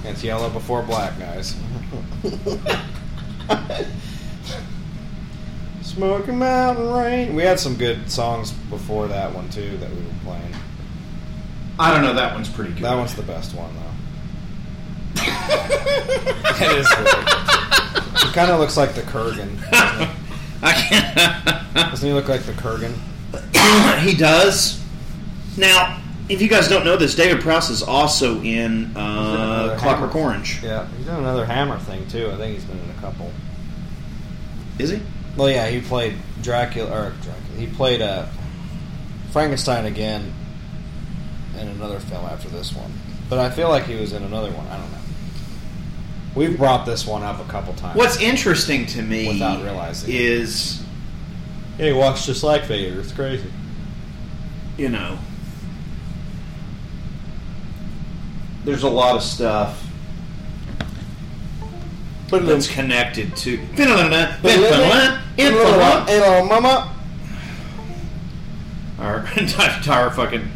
It's 0.05 0.25
yellow 0.25 0.49
before 0.49 0.83
black, 0.83 1.19
guys. 1.19 1.55
Smoky 5.97 6.33
Mountain 6.33 6.93
Rain. 6.93 7.35
We 7.35 7.43
had 7.43 7.59
some 7.59 7.75
good 7.75 8.11
songs 8.11 8.53
before 8.53 9.09
that 9.09 9.35
one 9.35 9.49
too 9.49 9.79
that 9.79 9.89
we 9.89 9.97
were 9.97 10.13
playing. 10.25 10.55
I 11.79 11.91
don't 11.91 12.03
know. 12.03 12.13
That 12.13 12.35
one's 12.35 12.51
pretty 12.51 12.75
good. 12.75 12.83
That 12.83 12.97
one's 12.97 13.15
the 13.15 13.23
best 13.23 13.55
one 13.55 13.75
though. 13.75 15.23
it 15.23 16.77
is 16.77 16.87
good. 16.87 18.27
He 18.27 18.33
kind 18.35 18.51
of 18.51 18.61
looks 18.61 18.77
like 18.77 18.95
the 18.95 19.01
Kurgan. 19.01 19.59
doesn't 19.71 20.07
he? 20.07 20.13
I 20.63 20.73
can't. 20.75 21.75
Doesn't 21.75 22.07
he 22.07 22.13
look 22.13 22.29
like 22.29 22.43
the 22.43 22.53
Kurgan? 22.53 22.93
he 24.01 24.15
does. 24.15 24.85
Now, 25.57 26.03
if 26.29 26.43
you 26.43 26.49
guys 26.49 26.69
don't 26.69 26.85
know 26.85 26.99
this, 26.99 27.15
David 27.15 27.41
Prowse 27.41 27.71
is 27.71 27.83
also 27.83 28.43
in 28.43 28.95
uh, 28.95 29.79
Clockwork 29.81 30.15
Orange. 30.15 30.63
Yeah, 30.63 30.87
he's 30.99 31.07
doing 31.07 31.21
another 31.21 31.47
Hammer 31.47 31.79
thing 31.79 32.07
too. 32.09 32.31
I 32.31 32.37
think 32.37 32.53
he's 32.53 32.65
been 32.67 32.79
in 32.79 32.91
a 32.91 33.01
couple. 33.01 33.33
Is 34.79 34.91
he? 34.91 35.01
Well, 35.37 35.51
yeah, 35.51 35.69
he 35.69 35.81
played 35.81 36.15
Dracula 36.43 36.91
or 36.91 37.11
Dracula. 37.11 37.59
He 37.59 37.67
played 37.67 38.01
uh, 38.01 38.27
Frankenstein 39.33 39.85
again 39.87 40.33
in 41.59 41.69
another 41.69 42.01
film 42.01 42.25
after 42.25 42.49
this 42.49 42.75
one. 42.75 42.93
But 43.29 43.39
I 43.39 43.51
feel 43.51 43.69
like 43.69 43.85
he 43.85 43.97
was 43.97 44.13
in 44.13 44.23
another 44.23 44.51
one. 44.51 44.67
I 44.69 44.79
don't 44.79 44.91
know. 44.93 44.99
We've 46.35 46.57
brought 46.57 46.87
this 46.87 47.07
one 47.07 47.23
up 47.23 47.41
a 47.41 47.51
couple 47.51 47.75
times. 47.75 47.97
What's 47.97 48.21
interesting 48.21 48.87
to 48.87 49.03
me 49.03 49.29
Without 49.29 49.63
realizing 49.63 50.11
it. 50.11 50.21
is, 50.21 50.83
Yeah, 51.79 51.87
he 51.87 51.93
walks 51.93 52.27
just 52.27 52.43
like 52.43 52.65
Vader. 52.65 53.01
It's 53.01 53.13
crazy. 53.13 53.51
you 54.77 54.91
know, 54.91 55.19
there's 58.65 58.83
a 58.83 58.89
lot 58.89 59.17
of 59.17 59.23
stuff 59.23 59.86
that's 62.29 62.69
connected 62.69 63.37
to. 63.37 63.57
Hello, 66.09 66.45
mama. 66.45 66.93
Our 68.99 69.27
entire 69.37 70.11
fucking. 70.11 70.49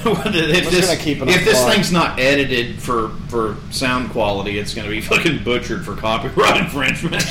if 0.02 0.24
just 0.64 0.70
this, 0.70 0.86
gonna 0.86 0.98
keep 0.98 1.20
it 1.20 1.28
if 1.28 1.44
this 1.44 1.62
thing's 1.66 1.92
not 1.92 2.18
edited 2.18 2.80
for, 2.80 3.10
for 3.28 3.56
sound 3.70 4.10
quality, 4.10 4.58
it's 4.58 4.72
going 4.72 4.86
to 4.86 4.90
be 4.90 5.00
fucking 5.02 5.44
butchered 5.44 5.84
for 5.84 5.94
copyright 5.94 6.56
infringement. 6.56 7.22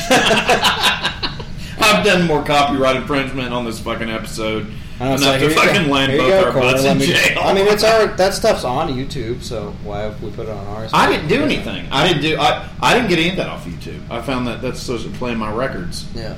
I've 1.82 2.06
done 2.06 2.28
more 2.28 2.44
copyright 2.44 2.98
infringement 2.98 3.54
on 3.54 3.66
this 3.66 3.80
fucking 3.80 4.10
episode 4.10 4.72
I 5.00 5.12
was 5.14 5.26
like, 5.26 5.40
here 5.40 5.50
you 5.50 5.56
fucking 5.56 5.86
go. 5.88 5.94
land 5.94 6.12
Here 6.12 6.22
you 6.22 6.28
both 6.28 6.54
go, 6.54 6.60
our 6.62 6.72
butts 6.72 6.84
in 6.84 6.98
me- 6.98 7.06
jail. 7.06 7.40
I 7.42 7.54
mean, 7.54 7.68
it's 7.68 7.84
our 7.84 8.08
that 8.08 8.34
stuff's 8.34 8.66
on 8.66 8.90
YouTube, 8.90 9.42
so 9.42 9.72
why 9.84 10.00
have 10.02 10.22
we 10.22 10.30
put 10.32 10.48
it 10.48 10.52
on 10.52 10.68
ours? 10.68 10.92
I 10.94 11.10
didn't 11.10 11.30
do 11.30 11.42
anything. 11.42 11.88
I 11.90 12.08
didn't 12.08 12.22
do. 12.22 12.38
I, 12.38 12.68
I 12.82 12.94
didn't 12.96 13.10
get 13.10 13.20
any 13.20 13.30
of 13.30 13.38
that 13.38 13.48
off 13.48 13.66
YouTube. 13.66 14.02
I 14.12 14.22
found 14.22 14.48
that 14.48 14.62
that's 14.62 14.82
supposed 14.82 15.06
to 15.10 15.18
play 15.18 15.34
my 15.36 15.52
records. 15.54 16.06
Yeah. 16.14 16.36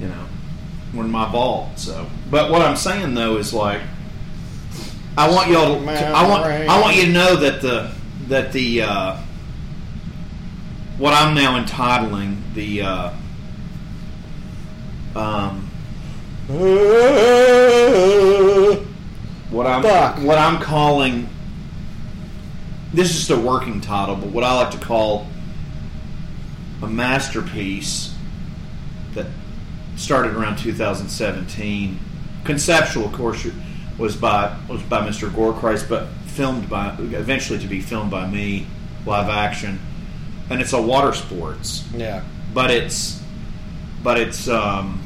You 0.00 0.08
know, 0.08 0.26
were 0.94 1.04
in 1.04 1.10
my 1.10 1.30
vault. 1.30 1.78
So, 1.78 2.06
but 2.30 2.50
what 2.50 2.62
I'm 2.62 2.76
saying 2.76 3.14
though 3.14 3.36
is 3.36 3.52
like, 3.52 3.82
I 5.18 5.30
want 5.30 5.50
y'all 5.50 5.78
to. 5.78 5.90
I 5.90 6.26
want. 6.26 6.44
I 6.44 6.80
want 6.80 6.96
you 6.96 7.04
to 7.06 7.12
know 7.12 7.36
that 7.36 7.60
the 7.60 7.92
that 8.28 8.52
the 8.52 8.82
uh, 8.82 9.16
what 10.96 11.12
I'm 11.12 11.34
now 11.34 11.56
entitling 11.58 12.42
the 12.54 12.82
uh, 12.82 13.12
um, 15.14 15.68
what 19.50 19.66
I'm 19.66 19.82
Fuck. 19.82 20.18
what 20.22 20.38
I'm 20.38 20.60
calling 20.60 21.28
this 22.92 23.08
is 23.10 23.16
just 23.26 23.30
a 23.30 23.36
working 23.40 23.80
title, 23.80 24.16
but 24.16 24.28
what 24.28 24.44
I 24.44 24.54
like 24.54 24.70
to 24.72 24.78
call 24.78 25.26
a 26.82 26.86
masterpiece 26.86 28.14
that 29.14 29.26
started 29.96 30.34
around 30.34 30.58
2017. 30.58 31.98
Conceptual, 32.44 33.06
of 33.06 33.12
course, 33.12 33.46
was 33.96 34.14
by 34.16 34.54
was 34.68 34.82
by 34.82 35.06
Mr. 35.08 35.30
Gorechrist, 35.30 35.88
but 35.88 36.08
filmed 36.26 36.68
by 36.68 36.94
eventually 36.98 37.58
to 37.60 37.66
be 37.66 37.80
filmed 37.80 38.10
by 38.10 38.26
me, 38.28 38.66
live 39.06 39.28
action, 39.30 39.78
and 40.50 40.60
it's 40.60 40.72
a 40.74 40.82
water 40.82 41.12
sports 41.14 41.84
Yeah. 41.94 42.24
but 42.52 42.70
it's 42.70 43.22
but 44.02 44.18
it's 44.20 44.48
um, 44.48 45.00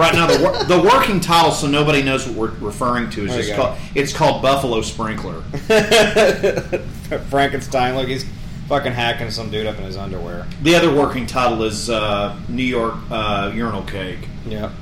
right 0.00 0.14
now 0.14 0.26
the 0.26 0.42
wor- 0.42 0.64
the 0.64 0.80
working 0.82 1.20
title, 1.20 1.52
so 1.52 1.66
nobody 1.68 2.02
knows 2.02 2.26
what 2.26 2.36
we're 2.36 2.66
referring 2.66 3.10
to. 3.10 3.24
Is 3.24 3.28
There 3.28 3.36
you 3.38 3.42
just 3.44 3.56
go. 3.56 3.62
called 3.66 3.78
it's 3.94 4.12
called 4.12 4.42
Buffalo 4.42 4.80
Sprinkler. 4.80 5.42
Frankenstein, 7.28 7.94
look, 7.94 8.08
he's 8.08 8.24
fucking 8.68 8.92
hacking 8.92 9.30
some 9.30 9.50
dude 9.50 9.66
up 9.66 9.76
in 9.78 9.84
his 9.84 9.96
underwear. 9.96 10.46
The 10.62 10.74
other 10.74 10.92
working 10.94 11.26
title 11.26 11.62
is 11.64 11.90
uh, 11.90 12.38
New 12.48 12.64
York 12.64 12.94
uh, 13.10 13.52
Urinal 13.54 13.82
Cake. 13.82 14.26
Yeah. 14.46 14.72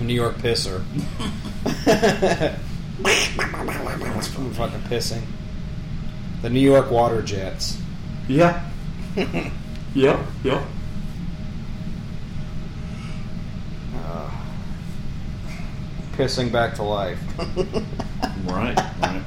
New 0.00 0.14
York 0.14 0.36
pisser. 0.36 0.82
I'm 3.04 4.50
fucking 4.54 4.80
pissing. 4.82 5.22
The 6.40 6.48
New 6.48 6.60
York 6.60 6.90
water 6.90 7.20
jets. 7.20 7.78
Yeah. 8.28 8.64
yep. 9.94 10.20
Yep. 10.42 10.62
Uh, 14.10 14.30
pissing 16.12 16.50
back 16.50 16.74
to 16.74 16.82
life. 16.82 17.18
Right. 18.46 18.76
Right. 19.00 19.22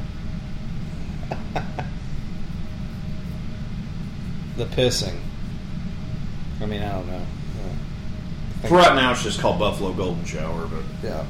the 4.57 4.65
pissing. 4.65 5.15
I 6.61 6.65
mean, 6.65 6.81
I 6.81 6.91
don't 6.91 7.07
know. 7.07 7.21
For 8.67 8.77
right 8.77 8.95
now, 8.95 9.11
it's 9.11 9.23
just 9.23 9.39
called 9.39 9.59
Buffalo 9.59 9.93
Golden 9.93 10.25
Shower, 10.25 10.67
but 10.67 10.83
Yeah. 11.03 11.25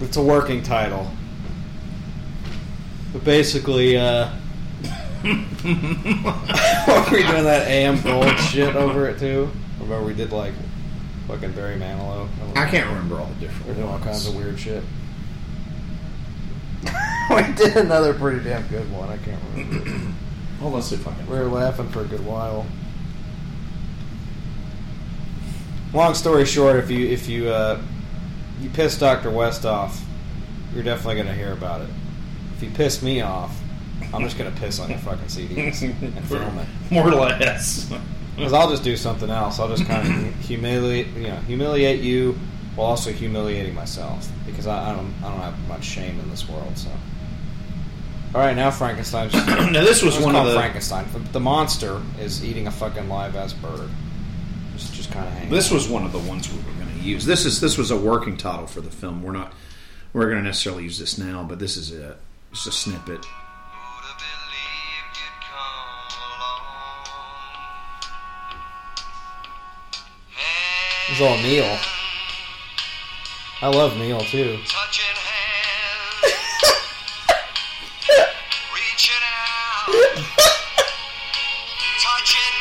It's 0.00 0.16
a 0.16 0.22
working 0.22 0.62
title. 0.62 1.10
But 3.12 3.24
basically, 3.24 3.96
uh. 3.96 4.28
what 6.84 7.10
were 7.10 7.16
we 7.16 7.22
doing 7.22 7.44
that 7.44 7.66
AM 7.68 8.00
gold 8.02 8.38
shit 8.40 8.74
over 8.76 9.08
it 9.08 9.18
too? 9.18 9.50
Remember 9.80 10.06
we 10.06 10.14
did 10.14 10.32
like 10.32 10.52
fucking 11.26 11.52
Barry 11.52 11.76
Manilow? 11.76 12.28
I 12.56 12.68
can't 12.68 12.88
remember 12.88 13.20
all 13.20 13.26
the 13.26 13.34
different. 13.34 13.66
We're 13.68 13.74
doing 13.74 13.86
all 13.86 13.92
ones. 13.92 14.04
kinds 14.04 14.26
of 14.26 14.36
weird 14.36 14.58
shit. 14.58 14.82
we 17.30 17.42
did 17.54 17.76
another 17.76 18.14
pretty 18.14 18.42
damn 18.44 18.66
good 18.68 18.90
one. 18.92 19.08
I 19.08 19.16
can't 19.18 19.40
remember. 19.54 19.90
Hold 20.60 20.72
on, 20.72 20.78
let's 20.78 20.88
see 20.88 20.96
if 20.96 21.06
I 21.06 21.14
can. 21.14 21.26
We 21.26 21.38
were 21.38 21.46
laughing 21.46 21.88
for 21.88 22.02
a 22.02 22.04
good 22.04 22.24
while. 22.24 22.66
Long 25.92 26.14
story 26.14 26.44
short, 26.44 26.76
if 26.76 26.90
you 26.90 27.06
if 27.06 27.28
you 27.28 27.48
uh, 27.48 27.80
you 28.60 28.68
piss 28.70 28.98
Doctor 28.98 29.30
West 29.30 29.64
off, 29.64 30.04
you're 30.74 30.82
definitely 30.82 31.16
going 31.16 31.28
to 31.28 31.34
hear 31.34 31.52
about 31.52 31.82
it. 31.82 31.88
If 32.56 32.62
you 32.62 32.70
piss 32.70 33.02
me 33.02 33.20
off, 33.20 33.56
I'm 34.12 34.22
just 34.22 34.36
going 34.36 34.52
to 34.52 34.60
piss 34.60 34.80
on 34.80 34.90
your 34.90 34.98
fucking 34.98 35.26
CDs 35.26 35.82
and 36.02 36.24
film 36.24 36.58
it. 36.58 36.68
More 36.90 37.08
or 37.08 37.14
less. 37.14 37.92
Because 38.36 38.52
I'll 38.52 38.70
just 38.70 38.82
do 38.82 38.96
something 38.96 39.30
else. 39.30 39.58
I'll 39.60 39.68
just 39.68 39.86
kind 39.86 40.06
of 40.26 40.34
humiliate, 40.40 41.08
you 41.08 41.28
know, 41.28 41.36
humiliate 41.46 42.00
you 42.00 42.36
while 42.74 42.88
also 42.88 43.12
humiliating 43.12 43.74
myself 43.74 44.28
because 44.46 44.66
I, 44.66 44.90
I 44.90 44.94
don't 44.94 45.14
I 45.22 45.30
don't 45.30 45.40
have 45.40 45.68
much 45.68 45.84
shame 45.84 46.18
in 46.18 46.28
this 46.30 46.48
world. 46.48 46.76
So, 46.76 46.90
all 48.34 48.40
right, 48.40 48.56
now 48.56 48.70
Frankenstein. 48.70 49.30
Now, 49.72 49.82
this 49.84 50.02
was 50.02 50.18
one 50.18 50.34
of 50.34 50.46
the- 50.46 50.54
Frankenstein. 50.54 51.06
The, 51.12 51.18
the 51.32 51.40
monster 51.40 52.00
is 52.20 52.44
eating 52.44 52.66
a 52.66 52.70
fucking 52.72 53.08
live 53.08 53.36
ass 53.36 53.52
bird. 53.52 53.88
Just 54.76 54.92
just 54.94 55.12
kind 55.12 55.26
of 55.26 55.32
hanging. 55.32 55.50
This 55.50 55.70
was 55.70 55.88
one 55.88 56.04
of 56.04 56.12
the 56.12 56.18
ones 56.18 56.50
we 56.52 56.58
were 56.58 56.72
going 56.72 56.88
to 56.98 57.04
use. 57.04 57.24
This 57.24 57.44
is 57.44 57.60
this 57.60 57.78
was 57.78 57.92
a 57.92 57.96
working 57.96 58.36
title 58.36 58.66
for 58.66 58.80
the 58.80 58.90
film. 58.90 59.22
We're 59.22 59.32
not 59.32 59.52
we're 60.12 60.26
going 60.26 60.38
to 60.38 60.44
necessarily 60.44 60.82
use 60.84 60.98
this 60.98 61.16
now, 61.18 61.44
but 61.44 61.60
this 61.60 61.76
is 61.76 61.92
it. 61.92 62.16
Just 62.52 62.66
a 62.66 62.72
snippet. 62.72 63.24
It's 71.06 71.20
all 71.20 71.36
Neil. 71.36 71.78
I 73.60 73.68
love 73.68 73.96
Neil 73.98 74.20
too. 74.20 74.58
Touching 74.66 75.04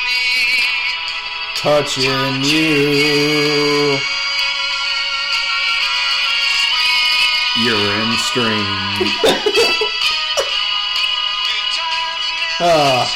me. 0.03 0.19
Touching 1.55 2.43
you. 2.43 3.97
Urine 7.63 8.17
stream. 8.17 8.67
Ah. 12.59 13.09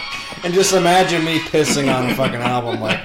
and 0.46 0.54
just 0.54 0.74
imagine 0.74 1.24
me 1.24 1.40
pissing 1.40 1.92
on 1.92 2.08
a 2.08 2.14
fucking 2.14 2.36
album, 2.36 2.80
like 2.80 3.00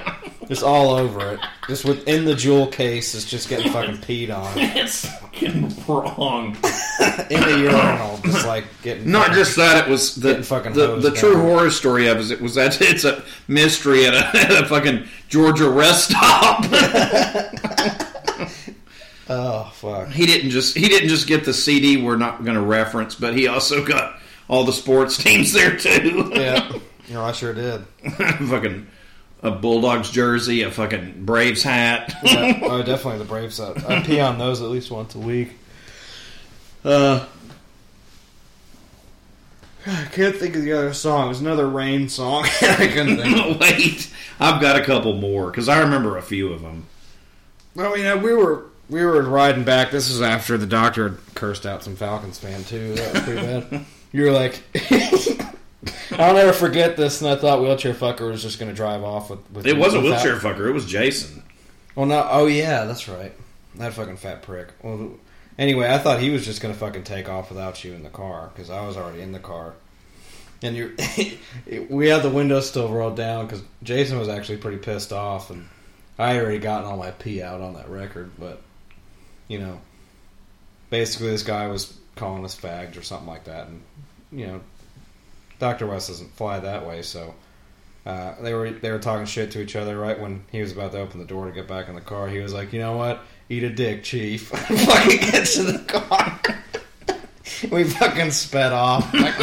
just 0.46 0.62
all 0.62 0.90
over 0.90 1.32
it, 1.32 1.40
just 1.66 1.84
within 1.84 2.24
the 2.24 2.36
jewel 2.36 2.68
case, 2.68 3.16
is 3.16 3.24
just 3.24 3.48
getting 3.48 3.72
fucking 3.72 3.96
peed 3.96 4.32
on. 4.32 4.48
it's 4.56 5.06
fucking 5.06 5.74
wrong. 5.88 6.56
In 7.30 7.40
the 7.40 7.58
urinal, 7.58 8.20
just 8.22 8.46
like 8.46 8.64
getting. 8.82 9.10
Not 9.10 9.32
just 9.32 9.56
that, 9.56 9.88
it 9.88 9.90
was 9.90 10.14
the 10.14 10.28
getting 10.28 10.44
fucking 10.44 10.72
the, 10.74 10.86
hosed 10.86 11.04
the 11.04 11.10
true 11.10 11.32
down. 11.32 11.42
horror 11.42 11.70
story 11.72 12.06
of 12.06 12.30
it 12.30 12.40
was 12.40 12.54
that 12.54 12.80
it's 12.80 13.02
a 13.02 13.24
mystery 13.48 14.06
at 14.06 14.14
a, 14.14 14.38
at 14.38 14.62
a 14.62 14.66
fucking 14.66 15.08
Georgia 15.28 15.68
rest 15.68 16.10
stop. 16.10 16.64
Oh 19.28 19.72
fuck! 19.74 20.10
he 20.10 20.26
didn't 20.26 20.50
just 20.50 20.76
he 20.76 20.86
didn't 20.88 21.08
just 21.08 21.26
get 21.26 21.44
the 21.44 21.54
CD 21.54 21.96
we're 21.96 22.16
not 22.16 22.44
going 22.44 22.56
to 22.56 22.62
reference, 22.62 23.16
but 23.16 23.36
he 23.36 23.48
also 23.48 23.84
got 23.84 24.20
all 24.48 24.62
the 24.62 24.72
sports 24.72 25.16
teams 25.16 25.52
there 25.52 25.76
too. 25.76 26.30
Yeah, 26.34 26.70
you 27.12 27.18
know, 27.18 27.24
I 27.26 27.32
sure 27.32 27.52
did. 27.52 27.82
fucking 28.48 28.86
a 29.42 29.50
Bulldogs 29.50 30.10
jersey, 30.10 30.62
a 30.62 30.70
fucking 30.70 31.26
Braves 31.26 31.62
hat. 31.62 32.14
Yeah, 32.24 32.60
oh, 32.62 32.82
definitely 32.82 33.18
the 33.18 33.26
Braves. 33.26 33.60
I, 33.60 33.72
I 33.86 34.02
pee 34.02 34.18
on 34.18 34.38
those 34.38 34.62
at 34.62 34.68
least 34.68 34.90
once 34.90 35.14
a 35.14 35.18
week. 35.18 35.50
Uh, 36.82 37.26
I 39.86 40.06
can't 40.06 40.34
think 40.34 40.56
of 40.56 40.62
the 40.62 40.72
other 40.72 40.94
song. 40.94 41.26
It 41.26 41.28
was 41.28 41.42
another 41.42 41.68
rain 41.68 42.08
song. 42.08 42.46
I 42.62 42.88
couldn't 42.90 43.18
think. 43.18 43.36
Wait, 43.60 44.10
I've 44.40 44.62
got 44.62 44.80
a 44.80 44.82
couple 44.82 45.12
more 45.12 45.50
because 45.50 45.68
I 45.68 45.80
remember 45.80 46.16
a 46.16 46.22
few 46.22 46.50
of 46.50 46.62
them. 46.62 46.86
Well, 47.74 47.94
you 47.98 48.04
know, 48.04 48.16
we 48.16 48.32
were 48.32 48.64
we 48.88 49.04
were 49.04 49.20
riding 49.20 49.64
back. 49.64 49.90
This 49.90 50.08
was 50.08 50.22
after 50.22 50.56
the 50.56 50.66
doctor 50.66 51.10
had 51.10 51.18
cursed 51.34 51.66
out 51.66 51.82
some 51.82 51.94
Falcons 51.94 52.38
fan 52.38 52.64
too. 52.64 52.94
That 52.94 53.12
was 53.12 53.22
pretty 53.22 53.42
bad. 53.42 53.84
You 54.12 54.24
were 54.24 54.32
like, 54.32 54.62
I'll 56.12 56.34
never 56.34 56.52
forget 56.52 56.96
this, 56.96 57.20
and 57.20 57.30
I 57.30 57.36
thought 57.36 57.60
wheelchair 57.60 57.94
fucker 57.94 58.30
was 58.30 58.42
just 58.42 58.58
going 58.58 58.70
to 58.70 58.76
drive 58.76 59.02
off 59.02 59.30
with. 59.30 59.50
with 59.50 59.66
It 59.66 59.76
was 59.76 59.94
a 59.94 60.00
wheelchair 60.00 60.36
that- 60.36 60.42
fucker. 60.56 60.68
It 60.68 60.72
was 60.72 60.86
Jason. 60.86 61.42
Well, 61.94 62.06
no. 62.06 62.26
Oh 62.30 62.46
yeah, 62.46 62.84
that's 62.84 63.08
right. 63.08 63.32
That 63.76 63.92
fucking 63.92 64.16
fat 64.18 64.42
prick. 64.42 64.68
Well, 64.82 65.12
anyway, 65.58 65.88
I 65.88 65.98
thought 65.98 66.20
he 66.20 66.30
was 66.30 66.44
just 66.44 66.60
going 66.60 66.72
to 66.72 66.78
fucking 66.80 67.04
take 67.04 67.28
off 67.28 67.48
without 67.50 67.82
you 67.84 67.92
in 67.94 68.02
the 68.02 68.10
car 68.10 68.50
because 68.54 68.70
I 68.70 68.86
was 68.86 68.96
already 68.96 69.20
in 69.22 69.32
the 69.32 69.38
car. 69.38 69.74
And 70.62 70.76
you, 70.76 70.96
we 71.90 72.06
had 72.08 72.22
the 72.22 72.30
windows 72.30 72.68
still 72.68 72.88
rolled 72.88 73.16
down 73.16 73.46
because 73.46 73.62
Jason 73.82 74.18
was 74.18 74.28
actually 74.28 74.58
pretty 74.58 74.76
pissed 74.78 75.12
off, 75.12 75.50
and 75.50 75.68
I 76.18 76.34
had 76.34 76.42
already 76.42 76.58
gotten 76.60 76.86
all 76.88 76.96
my 76.96 77.10
pee 77.10 77.42
out 77.42 77.60
on 77.60 77.74
that 77.74 77.88
record. 77.88 78.30
But 78.38 78.62
you 79.48 79.58
know, 79.58 79.80
basically, 80.90 81.30
this 81.30 81.42
guy 81.42 81.66
was 81.66 81.92
calling 82.16 82.44
us 82.44 82.58
fags 82.58 82.96
or 82.96 83.02
something 83.02 83.26
like 83.28 83.44
that, 83.44 83.66
and 83.66 83.82
you 84.30 84.46
know, 84.46 84.60
Doctor 85.62 85.86
West 85.86 86.08
doesn't 86.08 86.34
fly 86.34 86.58
that 86.58 86.84
way, 86.84 87.02
so. 87.02 87.34
Uh, 88.04 88.34
they 88.42 88.52
were 88.52 88.68
they 88.68 88.90
were 88.90 88.98
talking 88.98 89.24
shit 89.26 89.52
to 89.52 89.62
each 89.62 89.76
other 89.76 89.96
right 89.96 90.18
when 90.18 90.42
he 90.50 90.60
was 90.60 90.72
about 90.72 90.90
to 90.90 90.98
open 90.98 91.20
the 91.20 91.24
door 91.24 91.46
to 91.46 91.52
get 91.52 91.68
back 91.68 91.88
in 91.88 91.94
the 91.94 92.00
car. 92.00 92.26
He 92.26 92.40
was 92.40 92.52
like, 92.52 92.72
"You 92.72 92.80
know 92.80 92.96
what? 92.96 93.20
Eat 93.48 93.62
a 93.62 93.70
dick, 93.70 94.02
chief." 94.02 94.48
fucking 94.48 95.20
gets 95.20 95.56
in 95.56 95.66
the 95.66 95.78
car. 95.78 96.40
we 97.70 97.84
fucking 97.84 98.32
sped 98.32 98.72
off. 98.72 99.14
Like, 99.14 99.38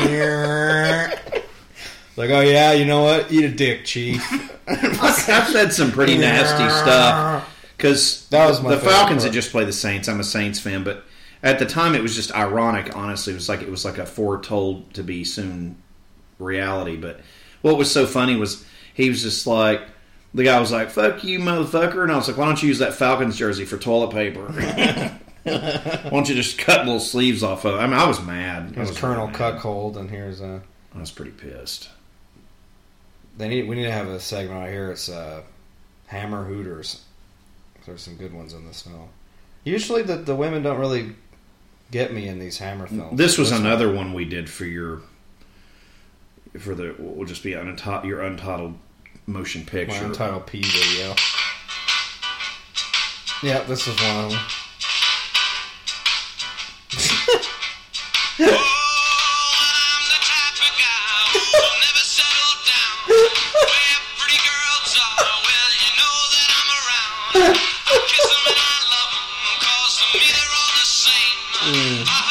like, 2.18 2.30
oh 2.32 2.42
yeah, 2.42 2.74
you 2.74 2.84
know 2.84 3.04
what? 3.04 3.32
Eat 3.32 3.46
a 3.46 3.50
dick, 3.50 3.86
chief. 3.86 4.22
I've 4.68 5.48
said 5.48 5.72
some 5.72 5.94
pretty 5.94 6.18
nasty 6.18 6.68
stuff 6.82 7.50
because 7.78 8.28
That 8.28 8.46
was 8.46 8.62
my 8.62 8.72
the 8.72 8.82
Falcons 8.82 9.22
part. 9.22 9.24
had 9.24 9.32
just 9.32 9.52
played 9.52 9.70
the 9.70 9.74
Saints. 9.74 10.10
I'm 10.10 10.20
a 10.20 10.26
Saints 10.26 10.60
fan, 10.60 10.84
but 10.84 11.06
at 11.42 11.60
the 11.60 11.66
time 11.66 11.96
it 11.96 12.02
was 12.02 12.14
just 12.14 12.36
ironic. 12.36 12.94
Honestly, 12.94 13.32
it 13.32 13.38
was 13.38 13.48
like 13.48 13.62
it 13.62 13.72
was 13.72 13.86
like 13.86 13.98
a 13.98 14.06
foretold 14.06 14.94
to 14.96 15.02
be 15.02 15.24
soon 15.24 15.78
reality. 16.40 16.96
But 16.98 17.20
what 17.62 17.78
was 17.78 17.92
so 17.92 18.06
funny 18.08 18.36
was 18.36 18.66
he 18.94 19.10
was 19.10 19.22
just 19.22 19.46
like 19.46 19.82
the 20.34 20.44
guy 20.44 20.60
was 20.60 20.72
like 20.72 20.90
"fuck 20.90 21.24
you, 21.24 21.40
motherfucker," 21.40 22.04
and 22.04 22.12
I 22.12 22.16
was 22.16 22.28
like, 22.28 22.38
"Why 22.38 22.46
don't 22.46 22.62
you 22.62 22.70
use 22.70 22.80
that 22.80 22.94
Falcons 22.96 23.38
jersey 23.38 23.66
for 23.66 23.78
toilet 23.78 24.12
paper?" 24.12 24.46
Why 25.44 26.10
don't 26.12 26.28
you 26.30 26.36
just 26.36 26.58
cut 26.58 26.86
little 26.86 27.00
sleeves 27.00 27.44
off 27.44 27.66
of 27.66 27.76
it? 27.76 27.78
I 27.78 27.88
mean, 27.88 27.96
I 27.98 28.06
was 28.08 28.22
mad. 28.22 28.74
Here's 28.76 28.90
was 28.90 28.98
Colonel 29.00 29.28
really 29.28 29.32
mad. 29.32 29.38
Cuckold, 29.38 29.98
and 29.98 30.10
here's 30.10 30.42
uh, 30.42 30.60
I 30.96 31.00
was 31.00 31.12
pretty 31.12 31.32
pissed. 31.32 31.90
they 33.38 33.48
need 33.48 33.68
we 33.68 33.76
need 33.76 33.84
to 33.84 33.92
have 33.92 34.08
a 34.08 34.20
segment 34.20 34.60
right 34.60 34.70
here. 34.72 34.92
It's 34.92 35.10
uh, 35.10 35.42
Hammer 36.08 36.44
Hooters. 36.44 37.04
There's 37.86 38.02
some 38.02 38.16
good 38.18 38.34
ones 38.34 38.54
in 38.54 38.68
this 38.68 38.82
film. 38.84 39.10
Usually, 39.64 40.04
the 40.04 40.18
the 40.18 40.36
women 40.36 40.62
don't 40.62 40.78
really 40.80 41.16
get 41.90 42.14
me 42.14 42.28
in 42.28 42.38
these 42.38 42.58
Hammer 42.60 42.86
films. 42.86 43.18
This 43.18 43.38
was 43.38 43.52
one- 43.52 43.62
another 43.62 43.92
one 43.92 44.14
we 44.14 44.26
did 44.26 44.50
for 44.50 44.66
your 44.66 45.02
for 46.58 46.74
the 46.76 46.96
will 46.98 47.26
just 47.26 47.44
be 47.44 47.54
untitled 47.54 48.06
your 48.06 48.22
untitled 48.22 48.76
motion 49.28 49.62
My 49.62 49.70
picture. 49.70 50.06
Untitled 50.06 50.48
P 50.48 50.62
video. 50.62 51.16
Yeah, 53.44 53.64
this 53.64 53.88
is 53.88 53.96
one 54.02 54.26
of 54.26 54.32
them. 54.32 54.40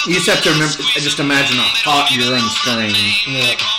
You 0.06 0.14
just 0.14 0.26
have 0.28 0.42
to 0.42 0.50
remember. 0.50 0.74
Just 0.96 1.20
imagine 1.20 1.58
a 1.58 1.68
hot 1.84 2.10
urine 2.10 2.48
stream. 2.48 2.96
Yeah. 3.28 3.77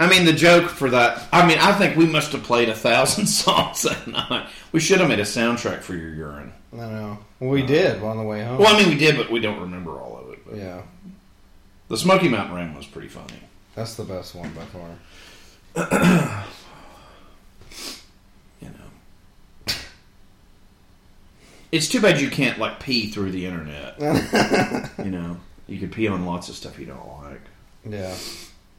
I 0.00 0.08
mean, 0.08 0.24
the 0.24 0.32
joke 0.32 0.70
for 0.70 0.88
that. 0.90 1.28
I 1.30 1.46
mean, 1.46 1.58
I 1.58 1.72
think 1.72 1.94
we 1.94 2.06
must 2.06 2.32
have 2.32 2.42
played 2.42 2.70
a 2.70 2.74
thousand 2.74 3.26
songs 3.42 3.82
that 3.82 4.06
night. 4.08 4.48
We 4.72 4.80
should 4.80 4.98
have 4.98 5.10
made 5.10 5.20
a 5.20 5.24
soundtrack 5.24 5.82
for 5.82 5.94
your 5.94 6.14
urine. 6.14 6.54
I 6.72 6.76
know. 6.76 7.18
Well, 7.38 7.50
we 7.50 7.60
did 7.62 8.02
on 8.02 8.16
the 8.16 8.22
way 8.22 8.42
home. 8.42 8.56
Well, 8.58 8.74
I 8.74 8.78
mean, 8.78 8.88
we 8.88 8.96
did, 8.96 9.18
but 9.18 9.30
we 9.30 9.40
don't 9.40 9.60
remember 9.60 9.90
all 10.00 10.18
of 10.18 10.32
it. 10.32 10.38
But 10.46 10.56
yeah, 10.56 10.82
the 11.88 11.98
Smoky 11.98 12.28
Mountain 12.28 12.56
Rain 12.56 12.74
was 12.74 12.86
pretty 12.86 13.08
funny. 13.08 13.40
that's 13.74 13.94
the 13.96 14.04
best 14.04 14.34
one 14.34 14.50
by 14.54 14.64
far. 14.64 16.46
You 18.60 18.68
know, 18.68 19.74
it's 21.72 21.88
too 21.88 22.00
bad 22.00 22.20
you 22.20 22.28
can't 22.30 22.58
like 22.58 22.80
pee 22.80 23.08
through 23.10 23.30
the 23.32 23.46
internet. 23.46 23.98
you 24.98 25.10
know, 25.10 25.38
you 25.66 25.78
could 25.78 25.92
pee 25.92 26.08
on 26.08 26.26
lots 26.26 26.48
of 26.48 26.56
stuff 26.56 26.78
you 26.78 26.86
don't 26.86 27.22
like. 27.22 27.40
Yeah. 27.88 28.14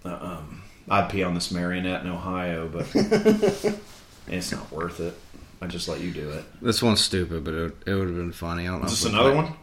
Uh, 0.06 0.18
um, 0.40 0.62
I'd 0.92 1.10
pee 1.10 1.24
on 1.24 1.34
this 1.34 1.52
marionette 1.52 2.04
in 2.04 2.10
Ohio, 2.12 2.68
but 2.68 2.86
it's 4.28 4.52
not 4.52 4.70
worth 4.74 5.00
it. 5.00 5.18
I 5.62 5.68
just 5.68 5.88
let 5.88 6.02
you 6.02 6.12
do 6.12 6.30
it. 6.32 6.44
This 6.62 6.84
one's 6.84 7.00
stupid, 7.00 7.46
but 7.46 7.54
it, 7.54 7.74
it 7.88 7.94
would 7.94 8.08
have 8.08 8.18
been 8.18 8.34
funny. 8.34 8.68
I 8.68 8.72
don't 8.72 8.82
know. 8.82 8.88
Is 8.88 8.94
if 8.94 9.00
this 9.00 9.06
we'd 9.14 9.18
another 9.20 9.34
one? 9.36 9.54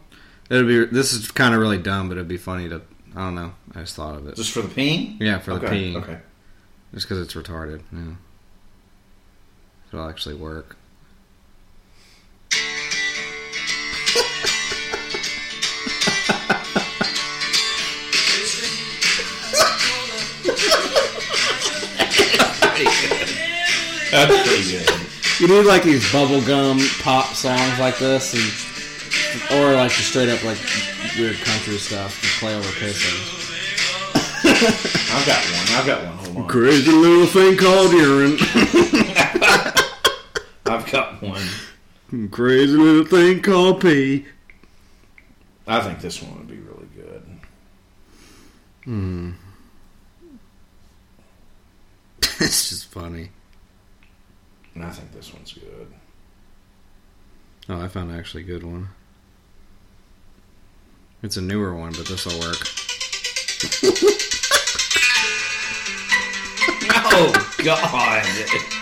It'd 0.49 0.65
be. 0.65 0.85
This 0.85 1.13
is 1.13 1.29
kind 1.29 1.53
of 1.53 1.61
really 1.61 1.77
dumb, 1.77 2.09
but 2.09 2.17
it'd 2.17 2.27
be 2.27 2.37
funny 2.37 2.67
to. 2.69 2.81
I 3.15 3.19
don't 3.25 3.35
know. 3.35 3.53
I 3.75 3.81
just 3.81 3.95
thought 3.95 4.15
of 4.15 4.27
it. 4.27 4.35
Just 4.37 4.51
for 4.51 4.63
the 4.63 4.69
peeing? 4.69 5.17
Yeah, 5.19 5.37
for 5.37 5.51
the 5.59 5.67
Okay, 5.67 5.93
peeing. 5.93 5.95
okay. 5.97 6.17
Just 6.95 7.07
because 7.07 7.23
it's 7.23 7.35
retarded. 7.35 7.81
Yeah. 7.93 8.13
It'll 9.93 10.09
actually 10.09 10.35
work. 10.35 10.77
That's 24.11 24.47
pretty 24.47 24.71
good. 24.71 24.89
You 25.39 25.47
need 25.47 25.65
like 25.65 25.83
these 25.83 26.03
bubblegum 26.11 27.01
pop 27.01 27.33
songs 27.33 27.79
like 27.79 27.97
this, 27.99 28.33
and 28.33 29.59
or 29.59 29.75
like 29.75 29.91
just 29.91 30.09
straight 30.09 30.29
up 30.29 30.43
like 30.43 30.57
weird 31.17 31.35
country 31.37 31.77
stuff 31.77 32.21
to 32.21 32.27
play 32.39 32.55
over 32.55 32.67
pissing. 32.69 33.35
I've 35.15 35.25
got 35.25 35.43
one. 35.45 35.67
I've 35.77 35.85
got 35.85 36.03
one. 36.03 36.17
Hold 36.17 36.37
on. 36.37 36.47
Crazy 36.47 36.91
little 36.91 37.25
thing 37.27 37.57
called 37.57 37.91
urine. 37.91 38.37
I've 40.65 40.91
got 40.91 41.21
one. 41.21 41.47
Crazy 42.31 42.73
little 42.73 43.05
thing 43.05 43.41
called 43.41 43.81
pee. 43.81 44.25
I 45.67 45.81
think 45.81 45.99
this 46.01 46.21
one 46.21 46.37
would 46.37 46.47
be 46.47 46.57
really 46.57 46.87
good. 46.95 47.23
Hmm. 48.85 49.31
it's 52.45 52.69
just 52.69 52.85
funny. 52.91 53.29
And 54.75 54.83
I 54.85 54.89
think 54.91 55.11
this 55.11 55.33
one's 55.33 55.53
good. 55.53 55.87
Oh, 57.67 57.81
I 57.81 57.87
found 57.87 58.11
actually 58.11 58.43
good 58.43 58.63
one. 58.63 58.89
It's 61.21 61.37
a 61.37 61.41
newer 61.41 61.75
one, 61.75 61.91
but 61.91 62.05
this 62.07 62.25
will 62.25 62.39
work. 62.39 62.57
Oh 67.11 67.53
God! 67.63 68.23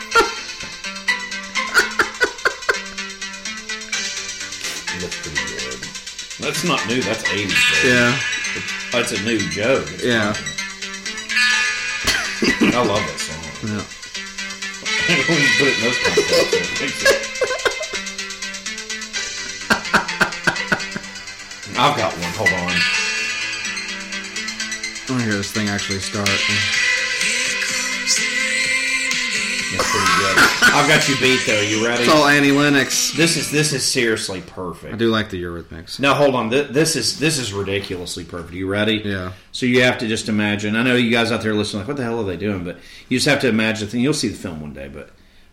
That's 5.00 5.16
pretty 5.22 5.38
good. 5.54 5.80
That's 6.40 6.64
not 6.64 6.86
new. 6.88 7.02
That's 7.02 7.24
eighties. 7.32 7.56
Yeah. 7.86 8.18
That's 8.92 9.12
a 9.12 9.22
new 9.24 9.38
joke. 9.50 9.88
It's 9.92 10.04
Yeah. 10.04 10.34
funny. 10.34 10.54
I 12.76 12.84
love 12.84 13.00
that 13.00 13.20
song. 13.20 13.37
Yeah. 13.64 13.84
when 15.08 15.18
you 15.18 15.24
put 15.58 15.68
it 15.68 15.78
in 15.78 15.84
those 15.84 15.98
it 16.54 16.82
makes 16.82 17.04
it- 17.04 17.24
I've 21.80 21.96
got 21.98 22.12
one. 22.14 22.34
Hold 22.34 22.50
on. 22.50 22.56
I 25.10 25.12
want 25.12 25.22
to 25.22 25.26
hear 25.30 25.36
this 25.38 25.52
thing 25.52 25.70
actually 25.70 26.00
start. 26.00 26.30
That's 29.72 29.92
pretty 29.92 30.06
good. 30.18 30.38
I've 30.74 30.88
got 30.88 31.10
you 31.10 31.16
beat 31.20 31.42
though. 31.46 31.60
You 31.62 31.86
ready? 31.86 32.04
It's 32.04 32.12
all 32.12 32.26
Annie 32.28 32.52
Lennox. 32.52 33.12
This 33.14 33.36
is 33.38 33.52
this 33.52 33.74
is 33.74 33.86
seriously 33.86 34.42
perfect. 34.42 34.94
I 34.94 34.98
do 34.98 35.10
like 35.10 35.30
the 35.30 35.42
Eurythmics. 35.42 36.00
No, 36.00 36.14
hold 36.14 36.36
on. 36.36 36.50
Th- 36.50 36.68
This 36.70 36.96
is 36.96 37.20
this 37.20 37.38
is 37.38 37.52
ridiculously 37.54 38.24
perfect. 38.24 38.54
You 38.54 38.68
ready? 38.68 39.02
Yeah. 39.04 39.34
So 39.52 39.66
you 39.66 39.82
have 39.84 39.98
to 40.00 40.08
just 40.08 40.30
imagine. 40.30 40.76
I 40.76 40.84
know 40.84 40.96
you 40.96 41.12
guys 41.12 41.32
out 41.32 41.42
there 41.42 41.54
listening, 41.54 41.82
like, 41.82 41.88
what 41.88 41.98
the 41.98 42.04
hell 42.04 42.20
are 42.20 42.24
they 42.26 42.38
doing? 42.38 42.64
But 42.64 42.78
you 43.10 43.18
just 43.18 43.28
have 43.28 43.42
to 43.42 43.50
imagine. 43.50 43.88
the 43.88 43.92
thing. 43.92 44.02
You'll 44.02 44.14
see 44.14 44.30
the 44.30 44.38
film 44.38 44.62
one 44.62 44.74
day, 44.74 44.88
but 44.88 45.10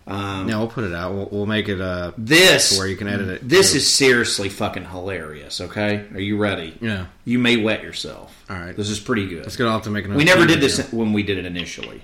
um, 0.07 0.49
Yeah, 0.49 0.59
we'll 0.59 0.69
put 0.69 0.85
it 0.85 0.93
out. 0.95 1.15
We'll, 1.15 1.29
we'll 1.33 1.47
make 1.47 1.69
it 1.69 1.81
uh, 1.81 2.13
this 2.19 2.77
where 2.79 2.87
you 2.87 2.97
can 2.97 3.09
edit 3.09 3.29
it. 3.29 3.49
This 3.49 3.75
is 3.75 3.91
seriously 3.93 4.49
fucking 4.49 4.85
hilarious. 4.85 5.61
Okay, 5.61 6.05
are 6.13 6.21
you 6.21 6.37
ready? 6.37 6.77
Yeah. 6.81 7.07
You 7.25 7.39
may 7.39 7.57
wet 7.57 7.83
yourself. 7.83 8.45
All 8.51 8.57
right. 8.57 8.77
This 8.77 8.91
is 8.91 9.01
pretty 9.01 9.27
good. 9.27 9.43
Let's 9.43 9.57
get 9.57 9.67
off 9.67 9.85
to 9.85 9.91
make 9.91 10.05
another. 10.05 10.19
we 10.19 10.25
never 10.25 10.47
did 10.47 10.61
this 10.61 10.93
when 10.93 11.13
we 11.15 11.23
did 11.23 11.39
it 11.39 11.47
initially. 11.47 12.03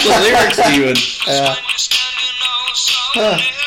the 0.10 0.20
lyrics, 0.22 0.60
even. 0.70 0.96
Yeah. 1.28 1.56
Let's 3.16 3.59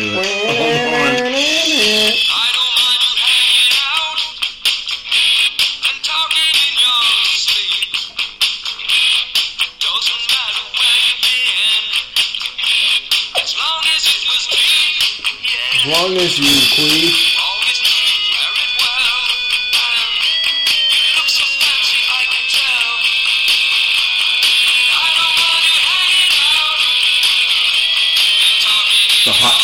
to 0.00 0.29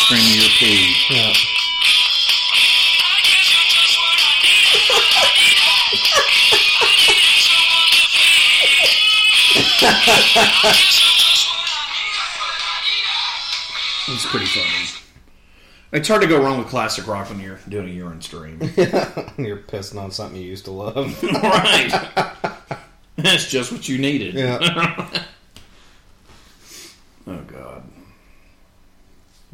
The 0.09 0.15
hot 0.15 0.35
your 0.35 0.49
pee. 0.57 0.95
Yeah. 1.09 1.33
It's 14.09 14.25
pretty 14.25 14.45
funny. 14.45 14.85
It's 15.91 16.07
hard 16.07 16.21
to 16.21 16.27
go 16.27 16.41
wrong 16.41 16.59
with 16.59 16.67
classic 16.67 17.07
rock 17.07 17.29
when 17.29 17.39
you're 17.39 17.59
doing 17.67 17.89
a 17.89 17.91
urine 17.91 18.21
stream. 18.21 18.59
You're 19.37 19.57
pissing 19.57 20.01
on 20.01 20.11
something 20.11 20.41
you 20.41 20.47
used 20.47 20.65
to 20.65 20.71
love. 20.71 21.21
right. 21.33 22.35
That's 23.17 23.49
just 23.49 23.71
what 23.71 23.87
you 23.87 23.97
needed. 23.97 24.35
Yeah. 24.35 25.25
oh 27.27 27.41
God. 27.47 27.83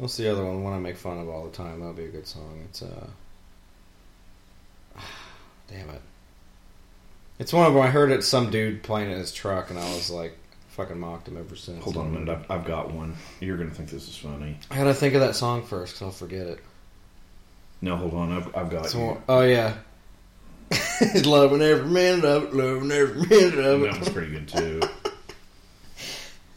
What's 0.04 0.18
the 0.18 0.30
other 0.30 0.44
one? 0.44 0.56
The 0.56 0.60
one 0.60 0.74
I 0.74 0.78
make 0.78 0.98
fun 0.98 1.18
of 1.18 1.30
all 1.30 1.46
the 1.46 1.56
time. 1.56 1.80
That'll 1.80 1.94
be 1.94 2.04
a 2.04 2.08
good 2.08 2.26
song. 2.26 2.62
It's 2.68 2.82
uh. 2.82 3.06
Damn 5.70 5.88
it. 5.88 6.02
It's 7.38 7.54
one 7.54 7.66
of 7.66 7.72
them. 7.72 7.82
I 7.82 7.86
heard 7.86 8.10
it. 8.10 8.22
Some 8.22 8.50
dude 8.50 8.82
playing 8.82 9.10
in 9.10 9.16
his 9.16 9.32
truck, 9.32 9.70
and 9.70 9.78
I 9.78 9.94
was 9.94 10.10
like, 10.10 10.36
fucking 10.68 11.00
mocked 11.00 11.28
him 11.28 11.38
ever 11.38 11.56
since. 11.56 11.82
Hold 11.82 11.96
on 11.96 12.08
a 12.08 12.10
minute. 12.10 12.28
I've, 12.28 12.50
I've 12.50 12.66
got 12.66 12.92
one. 12.92 13.16
You're 13.40 13.56
gonna 13.56 13.70
think 13.70 13.88
this 13.88 14.06
is 14.06 14.14
funny. 14.14 14.58
I 14.70 14.76
gotta 14.76 14.92
think 14.92 15.14
of 15.14 15.22
that 15.22 15.36
song 15.36 15.64
first, 15.64 15.94
because 15.94 16.02
I'll 16.02 16.10
forget 16.10 16.48
it. 16.48 16.58
No, 17.80 17.96
hold 17.96 18.12
on. 18.12 18.30
I've, 18.30 18.54
I've 18.54 18.68
got 18.68 18.92
you. 18.92 19.22
oh 19.26 19.40
yeah. 19.40 19.74
He's 20.98 21.24
loving 21.26 21.62
every 21.62 21.88
minute 21.88 22.26
of 22.26 22.42
it, 22.42 22.54
loving 22.54 22.92
every 22.92 23.22
minute 23.26 23.58
of 23.58 23.82
it. 23.82 23.90
That 23.90 24.00
was 24.00 24.10
pretty 24.10 24.32
good 24.32 24.48
too. 24.48 24.80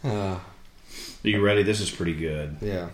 Uh, 0.03 0.37
Are 0.37 0.41
you 1.23 1.41
ready? 1.41 1.63
This 1.63 1.81
is 1.81 1.89
pretty 1.89 2.13
good. 2.13 2.57
yeah. 2.61 2.89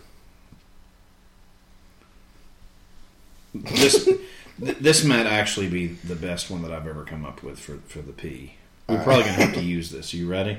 This 3.54 4.10
this 4.58 5.04
might 5.04 5.26
actually 5.26 5.68
be 5.68 5.88
the 5.88 6.16
best 6.16 6.50
one 6.50 6.62
that 6.64 6.72
I've 6.72 6.88
ever 6.88 7.04
come 7.04 7.26
up 7.26 7.44
with 7.44 7.60
for 7.60 7.78
for 7.88 8.02
the 8.02 8.14
P. 8.14 8.56
We're 8.88 9.04
probably 9.04 9.24
gonna 9.24 9.46
have 9.46 9.54
to 9.56 9.64
use 9.64 9.92
this. 9.92 10.14
Are 10.14 10.18
you 10.18 10.28
ready? 10.28 10.58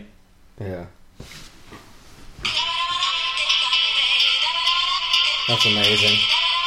Yeah. 0.60 0.86
That's 5.48 5.66
amazing. 5.66 6.16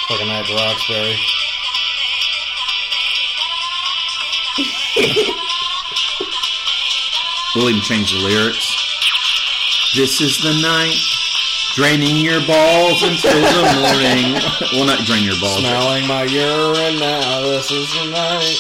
Fucking 0.08 0.28
that 0.28 0.48
Roxbury. 0.50 1.18
We'll 7.56 7.70
even 7.72 7.82
change 7.82 8.12
the 8.12 8.20
lyrics. 8.20 8.76
This 9.96 10.22
is 10.22 10.38
the 10.44 10.54
night, 10.62 10.96
draining 11.78 12.18
your 12.18 12.42
balls 12.48 13.04
until 13.04 13.40
the 13.40 13.62
morning. 13.80 14.34
well, 14.74 14.88
not 14.88 15.06
drain 15.06 15.24
your 15.24 15.40
balls. 15.40 15.60
Smelling 15.60 16.08
my 16.08 16.24
urine 16.24 17.00
now. 17.00 17.42
This 17.42 17.70
is 17.70 17.94
the 17.94 18.06
night. 18.10 18.58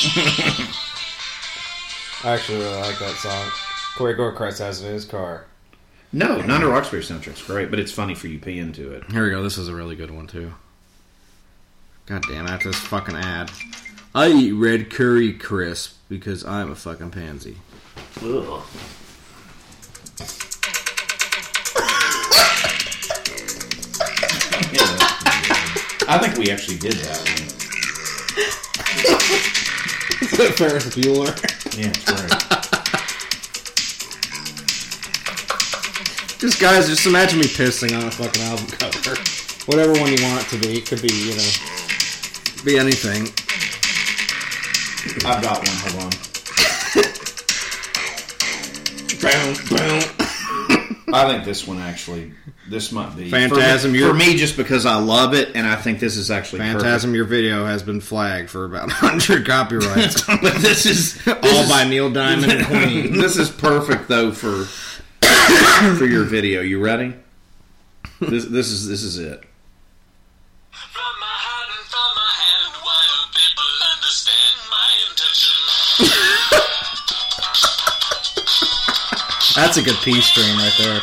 I 2.23 2.33
actually 2.35 2.59
really 2.59 2.77
like 2.77 2.99
that 2.99 3.15
song. 3.15 3.49
Corey 3.95 4.13
Gorechrist 4.13 4.59
has 4.59 4.83
it 4.83 4.87
in 4.87 4.93
his 4.93 5.05
car. 5.05 5.47
No, 6.13 6.39
Nana 6.41 6.67
Roxbury 6.67 7.01
soundtrack's 7.01 7.41
great, 7.41 7.71
but 7.71 7.79
it's 7.79 7.91
funny 7.91 8.13
for 8.13 8.27
you 8.27 8.37
pee 8.37 8.59
into 8.59 8.91
it. 8.91 9.03
Here 9.11 9.23
we 9.23 9.31
go. 9.31 9.41
This 9.41 9.57
is 9.57 9.67
a 9.67 9.73
really 9.73 9.95
good 9.95 10.11
one 10.11 10.27
too. 10.27 10.53
God 12.05 12.23
damn! 12.29 12.45
After 12.45 12.69
this 12.69 12.77
fucking 12.79 13.15
ad, 13.15 13.49
I 14.13 14.29
eat 14.29 14.51
red 14.51 14.91
curry 14.91 15.33
crisp 15.33 15.97
because 16.07 16.45
I'm 16.45 16.71
a 16.71 16.75
fucking 16.75 17.09
pansy. 17.11 17.57
Ugh. 18.21 18.61
I 26.09 26.17
think 26.21 26.37
we 26.37 26.51
actually 26.51 26.77
did 26.77 26.93
that 26.93 27.17
one. 27.19 27.47
Ferris 30.53 30.85
Bueller. 30.95 31.33
Yeah, 31.77 31.87
that's 31.87 32.11
right. 32.11 32.47
Just 36.39 36.59
guys, 36.59 36.87
just 36.87 37.05
imagine 37.05 37.39
me 37.39 37.45
pissing 37.45 37.97
on 37.97 38.07
a 38.07 38.11
fucking 38.11 38.43
album 38.43 38.67
cover. 38.67 39.15
Whatever 39.65 39.93
one 39.99 40.11
you 40.11 40.23
want 40.23 40.41
it 40.41 40.49
to 40.49 40.57
be. 40.59 40.77
It 40.77 40.85
could 40.85 41.01
be, 41.01 41.13
you 41.13 41.35
know. 41.35 41.51
Be 42.63 42.77
anything. 42.77 43.33
I've 45.25 45.41
got 45.41 45.57
one. 45.57 45.77
Hold 45.77 46.03
on. 50.13 50.21
I 51.13 51.27
think 51.31 51.45
this 51.45 51.65
one 51.67 51.79
actually. 51.79 52.33
This 52.69 52.91
might 52.91 53.15
be 53.15 53.31
Phantasm, 53.31 53.91
For 53.91 53.93
me, 53.93 53.99
you're- 53.99 54.11
for 54.11 54.17
me, 54.17 54.35
just 54.35 54.57
because 54.57 54.85
I 54.85 54.95
love 54.95 55.33
it, 55.33 55.55
and 55.55 55.65
I 55.65 55.75
think 55.77 56.01
this 56.01 56.17
is 56.17 56.29
actually 56.29 56.59
Phantasm, 56.59 57.15
your 57.15 57.23
video 57.23 57.65
has 57.65 57.81
been 57.81 58.01
flagged 58.01 58.49
for 58.49 58.65
about 58.65 58.87
100 59.01 59.45
copyrights. 59.47 60.21
but 60.27 60.55
this 60.55 60.85
is 60.85 61.17
All 61.27 61.69
by 61.69 61.85
Neil 61.87 62.09
Diamond 62.11 62.51
and 62.51 62.65
Queen. 62.67 63.13
this 63.19 63.37
is 63.37 63.49
perfect 63.49 64.09
though 64.09 64.31
for 64.33 64.65
for 65.97 66.05
your 66.05 66.25
video. 66.25 66.61
You 66.61 66.79
ready? 66.83 67.13
This 68.19 68.45
this 68.45 68.67
is 68.71 68.87
this 68.87 69.03
is 69.03 69.17
it. 69.17 69.43
That's 79.57 79.75
a 79.77 79.81
good 79.81 79.95
P 80.03 80.21
stream 80.21 80.55
right 80.55 80.71
there. 80.77 81.01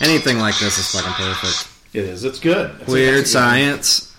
Anything 0.00 0.38
like 0.38 0.56
this 0.60 0.78
is 0.78 0.88
fucking 0.92 1.14
perfect. 1.14 1.68
It 1.92 2.04
is. 2.04 2.22
It's 2.22 2.38
good. 2.38 2.76
It's 2.80 2.88
Weird 2.88 3.26
science. 3.26 4.14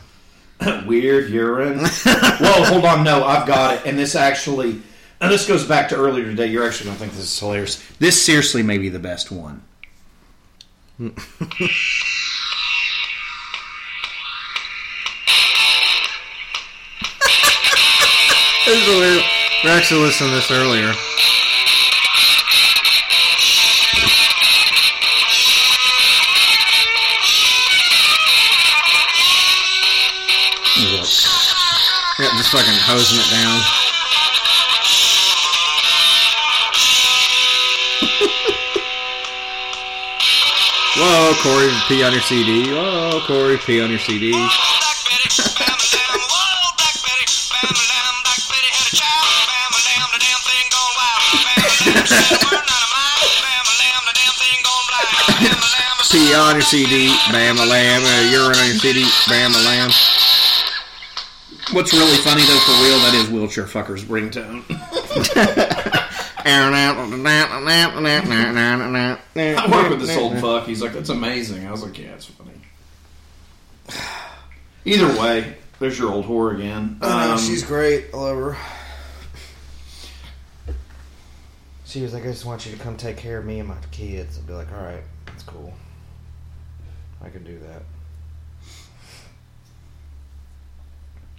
Weird 0.86 1.30
urine. 1.30 1.80
Whoa, 1.86 2.64
hold 2.66 2.84
on. 2.84 3.06
No, 3.06 3.24
I've 3.24 3.48
got 3.48 3.76
it. 3.76 3.86
And 3.86 3.98
this 3.98 4.16
actually, 4.16 4.82
and 5.22 5.32
this 5.32 5.48
goes 5.48 5.66
back 5.66 5.88
to 5.90 5.96
earlier 5.96 6.26
today. 6.26 6.48
You're 6.48 6.68
actually 6.68 6.88
going 6.88 6.98
to 6.98 7.00
think 7.04 7.14
this 7.14 7.24
is 7.24 7.40
hilarious. 7.40 7.82
This 8.00 8.22
seriously 8.22 8.64
may 8.64 8.80
be 8.80 8.90
the 8.90 9.00
best 9.00 9.32
one. 9.32 9.64
This 18.66 18.80
is 18.82 18.88
weird. 18.88 19.22
We 19.66 19.70
actually 19.70 20.02
listened 20.04 20.30
to 20.30 20.36
this 20.36 20.50
earlier. 20.50 20.94
Yeah, 32.20 32.30
just 32.38 32.52
fucking 32.52 32.80
hosing 32.88 33.20
it 33.20 33.28
down. 33.32 33.60
Whoa, 40.96 41.34
Corey, 41.44 41.72
pee 41.90 42.04
on 42.04 42.14
your 42.14 42.22
CD. 42.22 42.72
Whoa, 42.72 43.20
Corey, 43.28 43.58
pee 43.58 43.82
on 43.82 43.90
your 43.90 44.00
CD. 44.00 44.32
Pee 56.24 56.34
on 56.34 56.56
your 56.56 56.62
CD, 56.62 57.16
bam 57.32 57.58
a 57.58 57.66
lamb. 57.66 58.02
Uh, 58.04 58.32
urine 58.32 58.58
on 58.58 58.66
your 58.68 58.76
CD, 58.76 59.06
bam 59.28 59.52
a 59.52 59.58
lamb. 59.66 59.90
What's 61.72 61.94
really 61.94 62.18
funny 62.18 62.44
though, 62.44 62.60
for 62.60 62.84
real, 62.84 63.00
that 63.00 63.14
is 63.16 63.30
wheelchair 63.30 63.66
fucker's 63.66 64.04
ringtone. 64.06 64.64
I 69.58 69.72
work 69.72 69.90
with 69.90 70.02
this 70.02 70.18
old 70.18 70.38
fuck. 70.40 70.66
He's 70.66 70.82
like, 70.82 70.94
"That's 70.94 71.10
amazing." 71.10 71.66
I 71.66 71.72
was 71.72 71.84
like, 71.84 71.98
"Yeah, 71.98 72.10
it's 72.14 72.26
funny." 72.26 72.52
Either 74.86 75.08
way, 75.20 75.56
there's 75.80 75.98
your 75.98 76.12
old 76.12 76.26
whore 76.26 76.54
again. 76.54 76.98
I 77.02 77.28
know, 77.28 77.34
Um, 77.34 77.40
she's 77.40 77.64
great. 77.64 78.08
I 78.14 78.18
love 78.18 78.38
her. 78.38 78.58
She 81.86 82.02
was 82.02 82.14
like, 82.14 82.24
I 82.24 82.28
just 82.28 82.44
want 82.46 82.66
you 82.66 82.72
to 82.72 82.78
come 82.80 82.98
take 82.98 83.18
care 83.18 83.38
of 83.38 83.46
me 83.46 83.60
and 83.60 83.70
my 83.70 83.78
kids. 83.92 84.38
I'd 84.40 84.48
be 84.48 84.54
like, 84.54 84.72
all 84.74 84.84
right, 84.84 85.04
that's 85.28 85.44
cool. 85.44 85.72
I 87.24 87.30
can 87.30 87.44
do 87.44 87.58
that. 87.60 87.84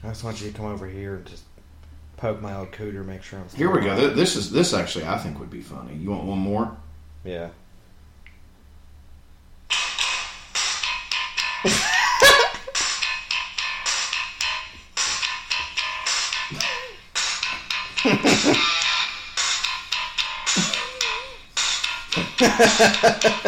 I 0.02 0.09
just 0.09 0.24
want 0.24 0.40
you 0.40 0.51
to 0.51 0.56
come 0.56 0.66
over 0.66 0.86
here 0.86 1.16
and 1.16 1.27
just 1.27 1.44
poke 2.16 2.40
my 2.40 2.55
old 2.56 2.73
cooter, 2.73 3.05
make 3.05 3.23
sure 3.23 3.39
I'm. 3.39 3.48
Here 3.56 3.70
we 3.70 3.81
go. 3.81 3.97
still 3.97 4.15
This 4.15 4.36
is 4.36 4.51
this 4.51 4.74
actually 4.74 5.06
I 5.06 5.19
think 5.19 5.39
would 5.40 5.51
be 5.51 5.61
funny. 5.62 5.94
You 5.94 6.11
want 6.11 6.24
one 6.24 6.39
more? 6.39 6.77
Yeah. 7.24 7.51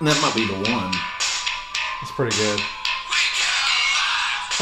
That 0.00 0.20
might 0.20 0.34
be 0.34 0.46
the 0.46 0.70
one. 0.70 0.92
it's 2.02 2.10
pretty 2.12 2.36
good. 2.36 2.60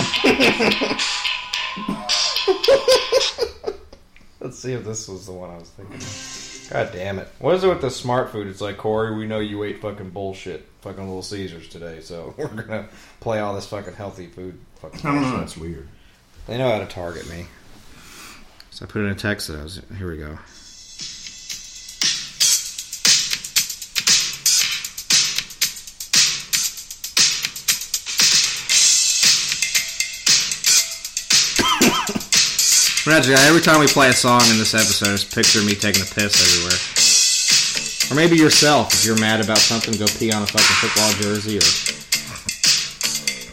Let's 4.41 4.59
see 4.59 4.73
if 4.73 4.85
this 4.85 5.09
was 5.09 5.27
the 5.27 5.33
one 5.33 5.51
I 5.51 5.59
was 5.59 5.69
thinking. 5.71 5.97
of. 5.97 6.69
God 6.71 6.91
damn 6.93 7.19
it! 7.19 7.29
What 7.39 7.55
is 7.55 7.65
it 7.65 7.69
with 7.69 7.81
the 7.81 7.91
smart 7.91 8.31
food? 8.31 8.47
It's 8.47 8.61
like 8.61 8.79
Corey, 8.79 9.15
we 9.15 9.27
know 9.27 9.39
you 9.41 9.63
ate 9.63 9.81
fucking 9.81 10.11
bullshit, 10.11 10.67
fucking 10.81 11.05
Little 11.05 11.23
Caesars 11.23 11.69
today, 11.69 12.01
so 12.01 12.35
we're 12.37 12.49
gonna 12.49 12.89
play 13.21 13.41
all 13.41 13.55
this 13.55 13.67
fucking 13.67 13.95
healthy 13.95 14.27
food. 14.27 14.59
Fucking 14.77 15.01
I 15.09 15.15
don't 15.15 15.23
know. 15.23 15.39
That's 15.39 15.57
weird. 15.57 15.89
They 16.47 16.59
know 16.59 16.71
how 16.71 16.79
to 16.79 16.87
target 16.87 17.29
me. 17.29 17.47
So 18.71 18.85
I 18.85 18.89
put 18.89 19.03
in 19.03 19.09
a 19.09 19.15
text. 19.15 19.49
That 19.49 19.61
I 19.61 19.63
was, 19.63 19.81
here 19.99 20.11
we 20.11 20.19
go. 20.19 20.39
Imagine 33.07 33.35
every 33.51 33.61
time 33.61 33.81
we 33.81 33.89
play 33.89 34.09
a 34.11 34.13
song 34.13 34.43
in 34.51 34.59
this 34.63 34.75
episode, 34.75 35.11
just 35.19 35.35
picture 35.35 35.59
me 35.67 35.75
taking 35.75 36.03
a 36.03 36.07
piss 36.07 36.39
everywhere. 36.39 36.79
Or 38.07 38.15
maybe 38.15 38.39
yourself, 38.39 38.95
if 38.95 39.05
you're 39.05 39.19
mad 39.19 39.43
about 39.43 39.59
something, 39.59 39.91
go 39.99 40.07
pee 40.07 40.31
on 40.31 40.43
a 40.43 40.47
fucking 40.47 40.79
football 40.79 41.11
jersey 41.19 41.59
or 41.59 41.67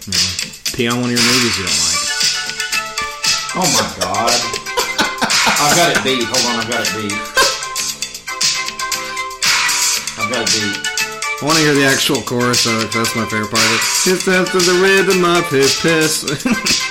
you 0.06 0.14
know, 0.14 0.30
pee 0.78 0.86
on 0.86 1.02
one 1.02 1.10
of 1.10 1.18
your 1.18 1.26
movies 1.26 1.54
you 1.58 1.66
don't 1.66 1.82
like. 1.82 2.04
Oh 3.58 3.66
my 3.74 3.88
god! 3.98 4.38
I've 5.66 5.74
got 5.74 5.98
it 5.98 6.02
beat. 6.06 6.30
Hold 6.30 6.46
on, 6.46 6.62
I've 6.62 6.70
got 6.70 6.86
it 6.86 6.94
beat. 6.94 7.18
I've 10.22 10.30
got 10.30 10.46
it 10.46 10.52
beat. 10.54 10.78
I 11.42 11.46
want 11.46 11.58
to 11.58 11.64
hear 11.66 11.74
the 11.74 11.90
actual 11.90 12.22
chorus 12.22 12.68
of 12.70 12.84
it. 12.86 12.92
'cause 12.94 13.10
That's 13.10 13.16
my 13.18 13.26
favorite 13.26 13.50
part 13.50 13.66
of 13.66 13.74
it. 13.74 14.14
It's 14.14 14.28
after 14.30 14.60
the 14.62 14.78
rhythm 14.78 15.26
of 15.26 15.50
his 15.50 15.74
piss. 15.82 16.22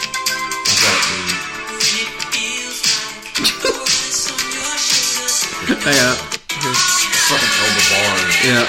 Hang 5.89 5.97
on. 6.05 6.13
Uh, 6.13 6.21
fucking. 7.33 7.49
Yeah. 8.45 8.69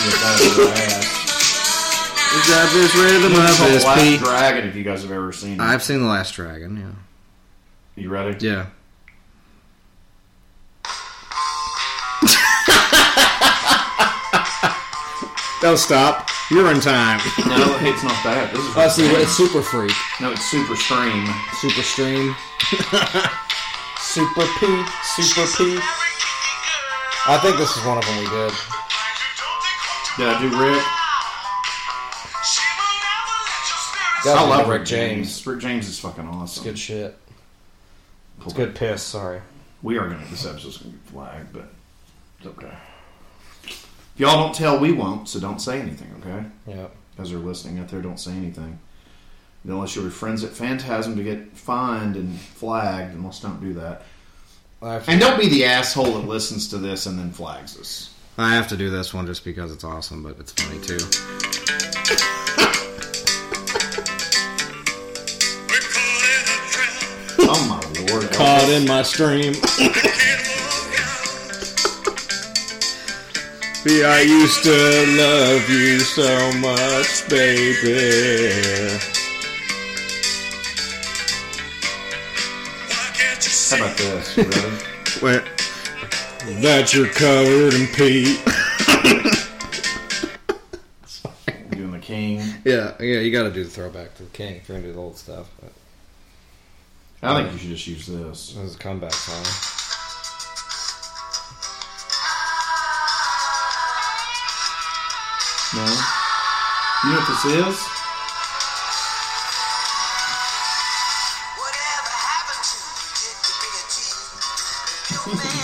You 0.00 0.08
got 0.24 0.40
it 0.40 0.48
in 0.48 0.56
your 0.56 0.72
ass. 0.72 1.04
It's 2.32 2.48
after 2.50 2.78
this 2.78 2.94
rhythm 2.96 3.34
of 3.34 3.44
is 3.50 3.56
called 3.58 3.70
his 3.72 3.82
The 3.82 3.88
Last 3.88 4.00
pee. 4.00 4.16
Dragon. 4.16 4.66
If 4.68 4.74
you 4.74 4.84
guys 4.84 5.02
have 5.02 5.12
ever 5.12 5.32
seen 5.32 5.52
it, 5.54 5.60
I've 5.60 5.82
seen 5.82 6.00
The 6.00 6.06
Last 6.06 6.32
Dragon, 6.32 6.76
yeah. 6.78 6.92
you 8.02 8.08
ready? 8.08 8.38
Yeah. 8.46 8.66
Don't 15.60 15.76
stop. 15.76 16.26
You're 16.50 16.72
in 16.72 16.80
time. 16.80 17.20
No, 17.46 17.76
it's 17.82 18.02
not 18.02 18.16
that. 18.24 18.50
This 18.54 18.64
is 18.64 18.76
Oh, 18.76 18.88
see, 18.88 19.04
it's 19.20 19.32
Super 19.36 19.60
Freak, 19.60 19.92
no, 20.22 20.32
it's 20.32 20.50
Super 20.50 20.74
Stream. 20.74 21.26
Super 21.60 21.82
Stream, 21.82 22.34
Super 23.98 24.46
P, 24.58 24.82
Super 25.04 25.46
P. 25.58 25.78
I 27.30 27.38
think 27.38 27.58
this 27.58 27.76
is 27.76 27.86
one 27.86 27.96
of 27.96 28.04
them 28.04 28.18
we 28.18 28.24
did. 28.24 28.52
Yeah, 30.18 30.34
I 30.34 30.40
do 30.40 30.48
Rick? 30.48 30.82
That 34.24 34.36
I 34.36 34.48
love 34.48 34.68
Rick 34.68 34.84
James. 34.84 35.28
James. 35.28 35.46
Rick 35.46 35.60
James 35.60 35.88
is 35.88 36.00
fucking 36.00 36.26
awesome. 36.26 36.42
It's 36.42 36.58
good 36.58 36.76
shit. 36.76 37.16
It's 38.44 38.52
good 38.52 38.74
piss. 38.74 39.04
Sorry. 39.04 39.42
We 39.80 39.96
are 39.96 40.08
gonna. 40.08 40.26
This 40.28 40.44
episode's 40.44 40.78
gonna 40.78 40.90
be 40.90 40.98
flagged, 41.08 41.52
but 41.52 41.68
it's 42.38 42.48
okay. 42.48 42.74
If 43.62 44.16
y'all 44.16 44.42
don't 44.42 44.54
tell, 44.54 44.80
we 44.80 44.90
won't. 44.90 45.28
So 45.28 45.38
don't 45.38 45.60
say 45.60 45.80
anything, 45.80 46.12
okay? 46.18 46.44
Yeah. 46.66 46.88
As 47.16 47.30
they're 47.30 47.38
listening 47.38 47.78
out 47.78 47.90
there, 47.90 48.02
don't 48.02 48.18
say 48.18 48.32
anything. 48.32 48.80
Unless 49.62 49.94
you're 49.94 50.10
friends 50.10 50.42
at 50.42 50.50
Phantasm 50.50 51.14
to 51.14 51.22
get 51.22 51.56
fined 51.56 52.16
and 52.16 52.40
flagged, 52.40 53.14
and 53.14 53.24
let's 53.24 53.38
don't 53.38 53.60
do 53.60 53.74
that. 53.74 54.02
And 54.82 55.20
don't 55.20 55.38
be 55.38 55.48
the 55.48 55.64
asshole 55.66 56.12
that 56.14 56.26
listens 56.26 56.68
to 56.68 56.78
this 56.78 57.04
and 57.06 57.18
then 57.18 57.32
flags 57.32 57.78
us. 57.78 58.14
I 58.38 58.54
have 58.54 58.68
to 58.68 58.76
do 58.76 58.88
this 58.88 59.12
one 59.12 59.26
just 59.26 59.44
because 59.44 59.70
it's 59.72 59.84
awesome, 59.84 60.22
but 60.22 60.38
it's 60.38 60.52
funny 60.52 60.80
too. 60.80 60.98
Oh 67.52 67.66
my 67.68 67.80
lord! 68.12 68.30
Caught 68.30 68.68
in 68.70 68.86
my 68.86 69.02
stream. 69.02 69.54
See, 73.82 74.04
I 74.04 74.20
used 74.20 74.62
to 74.62 74.70
love 75.18 75.68
you 75.68 75.98
so 75.98 76.52
much, 76.60 77.28
baby. 77.28 79.19
How 83.70 83.76
about 83.76 83.96
this? 83.98 84.36
Ready? 84.36 84.52
Wait. 85.22 85.42
That 86.60 86.92
you're 86.92 87.06
covered 87.06 87.72
in 87.74 87.86
pee. 87.94 88.40
Doing 91.70 91.92
the 91.92 91.98
king. 92.00 92.38
Yeah, 92.64 92.96
yeah, 92.98 93.20
you 93.20 93.30
got 93.30 93.44
to 93.44 93.52
do 93.52 93.62
the 93.62 93.70
throwback 93.70 94.16
to 94.16 94.24
the 94.24 94.30
king 94.30 94.56
if 94.56 94.68
you're 94.68 94.78
gonna 94.78 94.88
do 94.88 94.94
the 94.94 94.98
old 94.98 95.16
stuff. 95.16 95.48
But 95.60 95.72
I 97.22 97.42
think 97.42 97.52
you 97.52 97.58
should 97.58 97.68
just 97.68 97.86
use 97.86 98.06
this. 98.06 98.54
This 98.54 98.56
is 98.56 98.74
a 98.74 98.78
comeback 98.78 99.12
song. 99.12 99.44
No. 105.76 105.84
You 107.04 107.10
know 107.12 107.20
what 107.20 107.28
this 107.28 107.44
is? 107.78 107.99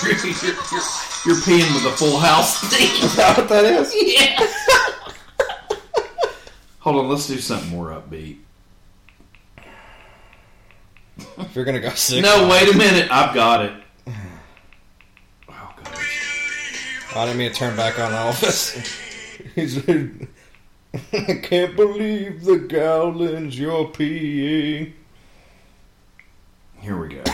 You're, 0.08 0.16
you're, 0.16 0.82
you're, 1.26 1.42
peeing 1.42 1.74
with 1.74 1.92
a 1.92 1.96
full 1.96 2.18
house 2.18 2.60
thing. 2.70 2.88
Is 3.04 3.16
that 3.16 3.36
what 3.38 3.48
that 3.48 3.64
is? 3.64 3.94
Yeah. 3.94 4.46
Hold 6.80 6.96
on, 6.96 7.08
let's 7.08 7.26
do 7.26 7.38
something 7.38 7.70
more 7.70 7.90
upbeat. 7.90 8.38
If 11.38 11.54
you're 11.56 11.64
gonna 11.64 11.80
go 11.80 11.90
sick, 11.90 12.22
No, 12.22 12.48
wait 12.48 12.72
a 12.72 12.76
minute. 12.76 13.10
I've 13.10 13.34
got 13.34 13.64
it. 13.64 13.72
I 17.16 17.24
didn't 17.24 17.38
mean 17.38 17.50
to 17.50 17.56
turn 17.56 17.74
back 17.76 17.98
on 17.98 18.12
Elvis. 18.12 18.76
he 19.54 19.66
said, 19.66 20.28
"I 21.14 21.40
can't 21.42 21.74
believe 21.74 22.44
the 22.44 22.58
gallons 22.58 23.58
you're 23.58 23.86
peeing." 23.86 24.92
Here 26.80 26.96
we 26.96 27.08
go. 27.08 27.24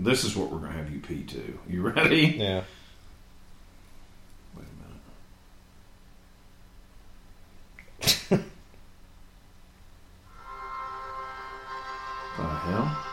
this 0.00 0.24
is 0.24 0.34
what 0.34 0.50
we're 0.50 0.58
going 0.58 0.72
to 0.72 0.77
have 1.08 1.16
you 1.16 1.24
pee. 1.24 1.72
You 1.72 1.82
ready? 1.82 2.36
Yeah. 2.38 2.62
Wait 4.56 4.66
a 4.66 4.74
minute. 8.30 8.44
the 12.36 12.44
hell? 12.44 13.04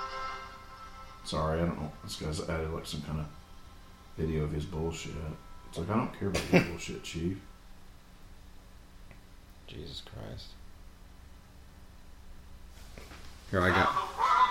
Sorry, 1.24 1.62
I 1.62 1.66
don't 1.66 1.82
know. 1.82 1.92
This 2.04 2.16
guy's 2.18 2.42
added 2.50 2.72
like 2.72 2.86
some 2.86 3.02
kind 3.02 3.20
of 3.20 3.26
video 4.18 4.44
of 4.44 4.52
his 4.52 4.66
bullshit. 4.66 5.14
It's 5.70 5.78
like, 5.78 5.90
I 5.90 5.96
don't 5.96 6.20
care 6.20 6.30
about 6.30 6.44
your 6.52 6.62
bullshit, 6.70 7.04
Chief. 7.04 7.38
Jesus 9.68 10.04
Christ. 10.06 10.48
Here 13.52 13.62
I 13.62 13.70
got. 13.70 14.45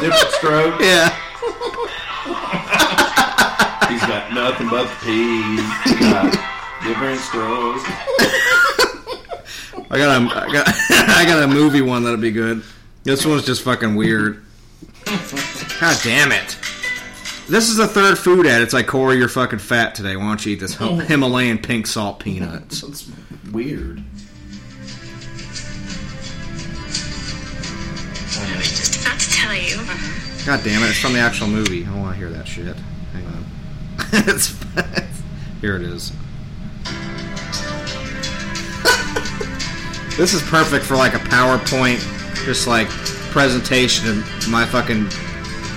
Different 0.00 0.32
stroke. 0.34 0.80
Yeah. 0.80 1.08
He's 3.90 4.00
got 4.02 4.32
nothing 4.34 4.68
but 4.68 4.88
pee. 5.02 5.56
He's 5.84 5.98
got 6.00 6.32
different 6.84 7.20
strokes. 7.20 7.82
I 9.88 9.98
got 9.98 10.20
a, 10.20 10.36
I 10.36 10.52
got, 10.52 10.68
I 10.90 11.24
got 11.26 11.42
a 11.42 11.46
movie 11.46 11.80
one 11.80 12.02
that'll 12.04 12.18
be 12.20 12.32
good. 12.32 12.62
This 13.04 13.24
one's 13.24 13.46
just 13.46 13.62
fucking 13.62 13.94
weird. 13.94 14.42
God 15.80 15.96
damn 16.02 16.32
it! 16.32 16.58
This 17.48 17.68
is 17.68 17.76
the 17.76 17.86
third 17.86 18.18
food 18.18 18.46
ad. 18.46 18.60
It's 18.62 18.74
like 18.74 18.88
Corey, 18.88 19.18
you're 19.18 19.28
fucking 19.28 19.60
fat 19.60 19.94
today. 19.94 20.16
Why 20.16 20.24
don't 20.24 20.44
you 20.44 20.54
eat 20.54 20.60
this 20.60 20.74
Him- 20.74 20.88
oh. 20.88 20.96
Himalayan 20.96 21.58
pink 21.58 21.86
salt 21.86 22.18
peanuts? 22.18 22.80
That's 22.80 23.08
weird. 23.52 24.02
Just 29.54 29.76
about 29.76 29.96
to 29.96 30.02
tell 30.08 30.34
you. 30.38 30.46
God 30.46 30.64
damn 30.64 30.82
it! 30.82 30.88
It's 30.90 30.98
from 30.98 31.12
the 31.12 31.18
actual 31.18 31.48
movie. 31.48 31.82
I 31.82 31.86
don't 31.86 32.00
want 32.00 32.12
to 32.14 32.18
hear 32.18 32.30
that 32.30 32.46
shit. 32.46 32.76
Hang 33.12 33.26
on. 33.26 33.44
it's, 34.28 34.54
here 35.60 35.76
it 35.76 35.82
is. 35.82 36.10
this 40.16 40.34
is 40.34 40.42
perfect 40.42 40.84
for 40.84 40.96
like 40.96 41.14
a 41.14 41.18
PowerPoint, 41.18 41.98
just 42.44 42.66
like 42.66 42.88
presentation 42.88 44.08
of 44.08 44.48
my 44.48 44.64
fucking 44.64 45.04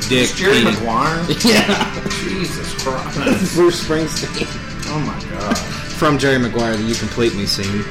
dick. 0.07 0.29
It's 0.29 0.37
Jerry 0.37 0.57
peeing. 0.57 0.75
Maguire? 0.75 1.25
Yeah. 1.43 2.07
Jesus 2.23 2.83
Christ. 2.83 3.55
Bruce 3.55 3.83
Springsteen. 3.83 4.47
Oh 4.91 4.99
my 4.99 5.19
god. 5.31 5.57
From 5.57 6.17
Jerry 6.17 6.37
Maguire, 6.37 6.77
the 6.77 6.83
You 6.83 6.95
Complete 6.95 7.35
Me 7.35 7.45
scene. 7.45 7.83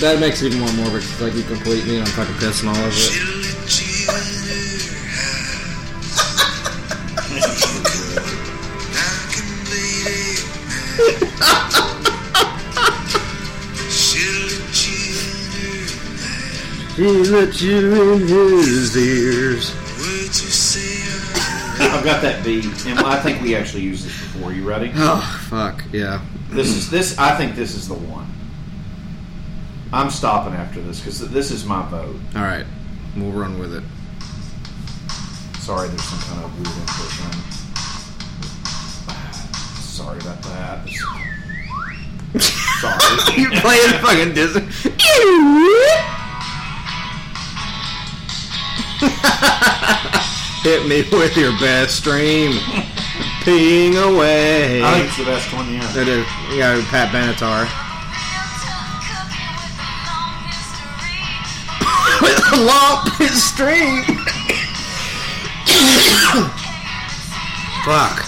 That 0.00 0.20
makes 0.20 0.42
it 0.42 0.52
even 0.54 0.60
more 0.60 0.72
morbid. 0.74 1.02
'cause, 1.02 1.20
like 1.20 1.34
you 1.34 1.42
complete 1.42 1.84
me, 1.84 1.96
and 1.96 2.06
I'm 2.06 2.12
fucking 2.12 2.34
pissing 2.36 2.68
all 2.68 2.76
over 2.76 2.88
it. 2.88 4.28
He 16.96 17.04
let 17.30 17.60
you 17.62 18.12
in 18.12 18.26
his 18.28 18.96
ears. 18.96 19.72
I've 21.80 22.04
got 22.04 22.22
that 22.22 22.42
beat, 22.44 22.64
and 22.86 22.98
I 23.00 23.20
think 23.20 23.40
we 23.40 23.54
actually 23.54 23.82
used 23.82 24.04
this 24.04 24.12
before. 24.12 24.52
You 24.52 24.68
ready? 24.68 24.90
Oh 24.96 25.44
fuck 25.48 25.84
yeah! 25.92 26.20
This 26.50 26.68
is 26.68 26.90
this. 26.90 27.16
I 27.16 27.36
think 27.36 27.54
this 27.54 27.74
is 27.76 27.86
the 27.86 27.94
one. 27.94 28.26
I'm 29.92 30.10
stopping 30.10 30.54
after 30.54 30.80
this 30.82 31.00
because 31.00 31.20
this 31.30 31.50
is 31.50 31.64
my 31.64 31.82
vote. 31.88 32.16
All 32.36 32.42
right, 32.42 32.66
we'll 33.16 33.32
run 33.32 33.58
with 33.58 33.74
it. 33.74 33.82
Sorry, 35.60 35.88
there's 35.88 36.02
some 36.02 36.18
kind 36.20 36.44
of 36.44 36.54
weird 36.56 36.68
input. 36.68 37.10
Sorry 39.82 40.18
about 40.20 40.42
that. 40.42 40.88
Sorry. 42.80 43.38
You're 43.40 43.60
playing 43.60 43.92
fucking 44.00 44.34
Disney. 44.34 44.62
Hit 50.62 50.86
me 50.86 51.02
with 51.10 51.36
your 51.36 51.52
best 51.58 51.96
stream. 51.96 52.52
Peeing 53.42 53.96
away. 53.96 54.82
I 54.82 54.94
think 54.94 55.06
it's 55.08 55.16
the 55.16 55.24
best 55.24 55.52
one, 55.52 55.72
yeah. 55.72 55.96
It 56.00 56.08
is. 56.08 56.26
Yeah, 56.54 56.84
Pat 56.90 57.08
Benatar. 57.08 57.87
With 62.20 62.40
a 62.52 62.56
lump 62.56 63.20
in 63.20 63.28
stream. 63.28 64.04
Fuck. 67.84 68.24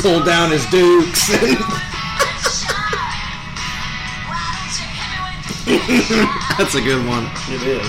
Pull 0.00 0.22
down 0.24 0.50
his 0.50 0.64
dukes. 0.66 1.28
That's 6.58 6.74
a 6.74 6.80
good 6.80 7.06
one. 7.06 7.24
It 7.48 7.62
is. 7.62 7.86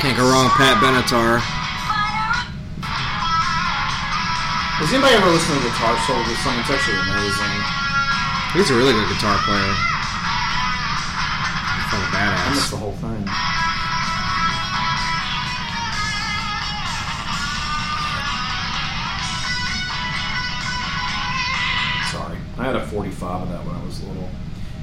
Can't 0.00 0.16
go 0.16 0.24
wrong, 0.30 0.48
Pat 0.54 0.78
Benatar. 0.78 1.40
Has 4.78 4.94
anybody 4.94 5.14
ever 5.18 5.26
listened 5.26 5.58
to 5.58 5.66
Guitar 5.66 5.98
Soldier 6.06 6.38
song? 6.38 6.54
It's 6.62 6.70
actually 6.70 7.02
amazing. 7.02 7.50
He's 8.54 8.70
a 8.70 8.78
really 8.78 8.94
good 8.94 9.10
guitar 9.10 9.36
player. 9.42 9.97
He's 11.90 12.00
fucking 12.00 12.18
I 12.18 12.50
missed 12.54 12.70
the 12.70 12.76
whole 12.76 12.92
thing. 12.92 13.24
Sorry. 22.10 22.38
I 22.58 22.64
had 22.64 22.74
a 22.76 22.86
45 22.86 23.42
of 23.42 23.48
that 23.50 23.64
when 23.66 23.74
I 23.76 23.84
was 23.84 24.02
little. 24.02 24.28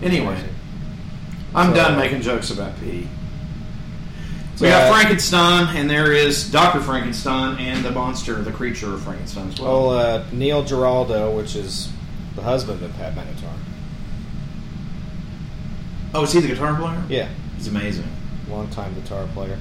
Anyway, 0.04 0.38
I'm 1.56 1.70
So- 1.72 1.76
done 1.76 1.98
making 1.98 2.22
jokes 2.22 2.52
about 2.52 2.80
pee. 2.80 3.08
We 4.60 4.68
Yeah. 4.68 4.88
got 4.90 4.94
Frankenstein, 4.94 5.76
and 5.76 5.90
there 5.90 6.14
is 6.14 6.44
Doctor 6.50 6.80
Frankenstein 6.80 7.58
and 7.58 7.84
the 7.84 7.92
monster, 7.92 8.42
the 8.42 8.52
creature 8.52 8.94
of 8.94 9.02
Frankenstein 9.02 9.50
as 9.52 9.60
well. 9.60 9.88
Well, 9.88 9.98
uh, 10.18 10.20
Neil 10.32 10.64
Giraldo, 10.64 11.32
which 11.36 11.56
is 11.56 11.90
the 12.36 12.44
husband 12.44 12.82
of 12.84 12.96
Pat 12.98 13.16
Benatar. 13.16 13.52
Oh, 16.16 16.24
is 16.24 16.32
he 16.32 16.40
the 16.40 16.48
guitar 16.48 16.76
player? 16.76 17.04
Yeah, 17.10 17.30
He's 17.58 17.68
amazing. 17.68 18.08
longtime 18.50 18.94
guitar 18.96 19.28
player. 19.34 19.58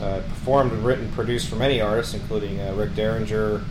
Uh, 0.00 0.20
performed 0.28 0.72
and 0.72 0.84
written, 0.84 1.10
produced 1.12 1.48
for 1.48 1.56
many 1.56 1.80
artists, 1.80 2.14
including 2.14 2.58
uh, 2.60 2.72
Rick 2.74 2.94
Derringer, 2.94 3.62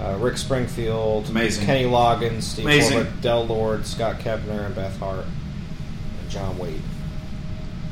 uh, 0.00 0.16
Rick 0.18 0.36
Springfield, 0.36 1.28
Amazing. 1.28 1.64
Kenny 1.64 1.84
Loggins, 1.84 2.42
Steve 2.42 2.64
Amazing. 2.64 2.96
Corbett, 3.04 3.20
Del 3.20 3.46
Lord, 3.46 3.86
Scott 3.86 4.18
Kepner, 4.18 4.66
and 4.66 4.74
Beth 4.74 4.98
Hart, 4.98 5.26
and 5.26 6.30
John 6.30 6.58
Waite. 6.58 6.80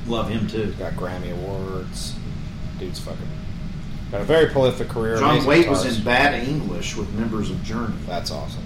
Love 0.09 0.29
him 0.29 0.49
too. 0.49 0.73
Got 0.79 0.95
Grammy 0.95 1.33
awards. 1.33 2.15
Dude's 2.81 2.99
fucking 2.99 3.27
got 4.11 4.23
a 4.23 4.25
very 4.25 4.47
prolific 4.51 4.89
career. 4.89 5.19
John 5.19 5.45
Waite 5.45 5.69
was 5.69 5.85
in 5.85 6.03
Bad 6.03 6.49
English 6.49 6.97
with 6.97 7.13
members 7.13 7.51
of 7.51 7.63
Journey. 7.63 7.95
That's 8.07 8.31
awesome. 8.31 8.63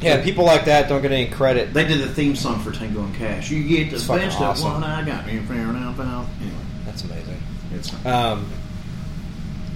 Yeah, 0.00 0.22
people 0.22 0.44
like 0.44 0.64
that 0.66 0.88
don't 0.88 1.02
get 1.02 1.10
any 1.12 1.28
credit. 1.28 1.74
They 1.74 1.84
did 1.86 2.00
the 2.00 2.08
theme 2.08 2.36
song 2.36 2.60
for 2.60 2.70
Tango 2.72 3.02
and 3.02 3.14
Cash. 3.16 3.50
You 3.50 3.62
get 3.66 3.90
the 3.90 3.96
It's 3.96 4.04
fucking 4.06 4.28
best 4.28 4.40
awesome. 4.40 4.66
of 4.68 4.72
one 4.74 4.84
I 4.84 5.04
got. 5.04 5.26
Me 5.26 5.38
in 5.38 5.46
fair 5.46 5.66
now, 5.66 5.92
pal. 5.96 6.26
Anyway, 6.40 6.54
That's 6.86 7.02
amazing. 7.04 7.42
it's 7.74 7.92
Um, 8.06 8.46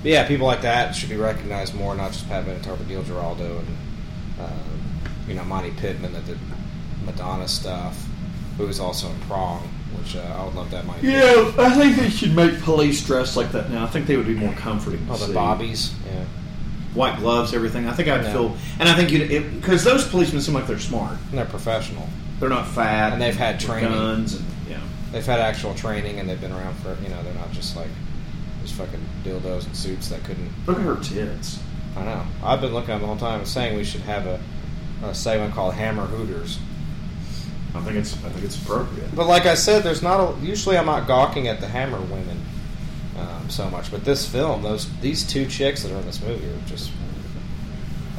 but 0.02 0.10
yeah, 0.10 0.26
people 0.28 0.46
like 0.46 0.62
that 0.62 0.92
should 0.94 1.08
be 1.08 1.16
recognized 1.16 1.74
more, 1.74 1.94
not 1.94 2.12
just 2.12 2.28
Pat 2.28 2.44
Benatar, 2.46 2.78
but 2.78 2.86
Neil 2.86 3.02
Giraldo 3.02 3.58
and 3.58 3.68
um, 4.40 4.50
you 5.28 5.34
know 5.34 5.44
Monte 5.44 5.70
Pittman 5.72 6.12
that 6.12 6.24
did 6.26 6.38
Madonna 7.04 7.48
stuff, 7.48 8.06
who 8.58 8.66
was 8.66 8.78
also 8.80 9.08
in 9.10 9.18
Prong, 9.22 9.60
which 9.98 10.14
uh, 10.16 10.20
I 10.20 10.44
would 10.44 10.54
love 10.54 10.70
that 10.70 10.86
Monte. 10.86 11.06
Yeah, 11.06 11.52
I 11.58 11.70
think 11.76 11.96
they 11.96 12.10
should 12.10 12.34
make 12.34 12.60
police 12.62 13.04
dress 13.04 13.36
like 13.36 13.50
that 13.52 13.70
now. 13.70 13.84
I 13.84 13.86
think 13.88 14.06
they 14.06 14.16
would 14.16 14.26
be 14.26 14.34
more 14.34 14.54
comforting. 14.54 15.04
To 15.06 15.12
Oh, 15.12 15.16
the 15.16 15.26
see. 15.26 15.32
Bobbies, 15.34 15.94
yeah. 16.06 16.24
White 16.94 17.18
gloves, 17.18 17.54
everything. 17.54 17.88
I 17.88 17.92
think 17.92 18.08
I'd 18.08 18.22
Yeah. 18.24 18.32
feel, 18.32 18.56
and 18.78 18.88
I 18.88 18.94
think 18.94 19.10
you 19.10 19.40
because 19.60 19.84
those 19.84 20.06
policemen 20.06 20.40
seem 20.42 20.54
like 20.54 20.66
they're 20.66 20.78
smart. 20.78 21.16
And 21.30 21.38
they're 21.38 21.44
professional. 21.46 22.08
They're 22.40 22.48
not 22.50 22.66
fat, 22.68 23.12
And 23.12 23.22
they've 23.22 23.36
had 23.36 23.60
training. 23.60 23.90
guns, 23.90 24.34
and 24.34 24.44
yeah. 24.68 24.76
They've 25.12 25.24
had 25.24 25.40
actual 25.40 25.74
training 25.74 26.18
and 26.18 26.28
they've 26.28 26.40
been 26.40 26.52
around 26.52 26.74
for 26.76 26.96
you 27.02 27.08
know 27.08 27.22
they're 27.22 27.34
not 27.34 27.52
just 27.52 27.76
like 27.76 27.88
just 28.62 28.74
fucking 28.74 29.00
dildos 29.24 29.66
and 29.66 29.76
suits 29.76 30.08
that 30.08 30.22
couldn't. 30.24 30.50
Look 30.66 30.78
at 30.78 30.84
her 30.84 30.96
tits. 30.96 31.58
I 31.96 32.04
know. 32.04 32.22
I've 32.44 32.60
been 32.60 32.72
looking 32.72 32.90
at 32.90 32.94
them 32.94 33.02
the 33.02 33.06
whole 33.08 33.16
time 33.16 33.40
and 33.40 33.48
saying 33.48 33.76
we 33.76 33.84
should 33.84 34.00
have 34.02 34.26
a, 34.26 34.40
a 35.04 35.14
segment 35.14 35.52
called 35.54 35.74
Hammer 35.74 36.06
Hooters. 36.06 36.58
I 37.74 37.80
think 37.80 37.96
it's 37.96 38.12
I 38.24 38.28
think 38.28 38.44
it's 38.44 38.56
appropriate. 38.62 39.14
But 39.14 39.26
like 39.26 39.46
I 39.46 39.54
said, 39.54 39.82
there's 39.82 40.02
not 40.02 40.20
a. 40.20 40.34
Usually, 40.44 40.76
I'm 40.76 40.86
not 40.86 41.06
gawking 41.06 41.48
at 41.48 41.60
the 41.60 41.68
Hammer 41.68 42.00
women 42.00 42.41
um, 43.18 43.50
so 43.50 43.68
much, 43.70 43.90
but 43.90 44.04
this 44.04 44.26
film, 44.26 44.62
those 44.62 44.88
these 45.00 45.24
two 45.24 45.46
chicks 45.46 45.82
that 45.82 45.92
are 45.92 45.98
in 45.98 46.06
this 46.06 46.22
movie 46.22 46.46
are 46.46 46.66
just 46.66 46.90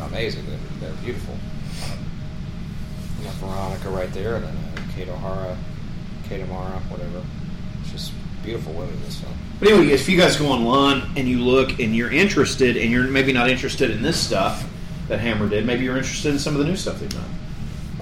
amazing. 0.01 0.45
They're, 0.45 0.89
they're 0.89 1.01
beautiful. 1.01 1.35
You 3.19 3.25
got 3.25 3.33
Veronica 3.35 3.89
right 3.89 4.11
there, 4.13 4.35
and 4.35 4.45
then 4.45 4.55
uh, 4.55 4.81
Kate 4.95 5.09
O'Hara, 5.09 5.57
Kate 6.29 6.41
Amara, 6.41 6.79
whatever. 6.89 7.23
It's 7.81 7.91
just 7.91 8.11
beautiful 8.43 8.73
women 8.73 8.93
in 8.93 9.01
this 9.03 9.19
film. 9.19 9.33
But 9.59 9.69
anyway, 9.69 9.93
if 9.93 10.07
you 10.09 10.17
guys 10.17 10.35
go 10.35 10.47
online 10.47 11.03
and 11.15 11.27
you 11.27 11.39
look 11.39 11.79
and 11.79 11.95
you're 11.95 12.11
interested, 12.11 12.77
and 12.77 12.91
you're 12.91 13.05
maybe 13.07 13.33
not 13.33 13.49
interested 13.49 13.91
in 13.91 14.01
this 14.01 14.19
stuff 14.19 14.69
that 15.07 15.19
Hammer 15.19 15.49
did, 15.49 15.65
maybe 15.65 15.85
you're 15.85 15.97
interested 15.97 16.31
in 16.31 16.39
some 16.39 16.53
of 16.53 16.59
the 16.59 16.65
new 16.65 16.75
stuff 16.75 16.99
they've 16.99 17.09
done. 17.09 17.23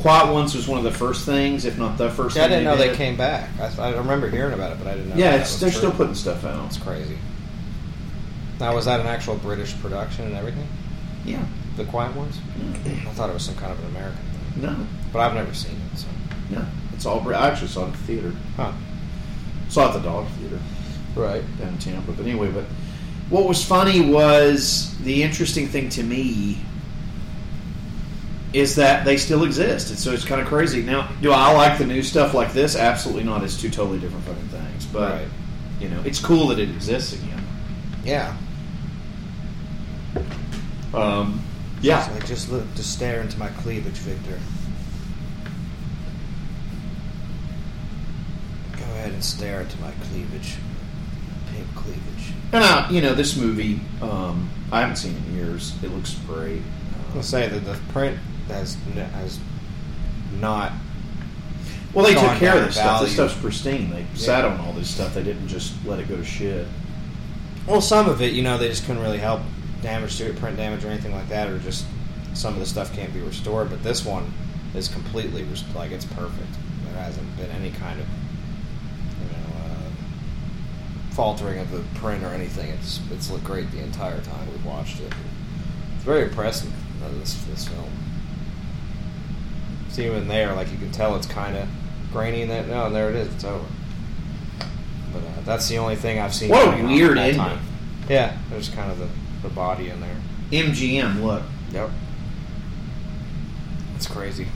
Quiet 0.02 0.34
Ones 0.34 0.56
was 0.56 0.68
one 0.68 0.80
of 0.80 0.84
the 0.84 0.98
first 0.98 1.26
things, 1.26 1.66
if 1.66 1.78
not 1.78 1.98
the 1.98 2.10
first. 2.10 2.36
Yeah, 2.36 2.46
I 2.46 2.48
didn't 2.48 2.64
know 2.64 2.76
they 2.76 2.96
came 2.96 3.16
back. 3.16 3.50
I, 3.60 3.90
I 3.90 3.96
remember 3.96 4.30
hearing 4.30 4.54
about 4.54 4.72
it, 4.72 4.80
but 4.80 4.88
I 4.88 4.94
didn't 4.96 5.10
know. 5.10 5.16
Yeah, 5.16 5.38
they're 5.38 5.46
true. 5.70 5.70
still 5.70 5.92
putting 5.92 6.16
stuff 6.16 6.44
out. 6.44 6.66
It's 6.66 6.78
crazy. 6.78 7.18
Now, 8.60 8.76
was 8.76 8.86
that 8.86 9.00
an 9.00 9.08
actual 9.08 9.36
British 9.36 9.80
production 9.80 10.26
and 10.26 10.36
everything? 10.36 10.68
Yeah. 11.26 11.44
The 11.78 11.86
Quiet 11.86 12.16
Ones? 12.16 12.40
I 12.86 13.12
thought 13.14 13.30
it 13.30 13.34
was 13.34 13.46
some 13.46 13.56
kind 13.56 13.72
of 13.72 13.80
an 13.80 13.86
American 13.88 14.18
thing. 14.54 14.62
No, 14.64 14.88
But 15.14 15.20
I've 15.20 15.34
never 15.36 15.54
seen 15.54 15.76
it, 15.94 15.98
so. 15.98 16.08
no, 16.50 16.66
it's 16.94 17.06
all. 17.06 17.28
I 17.34 17.48
actually 17.50 17.68
saw 17.70 17.86
it 17.86 17.90
at 17.90 17.94
the 17.94 18.00
theater. 18.00 18.34
Huh. 18.58 18.72
Saw 19.70 19.86
it 19.86 19.88
at 19.90 19.94
the 19.94 20.10
Dog 20.10 20.28
Theater. 20.40 20.60
Right. 21.16 21.44
down 21.60 21.70
in 21.70 21.78
Tampa. 21.78 22.12
But 22.12 22.26
anyway, 22.26 22.52
but 22.52 22.64
what 23.30 23.48
was 23.48 23.64
funny 23.64 24.02
was 24.02 24.98
the 25.00 25.24
interesting 25.24 25.68
thing 25.68 25.90
to 25.90 26.04
me 26.04 26.58
is 28.54 28.76
that 28.76 29.06
they 29.06 29.16
still 29.18 29.44
exist. 29.46 29.90
And 29.90 29.98
so 30.00 30.12
it's 30.12 30.26
kind 30.26 30.42
of 30.42 30.48
crazy. 30.48 30.82
Now, 30.82 31.10
do 31.22 31.32
I 31.32 31.54
like 31.54 31.78
the 31.78 31.86
new 31.86 32.04
stuff 32.04 32.34
like 32.34 32.52
this? 32.54 32.76
Absolutely 32.76 33.24
not. 33.24 33.44
It's 33.44 33.60
two 33.60 33.70
totally 33.70 34.00
different 34.00 34.26
fucking 34.26 34.48
things. 34.50 34.86
But 34.88 35.12
Right. 35.14 35.28
you 35.80 35.88
know, 35.90 36.02
it's 36.06 36.20
cool 36.20 36.48
that 36.50 36.60
it 36.60 36.70
exists 36.70 37.14
again. 37.14 37.42
Yeah. 38.04 38.36
Um, 40.94 41.42
yeah. 41.82 42.04
It's 42.06 42.14
like, 42.14 42.26
just 42.28 42.52
look, 42.52 42.66
just 42.76 42.92
stare 42.94 43.22
into 43.22 43.40
my 43.40 43.48
cleavage, 43.50 43.94
Victor. 44.00 44.38
Go 48.78 48.84
ahead 48.84 49.12
and 49.14 49.24
stare 49.24 49.62
into 49.62 49.80
my 49.80 49.92
cleavage. 50.10 50.56
Pink 51.54 51.68
cleavage. 51.76 52.34
And 52.52 52.64
I, 52.64 52.90
you 52.90 53.02
know, 53.02 53.14
this 53.14 53.38
movie, 53.38 53.80
um, 54.02 54.50
I 54.72 54.82
haven't 54.82 54.98
seen 54.98 55.14
it 55.16 55.30
in 55.30 55.36
years. 55.36 55.74
It 55.84 55.92
looks 55.92 56.14
great. 56.28 56.62
I'll 57.16 57.24
say 57.24 57.48
that 57.48 57.60
the 57.66 57.78
print 57.94 58.18
has 58.48 58.78
n- 58.96 59.10
has 59.12 59.40
not. 60.40 60.72
Well, 61.94 62.06
they 62.06 62.14
took 62.14 62.38
care 62.40 62.58
of 62.58 62.66
this 62.68 62.76
stuff. 62.76 63.02
This 63.02 63.14
stuff's 63.14 63.42
pristine. 63.42 63.90
They 63.90 64.06
sat 64.16 64.46
on 64.46 64.60
all 64.62 64.72
this 64.74 64.90
stuff. 64.90 65.14
They 65.14 65.24
didn't 65.24 65.48
just 65.50 65.74
let 65.86 66.00
it 66.00 66.08
go 66.08 66.16
to 66.18 66.24
shit. 66.24 66.68
Well, 67.68 67.82
some 67.82 68.08
of 68.10 68.22
it, 68.22 68.34
you 68.34 68.42
know, 68.44 68.58
they 68.58 68.70
just 68.70 68.86
couldn't 68.86 69.02
really 69.02 69.18
help 69.18 69.42
damage 69.82 70.18
to 70.18 70.30
it, 70.30 70.36
print 70.38 70.58
damage 70.58 70.84
or 70.86 70.88
anything 70.90 71.14
like 71.14 71.28
that, 71.30 71.50
or 71.50 71.60
just 71.60 71.86
some 72.34 72.54
of 72.54 72.60
the 72.60 72.66
stuff 72.66 72.94
can't 72.96 73.14
be 73.14 73.20
restored. 73.20 73.70
But 73.70 73.84
this 73.84 74.06
one 74.06 74.32
is 74.74 74.88
completely 74.88 75.44
res- 75.44 75.66
like 75.76 75.92
it's 75.92 76.06
perfect. 76.06 76.48
There 76.86 77.04
hasn't 77.04 77.36
been 77.38 77.50
any 77.52 77.72
kind 77.72 78.00
of 78.00 78.08
you 78.08 79.26
know 79.28 79.58
uh, 79.60 81.14
faltering 81.14 81.60
of 81.60 81.72
the 81.72 81.84
print 82.00 82.24
or 82.24 82.28
anything. 82.30 82.70
It's 82.72 83.00
it's 83.12 83.30
looked 83.30 83.44
great 83.44 83.70
the 83.72 83.80
entire 83.84 84.22
time 84.22 84.50
we've 84.50 84.66
watched 84.66 85.00
it. 85.02 85.14
It's 85.96 86.06
very 86.06 86.24
impressive. 86.24 86.72
uh, 87.04 87.10
this 87.20 87.34
this 87.46 87.68
film. 87.68 87.90
See 89.92 90.06
even 90.06 90.28
there, 90.28 90.54
like 90.56 90.72
you 90.72 90.78
can 90.78 90.92
tell 90.92 91.16
it's 91.16 91.28
kind 91.28 91.56
of 91.58 91.68
grainy 92.14 92.42
in 92.44 92.50
that. 92.50 92.68
No, 92.68 92.86
and 92.86 92.96
there 92.96 93.10
it 93.10 93.16
is. 93.16 93.34
It's 93.34 93.44
over. 93.44 93.66
But 95.12 95.20
uh, 95.20 95.42
that's 95.44 95.68
the 95.68 95.78
only 95.78 95.96
thing 95.98 96.20
I've 96.20 96.34
seen. 96.34 96.50
What 96.50 96.80
a 96.80 96.84
weird 96.84 97.18
ending. 97.18 97.38
time. 97.38 97.60
Yeah, 98.08 98.38
there's 98.50 98.70
kind 98.70 98.90
of 98.92 99.00
the, 99.00 99.08
the 99.48 99.54
body 99.54 99.90
in 99.90 100.00
there. 100.00 100.16
MGM, 100.52 101.22
look. 101.22 101.44
Yep. 101.72 101.90
That's 103.94 104.08
crazy. 104.08 104.48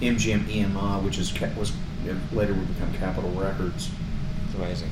MGM 0.00 0.44
EMI, 0.44 1.02
which 1.02 1.18
is 1.18 1.32
was 1.56 1.72
later 2.32 2.54
would 2.54 2.74
become 2.74 2.92
Capitol 2.94 3.30
Records. 3.32 3.90
It's 4.46 4.54
amazing. 4.54 4.90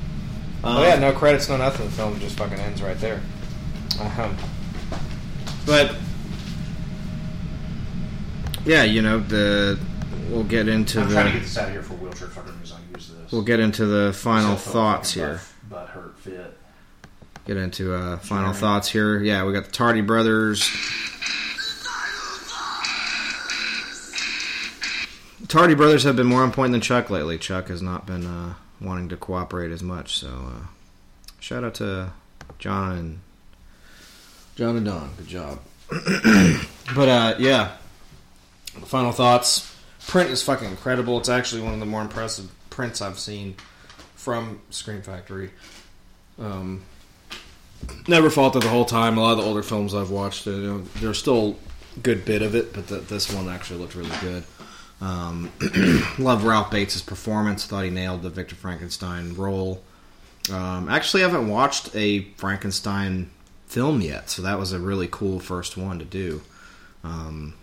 Um, 0.65 0.77
oh 0.77 0.83
yeah, 0.83 0.99
no 0.99 1.13
credits, 1.13 1.49
no 1.49 1.57
nothing. 1.57 1.87
The 1.87 1.93
film 1.93 2.19
just 2.21 2.39
fucking 2.39 2.59
ends 2.59 2.83
right 2.83 2.99
there. 2.99 3.21
Um, 4.01 4.37
But 5.67 5.97
yeah, 8.65 8.85
you 8.85 9.03
know 9.03 9.19
the 9.21 9.79
we'll 10.31 10.45
get 10.45 10.69
into 10.69 11.01
I'm 11.01 11.09
the 11.09 11.15
trying 11.15 11.27
to 11.27 11.33
get 11.33 11.43
this 11.43 11.59
out 11.59 11.67
of 11.69 11.73
here 11.73 11.83
for 11.83 11.95
wheelchair 11.95 12.29
fucking 12.29 12.59
reason. 12.61 12.79
I 12.93 12.97
use 12.97 13.09
this. 13.11 13.33
we'll 13.33 13.43
get 13.43 13.61
into 13.61 13.87
the 13.87 14.13
final 14.13 14.57
Still 14.57 14.73
feel 14.73 14.83
thoughts 14.83 15.15
fucking 15.15 15.29
here. 15.29 15.41
Butt, 15.69 15.87
butt 15.87 15.89
hurt 15.91 16.19
fit. 16.19 16.59
Get 17.47 17.57
into 17.57 17.93
uh, 17.95 18.19
final 18.19 18.53
Sure. 18.53 18.61
thoughts 18.61 18.89
here. 18.91 19.21
Yeah, 19.21 19.45
we 19.45 19.53
got 19.53 19.65
the 19.65 19.73
Tardy 19.73 20.01
brothers. 20.01 20.69
Tardy 25.49 25.75
brothers 25.75 26.05
have 26.05 26.17
been 26.17 26.27
more 26.29 26.43
on 26.43 26.53
point 26.53 26.73
than 26.73 26.81
Chuck 26.81 27.11
lately. 27.11 27.37
Chuck 27.37 27.69
has 27.69 27.83
not 27.83 28.07
been 28.07 28.25
uh, 28.27 28.55
wanting 28.81 29.09
to 29.11 29.17
cooperate 29.17 29.71
as 29.73 29.83
much. 29.83 30.17
So 30.19 30.29
uh, 30.29 30.67
shout 31.41 31.65
out 31.65 31.75
to 31.75 32.13
John 32.59 32.93
and 32.97 33.21
John 34.55 34.77
and 34.77 34.87
Don. 34.87 35.11
Good 35.19 35.27
job. 35.27 35.59
but 36.95 37.09
uh, 37.09 37.35
yeah, 37.39 37.73
final 38.81 39.13
thoughts. 39.13 39.75
Print 40.07 40.31
is 40.31 40.43
fucking 40.43 40.69
incredible. 40.69 41.19
It's 41.19 41.29
actually 41.29 41.63
one 41.63 41.75
of 41.75 41.81
the 41.81 41.87
more 41.87 42.03
impressive 42.03 42.51
prints 42.71 43.01
I've 43.01 43.19
seen 43.19 43.55
from 44.15 44.61
Scream 44.71 45.03
Factory. 45.03 45.51
Um, 46.39 46.83
never 48.09 48.31
faulted 48.31 48.63
the 48.63 48.69
whole 48.69 48.85
time. 48.85 49.17
A 49.17 49.21
lot 49.21 49.33
of 49.33 49.39
the 49.39 49.45
older 49.45 49.63
films 49.63 49.95
I've 49.95 50.11
watched, 50.11 50.47
you 50.47 50.53
know, 50.53 50.79
there's 51.01 51.19
still 51.19 51.57
a 51.97 52.01
good 52.01 52.25
bit 52.25 52.43
of 52.43 52.55
it, 52.55 52.73
but 52.73 52.89
the, 52.89 52.97
this 52.97 53.33
one 53.33 53.49
actually 53.49 53.81
looked 53.81 53.95
really 53.95 54.17
good. 54.21 54.45
Um, 55.01 55.51
love 56.19 56.45
Ralph 56.45 56.71
Bates' 56.71 57.03
performance. 57.03 57.67
Thought 57.67 57.85
he 57.85 57.91
nailed 57.91 58.23
the 58.23 58.31
Victor 58.31 58.55
Frankenstein 58.55 59.35
role. 59.35 59.83
Um, 60.51 60.89
actually, 60.89 61.25
I 61.25 61.29
haven't 61.29 61.49
watched 61.49 61.95
a 61.95 62.23
Frankenstein 62.37 63.31
film 63.67 64.01
yet, 64.01 64.31
so 64.31 64.43
that 64.43 64.59
was 64.59 64.73
a 64.73 64.79
really 64.79 65.09
cool 65.11 65.41
first 65.41 65.77
one 65.77 65.99
to 65.99 66.05
do. 66.05 66.43
Um, 67.05 67.55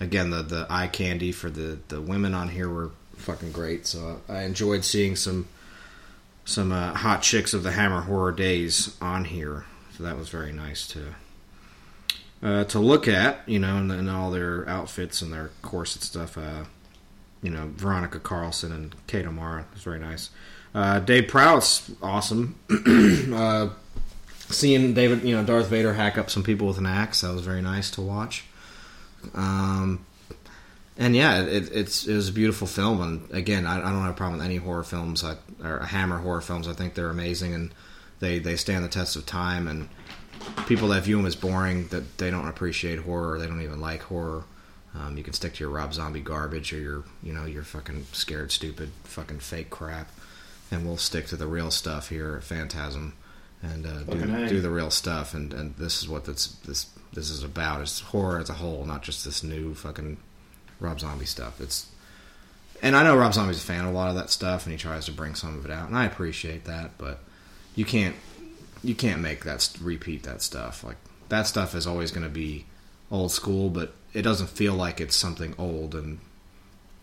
again, 0.00 0.30
the 0.30 0.42
the 0.42 0.66
eye 0.70 0.88
candy 0.88 1.32
for 1.32 1.50
the 1.50 1.78
the 1.88 2.00
women 2.00 2.34
on 2.34 2.48
here 2.48 2.68
were 2.68 2.90
fucking 3.16 3.52
great. 3.52 3.86
So 3.86 4.20
I 4.28 4.42
enjoyed 4.42 4.84
seeing 4.84 5.16
some 5.16 5.48
some 6.44 6.72
uh, 6.72 6.94
hot 6.94 7.22
chicks 7.22 7.52
of 7.52 7.62
the 7.62 7.72
Hammer 7.72 8.02
Horror 8.02 8.32
days 8.32 8.96
on 9.00 9.24
here. 9.26 9.64
So 9.96 10.04
that 10.04 10.16
was 10.16 10.28
very 10.28 10.52
nice 10.52 10.86
to 10.88 11.14
uh, 12.42 12.64
to 12.64 12.78
look 12.78 13.08
at, 13.08 13.40
you 13.46 13.58
know, 13.58 13.76
and, 13.76 13.90
and 13.90 14.08
all 14.08 14.30
their 14.30 14.68
outfits 14.68 15.22
and 15.22 15.32
their 15.32 15.50
corset 15.62 16.02
stuff. 16.02 16.38
Uh, 16.38 16.64
you 17.42 17.50
know, 17.50 17.70
Veronica 17.74 18.18
Carlson 18.18 18.72
and 18.72 18.94
Kate 19.06 19.26
O'Mara. 19.26 19.66
Was 19.72 19.82
very 19.82 19.98
nice. 19.98 20.30
Uh, 20.74 20.98
Dave 21.00 21.28
Prowse's 21.28 21.94
awesome. 22.02 22.58
uh, 23.34 23.68
seeing 24.50 24.94
David, 24.94 25.22
you 25.22 25.36
know, 25.36 25.44
Darth 25.44 25.68
Vader 25.68 25.94
hack 25.94 26.18
up 26.18 26.30
some 26.30 26.42
people 26.42 26.66
with 26.66 26.78
an 26.78 26.86
axe, 26.86 27.20
that 27.20 27.32
was 27.32 27.42
very 27.42 27.62
nice 27.62 27.90
to 27.92 28.00
watch. 28.00 28.44
Um, 29.34 30.04
and 30.96 31.14
yeah, 31.14 31.42
it, 31.42 31.70
it's 31.72 32.06
it 32.06 32.14
was 32.14 32.28
a 32.28 32.32
beautiful 32.32 32.66
film. 32.66 33.00
And 33.00 33.30
again, 33.30 33.66
I, 33.66 33.78
I 33.78 33.92
don't 33.92 34.02
have 34.02 34.10
a 34.10 34.16
problem 34.16 34.38
with 34.38 34.46
any 34.46 34.56
horror 34.56 34.82
films, 34.82 35.24
I, 35.24 35.36
or 35.64 35.80
Hammer 35.80 36.18
horror 36.18 36.40
films. 36.40 36.66
I 36.66 36.72
think 36.72 36.94
they're 36.94 37.10
amazing 37.10 37.54
and 37.54 37.72
they 38.20 38.38
they 38.38 38.56
stand 38.56 38.84
the 38.84 38.88
test 38.88 39.16
of 39.16 39.24
time. 39.24 39.68
And 39.68 39.88
people 40.66 40.88
that 40.88 41.04
view 41.04 41.16
them 41.16 41.26
as 41.26 41.36
boring, 41.36 41.88
that 41.88 42.18
they 42.18 42.30
don't 42.30 42.48
appreciate 42.48 43.00
horror, 43.00 43.38
they 43.38 43.46
don't 43.46 43.62
even 43.62 43.80
like 43.80 44.02
horror. 44.02 44.44
Um, 44.94 45.16
you 45.16 45.22
can 45.22 45.34
stick 45.34 45.54
to 45.54 45.60
your 45.64 45.70
Rob 45.70 45.94
Zombie 45.94 46.20
garbage 46.20 46.72
or 46.72 46.78
your, 46.78 47.04
you 47.22 47.32
know, 47.32 47.44
your 47.44 47.62
fucking 47.62 48.06
scared, 48.12 48.50
stupid, 48.50 48.90
fucking 49.04 49.38
fake 49.38 49.70
crap, 49.70 50.10
and 50.70 50.84
we'll 50.84 50.96
stick 50.96 51.26
to 51.26 51.36
the 51.36 51.46
real 51.46 51.70
stuff 51.70 52.08
here 52.08 52.36
at 52.36 52.42
Phantasm 52.42 53.14
and 53.62 53.86
uh, 53.86 54.02
do, 54.04 54.48
do 54.48 54.60
the 54.60 54.70
real 54.70 54.90
stuff. 54.90 55.34
And, 55.34 55.52
and 55.52 55.76
this 55.76 56.02
is 56.02 56.08
what 56.08 56.24
this 56.24 56.48
this 56.64 56.86
this 57.12 57.30
is 57.30 57.42
about. 57.42 57.80
It's 57.80 58.00
horror 58.00 58.38
as 58.38 58.50
a 58.50 58.54
whole, 58.54 58.84
not 58.84 59.02
just 59.02 59.24
this 59.24 59.42
new 59.42 59.74
fucking 59.74 60.18
Rob 60.80 61.00
Zombie 61.00 61.26
stuff. 61.26 61.60
It's 61.60 61.86
and 62.82 62.94
I 62.94 63.02
know 63.02 63.16
Rob 63.16 63.34
Zombie's 63.34 63.58
a 63.58 63.66
fan 63.66 63.84
of 63.84 63.90
a 63.90 63.96
lot 63.96 64.10
of 64.10 64.14
that 64.16 64.30
stuff, 64.30 64.64
and 64.64 64.72
he 64.72 64.78
tries 64.78 65.06
to 65.06 65.12
bring 65.12 65.34
some 65.34 65.58
of 65.58 65.64
it 65.64 65.70
out, 65.70 65.88
and 65.88 65.96
I 65.96 66.04
appreciate 66.04 66.64
that. 66.64 66.92
But 66.98 67.20
you 67.74 67.84
can't 67.84 68.16
you 68.82 68.94
can't 68.94 69.20
make 69.20 69.44
that 69.44 69.68
repeat 69.80 70.22
that 70.24 70.42
stuff. 70.42 70.84
Like 70.84 70.96
that 71.28 71.46
stuff 71.46 71.74
is 71.74 71.86
always 71.86 72.10
going 72.10 72.24
to 72.24 72.32
be 72.32 72.66
old 73.10 73.32
school, 73.32 73.70
but 73.70 73.92
it 74.14 74.22
doesn't 74.22 74.48
feel 74.48 74.74
like 74.74 75.00
it's 75.00 75.16
something 75.16 75.54
old 75.58 75.94
and 75.94 76.18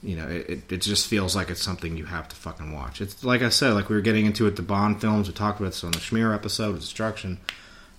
you 0.01 0.15
know 0.15 0.27
it, 0.27 0.71
it, 0.71 0.81
just 0.81 1.07
feels 1.07 1.35
like 1.35 1.49
it's 1.49 1.61
something 1.61 1.97
you 1.97 2.05
have 2.05 2.27
to 2.29 2.35
fucking 2.35 2.73
watch. 2.73 3.01
It's 3.01 3.23
like 3.23 3.41
I 3.41 3.49
said, 3.49 3.73
like 3.73 3.89
we 3.89 3.95
were 3.95 4.01
getting 4.01 4.25
into 4.25 4.47
it 4.47 4.55
the 4.55 4.61
Bond 4.61 5.01
films. 5.01 5.27
We 5.27 5.33
talked 5.33 5.59
about 5.59 5.71
this 5.71 5.83
on 5.83 5.91
the 5.91 5.97
Schmear 5.99 6.33
episode, 6.33 6.79
Destruction. 6.79 7.39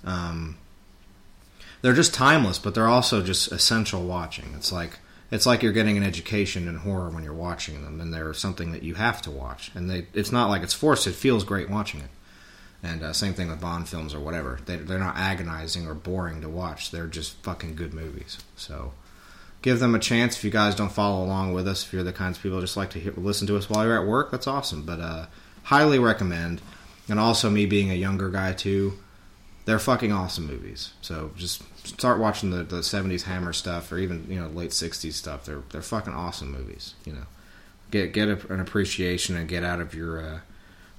Um, 0.04 0.56
they're 1.86 1.94
just 1.94 2.12
timeless, 2.12 2.58
but 2.58 2.74
they're 2.74 2.88
also 2.88 3.22
just 3.22 3.52
essential 3.52 4.02
watching. 4.02 4.52
It's 4.56 4.72
like 4.72 4.98
it's 5.30 5.46
like 5.46 5.62
you're 5.62 5.70
getting 5.70 5.96
an 5.96 6.02
education 6.02 6.66
in 6.66 6.78
horror 6.78 7.10
when 7.10 7.22
you're 7.22 7.32
watching 7.32 7.84
them, 7.84 8.00
and 8.00 8.12
they're 8.12 8.34
something 8.34 8.72
that 8.72 8.82
you 8.82 8.96
have 8.96 9.22
to 9.22 9.30
watch. 9.30 9.70
And 9.72 9.88
they, 9.88 10.08
it's 10.12 10.32
not 10.32 10.50
like 10.50 10.64
it's 10.64 10.74
forced; 10.74 11.06
it 11.06 11.14
feels 11.14 11.44
great 11.44 11.70
watching 11.70 12.00
it. 12.00 12.08
And 12.82 13.04
uh, 13.04 13.12
same 13.12 13.34
thing 13.34 13.48
with 13.48 13.60
Bond 13.60 13.88
films 13.88 14.14
or 14.14 14.18
whatever. 14.18 14.58
They, 14.66 14.74
they're 14.74 14.98
not 14.98 15.16
agonizing 15.16 15.86
or 15.86 15.94
boring 15.94 16.40
to 16.40 16.48
watch. 16.48 16.90
They're 16.90 17.06
just 17.06 17.34
fucking 17.44 17.76
good 17.76 17.94
movies. 17.94 18.38
So 18.56 18.92
give 19.62 19.78
them 19.78 19.94
a 19.94 20.00
chance. 20.00 20.36
If 20.36 20.42
you 20.42 20.50
guys 20.50 20.74
don't 20.74 20.90
follow 20.90 21.24
along 21.24 21.52
with 21.52 21.68
us, 21.68 21.84
if 21.84 21.92
you're 21.92 22.02
the 22.02 22.12
kinds 22.12 22.36
of 22.36 22.42
people 22.42 22.60
just 22.60 22.76
like 22.76 22.90
to 22.90 22.98
hear, 22.98 23.12
listen 23.16 23.46
to 23.46 23.56
us 23.56 23.70
while 23.70 23.84
you're 23.86 24.02
at 24.02 24.08
work, 24.08 24.32
that's 24.32 24.48
awesome. 24.48 24.82
But 24.82 24.98
uh, 24.98 25.26
highly 25.62 26.00
recommend. 26.00 26.62
And 27.08 27.20
also, 27.20 27.48
me 27.48 27.64
being 27.64 27.92
a 27.92 27.94
younger 27.94 28.28
guy 28.28 28.54
too, 28.54 28.98
they're 29.66 29.78
fucking 29.78 30.12
awesome 30.12 30.46
movies. 30.46 30.92
So 31.00 31.30
just 31.36 31.62
start 31.86 32.18
watching 32.18 32.50
the, 32.50 32.62
the 32.62 32.76
70s 32.76 33.22
Hammer 33.22 33.52
stuff 33.52 33.90
or 33.92 33.98
even 33.98 34.26
you 34.28 34.40
know 34.40 34.48
late 34.48 34.70
60s 34.70 35.12
stuff. 35.12 35.44
They're 35.44 35.62
they're 35.70 35.82
fucking 35.82 36.14
awesome 36.14 36.52
movies. 36.52 36.94
You 37.04 37.14
know, 37.14 37.26
get 37.90 38.12
get 38.12 38.28
a, 38.28 38.52
an 38.52 38.60
appreciation 38.60 39.36
and 39.36 39.48
get 39.48 39.64
out 39.64 39.80
of 39.80 39.94
your 39.94 40.20
uh, 40.20 40.40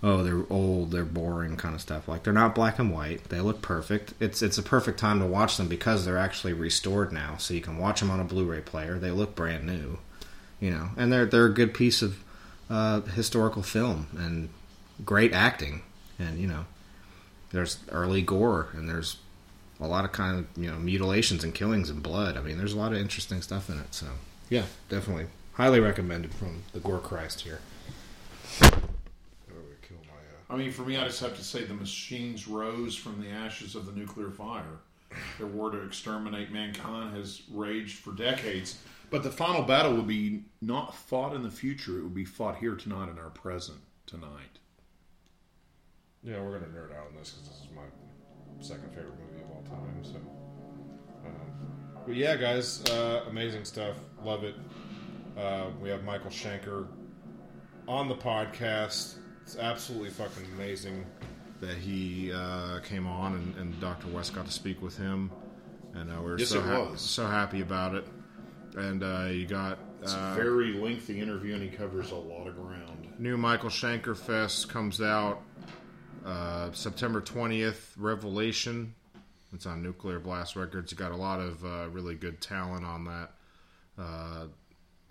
oh 0.04 0.24
they're 0.24 0.46
old, 0.50 0.92
they're 0.92 1.06
boring 1.06 1.58
kind 1.58 1.76
of 1.76 1.82
stuff. 1.82 2.08
Like 2.08 2.24
they're 2.24 2.34
not 2.34 2.56
black 2.56 2.80
and 2.80 2.92
white. 2.92 3.30
They 3.30 3.42
look 3.42 3.62
perfect. 3.62 4.14
It's 4.20 4.42
it's 4.42 4.58
a 4.58 4.64
perfect 4.64 5.00
time 5.00 5.20
to 5.20 5.26
watch 5.26 5.58
them 5.58 5.68
because 5.68 6.06
they're 6.06 6.18
actually 6.18 6.54
restored 6.54 7.12
now, 7.12 7.38
so 7.38 7.54
you 7.54 7.62
can 7.62 7.78
watch 7.78 8.00
them 8.00 8.12
on 8.12 8.20
a 8.20 8.26
Blu-ray 8.26 8.62
player. 8.62 8.98
They 8.98 9.12
look 9.12 9.36
brand 9.36 9.66
new. 9.66 10.00
You 10.60 10.72
know, 10.72 10.90
and 10.98 11.14
they're 11.14 11.26
they're 11.26 11.46
a 11.46 11.54
good 11.54 11.74
piece 11.74 12.02
of 12.02 12.24
uh, 12.70 13.02
historical 13.02 13.64
film 13.64 14.08
and 14.18 14.50
great 15.06 15.34
acting. 15.34 15.82
And 16.20 16.40
you 16.40 16.48
know, 16.48 16.66
there's 17.52 17.80
early 17.92 18.22
gore 18.22 18.70
and 18.74 18.90
there's 18.90 19.18
a 19.80 19.88
lot 19.88 20.06
of 20.06 20.12
kind 20.12 20.40
of 20.40 20.62
you 20.62 20.70
know 20.70 20.78
mutilations 20.78 21.44
and 21.44 21.54
killings 21.54 21.90
and 21.90 22.02
blood. 22.02 22.38
I 22.38 22.42
mean, 22.42 22.58
there's 22.58 22.74
a 22.74 22.78
lot 22.78 22.92
of 22.92 22.98
interesting 22.98 23.42
stuff 23.42 23.70
in 23.70 23.80
it. 23.80 23.94
So 23.94 24.08
yeah, 24.50 24.64
definitely 24.90 25.28
highly 25.54 25.80
recommended 25.80 26.34
from 26.34 26.64
the 26.74 26.80
Gore 26.80 27.00
Christ 27.00 27.42
here. 27.42 27.60
I 30.50 30.56
mean, 30.56 30.72
for 30.72 30.84
me, 30.84 30.96
I 30.98 31.04
just 31.06 31.20
have 31.20 31.36
to 31.36 31.44
say 31.44 31.66
the 31.66 31.74
machines 31.74 32.48
rose 32.48 32.96
from 32.96 33.22
the 33.22 33.30
ashes 33.30 33.76
of 33.76 33.86
the 33.86 33.92
nuclear 33.92 34.30
fire. 34.30 34.80
Their 35.38 35.48
war 35.48 35.72
to 35.72 35.82
exterminate 35.84 36.52
mankind 36.52 37.16
has 37.16 37.42
raged 37.52 38.00
for 38.00 38.14
decades. 38.14 38.78
But 39.10 39.24
the 39.24 39.32
final 39.32 39.64
battle 39.64 39.96
would 39.96 40.08
be 40.08 40.44
not 40.62 40.96
fought 40.96 41.34
in 41.34 41.44
the 41.44 41.52
future, 41.52 42.00
it 42.00 42.04
would 42.04 42.14
be 42.14 42.26
fought 42.26 42.58
here 42.58 42.76
tonight 42.76 43.10
in 43.10 43.20
our 43.20 43.30
present 43.30 43.80
tonight. 44.06 44.60
Yeah, 46.24 46.42
we're 46.42 46.60
gonna 46.60 46.72
nerd 46.72 46.92
out 46.92 47.08
on 47.08 47.16
this 47.18 47.32
because 47.32 47.50
this 47.50 47.58
is 47.60 47.68
my 47.76 47.84
second 48.60 48.90
favorite 48.90 49.18
movie 49.20 49.24
of 49.24 49.27
all 49.27 49.27
time. 49.70 50.04
So, 50.04 50.16
um, 51.26 51.32
but 52.06 52.16
yeah, 52.16 52.36
guys, 52.36 52.84
uh, 52.90 53.26
amazing 53.30 53.66
stuff. 53.66 53.96
Love 54.24 54.44
it. 54.44 54.56
Uh, 55.38 55.70
we 55.82 55.90
have 55.90 56.04
Michael 56.04 56.32
Schenker 56.32 56.88
on 57.88 58.08
the 58.08 58.16
podcast. 58.16 59.16
It's 59.44 59.58
absolutely 59.58 60.10
fucking 60.10 60.46
amazing 60.56 61.06
that 61.62 61.78
he 61.78 62.32
uh, 62.34 62.80
came 62.80 63.08
on 63.08 63.34
and, 63.36 63.56
and 63.56 63.80
Dr. 63.82 64.08
West 64.08 64.34
got 64.36 64.46
to 64.46 64.52
speak 64.52 64.82
with 64.82 64.98
him, 64.98 65.32
and 65.94 66.12
uh, 66.12 66.22
we 66.22 66.32
are 66.32 66.38
Yes, 66.40 66.50
so 66.50 66.62
ha- 66.62 66.96
so 66.96 67.26
happy 67.28 67.62
about 67.62 67.96
it. 67.96 68.06
And 68.76 69.04
uh, 69.04 69.28
you 69.32 69.48
got 69.48 69.80
It's 70.04 70.14
uh, 70.14 70.34
a 70.34 70.36
very 70.36 70.74
lengthy 70.74 71.20
interview 71.20 71.56
and 71.56 71.64
he 71.64 71.70
covers 71.70 72.12
a 72.12 72.16
lot 72.16 72.48
of 72.48 72.56
ground. 72.56 73.08
New 73.18 73.38
Michael 73.38 73.70
Schenker 73.70 74.16
Fest 74.16 74.70
comes 74.70 75.02
out 75.02 75.42
uh, 76.24 76.72
September 76.74 77.22
20th. 77.22 77.94
Revelation. 77.98 78.94
It's 79.58 79.66
on 79.66 79.82
Nuclear 79.82 80.20
Blast 80.20 80.56
Records. 80.56 80.92
You 80.92 81.00
got 81.00 81.12
a 81.12 81.16
lot 81.16 81.40
of 81.40 81.66
uh, 81.66 81.90
really 81.90 82.14
good 82.14 82.40
talent 82.42 82.86
on 82.86 83.06
that 83.06 83.32
uh, 83.98 84.46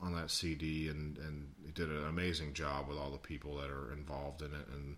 on 0.00 0.14
that 0.14 0.30
CD, 0.30 0.86
and 0.88 1.18
and 1.18 1.48
he 1.64 1.72
did 1.72 1.90
an 1.90 2.06
amazing 2.06 2.52
job 2.54 2.86
with 2.88 2.96
all 2.96 3.10
the 3.10 3.18
people 3.18 3.56
that 3.56 3.70
are 3.70 3.92
involved 3.92 4.42
in 4.42 4.52
it. 4.54 4.68
And 4.72 4.96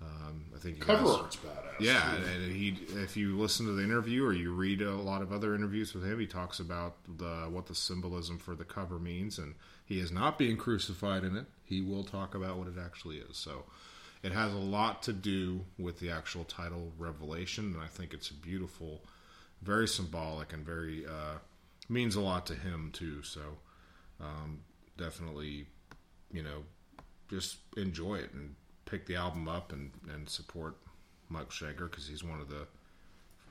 um, 0.00 0.46
I 0.56 0.58
think 0.58 0.80
Cover 0.80 1.04
guys, 1.04 1.16
art's 1.16 1.36
badass, 1.36 1.80
Yeah, 1.80 2.16
too. 2.16 2.24
and 2.32 2.50
he 2.50 2.78
if 2.94 3.14
you 3.14 3.36
listen 3.38 3.66
to 3.66 3.72
the 3.72 3.84
interview 3.84 4.24
or 4.24 4.32
you 4.32 4.54
read 4.54 4.80
a 4.80 4.94
lot 4.94 5.20
of 5.20 5.34
other 5.34 5.54
interviews 5.54 5.92
with 5.92 6.02
him, 6.04 6.18
he 6.18 6.26
talks 6.26 6.58
about 6.58 6.96
the 7.18 7.46
what 7.50 7.66
the 7.66 7.74
symbolism 7.74 8.38
for 8.38 8.54
the 8.54 8.64
cover 8.64 8.98
means, 8.98 9.36
and 9.36 9.54
he 9.84 10.00
is 10.00 10.10
not 10.10 10.38
being 10.38 10.56
crucified 10.56 11.24
in 11.24 11.36
it. 11.36 11.44
He 11.62 11.82
will 11.82 12.04
talk 12.04 12.34
about 12.34 12.56
what 12.56 12.68
it 12.68 12.78
actually 12.82 13.18
is. 13.18 13.36
So 13.36 13.64
it 14.22 14.32
has 14.32 14.52
a 14.52 14.58
lot 14.58 15.02
to 15.04 15.12
do 15.12 15.64
with 15.78 16.00
the 16.00 16.10
actual 16.10 16.44
title 16.44 16.92
Revelation, 16.98 17.72
and 17.74 17.82
I 17.82 17.86
think 17.86 18.12
it's 18.12 18.28
beautiful, 18.28 19.02
very 19.62 19.86
symbolic, 19.86 20.52
and 20.52 20.64
very 20.64 21.06
uh, 21.06 21.38
means 21.88 22.16
a 22.16 22.20
lot 22.20 22.46
to 22.46 22.54
him 22.54 22.90
too. 22.92 23.22
So 23.22 23.40
um, 24.20 24.60
definitely, 24.96 25.66
you 26.32 26.42
know, 26.42 26.64
just 27.30 27.58
enjoy 27.76 28.16
it 28.16 28.32
and 28.32 28.54
pick 28.86 29.06
the 29.06 29.16
album 29.16 29.48
up 29.48 29.72
and, 29.72 29.90
and 30.12 30.28
support 30.28 30.76
Mike 31.28 31.50
Schenker 31.50 31.90
because 31.90 32.08
he's 32.08 32.24
one 32.24 32.40
of 32.40 32.48
the 32.48 32.66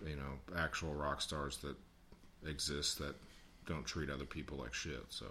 you 0.05 0.15
know 0.15 0.55
actual 0.55 0.93
rock 0.93 1.21
stars 1.21 1.57
that 1.57 1.75
exist 2.47 2.99
that 2.99 3.15
don't 3.65 3.85
treat 3.85 4.09
other 4.09 4.25
people 4.25 4.57
like 4.57 4.73
shit. 4.73 5.03
So, 5.09 5.25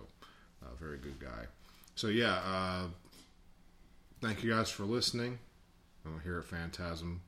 uh, 0.62 0.74
very 0.78 0.98
good 0.98 1.18
guy. 1.18 1.46
So 1.94 2.08
yeah, 2.08 2.38
uh, 2.44 2.86
thank 4.20 4.42
you 4.42 4.50
guys 4.50 4.70
for 4.70 4.84
listening. 4.84 5.38
I'm 6.04 6.20
here 6.22 6.38
at 6.38 6.44
Phantasm. 6.44 7.20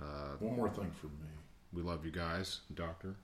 Uh, 0.00 0.36
One 0.38 0.56
more 0.56 0.70
thing 0.70 0.90
for 1.00 1.06
me. 1.06 1.28
We 1.72 1.82
love 1.82 2.04
you 2.04 2.10
guys, 2.10 2.60
Doctor. 2.74 3.14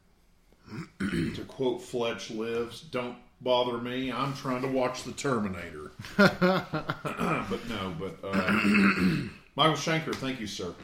to 1.00 1.44
quote 1.48 1.80
Fletch 1.80 2.30
Lives, 2.30 2.80
don't 2.80 3.16
bother 3.40 3.78
me. 3.78 4.10
I'm 4.12 4.34
trying 4.34 4.62
to 4.62 4.68
watch 4.68 5.04
The 5.04 5.12
Terminator. 5.12 5.92
but 6.16 7.68
no, 7.68 7.94
but 7.98 8.18
uh, 8.22 8.52
Michael 9.56 9.74
Schenker, 9.74 10.14
thank 10.14 10.40
you, 10.40 10.46
sir. 10.46 10.74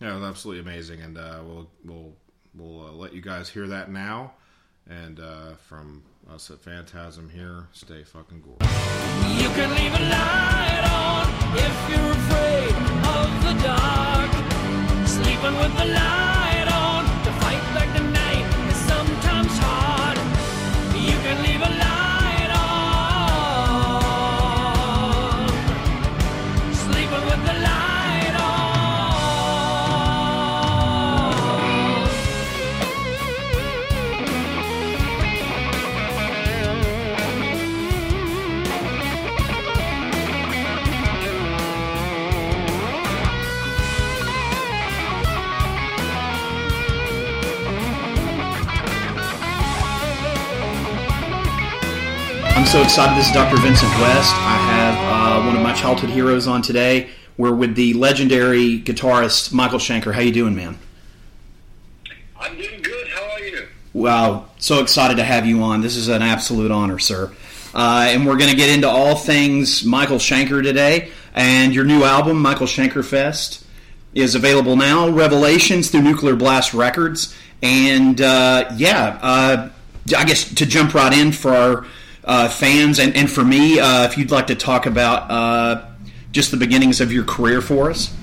Yeah, 0.00 0.12
it 0.12 0.20
was 0.20 0.24
absolutely 0.28 0.62
amazing, 0.62 1.00
and 1.00 1.18
uh, 1.18 1.40
we'll 1.44 1.68
we'll 1.84 2.12
we'll 2.54 2.86
uh, 2.86 2.92
let 2.92 3.14
you 3.14 3.20
guys 3.22 3.48
hear 3.48 3.66
that 3.68 3.90
now. 3.90 4.32
And 4.88 5.18
uh, 5.18 5.54
from 5.68 6.04
us 6.30 6.50
at 6.50 6.60
Phantasm 6.60 7.28
here, 7.28 7.68
stay 7.72 8.02
fucking 8.02 8.42
gore. 8.42 8.56
You 8.60 9.48
can 9.50 9.70
leave 9.74 9.94
a 9.94 10.04
light 10.10 10.84
on 10.90 11.26
if 11.56 11.76
you're 11.90 12.12
afraid 12.12 12.74
of 13.16 13.28
the 13.44 13.54
dark. 13.62 14.30
Sleeping 15.06 15.56
with 15.58 15.76
the 15.78 15.84
light 15.84 16.35
I'm 52.56 52.64
so 52.64 52.80
excited. 52.80 53.18
This 53.18 53.26
is 53.26 53.34
Dr. 53.34 53.58
Vincent 53.58 53.92
West. 54.00 54.32
I 54.34 54.56
have 54.56 55.42
uh, 55.42 55.46
one 55.46 55.56
of 55.56 55.62
my 55.62 55.74
childhood 55.74 56.08
heroes 56.08 56.46
on 56.46 56.62
today. 56.62 57.10
We're 57.36 57.54
with 57.54 57.74
the 57.74 57.92
legendary 57.92 58.80
guitarist 58.80 59.52
Michael 59.52 59.78
Schenker. 59.78 60.14
How 60.14 60.22
you 60.22 60.32
doing, 60.32 60.56
man? 60.56 60.78
I'm 62.40 62.56
doing 62.56 62.80
good. 62.80 63.08
How 63.08 63.30
are 63.34 63.40
you? 63.40 63.68
Wow, 63.92 64.46
so 64.56 64.80
excited 64.80 65.18
to 65.18 65.22
have 65.22 65.44
you 65.44 65.60
on. 65.62 65.82
This 65.82 65.96
is 65.96 66.08
an 66.08 66.22
absolute 66.22 66.70
honor, 66.70 66.98
sir. 66.98 67.30
Uh, 67.74 68.06
and 68.08 68.26
we're 68.26 68.38
going 68.38 68.50
to 68.50 68.56
get 68.56 68.70
into 68.70 68.88
all 68.88 69.16
things 69.16 69.84
Michael 69.84 70.16
Schenker 70.16 70.62
today. 70.62 71.10
And 71.34 71.74
your 71.74 71.84
new 71.84 72.04
album, 72.04 72.40
Michael 72.40 72.66
Schenker 72.66 73.04
Fest, 73.04 73.66
is 74.14 74.34
available 74.34 74.76
now. 74.76 75.10
Revelations 75.10 75.90
through 75.90 76.02
Nuclear 76.02 76.36
Blast 76.36 76.72
Records. 76.72 77.36
And 77.62 78.18
uh, 78.18 78.72
yeah, 78.76 79.18
uh, 79.20 79.68
I 80.16 80.24
guess 80.24 80.54
to 80.54 80.64
jump 80.64 80.94
right 80.94 81.12
in 81.12 81.32
for 81.32 81.50
our 81.50 81.86
uh, 82.26 82.48
fans 82.48 82.98
and, 82.98 83.14
and 83.16 83.30
for 83.30 83.44
me, 83.44 83.78
uh, 83.78 84.04
if 84.04 84.18
you'd 84.18 84.30
like 84.30 84.46
to 84.48 84.54
talk 84.54 84.86
about 84.86 85.30
uh, 85.30 85.86
just 86.32 86.50
the 86.50 86.56
beginnings 86.56 87.00
of 87.00 87.12
your 87.12 87.24
career 87.24 87.60
for 87.60 87.90
us. 87.90 88.14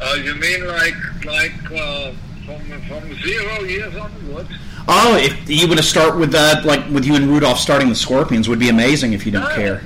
Uh, 0.00 0.14
you 0.22 0.34
mean 0.34 0.66
like 0.66 0.94
like 1.24 1.52
uh, 1.72 2.12
from 2.44 2.60
from 2.88 3.14
zero 3.22 3.60
years 3.62 3.94
onwards? 3.96 4.50
Oh, 4.86 5.16
if 5.16 5.48
you 5.48 5.66
want 5.66 5.78
to 5.78 5.84
start 5.86 6.18
with 6.18 6.30
that, 6.32 6.64
like 6.66 6.86
with 6.90 7.06
you 7.06 7.14
and 7.14 7.26
Rudolf 7.26 7.58
starting 7.58 7.88
the 7.88 7.94
Scorpions, 7.94 8.48
would 8.48 8.58
be 8.58 8.68
amazing 8.68 9.12
if 9.14 9.24
you 9.24 9.32
don't 9.32 9.44
No. 9.48 9.54
care. 9.54 9.82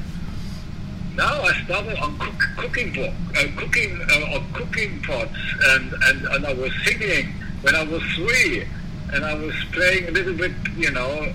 No, 1.14 1.24
I 1.24 1.52
started 1.64 1.98
on 1.98 2.16
cook, 2.18 2.40
cooking 2.56 2.92
book, 2.92 3.12
uh, 3.36 3.44
cooking 3.56 4.00
uh, 4.10 4.36
on 4.36 4.52
cooking 4.52 5.00
pots, 5.02 5.30
and, 5.70 5.92
and 5.92 6.26
and 6.26 6.46
I 6.46 6.52
was 6.52 6.72
singing 6.84 7.32
when 7.62 7.74
I 7.74 7.82
was 7.84 8.02
three, 8.14 8.64
and 9.12 9.24
I 9.24 9.34
was 9.34 9.54
playing 9.72 10.08
a 10.08 10.10
little 10.10 10.34
bit, 10.34 10.52
you 10.76 10.90
know, 10.90 11.32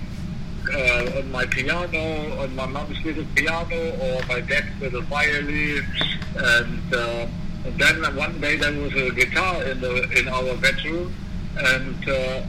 uh, 0.72 1.18
on 1.18 1.30
my 1.30 1.44
piano, 1.46 2.40
on 2.40 2.54
my 2.54 2.66
mom's 2.66 3.02
little 3.04 3.24
piano, 3.34 3.90
or 4.00 4.26
my 4.26 4.40
dad's 4.40 4.80
little 4.80 5.02
violin, 5.02 5.84
and 6.36 6.94
uh, 6.94 7.26
and 7.64 7.78
then 7.78 8.16
one 8.16 8.40
day 8.40 8.56
there 8.56 8.72
was 8.72 8.94
a 8.94 9.10
guitar 9.10 9.62
in 9.64 9.80
the 9.80 10.18
in 10.18 10.28
our 10.28 10.56
bedroom, 10.56 11.14
and 11.56 12.08
uh, 12.08 12.42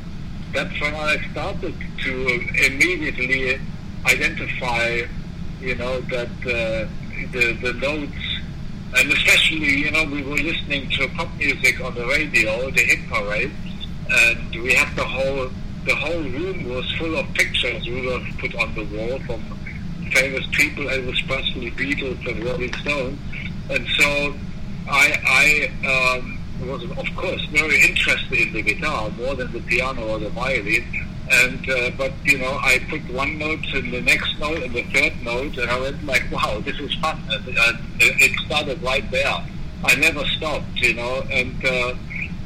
that's 0.54 0.80
when 0.82 0.96
I 0.96 1.18
started 1.32 1.76
to 2.04 2.12
immediately 2.66 3.60
identify, 4.06 5.02
you 5.60 5.76
know, 5.76 6.02
that 6.02 6.30
uh, 6.46 6.88
the 7.32 7.58
the 7.62 7.74
notes, 7.74 8.42
and 8.98 9.12
especially, 9.12 9.80
you 9.80 9.92
know, 9.92 10.06
we 10.06 10.22
were 10.24 10.38
listening 10.38 10.90
to 10.92 11.08
pop 11.10 11.30
music 11.38 11.82
on 11.82 11.96
the 11.96 12.06
radio, 12.06 12.70
the 12.72 12.82
hit 12.82 13.08
parade, 13.10 13.52
and 14.10 14.52
we 14.52 14.74
had 14.74 14.96
the 14.96 15.06
whole 15.06 15.50
the 15.86 15.96
whole 15.96 16.22
room 16.22 16.70
was 16.70 16.92
full 16.96 17.16
of 17.16 17.32
pictures 17.34 17.88
Rudolf 17.88 18.24
put 18.40 18.56
on 18.56 18.74
the 18.74 18.84
wall 18.86 19.20
from 19.20 19.42
famous 20.12 20.46
people, 20.52 20.86
Elvis 20.86 21.26
Presley, 21.28 21.72
Beatles, 21.72 22.26
and 22.28 22.44
Rolling 22.44 22.74
Stones, 22.76 23.20
and 23.70 23.88
so 23.98 24.34
I 24.90 25.70
I. 25.84 26.18
Um, 26.20 26.40
was 26.64 26.84
of 26.84 27.16
course 27.16 27.44
very 27.52 27.82
interested 27.82 28.40
in 28.40 28.54
the 28.54 28.62
guitar 28.62 29.10
more 29.12 29.36
than 29.36 29.52
the 29.52 29.60
piano 29.62 30.08
or 30.08 30.20
the 30.20 30.30
violin. 30.30 30.84
And 31.30 31.70
uh, 31.70 31.92
but 31.98 32.14
you 32.24 32.38
know 32.38 32.60
I 32.62 32.80
put 32.90 33.02
one 33.12 33.38
note 33.38 33.66
and 33.74 33.92
the 33.92 34.02
next 34.02 34.40
note 34.40 34.62
and 34.62 34.74
the 34.74 34.84
third 34.84 35.14
note 35.24 35.58
and 35.58 35.70
I 35.70 35.80
went 35.80 36.06
like 36.06 36.24
wow 36.32 36.60
this 36.60 36.80
is 36.80 36.94
fun. 36.96 37.20
And, 37.30 37.48
and 37.48 37.80
it 38.00 38.32
started 38.46 38.82
right 38.84 39.10
there. 39.12 39.44
I 39.84 39.96
never 39.96 40.24
stopped 40.26 40.76
you 40.76 40.94
know 40.94 41.24
and 41.32 41.66
uh, 41.66 41.96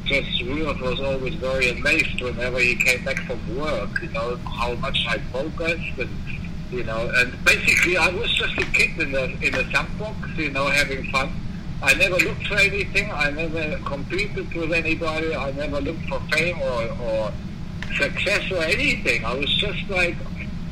just 0.09 0.41
Rudolf 0.41 0.81
was 0.81 0.99
always 0.99 1.35
very 1.35 1.69
amazed 1.69 2.21
whenever 2.21 2.59
he 2.59 2.75
came 2.75 3.05
back 3.05 3.19
from 3.27 3.39
work 3.57 4.01
you 4.01 4.09
know 4.09 4.35
how 4.59 4.73
much 4.75 5.05
I 5.07 5.17
progressed 5.31 5.97
and 5.99 6.09
you 6.71 6.83
know 6.83 7.11
and 7.15 7.31
basically 7.45 7.97
I 7.97 8.09
was 8.09 8.33
just 8.33 8.57
a 8.57 8.65
kid 8.65 8.99
in 8.99 9.11
the 9.11 9.25
in 9.45 9.53
the 9.53 9.65
sandbox 9.71 10.29
you 10.37 10.51
know 10.51 10.67
having 10.67 11.09
fun 11.11 11.31
I 11.81 11.93
never 11.93 12.17
looked 12.17 12.45
for 12.47 12.55
anything. 12.55 13.09
I 13.09 13.31
never 13.31 13.77
competed 13.85 14.53
with 14.53 14.73
anybody. 14.73 15.33
I 15.33 15.51
never 15.51 15.79
looked 15.79 16.03
for 16.09 16.19
fame 16.31 16.59
or, 16.61 16.83
or 17.01 17.31
success 17.97 18.51
or 18.51 18.61
anything. 18.63 19.23
I 19.23 19.33
was 19.33 19.49
just 19.55 19.89
like 19.89 20.17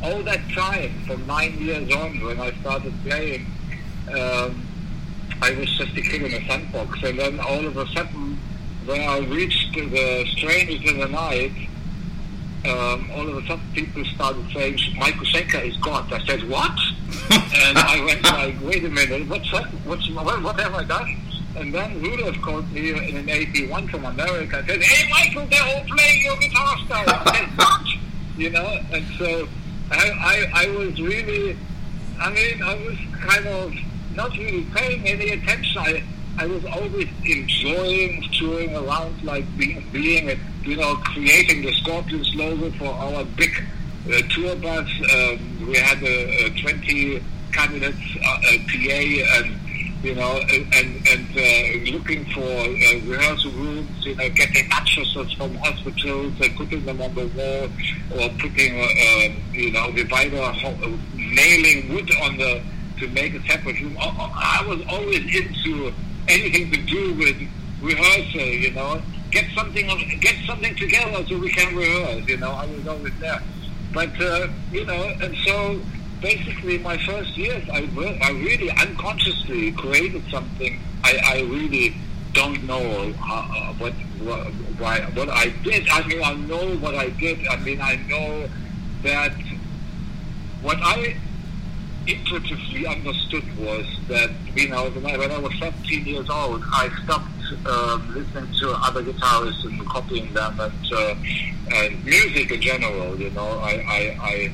all 0.04 0.22
that 0.24 0.42
time 0.54 0.92
from 1.06 1.26
nine 1.26 1.58
years 1.60 1.94
on 1.96 2.20
when 2.22 2.40
I 2.40 2.52
started 2.60 2.94
playing. 3.04 3.46
Um, 4.10 4.68
I 5.42 5.52
was 5.52 5.70
just 5.78 5.96
a 5.96 6.02
kid 6.02 6.24
in 6.24 6.34
a 6.34 6.46
sandbox, 6.46 7.02
and 7.04 7.20
then 7.20 7.40
all 7.40 7.66
of 7.66 7.78
a 7.78 7.88
sudden, 7.88 8.37
when 8.88 9.02
I 9.02 9.20
reached 9.20 9.74
the 9.74 10.26
Strangers 10.38 10.90
in 10.90 11.00
the 11.00 11.08
Night, 11.08 11.52
um, 12.66 13.12
all 13.12 13.28
of 13.28 13.38
a 13.38 13.46
sudden 13.46 13.66
people 13.74 14.04
started 14.06 14.46
saying 14.54 14.80
Michael 14.98 15.26
Schenker 15.26 15.64
is 15.68 15.76
God. 15.78 16.12
I 16.12 16.26
said 16.26 16.50
what? 16.50 16.72
and 17.32 17.78
I 17.78 18.02
went 18.06 18.24
like, 18.24 18.56
wait 18.62 18.86
a 18.86 18.90
minute, 18.90 19.28
what's 19.28 19.52
that? 19.52 19.68
What's 19.84 20.10
what, 20.12 20.42
what 20.42 20.60
have 20.60 20.74
I 20.74 20.86
done? 20.86 21.18
And 21.58 21.74
then 21.74 22.02
Rudolf 22.02 22.42
called 22.42 22.72
me 22.72 22.92
in 22.92 23.18
an 23.18 23.30
81 23.30 23.90
from 23.90 24.06
America 24.06 24.58
and 24.60 24.68
said, 24.68 24.82
hey 24.82 25.10
Michael, 25.10 25.48
they're 25.48 25.64
all 25.64 25.84
playing 25.84 26.24
your 26.24 26.38
guitar 26.38 26.78
style. 26.86 27.06
I 27.08 27.36
said, 27.36 27.58
what? 27.58 27.88
You 28.38 28.50
know, 28.52 28.80
and 28.94 29.06
so 29.18 29.48
I, 29.92 30.10
I, 30.10 30.66
I 30.66 30.78
was 30.78 31.02
really, 31.02 31.58
I 32.20 32.30
mean, 32.32 32.64
I 32.64 32.76
was 32.76 32.98
kind 33.20 33.48
of 33.48 33.74
not 34.16 34.32
really 34.38 34.66
paying 34.74 35.06
any 35.08 35.32
attention. 35.32 35.78
I, 35.78 36.04
I 36.40 36.46
was 36.46 36.64
always 36.66 37.08
enjoying 37.26 38.24
touring 38.38 38.76
around, 38.76 39.24
like 39.24 39.46
being, 39.58 39.84
being 39.92 40.40
you 40.64 40.76
know, 40.76 40.96
creating 40.98 41.64
the 41.64 41.74
Scorpions 41.74 42.36
logo 42.36 42.70
for 42.78 42.90
our 42.90 43.24
big 43.24 43.52
uh, 44.08 44.22
tour 44.30 44.56
bus. 44.58 44.88
Um, 45.14 45.68
we 45.68 45.78
had 45.78 46.02
a, 46.04 46.46
a 46.46 46.62
20 46.62 47.24
cabinets 47.52 47.98
uh, 48.24 48.30
uh, 48.30 48.58
PA 48.68 49.40
and 49.40 49.60
you 50.04 50.14
know 50.14 50.38
and 50.52 51.08
and 51.08 51.28
uh, 51.36 51.92
looking 51.92 52.24
for 52.26 52.42
uh, 52.42 53.10
rehearsal 53.10 53.52
rooms. 53.54 54.06
You 54.06 54.16
know, 54.16 54.30
getting 54.30 54.70
mattresses 54.70 55.34
from 55.34 55.56
hospitals 55.56 56.34
and 56.40 56.56
putting 56.56 56.86
them 56.86 57.02
on 57.02 57.16
the 57.16 57.28
wall, 57.28 58.22
or 58.22 58.30
putting 58.38 58.80
uh, 58.80 59.34
you 59.54 59.72
know 59.72 59.92
divider 59.92 60.54
nailing 61.16 61.94
wood 61.94 62.12
on 62.22 62.38
the 62.38 62.62
to 63.00 63.08
make 63.10 63.34
a 63.34 63.42
separate 63.48 63.80
room. 63.82 63.98
I 64.00 64.64
was 64.68 64.82
always 64.88 65.24
into 65.36 65.94
anything 66.28 66.72
to 66.72 66.82
do 66.84 67.14
with 67.14 67.38
rehearsal. 67.82 68.42
You 68.42 68.72
know, 68.72 69.02
get 69.32 69.46
something 69.56 69.88
get 70.20 70.36
something 70.46 70.76
together 70.76 71.26
so 71.28 71.38
we 71.38 71.50
can 71.50 71.76
rehearse. 71.76 72.28
You 72.28 72.38
know, 72.38 72.52
I 72.52 72.66
was 72.66 72.88
always 72.88 73.18
there. 73.20 73.42
But 73.94 74.20
uh, 74.22 74.48
you 74.72 74.86
know, 74.86 75.16
and 75.22 75.36
so 75.46 75.80
basically, 76.22 76.78
my 76.80 76.98
first 76.98 77.38
years, 77.38 77.64
I, 77.70 77.88
I 78.22 78.32
really 78.32 78.70
unconsciously 78.72 79.72
created 79.72 80.24
something. 80.30 80.80
I, 81.04 81.20
I 81.24 81.40
really 81.42 81.96
don't 82.34 82.64
know 82.66 83.14
uh, 83.24 83.74
what 83.74 83.94
what 84.20 84.48
why, 84.78 85.02
what 85.16 85.30
I 85.30 85.50
did. 85.64 85.88
I 85.90 86.06
mean, 86.08 86.24
I 86.24 86.34
know 86.34 86.76
what 86.78 86.96
I 86.96 87.10
did. 87.10 87.48
I 87.48 87.58
mean, 87.58 87.82
I 87.82 87.96
know 88.08 88.48
that 89.04 89.34
what 90.62 90.78
I 90.82 91.16
intuitively 92.08 92.88
understood 92.88 93.44
was 93.58 93.86
that 94.08 94.32
you 94.56 94.70
know 94.70 94.90
when 94.90 95.06
I, 95.06 95.18
when 95.18 95.32
I 95.32 95.38
was 95.40 95.54
17 95.60 96.06
years 96.06 96.30
old, 96.30 96.64
I 96.72 96.90
stopped 97.04 97.28
um, 97.68 98.14
listening 98.14 98.52
to 98.60 98.72
other 98.84 99.04
guitarists 99.04 99.64
and 99.66 99.86
copying 99.88 100.34
them 100.34 100.60
and, 100.60 100.94
uh, 100.94 101.16
and 101.76 102.06
music 102.06 102.52
in 102.52 102.62
general. 102.62 103.20
You 103.20 103.30
know, 103.32 103.60
I 103.60 103.74
I, 103.88 104.18
I 104.22 104.52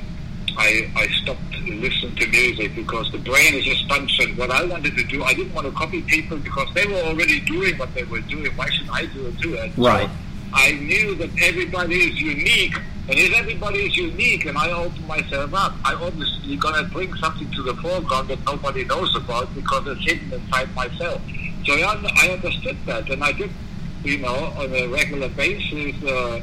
I 0.57 0.91
I 0.95 1.07
stopped 1.23 1.41
listening 1.65 2.15
to 2.15 2.27
music 2.27 2.75
because 2.75 3.11
the 3.11 3.19
brain 3.19 3.53
is 3.53 3.67
a 3.67 3.75
sponge. 3.84 4.19
And 4.19 4.38
what 4.38 4.51
I 4.51 4.65
wanted 4.65 4.95
to 4.97 5.03
do, 5.05 5.23
I 5.23 5.34
didn't 5.34 5.53
want 5.53 5.65
to 5.67 5.71
copy 5.73 6.01
people 6.01 6.38
because 6.38 6.67
they 6.73 6.85
were 6.85 7.01
already 7.09 7.39
doing 7.41 7.77
what 7.77 7.93
they 7.95 8.03
were 8.03 8.21
doing. 8.21 8.51
Why 8.55 8.69
should 8.69 8.89
I 8.89 9.05
do 9.07 9.27
it 9.27 9.39
too? 9.39 9.57
And 9.57 9.73
so 9.75 9.84
Right. 9.88 10.09
I 10.53 10.71
knew 10.73 11.15
that 11.15 11.30
everybody 11.41 11.95
is 11.95 12.21
unique, 12.21 12.75
and 13.09 13.19
if 13.19 13.34
everybody 13.34 13.80
is 13.80 13.97
unique, 13.97 14.45
and 14.45 14.57
I 14.57 14.71
open 14.71 15.05
myself 15.07 15.53
up, 15.53 15.73
I 15.84 15.93
obviously 15.93 16.55
gonna 16.55 16.84
bring 16.84 17.13
something 17.15 17.49
to 17.51 17.63
the 17.63 17.75
foreground 17.75 18.30
that 18.30 18.45
nobody 18.45 18.85
knows 18.85 19.13
about 19.15 19.53
because 19.53 19.88
it's 19.88 20.05
hidden 20.05 20.31
inside 20.31 20.73
myself. 20.73 21.21
So 21.65 21.73
I, 21.73 22.11
I 22.17 22.30
understood 22.30 22.77
that, 22.85 23.09
and 23.09 23.23
I 23.23 23.34
did, 23.34 23.51
you 24.03 24.19
know, 24.19 24.53
on 24.57 24.73
a 24.73 24.88
regular 24.88 25.30
basis, 25.30 26.01
uh, 26.03 26.41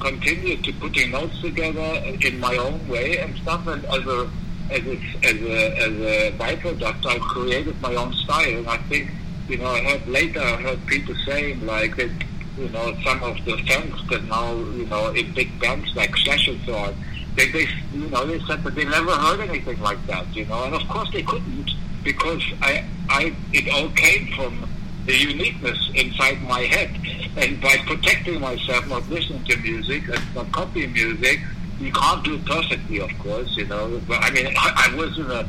continue 0.00 0.56
to 0.56 0.72
putting 0.74 1.12
notes 1.12 1.40
together 1.40 1.80
in 1.80 2.40
my 2.40 2.56
own 2.56 2.86
way 2.88 3.18
and 3.18 3.34
stuff. 3.38 3.66
And 3.66 3.84
as 3.86 4.06
a 4.06 4.30
as 4.70 4.86
a 4.86 4.96
as 5.22 5.34
a, 5.40 5.78
as 5.78 5.92
a 5.92 6.32
byproduct, 6.38 7.06
I 7.06 7.18
created 7.20 7.80
my 7.80 7.94
own 7.94 8.12
style. 8.12 8.58
And 8.58 8.68
I 8.68 8.76
think, 8.76 9.10
you 9.48 9.58
know, 9.58 9.68
I 9.68 9.80
heard 9.80 10.06
later, 10.08 10.40
I 10.40 10.56
heard 10.56 10.86
people 10.86 11.14
saying 11.26 11.64
like 11.64 11.96
that 11.96 12.10
you 12.56 12.68
know, 12.68 12.96
some 13.04 13.22
of 13.22 13.44
the 13.44 13.56
fans 13.68 14.08
that 14.10 14.24
now, 14.24 14.52
you 14.54 14.86
know, 14.86 15.08
in 15.10 15.32
big 15.32 15.58
bands 15.60 15.94
like 15.96 16.14
Slash 16.16 16.48
and 16.48 16.60
so 16.66 16.74
on, 16.74 16.94
they, 17.36 17.50
they, 17.50 17.66
you 17.94 18.08
know, 18.10 18.26
they 18.26 18.38
said 18.40 18.62
that 18.62 18.74
they 18.74 18.84
never 18.84 19.12
heard 19.12 19.40
anything 19.40 19.80
like 19.80 20.04
that, 20.06 20.34
you 20.36 20.44
know, 20.46 20.64
and 20.64 20.74
of 20.74 20.86
course 20.88 21.10
they 21.12 21.22
couldn't 21.22 21.70
because 22.04 22.42
I, 22.60 22.84
I, 23.08 23.34
it 23.52 23.72
all 23.72 23.88
came 23.90 24.26
from 24.34 24.68
the 25.06 25.16
uniqueness 25.16 25.90
inside 25.94 26.40
my 26.42 26.60
head, 26.60 26.90
and 27.36 27.60
by 27.60 27.76
protecting 27.86 28.40
myself, 28.40 28.86
not 28.88 29.08
listening 29.08 29.44
to 29.44 29.56
music 29.58 30.08
and 30.08 30.34
not 30.34 30.52
copying 30.52 30.92
music, 30.92 31.40
you 31.80 31.90
can't 31.92 32.24
do 32.24 32.34
it 32.34 32.44
perfectly, 32.44 33.00
of 33.00 33.10
course, 33.18 33.56
you 33.56 33.66
know. 33.66 34.00
But 34.06 34.22
I 34.22 34.30
mean, 34.30 34.46
I, 34.56 34.90
I 34.90 34.96
was 34.96 35.18
in 35.18 35.30
a 35.30 35.40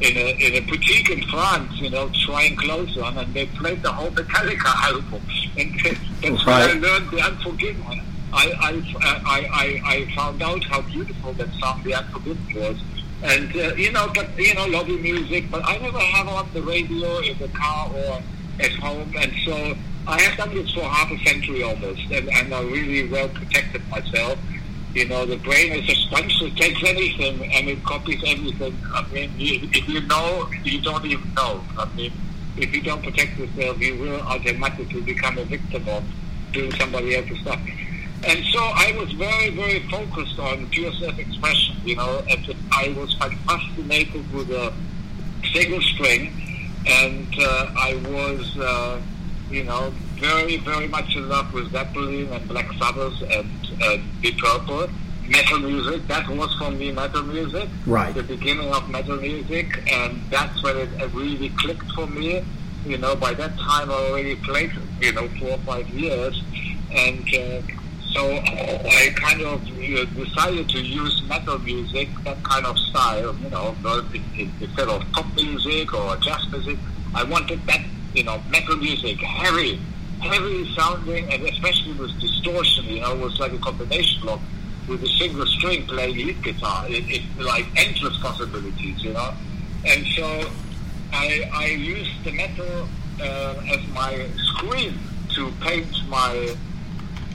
in 0.00 0.16
a 0.16 0.46
in 0.46 0.54
a 0.54 0.60
boutique 0.60 1.10
in 1.10 1.22
France, 1.28 1.72
you 1.78 1.90
know, 1.90 2.10
trying 2.24 2.56
clothes 2.56 2.96
on, 2.98 3.18
and 3.18 3.32
they 3.34 3.46
played 3.46 3.82
the 3.82 3.92
whole 3.92 4.10
Metallica 4.10 4.74
album, 4.84 5.22
and 5.56 5.80
that's 6.22 6.46
when 6.46 6.54
I 6.54 6.72
learned 6.72 7.10
the 7.10 7.20
Unforgiven. 7.20 8.00
I 8.32 8.52
I, 8.60 8.82
I 9.02 9.40
I 9.52 9.80
I 9.84 10.14
found 10.14 10.42
out 10.42 10.64
how 10.64 10.80
beautiful 10.82 11.32
that 11.34 11.52
song, 11.54 11.82
The 11.84 11.94
Unforgiven, 11.94 12.46
was. 12.54 12.82
And 13.22 13.54
uh, 13.54 13.74
you 13.74 13.92
know, 13.92 14.10
but 14.14 14.36
you 14.38 14.54
know, 14.54 14.66
lovely 14.66 14.98
music. 14.98 15.50
But 15.50 15.62
I 15.64 15.76
never 15.78 15.98
have 15.98 16.28
on 16.28 16.48
the 16.52 16.62
radio 16.62 17.18
in 17.18 17.38
the 17.38 17.48
car 17.48 17.90
or 17.94 18.22
at 18.60 18.72
home, 18.72 19.12
and 19.16 19.32
so 19.44 19.76
I 20.06 20.20
have 20.22 20.36
done 20.36 20.54
this 20.54 20.72
for 20.72 20.82
half 20.82 21.10
a 21.10 21.18
century 21.24 21.62
almost, 21.62 22.00
and, 22.10 22.28
and 22.28 22.52
I 22.52 22.62
really 22.62 23.08
well 23.08 23.28
protected 23.28 23.88
myself. 23.88 24.38
You 24.94 25.08
know, 25.08 25.24
the 25.24 25.36
brain 25.36 25.72
is 25.72 25.88
a 25.88 25.94
sponge 25.94 26.38
that 26.40 26.56
takes 26.56 26.82
anything 26.84 27.50
and 27.54 27.68
it 27.68 27.82
copies 27.82 28.22
everything. 28.26 28.76
I 28.92 29.06
mean, 29.10 29.32
if 29.38 29.88
you 29.88 30.02
know, 30.02 30.50
you 30.64 30.82
don't 30.82 31.04
even 31.06 31.32
know. 31.32 31.64
I 31.78 31.86
mean, 31.94 32.12
if 32.56 32.74
you 32.74 32.82
don't 32.82 33.02
protect 33.02 33.38
yourself, 33.38 33.80
you 33.80 33.98
will 33.98 34.20
automatically 34.20 35.00
become 35.00 35.38
a 35.38 35.44
victim 35.44 35.88
of 35.88 36.04
doing 36.52 36.72
somebody 36.72 37.16
else's 37.16 37.38
stuff. 37.40 37.60
And 38.24 38.44
so 38.52 38.60
I 38.60 38.94
was 38.98 39.10
very, 39.12 39.50
very 39.50 39.80
focused 39.88 40.38
on 40.38 40.68
pure 40.68 40.92
self-expression, 40.92 41.76
you 41.84 41.96
know, 41.96 42.22
and 42.30 42.54
I 42.70 42.94
was 42.96 43.14
fascinated 43.14 44.32
with 44.32 44.50
a 44.50 44.72
single 45.52 45.80
string, 45.80 46.32
and 46.86 47.26
uh, 47.38 47.70
I 47.76 47.94
was, 48.06 48.58
uh, 48.58 49.00
you 49.50 49.64
know, 49.64 49.92
very, 50.16 50.58
very 50.58 50.86
much 50.86 51.16
in 51.16 51.28
love 51.28 51.52
with 51.52 51.72
Zeppelin 51.72 52.28
and 52.32 52.48
Black 52.48 52.70
Sabbath 52.78 53.20
and 53.22 53.50
uh, 53.82 53.98
Deep 54.20 54.38
Purple. 54.38 54.88
Metal 55.32 55.60
music, 55.60 56.06
that 56.08 56.28
was 56.28 56.54
for 56.58 56.70
me 56.70 56.92
metal 56.92 57.22
music. 57.22 57.68
Right. 57.86 58.14
The 58.14 58.22
beginning 58.22 58.70
of 58.72 58.88
metal 58.90 59.16
music, 59.16 59.66
and 59.90 60.20
that's 60.30 60.62
when 60.62 60.76
it 60.76 60.90
really 61.14 61.48
clicked 61.50 61.90
for 61.92 62.06
me. 62.06 62.44
You 62.84 62.98
know, 62.98 63.16
by 63.16 63.32
that 63.34 63.56
time 63.58 63.90
I 63.90 63.94
already 63.94 64.36
played, 64.36 64.72
you 65.00 65.12
know, 65.12 65.26
four 65.40 65.50
or 65.52 65.58
five 65.58 65.88
years, 65.88 66.42
and 66.90 67.22
uh, 67.34 67.62
so 68.12 68.30
I 68.30 69.10
kind 69.16 69.40
of 69.40 69.62
uh, 69.62 70.04
decided 70.22 70.68
to 70.68 70.80
use 70.82 71.22
metal 71.28 71.58
music, 71.60 72.08
that 72.24 72.42
kind 72.42 72.66
of 72.66 72.76
style, 72.78 73.34
you 73.42 73.48
know, 73.48 73.74
but 73.82 74.04
in- 74.14 74.22
in- 74.38 74.52
instead 74.60 74.88
of 74.88 75.00
pop 75.12 75.24
music 75.34 75.94
or 75.94 76.14
jazz 76.16 76.46
music, 76.50 76.78
I 77.14 77.24
wanted 77.24 77.64
that, 77.66 77.80
you 78.14 78.24
know, 78.24 78.42
metal 78.50 78.76
music, 78.76 79.18
heavy, 79.20 79.80
heavy 80.20 80.74
sounding, 80.74 81.32
and 81.32 81.42
especially 81.44 81.92
with 81.92 82.20
distortion, 82.20 82.84
you 82.84 83.00
know, 83.00 83.14
it 83.14 83.18
was 83.20 83.40
like 83.40 83.52
a 83.52 83.58
combination 83.58 84.28
of 84.28 84.40
with 84.88 85.02
a 85.02 85.08
single 85.18 85.46
string 85.46 85.86
playing 85.86 86.16
lead 86.16 86.42
guitar, 86.42 86.86
it, 86.88 87.04
it 87.08 87.22
like 87.38 87.66
endless 87.76 88.18
possibilities, 88.20 89.02
you 89.02 89.12
know, 89.12 89.34
and 89.86 90.06
so 90.16 90.50
I, 91.12 91.50
I 91.52 91.66
used 91.66 92.24
the 92.24 92.32
metal 92.32 92.88
uh, 93.20 93.62
as 93.68 93.86
my 93.88 94.28
screen 94.36 94.98
to 95.34 95.52
paint 95.60 95.88
my 96.08 96.56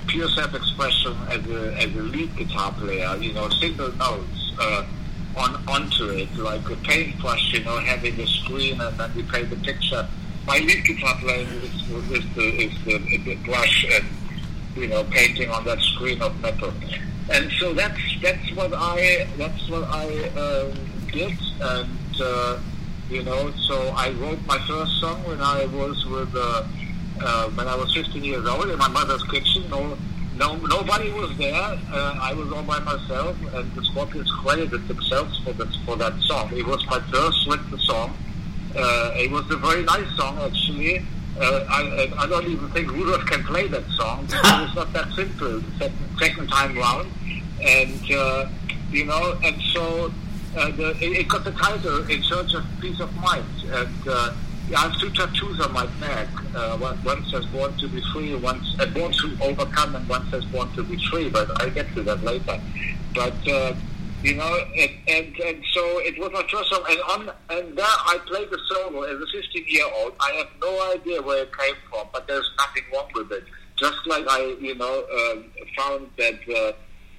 pure 0.07 0.29
self-expression 0.29 1.15
as 1.29 1.45
a, 1.47 1.77
as 1.77 1.95
a 1.95 2.01
lead 2.01 2.35
guitar 2.35 2.71
player, 2.73 3.15
you 3.17 3.33
know, 3.33 3.49
single 3.49 3.91
notes 3.95 4.51
uh, 4.59 4.85
on 5.35 5.55
onto 5.67 6.09
it, 6.09 6.33
like 6.37 6.67
a 6.69 6.75
paintbrush, 6.77 7.53
you 7.53 7.63
know, 7.63 7.77
having 7.79 8.19
a 8.19 8.27
screen 8.27 8.79
and 8.81 8.97
then 8.97 9.13
we 9.15 9.23
paint 9.23 9.49
the 9.49 9.55
picture. 9.57 10.07
My 10.45 10.57
lead 10.59 10.83
guitar 10.85 11.15
playing 11.19 11.47
is, 11.47 12.11
is 12.11 12.35
the 12.35 12.47
is 12.63 12.83
the, 12.85 13.17
the 13.25 13.35
brush 13.45 13.85
and 13.91 14.05
you 14.75 14.87
know 14.87 15.03
painting 15.03 15.49
on 15.49 15.65
that 15.65 15.79
screen 15.79 16.21
of 16.21 16.39
metal, 16.41 16.73
and 17.29 17.51
so 17.59 17.73
that's 17.73 17.99
that's 18.21 18.51
what 18.55 18.73
I 18.73 19.27
that's 19.37 19.69
what 19.69 19.83
I 19.83 20.29
um, 20.29 20.73
did, 21.11 21.37
and 21.61 22.21
uh, 22.21 22.59
you 23.09 23.23
know, 23.23 23.51
so 23.51 23.89
I 23.95 24.11
wrote 24.11 24.39
my 24.45 24.59
first 24.67 24.99
song 24.99 25.23
when 25.25 25.41
I 25.41 25.65
was 25.65 26.05
with. 26.05 26.35
Uh, 26.35 26.67
uh, 27.21 27.49
when 27.51 27.67
I 27.67 27.75
was 27.75 27.93
15 27.93 28.23
years 28.23 28.45
old 28.47 28.69
in 28.69 28.77
my 28.77 28.87
mother's 28.87 29.23
kitchen. 29.23 29.69
No, 29.69 29.97
no, 30.35 30.55
nobody 30.55 31.11
was 31.11 31.35
there. 31.37 31.55
Uh, 31.55 32.17
I 32.21 32.33
was 32.33 32.51
all 32.51 32.63
by 32.63 32.79
myself, 32.79 33.35
and 33.53 33.73
the 33.73 33.83
Scorpions 33.85 34.31
credited 34.31 34.87
themselves 34.87 35.39
for 35.43 35.53
that 35.53 35.75
for 35.85 35.95
that 35.95 36.19
song. 36.21 36.51
It 36.53 36.65
was 36.65 36.85
my 36.87 36.99
first 37.11 37.47
written 37.47 37.79
song. 37.79 38.15
Uh, 38.75 39.11
it 39.15 39.31
was 39.31 39.49
a 39.49 39.57
very 39.57 39.83
nice 39.83 40.09
song, 40.15 40.37
actually. 40.39 41.05
Uh, 41.39 41.65
I, 41.69 42.11
I 42.17 42.27
don't 42.27 42.47
even 42.47 42.67
think 42.69 42.91
Rudolf 42.91 43.25
can 43.27 43.43
play 43.43 43.67
that 43.67 43.87
song 43.91 44.25
because 44.25 44.41
it's 44.67 44.75
not 44.75 44.91
that 44.93 45.13
simple. 45.13 45.59
The 45.59 45.91
second, 46.17 46.47
time 46.47 46.75
round, 46.75 47.11
and 47.61 48.11
uh, 48.11 48.49
you 48.89 49.05
know, 49.05 49.37
and 49.43 49.61
so 49.73 50.11
uh, 50.57 50.71
the, 50.71 50.97
it, 50.99 51.17
it 51.17 51.27
got 51.27 51.43
the 51.43 51.51
title 51.51 52.09
"In 52.09 52.23
Search 52.23 52.55
of 52.55 52.65
Peace 52.81 52.99
of 52.99 53.15
Mind," 53.17 53.45
and 53.65 54.07
uh, 54.07 54.33
yeah, 54.67 54.79
I 54.79 54.81
have 54.89 54.99
two 54.99 55.11
tattoos 55.11 55.59
on 55.61 55.73
my 55.73 55.87
neck. 55.99 56.27
Uh, 56.55 56.77
one, 56.77 57.25
says 57.29 57.45
"Born 57.45 57.73
to 57.77 57.87
be 57.87 58.01
Free," 58.11 58.33
one 58.35 58.61
uh, 58.79 58.87
"Born 58.87 59.11
to 59.11 59.37
Overcome," 59.41 59.95
and 59.95 60.09
one 60.09 60.27
says 60.31 60.43
"Born 60.45 60.71
to 60.73 60.83
be 60.83 60.97
Free." 61.11 61.29
But 61.29 61.61
I'll 61.61 61.69
get 61.69 61.93
to 61.93 62.03
that 62.03 62.23
later. 62.23 62.59
But 63.13 63.47
uh, 63.47 63.75
you 64.23 64.35
know, 64.35 64.57
and, 64.75 64.91
and 65.07 65.39
and 65.39 65.63
so 65.73 65.99
it 65.99 66.17
was 66.17 66.31
my 66.31 66.45
first 66.51 66.69
song, 66.69 66.83
and 66.89 66.99
on 67.01 67.35
and 67.49 67.77
there 67.77 67.85
I 67.85 68.19
played 68.25 68.49
the 68.49 68.59
solo 68.67 69.03
as 69.03 69.21
a 69.21 69.25
15 69.27 69.65
year 69.67 69.85
old. 69.99 70.13
I 70.19 70.31
have 70.31 70.47
no 70.61 70.91
idea 70.91 71.21
where 71.21 71.43
it 71.43 71.57
came 71.57 71.75
from, 71.89 72.07
but 72.11 72.27
there's 72.27 72.49
nothing 72.57 72.83
wrong 72.93 73.09
with 73.13 73.31
it. 73.31 73.43
Just 73.75 74.07
like 74.07 74.25
I, 74.27 74.55
you 74.59 74.75
know, 74.75 75.05
um, 75.31 75.45
found 75.75 76.09
that. 76.17 76.39
Uh, 76.49 76.73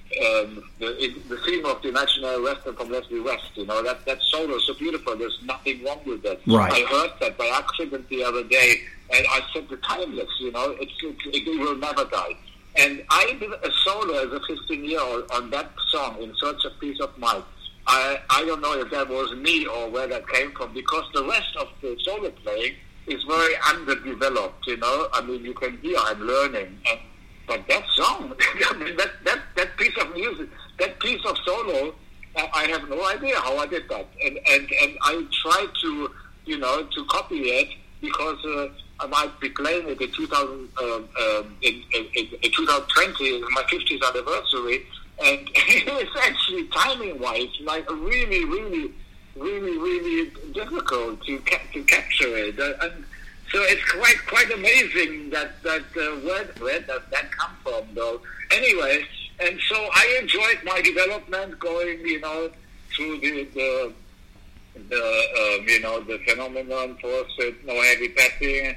um, 0.09 0.63
the, 0.79 1.03
it, 1.03 1.29
the 1.29 1.37
theme 1.37 1.63
of 1.67 1.83
the 1.83 1.89
imaginary 1.89 2.41
western 2.41 2.75
from 2.75 2.89
Leslie 2.89 3.19
West, 3.19 3.51
you 3.53 3.67
know, 3.67 3.83
that, 3.83 4.03
that 4.07 4.19
solo 4.23 4.55
is 4.55 4.65
so 4.65 4.73
beautiful. 4.73 5.15
There's 5.15 5.37
nothing 5.43 5.83
wrong 5.83 5.99
with 6.03 6.23
that. 6.23 6.39
Right. 6.47 6.73
I 6.73 6.81
heard 6.89 7.11
that 7.21 7.37
by 7.37 7.45
accident 7.45 8.09
the 8.09 8.23
other 8.23 8.43
day, 8.43 8.81
and 9.11 9.23
I 9.29 9.41
said, 9.53 9.69
the 9.69 9.77
timeless, 9.77 10.29
you 10.39 10.51
know, 10.51 10.75
it's, 10.79 10.91
it, 11.03 11.45
it 11.47 11.59
will 11.59 11.75
never 11.75 12.05
die. 12.05 12.35
And 12.79 13.03
I 13.09 13.35
did 13.37 13.51
a 13.51 13.71
solo 13.83 14.13
as 14.25 14.31
a 14.31 14.39
15 14.47 14.85
year 14.85 15.01
old 15.01 15.29
on 15.31 15.49
that 15.49 15.69
song, 15.89 16.21
In 16.21 16.33
Search 16.39 16.63
of 16.63 16.79
Peace 16.79 16.99
of 17.01 17.17
Mind. 17.17 17.43
I, 17.87 18.21
I 18.29 18.45
don't 18.45 18.61
know 18.61 18.79
if 18.79 18.89
that 18.91 19.09
was 19.09 19.35
me 19.35 19.65
or 19.65 19.89
where 19.89 20.07
that 20.07 20.29
came 20.29 20.53
from, 20.53 20.73
because 20.73 21.03
the 21.13 21.25
rest 21.25 21.57
of 21.57 21.67
the 21.81 21.97
solo 22.05 22.29
playing 22.31 22.75
is 23.07 23.21
very 23.23 23.53
underdeveloped, 23.67 24.65
you 24.65 24.77
know. 24.77 25.09
I 25.11 25.21
mean, 25.21 25.43
you 25.43 25.53
can 25.53 25.77
hear 25.79 25.97
I'm 25.97 26.21
learning. 26.21 26.77
And, 26.89 26.99
but 27.47 27.67
that 27.67 27.83
song, 27.95 28.33
I 28.69 28.77
mean, 28.77 28.95
that, 28.95 29.11
that, 29.25 29.39
that 29.57 29.75
piece 29.75 29.97
of 29.97 30.13
music, 30.13 30.47
that 30.79 30.97
piece 31.01 31.25
of 31.25 31.37
solo, 31.45 31.93
I 32.53 32.63
have 32.67 32.87
no 32.87 33.05
idea 33.09 33.35
how 33.41 33.57
I 33.57 33.65
did 33.65 33.89
that. 33.89 34.07
And, 34.23 34.37
and, 34.49 34.69
and 34.81 34.97
I 35.01 35.25
tried 35.43 35.69
to, 35.81 36.11
you 36.45 36.57
know, 36.57 36.87
to 36.95 37.05
copy 37.05 37.39
it 37.39 37.69
because 37.99 38.37
uh, 38.45 38.69
Be 39.39 39.49
playing 39.49 39.87
it 39.87 40.01
in 40.01 40.11
2000, 40.11 40.49
um, 40.49 41.09
um, 41.21 41.55
in, 41.61 41.81
in, 41.93 42.05
in, 42.15 42.27
in 42.41 42.51
2020, 42.51 43.41
my 43.51 43.63
50th 43.63 44.09
anniversary. 44.09 44.85
And 45.23 45.49
it's 45.55 46.15
actually 46.21 46.67
timing-wise, 46.67 47.49
like 47.63 47.89
really, 47.89 48.45
really, 48.45 48.91
really, 49.35 49.77
really 49.77 50.31
difficult 50.53 51.23
to, 51.25 51.39
ca- 51.39 51.61
to 51.73 51.83
capture 51.83 52.37
it. 52.37 52.59
Uh, 52.59 52.73
and 52.81 53.05
so 53.51 53.59
it's 53.63 53.83
quite 53.91 54.17
quite 54.27 54.51
amazing 54.51 55.31
that 55.31 55.61
that 55.63 55.81
uh, 55.97 56.19
where 56.21 56.45
where 56.59 56.81
does 56.81 57.01
that 57.09 57.31
come 57.31 57.51
from 57.63 57.83
though? 57.95 58.21
Anyway, 58.51 59.03
and 59.39 59.59
so 59.67 59.75
I 59.75 60.19
enjoyed 60.21 60.59
my 60.63 60.81
development 60.81 61.59
going, 61.59 61.99
you 62.01 62.19
know, 62.19 62.51
through 62.95 63.19
the 63.21 63.45
the, 63.55 63.93
the 64.87 65.57
um, 65.61 65.67
you 65.67 65.79
know 65.79 65.99
the 66.01 66.19
phenomenon 66.27 66.95
for 67.01 67.25
no 67.65 67.81
heavy 67.81 68.09
petting, 68.09 68.75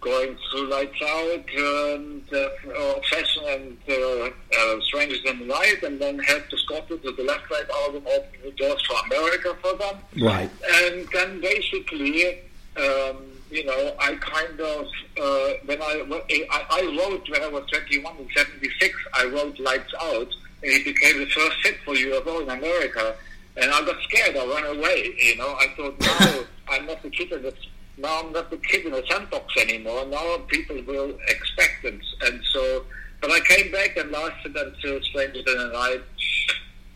going 0.00 0.36
through 0.50 0.68
lights 0.68 1.02
out 1.02 1.44
and 1.56 2.22
uh, 2.32 2.48
obsession 2.96 3.42
and 3.48 3.78
uh, 3.88 4.30
uh, 4.58 4.80
strangers 4.82 5.20
in 5.26 5.40
the 5.40 5.46
light, 5.46 5.82
and 5.82 6.00
then 6.00 6.18
helped 6.20 6.50
the 6.50 6.58
Scorpions 6.58 7.02
with 7.04 7.16
the 7.16 7.24
left 7.24 7.50
right 7.50 7.68
album 7.82 8.04
open 8.06 8.40
the 8.44 8.50
doors 8.52 8.80
for 8.86 8.96
America 9.06 9.56
for 9.62 9.74
them. 9.76 9.96
Right. 10.20 10.50
And 10.74 11.06
then 11.12 11.40
basically, 11.40 12.40
um, 12.76 13.24
you 13.50 13.64
know, 13.64 13.94
I 13.98 14.14
kind 14.16 14.60
of, 14.60 14.86
uh, 15.20 15.52
when 15.64 15.82
I, 15.82 16.22
I, 16.50 16.66
I 16.70 16.98
wrote, 16.98 17.28
when 17.30 17.42
I 17.42 17.48
was 17.48 17.64
21 17.70 18.16
in 18.18 18.28
76, 18.36 18.94
I 19.14 19.24
wrote 19.26 19.58
Lights 19.58 19.92
Out, 20.00 20.28
and 20.62 20.72
it 20.72 20.84
became 20.84 21.18
the 21.18 21.26
first 21.26 21.56
hit 21.62 21.76
for 21.84 21.94
UFO 21.94 22.42
in 22.42 22.50
America. 22.50 23.16
And 23.56 23.70
I 23.70 23.84
got 23.84 24.00
scared, 24.02 24.36
I 24.36 24.46
ran 24.46 24.76
away, 24.76 25.12
you 25.18 25.36
know. 25.36 25.56
I 25.58 25.66
thought, 25.76 26.00
no, 26.00 26.44
I'm 26.68 26.86
not 26.86 27.02
the 27.02 27.10
kid 27.10 27.30
the, 27.30 27.52
now 27.98 28.22
I'm 28.22 28.32
not 28.32 28.50
the 28.50 28.56
kid 28.58 28.86
in 28.86 28.92
the 28.92 29.04
sandbox 29.08 29.56
anymore. 29.56 30.06
Now 30.06 30.38
people 30.48 30.76
will 30.86 31.18
expect 31.28 31.84
it. 31.84 32.00
And 32.22 32.40
so, 32.52 32.84
but 33.20 33.30
I 33.30 33.40
came 33.40 33.70
back 33.72 33.96
and 33.96 34.10
lasted 34.10 34.56
until 34.56 35.02
Strangers 35.02 35.44
in 35.46 35.58
the 35.58 35.70
Night. 35.72 36.02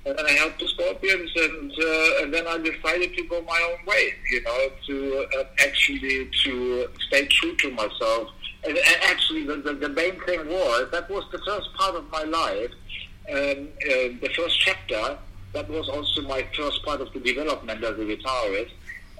And 0.05 0.19
then 0.19 0.27
I 0.27 0.33
helped 0.33 0.59
the 0.59 0.67
Scorpions, 0.67 1.31
and 1.37 1.73
uh, 1.73 2.23
and 2.23 2.35
then 2.35 2.47
I 2.49 2.59
decided 2.59 3.17
to 3.17 3.23
go 3.25 3.41
my 3.43 3.71
own 3.71 3.87
way, 3.87 4.13
you 4.33 4.43
know, 4.43 4.69
to 4.89 5.27
uh, 5.39 5.45
actually 5.61 6.29
to 6.45 6.89
stay 7.07 7.27
true 7.27 7.55
to 7.57 7.71
myself. 7.71 8.29
And, 8.65 8.77
and 8.77 8.97
actually, 9.05 9.45
the, 9.45 9.57
the, 9.57 9.75
the 9.75 9.89
main 9.89 10.21
thing 10.23 10.49
was 10.49 10.91
that 10.91 11.09
was 11.09 11.25
the 11.31 11.39
first 11.47 11.73
part 11.75 11.95
of 11.95 12.11
my 12.11 12.25
life 12.25 12.73
um, 13.31 13.37
uh, 13.39 14.19
the 14.21 14.31
first 14.37 14.59
chapter. 14.59 15.19
That 15.53 15.69
was 15.69 15.89
also 15.89 16.23
my 16.23 16.47
first 16.57 16.83
part 16.85 17.01
of 17.01 17.13
the 17.13 17.21
development 17.21 17.85
as 17.85 17.99
a 17.99 18.05
guitarist. 18.05 18.71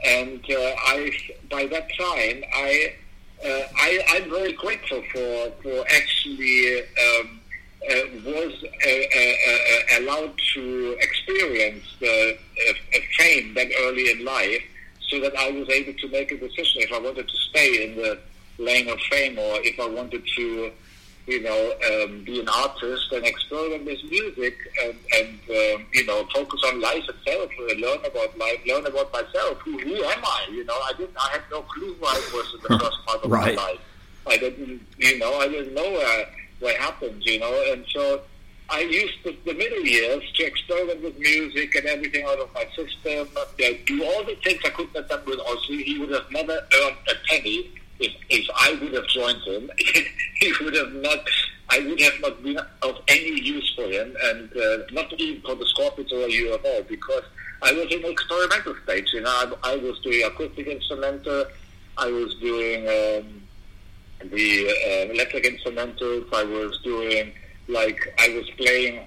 And 0.05 0.45
uh, 0.51 0.75
I, 0.87 1.13
by 1.51 1.67
that 1.67 1.89
time, 1.97 2.43
I, 2.55 2.95
uh, 3.45 3.63
I, 3.77 4.01
I'm 4.09 4.31
very 4.31 4.53
grateful 4.53 5.03
for 5.13 5.53
for 5.63 5.85
actually 5.89 6.81
um, 6.81 7.41
uh, 7.91 7.95
was 8.25 8.65
allowed 9.99 10.33
to 10.55 10.97
experience 11.01 11.85
the 12.01 12.37
fame 13.19 13.55
that 13.55 13.69
early 13.81 14.11
in 14.11 14.25
life, 14.25 14.63
so 15.09 15.21
that 15.21 15.37
I 15.37 15.51
was 15.51 15.69
able 15.71 15.93
to 15.93 16.09
make 16.09 16.31
a 16.33 16.39
decision 16.39 16.83
if 16.83 16.93
I 16.93 16.99
wanted 16.99 17.29
to 17.29 17.37
stay 17.51 17.85
in 17.85 17.97
the 17.97 18.19
lane 18.59 18.89
of 18.89 19.01
fame 19.11 19.39
or 19.39 19.59
if 19.63 19.79
I 19.81 19.89
wanted 19.89 20.23
to, 20.37 20.73
you 21.27 21.41
know, 21.43 21.73
um, 21.93 22.25
be 22.25 22.41
an 22.41 22.49
artist 22.49 23.13
and 23.13 23.25
experiment 23.25 23.85
with 23.85 24.03
music 24.11 24.57
and, 24.83 24.95
and 25.19 25.29
um, 25.51 25.87
you 25.93 26.05
know, 26.05 26.27
focus 26.35 26.61
on 26.67 26.81
life 26.81 27.05
itself, 27.09 27.51
uh, 27.61 27.75
learn 27.75 27.99
about 28.05 28.37
life, 28.39 28.61
learn 28.67 28.85
about 28.87 29.13
myself. 29.13 29.59
Who, 29.59 29.79
who 29.79 29.95
am 30.03 30.21
I? 30.25 30.49
You 30.51 30.65
know, 30.65 30.75
I 30.75 30.93
didn't, 30.99 31.17
I 31.17 31.29
had 31.33 31.43
no 31.51 31.63
clue 31.63 31.95
who 31.95 32.07
I 32.07 32.15
was 32.35 32.55
in 32.55 32.61
the 32.73 32.79
first 32.79 32.97
part 33.07 33.23
of 33.25 33.31
Right. 33.31 33.55
my 33.55 33.63
life. 33.63 33.81
I 34.27 34.37
didn't, 34.37 34.83
you 34.99 35.19
know, 35.19 35.35
I 35.39 35.49
didn't 35.49 35.75
know 35.75 35.97
uh, 35.97 36.25
what 36.61 36.77
happened, 36.77 37.23
you 37.25 37.39
know, 37.41 37.73
and 37.73 37.85
so 37.93 38.23
I 38.71 38.81
used 38.81 39.15
the, 39.25 39.37
the 39.45 39.55
middle 39.55 39.85
years 39.85 40.23
to 40.37 40.45
experiment 40.45 41.03
with 41.03 41.19
music 41.19 41.75
and 41.75 41.87
everything 41.87 42.25
out 42.25 42.39
of 42.39 42.53
my 42.55 42.65
system, 42.75 43.29
uh, 43.37 43.45
do 43.87 44.05
all 44.05 44.25
the 44.25 44.37
things 44.43 44.61
I 44.65 44.71
couldn't 44.71 44.97
have 44.97 45.09
done 45.09 45.23
with 45.27 45.39
Ozzy. 45.41 45.83
He 45.85 45.99
would 45.99 46.11
have 46.11 46.31
never 46.31 46.53
earned 46.53 46.97
a 47.11 47.15
penny 47.29 47.71
if, 48.03 48.15
if 48.29 48.47
I 48.55 48.73
would 48.81 48.93
have 48.95 49.07
joined 49.09 49.43
him. 49.43 49.71
he 50.37 50.53
would 50.61 50.75
have 50.75 50.93
not, 50.93 51.19
I 51.71 51.79
would 51.81 52.01
have 52.01 52.21
not 52.21 52.43
been 52.43 52.59
of 52.83 52.99
any 53.09 53.41
use 53.41 53.73
for 53.77 53.85
him, 53.85 54.15
and 54.25 54.51
uh, 54.57 54.79
not 54.93 55.13
even 55.15 55.43
for 55.43 55.55
the 55.55 55.67
Scorpions 55.67 56.13
or 56.13 56.27
UFO, 56.27 56.89
because 56.89 57.25
I 57.63 57.73
was 57.73 57.93
in 57.93 58.05
experimental 58.05 58.75
stage. 58.85 59.11
You 59.13 59.23
know, 59.23 59.31
I, 59.31 59.73
I 59.73 59.77
was 59.77 59.99
doing 60.01 60.25
acoustic 60.25 60.67
instrumental, 60.67 61.47
I 61.99 62.11
was 62.11 62.35
doing 62.37 62.81
um, 62.89 63.43
the 64.31 64.69
uh, 64.69 65.13
electric 65.13 65.45
instrumentals. 65.45 66.33
I 66.33 66.45
was 66.45 66.79
doing 66.83 67.33
like 67.69 68.15
I 68.19 68.29
was 68.31 68.49
playing 68.51 69.07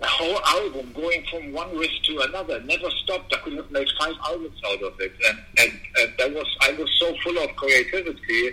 a 0.00 0.06
whole 0.06 0.40
album, 0.44 0.92
going 0.92 1.24
from 1.30 1.52
one 1.52 1.76
riff 1.76 1.90
to 2.04 2.20
another, 2.20 2.60
never 2.62 2.90
stopped. 3.02 3.32
I 3.32 3.38
could 3.38 3.54
have 3.54 3.70
made 3.70 3.88
five 3.98 4.14
albums 4.26 4.60
out 4.66 4.82
of 4.82 5.00
it, 5.00 5.12
and 5.28 5.38
and, 5.58 5.72
and 5.98 6.12
that 6.18 6.34
was 6.34 6.46
I 6.62 6.72
was 6.72 6.90
so 6.98 7.14
full 7.22 7.38
of 7.38 7.54
creativity. 7.56 8.48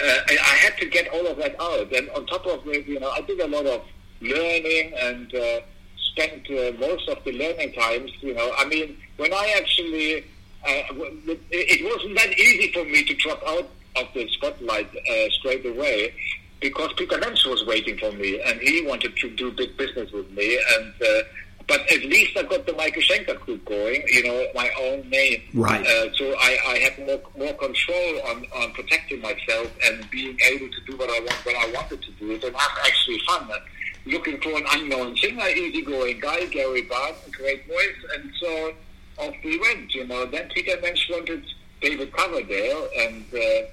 Uh, 0.00 0.18
I, 0.30 0.56
had 0.62 0.76
to 0.78 0.86
get 0.86 1.08
all 1.08 1.26
of 1.26 1.38
that 1.38 1.60
out, 1.60 1.92
and 1.92 2.08
on 2.10 2.24
top 2.26 2.46
of 2.46 2.66
it, 2.68 2.86
you 2.86 3.00
know, 3.00 3.10
I 3.10 3.20
did 3.22 3.40
a 3.40 3.48
lot 3.48 3.66
of 3.66 3.84
learning 4.20 4.92
and 4.96 5.34
uh, 5.34 5.60
spent 5.96 6.48
uh, 6.50 6.72
most 6.78 7.08
of 7.08 7.22
the 7.24 7.32
learning 7.32 7.72
times. 7.72 8.12
You 8.20 8.34
know, 8.34 8.52
I 8.56 8.64
mean, 8.66 8.96
when 9.16 9.32
I 9.32 9.54
actually, 9.56 10.18
uh, 10.64 10.94
it, 11.26 11.40
it 11.50 11.84
wasn't 11.84 12.16
that 12.16 12.38
easy 12.38 12.72
for 12.72 12.84
me 12.84 13.04
to 13.04 13.14
drop 13.14 13.42
out 13.44 13.68
of 13.96 14.06
the 14.14 14.28
spotlight 14.28 14.88
uh, 14.94 15.30
straight 15.30 15.66
away 15.66 16.14
because 16.60 16.92
Peter 16.96 17.18
Mensch 17.18 17.44
was 17.46 17.64
waiting 17.66 17.96
for 17.98 18.12
me 18.12 18.40
and 18.46 18.60
he 18.60 18.84
wanted 18.86 19.16
to 19.16 19.30
do 19.30 19.52
big 19.52 19.76
business 19.76 20.10
with 20.12 20.30
me. 20.32 20.60
And 20.76 20.92
uh, 21.02 21.22
but 21.68 21.80
at 21.92 22.02
least 22.02 22.36
I 22.36 22.44
got 22.44 22.66
the 22.66 22.72
Michael 22.72 23.02
Schenker 23.02 23.38
group 23.40 23.62
going, 23.66 24.02
you 24.08 24.24
know, 24.24 24.46
my 24.54 24.70
own 24.80 25.08
name. 25.10 25.42
Right. 25.52 25.86
Uh, 25.86 26.08
so 26.14 26.34
I, 26.38 26.58
I 26.66 26.78
had 26.78 27.06
more 27.06 27.20
more 27.36 27.54
control 27.54 28.20
on, 28.26 28.46
on 28.56 28.72
protecting 28.72 29.20
myself 29.20 29.70
and 29.84 30.08
being 30.10 30.38
able 30.50 30.68
to 30.68 30.80
do 30.86 30.96
what 30.96 31.10
I 31.10 31.20
want 31.20 31.44
when 31.44 31.56
I 31.56 31.70
wanted 31.74 32.02
to 32.02 32.10
do 32.12 32.32
it 32.32 32.42
and 32.42 32.56
have 32.56 32.78
actually 32.84 33.20
fun. 33.26 33.48
And 33.50 34.12
looking 34.12 34.40
for 34.40 34.56
an 34.56 34.64
unknown 34.72 35.16
singer, 35.18 35.46
easygoing 35.46 36.20
guy, 36.20 36.46
Gary 36.46 36.82
Barden, 36.82 37.30
great 37.32 37.66
voice, 37.68 38.00
and 38.14 38.32
so 38.40 38.72
off 39.18 39.34
we 39.44 39.58
went. 39.58 39.94
You 39.94 40.06
know, 40.06 40.24
then 40.24 40.48
Peter 40.54 40.80
Mensch 40.80 41.10
wanted 41.10 41.44
David 41.82 42.12
Coverdale, 42.12 42.88
and 42.98 43.24
uh, 43.34 43.66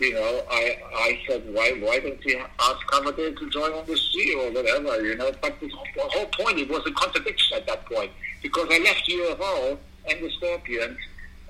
you 0.00 0.14
know, 0.14 0.42
I 0.50 0.78
I 0.94 1.20
said, 1.26 1.42
why 1.52 1.72
why 1.80 2.00
don't 2.00 2.24
you 2.24 2.42
ask 2.58 2.86
Coverdale 2.86 3.34
to 3.34 3.50
join 3.50 3.72
on 3.72 3.84
the 3.86 3.96
sea 3.96 4.34
or 4.34 4.50
whatever, 4.50 5.04
you 5.04 5.14
know? 5.16 5.30
But 5.42 5.60
the 5.60 5.68
whole, 5.68 6.26
point, 6.26 6.58
it 6.58 6.70
was 6.70 6.82
a 6.86 6.92
contradiction 6.92 7.58
at 7.58 7.66
that 7.66 7.84
point 7.86 8.10
because 8.42 8.66
I 8.70 8.78
left 8.78 9.08
UFO 9.08 9.78
and 10.08 10.24
the 10.24 10.30
Scorpions. 10.30 10.98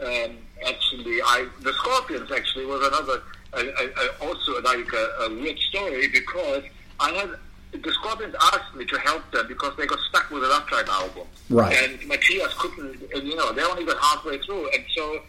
Um, 0.00 0.38
actually, 0.66 1.20
I 1.22 1.46
the 1.60 1.72
Scorpions 1.74 2.30
actually 2.32 2.66
was 2.66 2.86
another 2.86 3.22
uh, 3.52 3.62
uh, 3.78 4.26
also 4.26 4.60
like 4.62 4.92
a, 4.92 5.24
a 5.24 5.34
weird 5.34 5.58
story 5.58 6.08
because 6.08 6.64
I 6.98 7.12
had. 7.12 7.30
The 7.72 7.92
Scorpions 7.92 8.34
asked 8.52 8.74
me 8.74 8.84
to 8.84 8.98
help 8.98 9.30
them 9.30 9.46
because 9.46 9.76
they 9.76 9.86
got 9.86 10.00
stuck 10.08 10.28
with 10.30 10.42
the 10.42 10.48
Love 10.48 10.66
Drive 10.66 10.88
album. 10.88 11.28
Right. 11.50 11.76
And 11.84 12.04
Matthias 12.08 12.52
couldn't, 12.58 13.00
you 13.24 13.36
know, 13.36 13.52
they 13.52 13.62
only 13.62 13.84
got 13.84 13.96
halfway 14.02 14.38
through. 14.38 14.68
And 14.72 14.84
so 14.92 15.20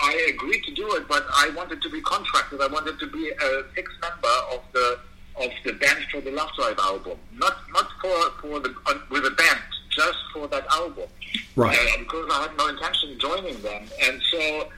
I 0.00 0.30
agreed 0.34 0.62
to 0.64 0.74
do 0.74 0.94
it, 0.94 1.08
but 1.08 1.26
I 1.32 1.50
wanted 1.56 1.82
to 1.82 1.90
be 1.90 2.00
contracted. 2.02 2.60
I 2.60 2.66
wanted 2.66 2.98
to 2.98 3.06
be 3.06 3.30
a 3.30 3.64
fixed 3.74 3.96
member 4.00 4.34
of 4.52 4.62
the 4.72 4.98
of 5.36 5.50
the 5.64 5.72
band 5.74 6.04
for 6.10 6.20
the 6.20 6.32
Love 6.32 6.50
Drive 6.56 6.78
album, 6.78 7.18
not 7.34 7.56
not 7.72 7.88
for 8.00 8.30
for 8.40 8.60
the 8.60 8.74
uh, 8.86 8.94
with 9.10 9.24
a 9.24 9.30
band, 9.30 9.60
just 9.90 10.18
for 10.32 10.48
that 10.48 10.66
album. 10.72 11.08
Right. 11.56 11.76
Uh, 11.76 11.98
because 11.98 12.30
I 12.32 12.42
had 12.42 12.56
no 12.56 12.68
intention 12.68 13.12
of 13.12 13.18
joining 13.18 13.62
them, 13.62 13.84
and 14.02 14.20
so 14.30 14.68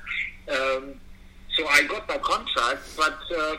um, 0.49 0.95
so 1.57 1.67
I 1.69 1.85
got 1.85 2.09
that 2.09 2.23
contract, 2.23 2.83
but. 2.97 3.19
Uh, 3.35 3.57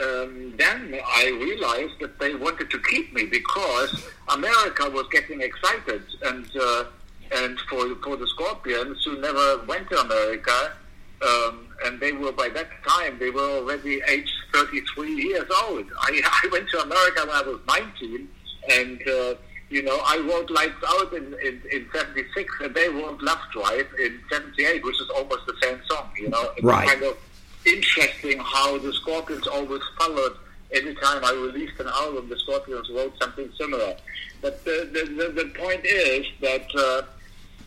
um, 0.00 0.54
then 0.56 1.00
I 1.04 1.30
realized 1.30 1.98
that 2.00 2.18
they 2.20 2.34
wanted 2.36 2.70
to 2.70 2.78
keep 2.78 3.12
me 3.12 3.24
because 3.26 4.08
America 4.28 4.88
was 4.88 5.06
getting 5.10 5.40
excited, 5.40 6.02
and 6.22 6.48
uh, 6.56 6.84
and 7.32 7.58
for 7.68 7.94
for 8.02 8.16
the 8.16 8.26
Scorpions 8.28 9.02
who 9.04 9.20
never 9.20 9.58
went 9.64 9.88
to 9.90 10.00
America, 10.00 10.72
um, 11.22 11.66
and 11.84 12.00
they 12.00 12.12
were 12.12 12.32
by 12.32 12.48
that 12.50 12.68
time 12.86 13.18
they 13.18 13.30
were 13.30 13.48
already 13.58 14.00
age 14.08 14.32
33 14.52 15.12
years 15.14 15.48
old. 15.64 15.86
I, 16.00 16.20
I 16.24 16.48
went 16.50 16.68
to 16.70 16.80
America 16.82 17.20
when 17.26 17.36
I 17.36 17.42
was 17.42 17.60
19, 17.68 18.28
and 18.70 19.00
uh, 19.08 19.34
you 19.68 19.82
know 19.82 20.00
I 20.04 20.18
wrote 20.18 20.50
Lights 20.50 20.82
Out 20.86 21.12
in, 21.12 21.34
in, 21.44 21.60
in 21.72 21.86
76, 21.94 22.52
and 22.62 22.74
they 22.74 22.88
wrote 22.88 23.20
Love 23.22 23.38
Drive 23.52 23.86
in 24.02 24.20
78, 24.30 24.84
which 24.84 25.00
is 25.00 25.08
almost 25.10 25.46
the 25.46 25.54
same 25.62 25.80
song. 25.88 26.10
You 26.18 26.30
know, 26.30 26.50
it's 26.56 26.64
Right. 26.64 26.88
kind 26.88 27.02
of 27.04 27.16
interesting 27.66 28.38
how 28.38 28.78
the 28.78 28.92
Scorpions 28.92 29.46
always 29.46 29.82
followed. 29.98 30.36
Every 30.72 30.94
time 30.94 31.24
I 31.24 31.32
released 31.32 31.78
an 31.80 31.88
album, 31.88 32.28
the 32.28 32.38
Scorpions 32.38 32.88
wrote 32.94 33.12
something 33.20 33.50
similar. 33.58 33.96
But 34.40 34.64
the 34.64 34.88
the, 34.92 35.14
the, 35.14 35.42
the 35.44 35.48
point 35.50 35.84
is 35.84 36.26
that 36.40 36.66
uh, 36.74 37.02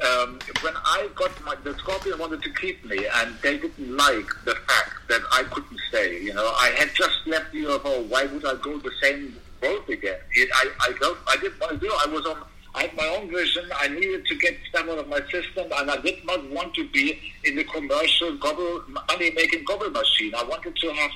um, 0.01 0.39
when 0.61 0.73
I 0.75 1.09
got 1.15 1.31
my, 1.45 1.55
the 1.63 1.77
Scorpion 1.77 2.19
wanted 2.19 2.41
to 2.43 2.53
keep 2.53 2.83
me, 2.85 3.05
and 3.15 3.35
they 3.41 3.57
didn't 3.57 3.95
like 3.95 4.27
the 4.45 4.55
fact 4.67 4.93
that 5.09 5.21
I 5.31 5.43
couldn't 5.43 5.79
stay. 5.89 6.21
You 6.21 6.33
know, 6.33 6.51
I 6.57 6.69
had 6.77 6.89
just 6.93 7.25
left 7.25 7.51
the 7.51 7.63
UFO. 7.63 8.07
Why 8.07 8.25
would 8.25 8.45
I 8.45 8.55
go 8.55 8.77
the 8.77 8.91
same 9.01 9.35
road 9.61 9.87
again? 9.89 10.19
It, 10.31 10.49
I 10.53 10.69
I 10.81 10.93
don't 10.99 11.17
I 11.27 11.37
didn't 11.37 11.59
want 11.59 11.73
to 11.73 11.77
do. 11.79 11.93
I 11.93 12.07
was 12.07 12.25
on. 12.25 12.43
I 12.75 12.83
had 12.83 12.95
my 12.95 13.07
own 13.07 13.29
vision. 13.29 13.65
I 13.75 13.87
needed 13.87 14.25
to 14.25 14.35
get 14.35 14.57
stuff 14.69 14.89
out 14.89 14.97
of 14.97 15.07
my 15.07 15.21
system, 15.29 15.71
and 15.75 15.91
I 15.91 15.97
did 15.97 16.25
not 16.25 16.49
want 16.49 16.73
to 16.75 16.87
be 16.89 17.19
in 17.43 17.55
the 17.55 17.63
commercial 17.65 18.35
gobble 18.37 18.83
money 18.89 19.31
making 19.31 19.63
gobble 19.65 19.91
machine. 19.91 20.33
I 20.35 20.43
wanted 20.43 20.75
to 20.75 20.89
have 20.93 21.11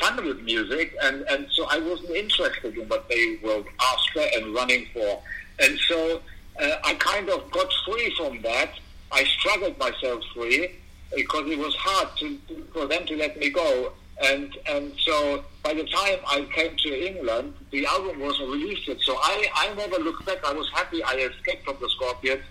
fun 0.00 0.24
with 0.24 0.42
music, 0.42 0.94
and 1.02 1.22
and 1.22 1.46
so 1.52 1.66
I 1.70 1.78
wasn't 1.78 2.10
interested 2.10 2.76
in 2.76 2.88
what 2.88 3.08
they 3.08 3.38
were 3.42 3.64
after 3.80 4.20
and 4.36 4.54
running 4.54 4.86
for, 4.92 5.22
and 5.60 5.78
so 5.88 6.20
uh, 6.60 6.76
I 6.84 6.94
kind 6.94 7.28
of 7.30 7.50
got 7.50 7.72
free 7.86 8.14
from 8.16 8.42
that. 8.42 8.70
I 9.12 9.24
struggled 9.24 9.78
myself 9.78 10.22
free 10.34 10.70
because 11.14 11.50
it 11.50 11.58
was 11.58 11.74
hard 11.76 12.08
to, 12.18 12.38
for 12.72 12.86
them 12.86 13.06
to 13.06 13.16
let 13.16 13.38
me 13.38 13.50
go. 13.50 13.92
And 14.20 14.56
and 14.68 14.92
so 14.98 15.44
by 15.62 15.74
the 15.74 15.84
time 15.84 16.18
I 16.26 16.46
came 16.52 16.76
to 16.76 17.06
England, 17.06 17.54
the 17.70 17.86
album 17.86 18.18
wasn't 18.20 18.50
released. 18.50 18.90
So 19.04 19.16
I, 19.16 19.48
I 19.54 19.74
never 19.74 19.98
looked 19.98 20.26
back. 20.26 20.44
I 20.44 20.52
was 20.52 20.68
happy 20.74 21.02
I 21.04 21.14
escaped 21.14 21.64
from 21.64 21.76
the 21.80 21.88
Scorpions. 21.90 22.42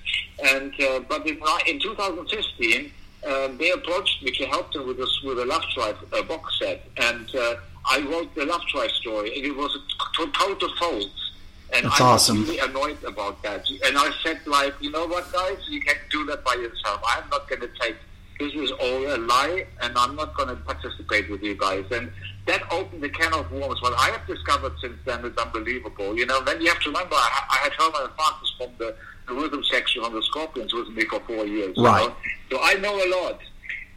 And 0.45 0.73
uh, 0.81 0.99
but 1.01 1.27
in, 1.27 1.38
in 1.67 1.79
2015, 1.79 2.91
um, 3.27 3.57
they 3.57 3.71
approached 3.71 4.23
me 4.23 4.31
to 4.31 4.45
help 4.45 4.71
them 4.71 4.88
with 4.88 4.97
this 4.97 5.21
with 5.23 5.39
a 5.39 5.45
Love 5.45 5.63
Drive 5.75 5.97
uh, 6.13 6.21
box 6.23 6.59
set, 6.59 6.85
and 6.97 7.35
uh, 7.35 7.55
I 7.85 7.99
wrote 8.01 8.34
the 8.35 8.45
Love 8.45 8.61
Drive 8.71 8.91
story, 8.91 9.35
and 9.35 9.45
it 9.45 9.55
was 9.55 9.75
a 9.75 10.27
total 10.31 10.69
false. 10.79 11.26
And 11.77 11.85
That's 11.85 12.01
I 12.01 12.05
awesome. 12.05 12.39
was 12.39 12.49
really 12.49 12.59
annoyed 12.59 13.03
about 13.03 13.41
that. 13.43 13.69
And 13.69 13.97
I 13.97 14.11
said, 14.23 14.39
like, 14.45 14.73
you 14.81 14.89
know 14.91 15.05
what, 15.07 15.31
guys, 15.31 15.57
you 15.69 15.81
can't 15.81 15.99
do 16.11 16.25
that 16.25 16.43
by 16.43 16.55
yourself. 16.55 17.01
I'm 17.05 17.29
not 17.29 17.47
going 17.47 17.61
to 17.61 17.69
take 17.79 17.95
this 18.39 18.53
is 18.53 18.69
all 18.71 19.15
a 19.15 19.17
lie, 19.17 19.65
and 19.81 19.97
I'm 19.97 20.15
not 20.15 20.35
going 20.37 20.49
to 20.49 20.55
participate 20.57 21.27
with 21.27 21.41
you 21.41 21.55
guys. 21.55 21.85
And 21.91 22.11
that 22.45 22.71
opened 22.71 23.01
the 23.01 23.09
can 23.09 23.33
of 23.33 23.51
worms. 23.51 23.81
What 23.81 23.93
I 23.97 24.11
have 24.11 24.27
discovered 24.27 24.73
since 24.79 24.95
then 25.05 25.25
is 25.25 25.35
unbelievable. 25.37 26.15
You 26.15 26.27
know, 26.27 26.41
then 26.43 26.61
you 26.61 26.67
have 26.67 26.79
to 26.81 26.89
remember, 26.89 27.15
I, 27.15 27.43
I 27.51 27.55
had 27.63 27.73
Herman 27.73 28.11
Francis 28.15 28.53
from 28.59 28.69
the, 28.77 28.95
the 29.27 29.33
rhythm 29.33 29.63
section 29.71 30.03
on 30.03 30.13
the 30.13 30.21
Scorpions 30.21 30.71
with 30.71 30.89
me 30.89 31.03
for 31.05 31.19
four 31.21 31.47
years. 31.47 31.73
you 31.77 31.83
Right. 31.83 32.07
know? 32.07 32.15
So 32.51 32.59
I 32.61 32.75
know 32.75 32.93
a 32.95 33.07
lot. 33.23 33.39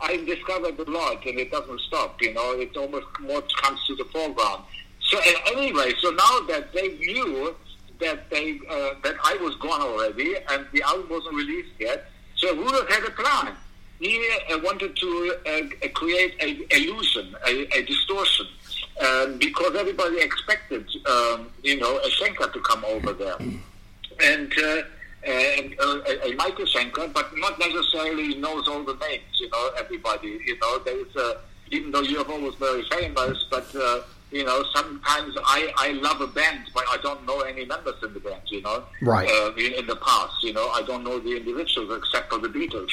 I've 0.01 0.25
discovered 0.27 0.79
a 0.79 0.91
lot, 0.91 1.25
and 1.27 1.39
it 1.39 1.51
doesn't 1.51 1.81
stop. 1.83 2.21
You 2.23 2.33
know, 2.33 2.53
it 2.53 2.75
almost 2.79 3.07
more 3.21 3.43
comes 3.61 3.87
to 3.89 3.95
the 3.97 4.05
foreground. 4.07 4.65
So 5.03 5.19
anyway, 5.53 5.93
so 6.01 6.11
now 6.13 6.41
that 6.49 6.73
they 6.73 6.89
knew 6.97 7.55
that 8.01 8.31
they 8.31 8.59
uh, 8.69 8.95
that 9.03 9.17
I 9.25 9.37
was 9.41 9.55
gone 9.57 9.81
already 9.81 10.35
and 10.51 10.67
the 10.73 10.83
album 10.83 11.09
wasn't 11.11 11.35
released 11.35 11.73
yet. 11.79 12.07
So 12.37 12.55
Rudolf 12.57 12.89
had 12.89 13.05
a 13.05 13.11
plan. 13.11 13.55
He 14.01 14.17
uh, 14.51 14.59
wanted 14.65 14.97
to 14.97 15.37
uh, 15.47 15.89
create 15.93 16.35
a 16.41 16.77
illusion, 16.77 17.37
a, 17.47 17.79
a 17.79 17.83
distortion, 17.85 18.47
um, 19.07 19.37
because 19.37 19.77
everybody 19.77 20.21
expected, 20.21 20.89
um, 21.07 21.51
you 21.63 21.79
know, 21.79 21.99
a 21.99 22.09
Schenker 22.09 22.51
to 22.53 22.61
come 22.61 22.85
over 22.85 23.13
there, 23.13 23.37
and. 24.21 24.53
Uh, 24.59 24.83
and 25.23 25.75
uh, 25.79 26.01
a, 26.09 26.31
a 26.31 26.35
Michael 26.37 26.65
Schenker, 26.65 27.13
but 27.13 27.31
not 27.37 27.59
necessarily 27.59 28.37
knows 28.37 28.67
all 28.69 28.83
the 28.83 28.95
names. 28.95 29.39
You 29.39 29.51
know, 29.51 29.71
everybody. 29.79 30.41
You 30.47 30.59
know, 30.59 30.79
there's 30.79 31.15
uh, 31.15 31.41
even 31.71 31.91
though 31.91 32.03
UFO 32.03 32.41
was 32.41 32.55
very 32.55 32.85
famous, 32.85 33.45
but 33.51 33.67
uh, 33.77 34.01
you 34.31 34.45
know, 34.45 34.65
sometimes 34.75 35.35
I 35.45 35.73
I 35.77 35.93
love 35.93 36.21
a 36.21 36.27
band, 36.27 36.71
but 36.75 36.85
I 36.91 36.99
don't 37.03 37.27
know 37.27 37.41
any 37.41 37.65
members 37.65 37.95
in 38.03 38.15
the 38.15 38.21
band. 38.21 38.43
You 38.47 38.63
know, 38.63 38.85
Right. 39.03 39.29
Uh, 39.29 39.53
in, 39.57 39.75
in 39.75 39.87
the 39.87 39.97
past, 39.97 40.43
you 40.43 40.53
know, 40.53 40.69
I 40.69 40.83
don't 40.83 41.05
know 41.05 41.19
the 41.19 41.37
individuals 41.37 41.91
except 41.97 42.33
for 42.33 42.39
the 42.39 42.49
Beatles. 42.49 42.91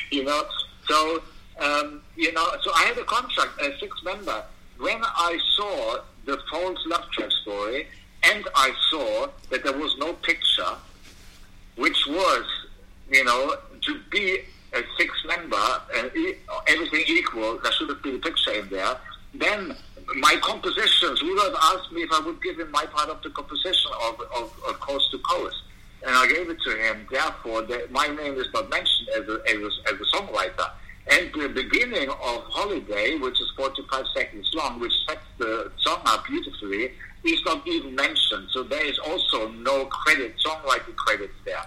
you 0.10 0.24
know, 0.24 0.44
so 0.88 1.22
um, 1.60 2.02
you 2.16 2.32
know, 2.32 2.46
so 2.62 2.70
I 2.74 2.84
had 2.84 2.98
a 2.98 3.04
contract, 3.04 3.60
a 3.60 3.78
six 3.78 3.96
member. 4.04 4.42
When 4.78 5.00
I 5.02 5.38
saw 5.56 5.98
the 6.24 6.38
false 6.50 6.78
love 6.86 7.08
track 7.12 7.30
story, 7.42 7.86
and 8.22 8.48
I 8.54 8.72
saw 8.90 9.28
that 9.50 9.64
there 9.64 9.76
was 9.76 9.96
no 9.98 10.12
picture 10.14 10.76
which 11.76 12.06
was, 12.06 12.44
you 13.10 13.24
know, 13.24 13.56
to 13.82 14.00
be 14.10 14.38
a 14.74 14.82
six 14.96 15.12
member, 15.26 15.56
uh, 15.56 16.08
everything 16.66 17.04
equal, 17.06 17.58
there 17.58 17.72
should 17.72 17.88
have 17.88 18.02
been 18.02 18.16
a 18.16 18.18
picture 18.18 18.52
in 18.52 18.68
there. 18.68 18.96
Then 19.34 19.76
my 20.16 20.36
compositions, 20.42 21.22
Rudolf 21.22 21.54
asked 21.62 21.92
me 21.92 22.02
if 22.02 22.10
I 22.12 22.20
would 22.20 22.42
give 22.42 22.58
him 22.58 22.70
my 22.70 22.86
part 22.86 23.08
of 23.08 23.22
the 23.22 23.30
composition 23.30 23.90
of, 24.04 24.20
of, 24.34 24.52
of 24.68 24.80
Coast 24.80 25.10
to 25.12 25.18
Coast. 25.18 25.56
And 26.04 26.14
I 26.16 26.26
gave 26.26 26.50
it 26.50 26.58
to 26.60 26.76
him. 26.76 27.06
Therefore, 27.10 27.62
the, 27.62 27.86
my 27.90 28.08
name 28.08 28.34
is 28.34 28.46
not 28.52 28.68
mentioned 28.68 29.08
as 29.16 29.28
a, 29.28 29.40
as 29.48 29.56
a, 29.56 29.94
as 29.94 30.00
a 30.00 30.16
songwriter. 30.16 30.70
And 31.08 31.32
the 31.32 31.48
beginning 31.48 32.08
of 32.08 32.42
Holiday, 32.44 33.16
which 33.16 33.40
is 33.40 33.50
45 33.56 34.04
seconds 34.14 34.50
long, 34.54 34.80
which 34.80 34.92
sets 35.08 35.24
the 35.38 35.70
song 35.78 36.00
up 36.04 36.24
beautifully, 36.26 36.92
is 37.24 37.40
not 37.44 37.66
even 37.66 37.94
mentioned. 37.94 38.48
So 38.52 38.62
there 38.64 38.84
is 38.84 38.98
also 38.98 39.48
no 39.48 39.86
credit, 39.86 40.34
songwriting 40.44 40.96
credits 40.96 41.34
there. 41.44 41.64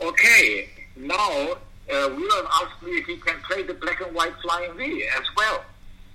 Okay, 0.00 0.68
now 0.96 1.56
uh, 1.90 2.08
Whelan 2.08 2.46
asked 2.60 2.82
me 2.82 2.92
if 2.92 3.06
he 3.06 3.16
can 3.16 3.36
play 3.42 3.62
the 3.62 3.74
black 3.74 4.00
and 4.00 4.14
white 4.14 4.34
Flying 4.42 4.76
V 4.76 5.04
as 5.18 5.24
well. 5.36 5.64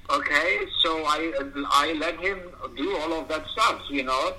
Okay, 0.10 0.60
so 0.82 1.04
I 1.06 1.34
I 1.70 1.94
let 2.00 2.18
him 2.20 2.40
do 2.78 2.98
all 2.98 3.14
of 3.20 3.28
that 3.28 3.46
stuff, 3.50 3.82
you 3.90 4.04
know. 4.04 4.34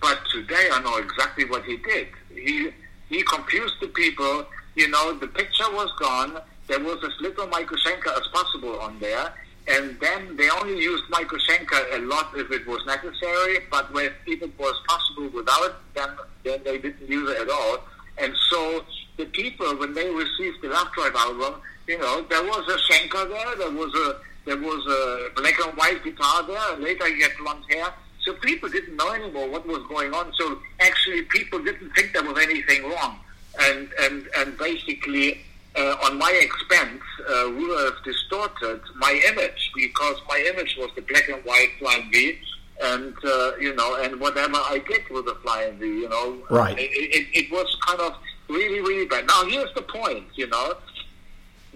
But 0.00 0.20
today 0.32 0.68
I 0.72 0.80
know 0.82 0.96
exactly 0.98 1.44
what 1.46 1.64
he 1.64 1.78
did. 1.78 2.08
He 2.32 2.70
he 3.08 3.22
confused 3.24 3.74
the 3.80 3.88
people. 3.88 4.46
You 4.76 4.88
know, 4.88 5.12
the 5.14 5.26
picture 5.26 5.68
was 5.72 5.90
gone. 5.98 6.40
There 6.68 6.78
was 6.78 7.02
as 7.02 7.10
little 7.20 7.48
Schenker 7.48 8.16
as 8.16 8.26
possible 8.32 8.78
on 8.78 9.00
there. 9.00 9.32
And 9.66 9.98
then 10.00 10.36
they 10.36 10.48
only 10.48 10.80
used 10.80 11.04
Schenker 11.10 11.94
a 11.94 11.98
lot 11.98 12.32
if 12.36 12.50
it 12.50 12.66
was 12.66 12.84
necessary, 12.86 13.58
but 13.70 13.92
when, 13.92 14.10
if 14.26 14.42
it 14.42 14.58
was 14.58 14.74
possible 14.88 15.28
without, 15.28 15.74
them, 15.94 16.16
then 16.44 16.60
they 16.64 16.78
didn't 16.78 17.08
use 17.08 17.30
it 17.30 17.42
at 17.42 17.50
all. 17.50 17.78
And 18.18 18.34
so 18.48 18.84
the 19.16 19.26
people, 19.26 19.76
when 19.76 19.94
they 19.94 20.08
received 20.08 20.62
the 20.62 20.68
Love 20.68 20.92
Drive 20.92 21.14
album, 21.14 21.60
you 21.86 21.98
know, 21.98 22.22
there 22.28 22.42
was 22.42 22.64
a 22.68 22.92
Schenker 22.92 23.28
there, 23.28 23.56
there 23.56 23.70
was 23.70 23.94
a 23.94 24.29
there 24.46 24.56
was 24.56 24.86
a 24.86 25.40
black 25.40 25.54
and 25.64 25.76
white 25.76 26.02
guitar 26.02 26.42
there, 26.46 26.76
later 26.78 27.06
he 27.14 27.22
had 27.22 27.32
blonde 27.38 27.64
hair. 27.70 27.86
So 28.24 28.34
people 28.34 28.68
didn't 28.68 28.96
know 28.96 29.12
anymore 29.12 29.48
what 29.48 29.66
was 29.66 29.82
going 29.88 30.12
on. 30.12 30.32
So 30.38 30.58
actually, 30.80 31.22
people 31.22 31.58
didn't 31.58 31.90
think 31.94 32.12
there 32.12 32.22
was 32.22 32.38
anything 32.38 32.84
wrong, 32.84 33.18
and 33.60 33.88
and 34.00 34.28
and 34.36 34.58
basically, 34.58 35.40
uh, 35.76 35.96
on 36.04 36.18
my 36.18 36.30
expense, 36.32 37.02
uh, 37.28 37.50
Rudolf 37.50 37.94
distorted 38.04 38.80
my 38.96 39.20
image 39.30 39.70
because 39.74 40.16
my 40.28 40.38
image 40.52 40.76
was 40.78 40.90
the 40.96 41.02
black 41.02 41.28
and 41.28 41.42
white 41.44 41.70
flying 41.78 42.10
V, 42.12 42.38
and 42.82 43.14
uh, 43.24 43.52
you 43.58 43.74
know, 43.74 43.96
and 43.96 44.20
whatever 44.20 44.56
I 44.56 44.82
did 44.86 45.08
with 45.10 45.24
the 45.24 45.36
flying 45.36 45.78
V, 45.78 45.86
you 45.86 46.08
know, 46.08 46.42
Right. 46.50 46.78
It, 46.78 46.90
it, 46.92 47.26
it 47.32 47.50
was 47.50 47.74
kind 47.86 48.00
of 48.00 48.14
really 48.48 48.80
really 48.80 49.06
bad. 49.06 49.26
Now 49.26 49.44
here's 49.46 49.72
the 49.74 49.82
point, 49.82 50.26
you 50.34 50.46
know, 50.48 50.74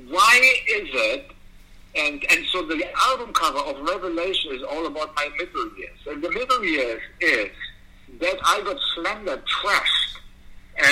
why 0.08 0.54
is 0.68 0.88
it? 0.92 1.30
And 1.96 2.24
and 2.30 2.44
so 2.46 2.62
the 2.62 2.82
album 3.06 3.32
cover 3.32 3.58
of 3.58 3.80
Revelation 3.86 4.52
is 4.54 4.62
all 4.62 4.86
about 4.86 5.14
my 5.14 5.28
middle 5.38 5.70
years, 5.78 5.98
and 6.08 6.22
the 6.22 6.30
middle 6.30 6.64
years 6.64 7.00
is 7.20 7.50
that 8.20 8.36
I 8.44 8.60
got 8.62 8.76
slandered, 8.94 9.42
trashed, 9.46 10.18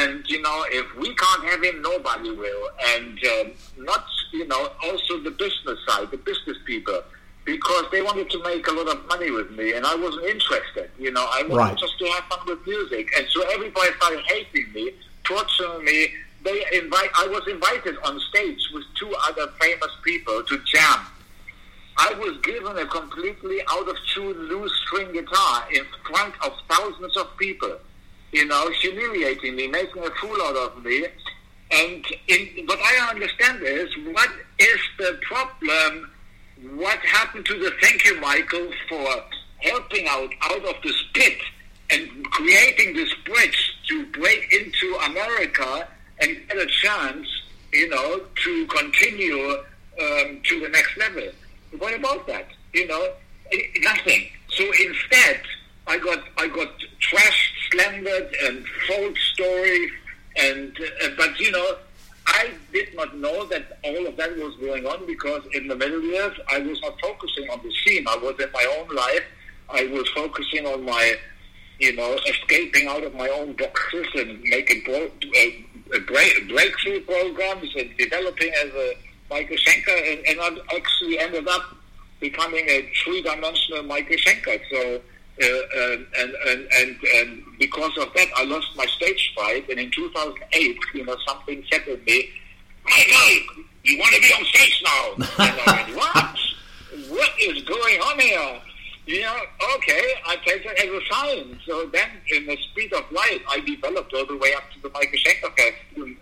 and 0.01 0.25
you 0.29 0.41
know, 0.43 0.65
if 0.69 0.87
we 0.97 1.13
can't 1.15 1.45
have 1.45 1.63
him, 1.63 1.83
nobody 1.83 2.31
will. 2.31 2.71
And 2.95 3.19
um, 3.41 3.53
not, 3.79 4.05
you 4.33 4.47
know, 4.47 4.71
also 4.85 5.19
the 5.21 5.33
business 5.33 5.79
side, 5.89 6.11
the 6.13 6.19
business 6.19 6.57
people, 6.65 7.01
because 7.45 7.85
they 7.91 8.01
wanted 8.03 8.31
to 8.31 8.43
make 8.45 8.67
a 8.69 8.73
lot 8.73 8.89
of 8.89 9.05
money 9.09 9.31
with 9.33 9.51
me, 9.51 9.73
and 9.73 9.85
I 9.85 9.97
wasn't 9.97 10.27
interested. 10.27 10.89
You 11.01 11.11
know, 11.11 11.27
I 11.33 11.43
wanted 11.43 11.57
Right. 11.57 11.79
just 11.79 11.99
to 11.99 12.07
have 12.13 12.25
fun 12.27 12.47
with 12.47 12.65
music, 12.65 13.11
and 13.19 13.27
so 13.31 13.43
everybody 13.51 13.91
started 13.97 14.21
hating 14.27 14.73
me, 14.73 14.93
torturing 15.25 15.85
me. 15.85 16.15
They 16.45 16.65
invite. 16.73 17.11
I 17.15 17.27
was 17.29 17.47
invited 17.49 17.97
on 18.05 18.19
stage 18.31 18.61
with 18.75 18.85
two 18.99 19.13
other 19.29 19.49
famous 19.61 19.91
people 20.03 20.43
to 20.43 20.59
jam. 20.65 21.07
I 21.99 22.15
was 22.15 22.39
given 22.43 22.77
a 22.79 22.87
completely 22.87 23.61
out 23.71 23.89
of 23.89 23.97
tune 24.13 24.49
loose 24.49 24.73
string 24.87 25.13
guitar 25.13 25.65
in 25.73 25.85
front 26.09 26.35
of 26.45 26.53
thousands 26.69 27.17
of 27.17 27.37
people, 27.37 27.77
you 28.33 28.47
know, 28.47 28.71
humiliating 28.81 29.57
me, 29.57 29.69
making 29.69 30.03
a 30.03 30.11
fool 30.21 30.37
out 30.43 30.57
of 30.57 30.85
me. 30.85 31.07
And 31.71 32.05
in, 32.29 32.67
what 32.67 32.79
I 32.85 33.09
understand 33.11 33.63
is 33.63 33.89
what 34.13 34.31
is 34.59 34.79
the 34.99 35.19
problem? 35.23 36.11
What 36.75 36.99
happened 37.01 37.47
to 37.47 37.59
the 37.59 37.73
thank 37.81 38.05
you, 38.05 38.21
Michael, 38.21 38.71
for 38.89 39.07
helping 39.59 40.09
out 40.09 40.31
out 40.43 40.65
of 40.65 40.75
this 40.83 41.05
pit 41.15 41.39
and 41.91 42.25
creating 42.31 42.95
this 42.95 43.13
bridge 43.25 43.75
to 43.89 44.07
break 44.07 44.53
into 44.53 44.95
America 45.07 45.89
and 46.23 46.49
get 46.49 46.57
a 46.57 46.67
chance, 46.67 47.27
you 47.73 47.89
know, 47.89 48.21
to 48.45 48.67
continue 48.67 49.51
um, 50.01 50.41
to 50.45 50.61
the 50.61 50.69
next 50.69 50.97
level. 50.97 51.29
What 51.79 51.95
about 51.95 52.27
that? 52.29 52.47
You 52.73 52.87
know, 52.87 53.13
nothing. 53.81 54.29
So 54.49 54.65
instead, 54.65 55.41
I 55.87 55.99
got 55.99 56.23
I 56.39 56.49
got 56.49 56.71
trashed, 57.01 57.53
slandered, 57.71 58.35
and 58.45 58.65
false 58.87 59.19
stories, 59.35 59.91
and 60.37 60.77
uh, 61.03 61.09
but 61.17 61.39
you 61.41 61.51
know, 61.51 61.77
I 62.27 62.51
did 62.73 62.95
not 62.95 63.17
know 63.17 63.47
that 63.47 63.79
all 63.83 64.07
of 64.07 64.17
that 64.17 64.37
was 64.37 64.55
going 64.57 64.87
on 64.87 65.07
because 65.07 65.43
in 65.53 65.67
the 65.67 65.77
middle 65.77 66.03
years 66.03 66.39
I 66.51 66.61
was 66.61 66.81
not 66.83 67.01
focusing 67.01 67.51
on 67.51 67.61
the 67.63 67.73
scene. 67.85 68.07
I 68.09 68.17
was 68.17 68.39
in 68.39 68.51
my 68.53 68.77
own 68.79 68.95
life. 68.95 69.25
I 69.69 69.87
was 69.87 70.09
focusing 70.11 70.67
on 70.67 70.85
my, 70.85 71.17
you 71.79 71.97
know, 71.97 72.19
escaping 72.29 72.87
out 72.87 73.03
of 73.03 73.15
my 73.15 73.29
own 73.29 73.55
boxes 73.55 74.07
and 74.15 74.41
making 74.43 74.83
uh, 74.95 75.09
break, 76.01 76.49
breakthrough 76.49 77.01
programs 77.01 77.75
and 77.77 77.91
developing 77.97 78.53
as 78.55 78.71
a 78.75 78.95
Michael 79.31 79.57
Schenker, 79.57 80.13
and, 80.13 80.39
and 80.41 80.61
actually 80.75 81.19
ended 81.19 81.49
up 81.49 81.77
becoming 82.21 82.65
a 82.69 82.91
three-dimensional 83.03 83.83
Michael 83.85 84.17
Schenker. 84.17 84.61
So, 84.71 85.01
uh, 85.43 85.47
um, 85.47 86.07
and, 86.19 86.35
and, 86.49 86.69
and, 86.79 86.97
and 87.17 87.43
because 87.59 87.97
of 87.99 88.13
that, 88.15 88.29
I 88.37 88.45
lost 88.45 88.69
my 88.77 88.87
stage 88.87 89.33
fright. 89.35 89.69
And 89.69 89.79
in 89.79 89.91
2008, 89.91 90.79
you 90.95 91.05
know, 91.05 91.17
something 91.27 91.65
said 91.71 91.85
to 91.87 91.99
me, 92.07 92.31
Michael, 92.85 93.65
you 93.85 93.99
want 93.99 94.15
to 94.15 94.21
be 94.21 94.33
on 94.35 94.45
stage 94.45 94.83
now? 94.85 95.13
and 95.17 95.61
I 95.67 95.85
went, 95.85 95.97
what? 95.97 96.39
What 97.09 97.31
is 97.41 97.63
going 97.63 98.01
on 98.01 98.19
here? 98.19 98.61
You 99.05 99.21
know, 99.21 99.37
okay, 99.77 100.15
I 100.27 100.37
take 100.47 100.65
it 100.65 100.79
as 100.79 100.87
a 100.87 101.01
sign. 101.13 101.59
So 101.67 101.87
then, 101.87 102.09
in 102.31 102.47
the 102.47 102.57
speed 102.57 102.93
of 102.93 103.11
light, 103.11 103.41
I 103.49 103.59
developed 103.61 104.15
all 104.15 104.27
the 104.27 104.37
way 104.37 104.55
up 104.55 104.63
to 104.75 104.81
the 104.81 104.91
Michael 104.91 105.19
Schenker 105.19 105.57
Fest 105.57 105.77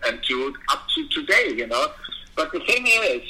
and, 0.07 0.23
to 0.23 0.53
up 0.69 0.87
to 0.95 1.07
today, 1.09 1.53
you 1.55 1.67
know. 1.67 1.91
But 2.35 2.51
the 2.51 2.59
thing 2.61 2.87
is, 2.87 3.21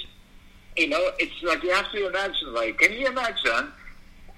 you 0.77 0.87
know, 0.87 1.11
it's 1.19 1.43
like 1.43 1.63
you 1.63 1.73
have 1.73 1.91
to 1.91 2.07
imagine, 2.07 2.53
like, 2.53 2.77
can 2.77 2.93
you 2.93 3.07
imagine 3.07 3.73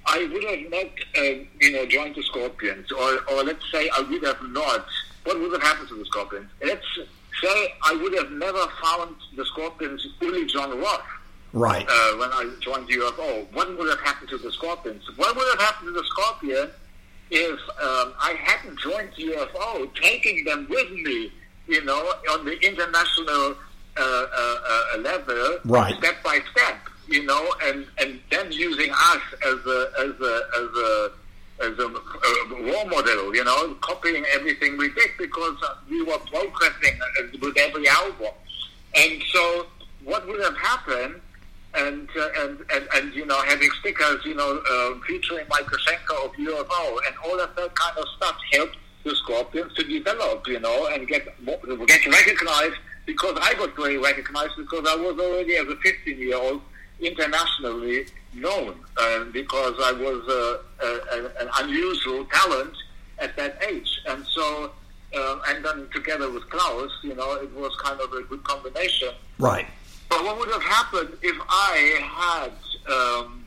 I 0.07 0.27
would 0.33 0.43
have 0.45 0.71
not, 0.71 0.91
uh, 1.17 1.45
you 1.61 1.71
know, 1.71 1.85
joined 1.85 2.15
the 2.15 2.23
Scorpions, 2.23 2.91
or, 2.91 3.19
or 3.31 3.43
let's 3.43 3.71
say 3.71 3.89
I 3.95 4.01
would 4.01 4.23
have 4.23 4.41
not, 4.49 4.87
what 5.25 5.39
would 5.39 5.51
have 5.53 5.61
happened 5.61 5.89
to 5.89 5.95
the 5.95 6.05
Scorpions? 6.05 6.49
Let's 6.65 6.85
say 7.41 7.73
I 7.83 7.93
would 7.93 8.15
have 8.15 8.31
never 8.31 8.67
found 8.81 9.15
the 9.35 9.45
Scorpions 9.45 10.07
Uli 10.21 10.47
John 10.47 10.79
Roth 10.79 11.01
Right. 11.53 11.85
uh, 11.87 12.17
when 12.17 12.29
I 12.31 12.51
joined 12.59 12.87
the 12.87 12.93
UFO. 12.95 13.45
What 13.53 13.77
would 13.77 13.87
have 13.89 14.01
happened 14.01 14.29
to 14.31 14.37
the 14.39 14.51
Scorpions? 14.51 15.03
What 15.17 15.35
would 15.35 15.47
have 15.51 15.61
happened 15.61 15.93
to 15.93 16.01
the 16.01 16.05
Scorpion 16.07 16.69
if 17.29 17.59
um, 17.81 18.13
I 18.19 18.35
hadn't 18.43 18.79
joined 18.79 19.09
UFO, 19.13 19.93
taking 19.95 20.43
them 20.43 20.67
with 20.69 20.91
me, 20.91 21.31
you 21.67 21.83
know, 21.85 22.13
on 22.31 22.45
the 22.45 22.59
international 22.59 23.55
uh, 23.97 24.01
uh, 24.01 24.59
uh, 24.95 24.97
level, 24.99 25.59
Right. 25.65 25.95
step 25.97 26.23
by 26.23 26.39
step, 26.51 26.77
you 27.07 27.23
know, 27.25 27.53
and, 27.63 27.85
and 27.99 28.19
then 28.31 28.51
using 28.51 28.91
us 28.91 29.21
as 29.45 29.59
a 29.65 29.91
as 29.99 30.09
a 30.19 30.41
as 30.57 30.69
a 30.77 31.11
as 31.61 31.79
a, 31.79 31.87
role 32.49 32.85
model, 32.85 33.35
you 33.35 33.43
know, 33.43 33.75
copying 33.81 34.25
everything 34.33 34.75
we 34.77 34.89
did 34.93 35.09
because 35.19 35.55
we 35.89 36.01
were 36.01 36.17
progressing 36.17 36.99
with 37.39 37.57
every 37.57 37.87
album. 37.87 38.33
And 38.95 39.21
so, 39.31 39.67
what 40.03 40.27
would 40.27 40.41
have 40.41 40.57
happened? 40.57 41.21
And, 41.75 42.07
uh, 42.15 42.29
and 42.41 42.59
and 42.71 42.87
and 42.95 43.13
you 43.15 43.25
know 43.25 43.41
having 43.41 43.69
stickers 43.79 44.23
you 44.25 44.35
know 44.35 44.61
uh, 44.71 44.99
featuring 45.07 45.45
Schenker 45.47 46.23
of 46.23 46.31
UFO 46.33 46.97
and 47.07 47.15
all 47.25 47.39
of 47.39 47.55
that 47.55 47.75
kind 47.75 47.97
of 47.97 48.05
stuff 48.15 48.37
helped 48.51 48.77
the 49.03 49.15
Scorpions 49.15 49.73
to 49.73 49.83
develop 49.83 50.47
you 50.47 50.59
know 50.59 50.87
and 50.87 51.07
get 51.07 51.25
get 51.87 52.05
recognized 52.05 52.75
because 53.07 53.37
I 53.41 53.55
got 53.55 53.75
very 53.75 53.97
recognized 53.97 54.53
because 54.55 54.87
I 54.87 54.95
was 54.95 55.19
already 55.19 55.55
as 55.55 55.67
a 55.67 55.75
15 55.77 56.17
year 56.17 56.37
old 56.37 56.61
internationally 56.99 58.05
known 58.33 58.75
uh, 58.97 59.23
because 59.25 59.73
I 59.83 59.91
was 59.93 60.21
uh, 60.29 60.85
a, 60.85 61.43
an 61.43 61.49
unusual 61.61 62.25
talent 62.25 62.75
at 63.19 63.35
that 63.37 63.61
age 63.67 63.89
and 64.07 64.25
so 64.27 64.71
um, 65.15 65.41
and 65.47 65.63
then 65.65 65.87
together 65.93 66.31
with 66.31 66.49
Klaus 66.49 66.91
you 67.03 67.15
know 67.15 67.33
it 67.33 67.51
was 67.53 67.75
kind 67.83 67.99
of 67.99 68.11
a 68.13 68.23
good 68.23 68.43
combination 68.43 69.09
Right. 69.39 69.67
But 70.13 70.25
what 70.25 70.39
would 70.39 70.49
have 70.51 70.63
happened 70.63 71.17
if 71.21 71.35
I 71.49 71.99
had, 72.03 72.93
um, 72.93 73.45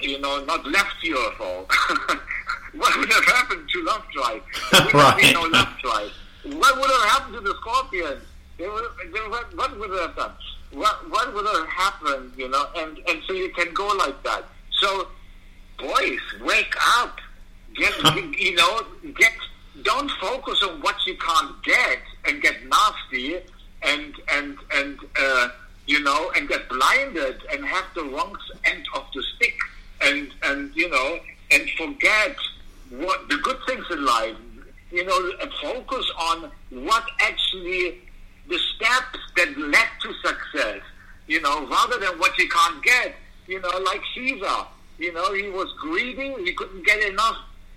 you 0.00 0.18
know, 0.18 0.42
not 0.44 0.66
left 0.66 0.94
UFO? 1.04 1.66
what 2.74 2.96
would 2.98 3.12
have 3.12 3.24
happened 3.24 3.68
to 3.70 3.84
Love 3.84 4.04
Drive? 4.14 4.42
There 4.72 4.84
would 4.84 4.94
have 4.94 5.16
been 5.18 5.34
no 5.34 5.42
Love 5.42 5.68
Drive. 5.82 6.12
What 6.44 6.76
would 6.80 6.90
have 6.90 7.10
happened 7.10 7.34
to 7.34 7.40
the 7.40 7.54
Scorpions? 7.60 8.22
They 8.56 8.66
would, 8.66 8.84
they 9.12 9.28
would, 9.28 9.58
what 9.58 9.78
would 9.78 9.90
have 10.00 10.16
done? 10.16 10.32
What, 10.72 11.10
what 11.10 11.34
would 11.34 11.46
have 11.46 11.68
happened, 11.68 12.32
you 12.36 12.48
know? 12.48 12.66
And, 12.76 12.98
and 13.06 13.20
so 13.26 13.34
you 13.34 13.50
can 13.50 13.74
go 13.74 13.86
like 13.88 14.22
that. 14.22 14.44
So, 14.80 15.08
boys, 15.78 16.20
wake 16.40 16.74
up. 16.98 17.18
Get, 17.76 17.92
you 18.38 18.54
know, 18.54 18.86
get, 19.18 19.32
don't 19.82 20.10
focus 20.12 20.62
on 20.62 20.80
what 20.80 20.96
you 21.06 21.16
can't 21.16 21.62
get 21.62 21.98
and 22.24 22.40
get 22.40 22.56
nasty 22.68 23.36
and, 23.82 24.14
and, 24.32 24.56
and, 24.72 24.98
uh, 25.20 25.48
you 25.86 26.00
know, 26.02 26.30
and 26.36 26.48
get 26.48 26.68
blinded 26.68 27.40
and 27.52 27.64
have 27.64 27.84
the 27.94 28.02
wrong 28.04 28.36
end 28.64 28.84
of 28.94 29.04
the 29.14 29.22
stick 29.36 29.56
and, 30.02 30.30
and, 30.44 30.74
you 30.74 30.88
know, 30.88 31.18
and 31.50 31.68
forget 31.72 32.36
what 32.90 33.28
the 33.28 33.36
good 33.38 33.58
things 33.66 33.84
in 33.90 34.04
life, 34.04 34.36
you 34.90 35.04
know, 35.04 35.32
and 35.40 35.50
focus 35.60 36.10
on 36.18 36.50
what 36.70 37.04
actually 37.20 38.00
the 38.48 38.58
steps 38.76 39.18
that 39.36 39.56
led 39.58 39.88
to 40.02 40.12
success, 40.24 40.80
you 41.26 41.40
know, 41.40 41.66
rather 41.68 41.98
than 41.98 42.18
what 42.18 42.36
you 42.38 42.48
can't 42.48 42.82
get, 42.82 43.14
you 43.46 43.60
know, 43.60 43.78
like 43.84 44.00
Caesar, 44.14 44.64
you 44.98 45.12
know, 45.12 45.32
he 45.34 45.48
was 45.50 45.72
greedy, 45.78 46.34
he 46.44 46.52
couldn't 46.54 46.84
get 46.86 47.02
enough, 47.04 47.36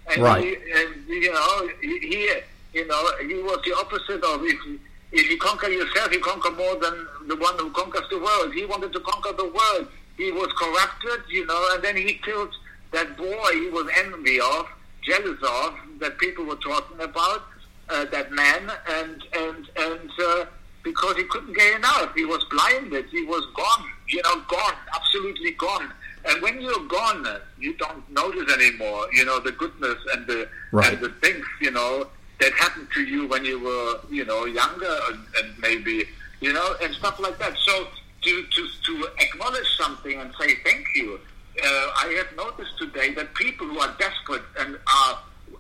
and, 0.10 0.22
Right. 0.22 0.44
he, 0.44 0.56
and 0.72 1.08
you 1.08 1.34
know, 1.34 1.70
he, 1.82 2.00
he, 2.00 2.32
you 2.74 2.88
know, 2.88 3.12
he 3.22 3.36
was 3.36 3.60
the 3.66 3.76
opposite 3.76 4.24
of 4.24 4.44
if 4.44 4.80
if 5.12 5.30
you 5.30 5.38
conquer 5.38 5.70
yourself, 5.70 6.12
you 6.12 6.20
conquer 6.20 6.52
more 6.52 6.76
than 6.76 7.08
the 7.28 7.36
one 7.36 7.58
who 7.58 7.72
conquers 7.72 8.06
the 8.10 8.20
world. 8.20 8.54
He 8.54 8.66
wanted 8.66 8.94
to 8.94 9.00
conquer 9.02 9.34
the 9.36 9.46
world. 9.46 9.88
He 10.18 10.32
was 10.32 10.52
corrupted, 10.58 11.30
you 11.30 11.46
know, 11.46 11.70
and 11.74 11.84
then 11.84 11.96
he 11.96 12.14
killed 12.16 12.54
that 12.92 13.16
boy 13.18 13.50
he 13.54 13.70
was 13.70 13.88
envy 13.98 14.40
of, 14.40 14.68
jealous 15.04 15.38
of, 15.44 15.76
that 16.00 16.18
people 16.18 16.46
were 16.46 16.56
talking 16.56 17.00
about, 17.02 17.44
uh, 17.90 18.06
that 18.06 18.32
man, 18.32 18.72
and 18.90 19.24
and 19.34 19.70
and 19.78 20.10
uh, 20.26 20.46
because 20.84 21.16
he 21.18 21.24
couldn't 21.26 21.54
get 21.56 21.76
enough, 21.76 22.14
he 22.16 22.26
was 22.26 22.44
blinded, 22.50 23.06
he 23.12 23.24
was 23.24 23.46
gone, 23.56 23.86
you 24.08 24.22
know, 24.24 24.42
gone, 24.48 24.74
absolutely 24.96 25.52
gone. 25.52 25.92
And 26.26 26.42
when 26.42 26.60
you're 26.60 26.86
gone, 26.88 27.26
you 27.60 27.74
don't 27.76 28.10
notice 28.12 28.52
anymore, 28.54 29.08
you 29.14 29.24
know, 29.26 29.40
the 29.40 29.52
goodness 29.52 29.98
and 30.14 30.28
the 30.28 30.48
Right. 30.72 30.94
and 30.94 31.02
the 31.02 31.10
things, 31.22 31.46
you 31.62 31.72
know, 31.72 32.08
that 32.40 32.54
happened 32.54 32.88
to 32.94 33.02
you 33.02 33.28
when 33.28 33.46
you 33.46 33.60
were, 33.60 34.00
you 34.10 34.26
know, 34.26 34.46
younger 34.46 35.00
and, 35.10 35.20
and 35.38 35.58
maybe, 35.60 36.06
you 36.40 36.54
know, 36.54 36.76
and 36.82 36.94
stuff 36.96 37.20
like 37.20 37.38
that. 37.40 37.58
So 37.58 37.88
to 38.24 38.44
to 38.44 38.68
to 38.86 39.08
acknowledge 39.20 39.68
something 39.78 40.20
and 40.20 40.32
say 40.40 40.56
thank 40.64 40.86
you. 40.96 41.20
Uh, 41.60 41.66
I 41.66 42.14
have 42.18 42.36
noticed 42.38 42.78
today 42.78 43.14
that 43.16 43.34
people 43.34 43.66
who 43.68 43.80
are 43.80 43.96
desperate 43.98 44.44
and 44.60 44.78
are 44.94 45.20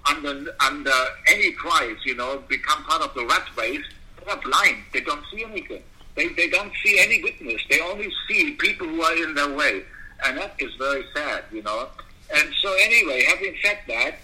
under 0.09 0.53
under 0.59 0.93
any 1.27 1.51
price, 1.53 1.97
you 2.05 2.15
know, 2.15 2.43
become 2.47 2.83
part 2.83 3.01
of 3.01 3.13
the 3.15 3.25
rat 3.25 3.47
race. 3.57 3.85
They 4.23 4.31
are 4.31 4.37
blind. 4.37 4.77
They 4.93 5.01
don't 5.01 5.23
see 5.31 5.43
anything. 5.43 5.81
They 6.15 6.27
they 6.29 6.49
don't 6.49 6.71
see 6.83 6.99
any 6.99 7.21
goodness. 7.21 7.61
They 7.69 7.79
only 7.81 8.11
see 8.27 8.51
people 8.53 8.87
who 8.87 9.01
are 9.01 9.15
in 9.23 9.33
their 9.33 9.53
way, 9.53 9.83
and 10.25 10.37
that 10.37 10.55
is 10.59 10.73
very 10.75 11.05
sad, 11.15 11.45
you 11.51 11.63
know. 11.63 11.87
And 12.35 12.53
so 12.61 12.73
anyway, 12.81 13.23
having 13.23 13.55
said 13.63 13.79
that, 13.87 14.15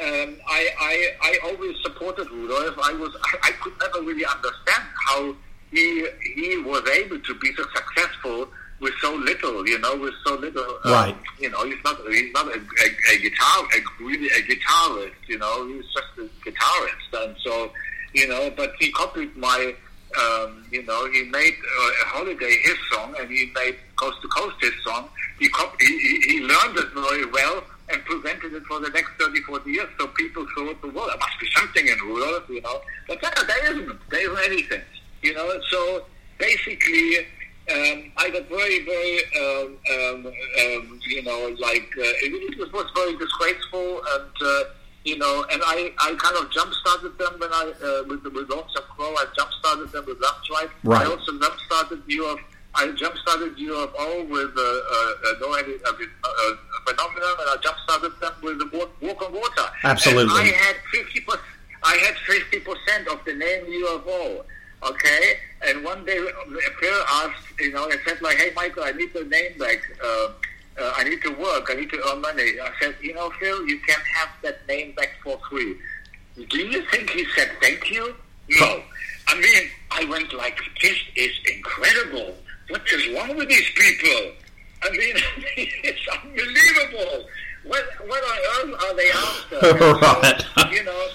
um, 0.00 0.36
I, 0.46 0.68
I 0.80 1.12
I 1.22 1.38
always 1.44 1.76
supported 1.82 2.30
Rudolf. 2.30 2.76
I 2.82 2.92
was 2.94 3.14
I, 3.24 3.48
I 3.48 3.50
could 3.62 3.72
never 3.80 4.00
really 4.02 4.24
understand 4.26 4.82
how 5.08 5.34
he 5.72 6.06
he 6.34 6.58
was 6.58 6.86
able 6.90 7.18
to 7.18 7.34
be 7.36 7.52
so 7.54 7.64
successful 7.74 8.48
with 8.80 8.92
so 9.00 9.14
little, 9.14 9.66
you 9.66 9.78
know, 9.78 9.96
with 9.96 10.12
so 10.26 10.34
little. 10.34 10.78
uh, 10.84 10.92
Right. 10.92 11.16
You 11.40 11.50
know, 11.50 11.64
he's 11.64 11.82
not 11.84 11.96
he's 12.10 12.32
not 12.34 12.46
a, 12.48 12.58
a, 12.58 13.14
a 13.14 13.18
guitar 13.18 13.64
a 13.74 14.04
really 14.04 14.26
a 14.28 14.42
guitarist. 14.42 15.14
You 15.28 15.38
know, 15.38 15.66
he's 15.68 15.84
just 15.94 16.12
a 16.18 16.48
guitarist, 16.50 17.24
and 17.24 17.36
so 17.42 17.72
you 18.12 18.28
know. 18.28 18.50
But 18.56 18.74
he 18.78 18.92
copied 18.92 19.34
my. 19.36 19.74
Um, 20.22 20.64
you 20.70 20.82
know, 20.84 21.10
he 21.10 21.24
made 21.24 21.52
uh, 21.54 21.90
a 22.02 22.06
holiday 22.06 22.56
his 22.62 22.76
song, 22.92 23.14
and 23.18 23.28
he 23.28 23.50
made 23.54 23.76
Coast 23.96 24.16
to 24.22 24.28
Coast 24.28 24.56
his 24.62 24.72
song. 24.84 25.08
He, 25.38 25.48
cop- 25.50 25.78
he, 25.78 25.86
he 25.98 26.20
he 26.30 26.40
learned 26.40 26.78
it 26.78 26.88
very 26.94 27.26
well 27.26 27.62
and 27.88 28.04
presented 28.04 28.52
it 28.52 28.64
for 28.64 28.80
the 28.80 28.90
next 28.90 29.10
30, 29.18 29.40
40 29.42 29.70
years. 29.70 29.88
So 29.98 30.08
people 30.08 30.46
throughout 30.54 30.80
the 30.82 30.88
world, 30.88 31.10
there 31.10 31.18
must 31.18 31.40
be 31.40 31.48
something 31.56 31.86
in 31.86 31.98
Rudolf, 31.98 32.48
you 32.48 32.60
know. 32.60 32.80
But 33.06 33.20
there, 33.20 33.32
there 33.46 33.72
isn't. 33.72 34.10
There 34.10 34.32
isn't 34.32 34.52
anything, 34.52 34.82
you 35.22 35.34
know. 35.34 35.60
So 35.70 36.04
basically, 36.38 37.18
um, 37.72 38.12
I 38.16 38.30
got 38.30 38.48
very, 38.48 38.84
very, 38.84 39.18
um, 39.40 39.76
um, 39.92 40.26
um, 40.26 41.00
you 41.06 41.22
know, 41.22 41.54
like 41.60 41.90
uh, 41.98 42.22
it, 42.22 42.58
it 42.58 42.72
was 42.72 42.86
very 42.94 43.16
disgraceful, 43.16 44.02
and 44.14 44.30
uh, 44.42 44.60
you 45.04 45.18
know, 45.18 45.44
and 45.52 45.62
I, 45.64 45.92
I 46.00 46.14
kind 46.18 46.36
of 46.36 46.50
jump 46.50 46.72
started 46.74 47.16
them 47.18 47.34
when 47.38 47.52
I 47.52 47.72
uh, 47.82 48.08
with 48.08 48.22
the 48.24 48.30
with 48.30 48.50
Lonesome 48.50 48.84
Crow. 48.96 49.14
I 49.14 49.26
jump 49.36 49.50
started 49.60 49.92
them 49.92 50.04
with 50.06 50.20
Left 50.20 50.50
Right. 50.50 50.68
Right. 50.82 51.06
I 51.06 51.10
also 51.10 51.38
jump 51.38 51.54
started 51.66 52.02
UF. 52.08 52.40
I 52.76 52.92
jump 52.92 53.16
started 53.16 53.56
UFO 53.56 54.28
with 54.28 54.52
uh, 54.56 54.60
uh, 54.60 55.34
no 55.40 55.48
uh, 55.48 55.62
with, 55.98 56.10
uh, 56.22 56.28
uh, 56.28 56.56
phenomenon, 56.86 57.34
and 57.40 57.48
I 57.48 57.56
jump 57.62 57.76
started 57.84 58.12
them 58.20 58.32
with 58.42 58.58
the 58.58 58.76
walk, 58.76 58.90
walk 59.00 59.22
on 59.22 59.32
water. 59.32 59.66
Absolutely. 59.82 60.22
And 60.22 60.32
I 60.32 60.56
had 60.56 60.76
fifty 60.92 61.20
percent. 61.20 61.42
I 61.82 61.96
had 61.96 62.14
fifty 62.26 62.60
percent 62.60 63.08
of 63.08 63.24
the 63.24 63.34
name 63.34 63.64
UFO. 63.64 64.44
Okay, 64.82 65.38
and 65.66 65.82
one 65.82 66.04
day 66.04 66.18
Phil 66.78 67.02
asked, 67.08 67.46
you 67.58 67.72
know, 67.72 67.88
he 67.88 67.96
said 68.06 68.20
like, 68.20 68.36
"Hey, 68.36 68.52
Michael, 68.54 68.84
I 68.84 68.92
need 68.92 69.12
the 69.14 69.24
name 69.24 69.56
back. 69.58 69.78
Uh, 70.04 70.28
uh, 70.78 70.92
I 70.96 71.04
need 71.04 71.22
to 71.22 71.30
work. 71.30 71.68
I 71.70 71.74
need 71.74 71.90
to 71.90 72.08
earn 72.08 72.20
money." 72.20 72.60
I 72.60 72.70
said, 72.80 72.94
"You 73.00 73.14
know, 73.14 73.30
Phil, 73.40 73.66
you 73.66 73.78
can 73.80 74.00
have 74.16 74.28
that 74.42 74.68
name 74.68 74.92
back 74.92 75.14
for 75.24 75.40
free." 75.48 75.76
Do 76.36 76.58
you 76.58 76.84
think 76.90 77.08
he 77.08 77.24
said 77.34 77.50
thank 77.62 77.90
you? 77.90 78.14
No. 78.60 78.82
I 79.28 79.40
mean, 79.40 79.70
I 79.90 80.04
went 80.04 80.34
like, 80.34 80.60
"This 80.82 80.98
is 81.16 81.32
incredible. 81.50 82.36
What 82.68 82.82
is 82.92 83.14
wrong 83.14 83.36
with 83.36 83.48
these 83.48 83.70
people?" 83.74 84.32
I 84.82 84.90
mean, 84.90 85.16
it's 85.56 86.06
unbelievable. 86.08 87.26
What 87.64 87.84
what 88.06 88.22
on 88.22 88.70
earth 88.70 88.82
are 88.84 88.94
they 88.94 89.10
after? 89.10 89.56
Right. 90.22 90.44
So, 90.58 90.70
you 90.70 90.84
know, 90.84 91.08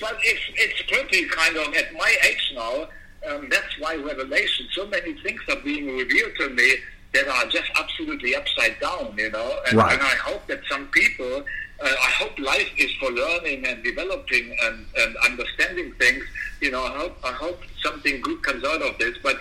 but 0.00 0.16
it's 0.22 0.40
it's 0.54 0.82
pretty 0.90 1.26
kind 1.28 1.56
of 1.56 1.74
at 1.74 1.92
my 1.94 2.16
age 2.28 2.52
now. 2.54 2.88
Um, 3.28 3.48
that's 3.50 3.78
why 3.78 3.96
Revelation. 3.96 4.66
So 4.72 4.86
many 4.86 5.14
things 5.22 5.40
are 5.48 5.60
being 5.62 5.96
revealed 5.96 6.32
to 6.38 6.48
me 6.50 6.76
that 7.14 7.28
are 7.28 7.46
just 7.46 7.70
absolutely 7.76 8.34
upside 8.34 8.80
down. 8.80 9.14
You 9.16 9.30
know, 9.30 9.60
and, 9.68 9.76
Right. 9.76 9.92
and 9.92 10.02
I 10.02 10.14
hope 10.16 10.46
that 10.48 10.60
some 10.70 10.86
people. 10.88 11.44
Uh, 11.80 11.84
I 11.86 12.10
hope 12.18 12.36
life 12.40 12.68
is 12.76 12.92
for 12.98 13.08
learning 13.12 13.64
and 13.64 13.84
developing 13.84 14.56
and, 14.64 14.84
and 14.96 15.16
understanding 15.24 15.92
things. 15.92 16.24
You 16.60 16.72
know, 16.72 16.82
I 16.82 16.90
hope 16.90 17.16
I 17.22 17.30
hope 17.30 17.60
something 17.84 18.20
good 18.20 18.42
comes 18.42 18.64
out 18.64 18.82
of 18.82 18.98
this. 18.98 19.16
But 19.22 19.38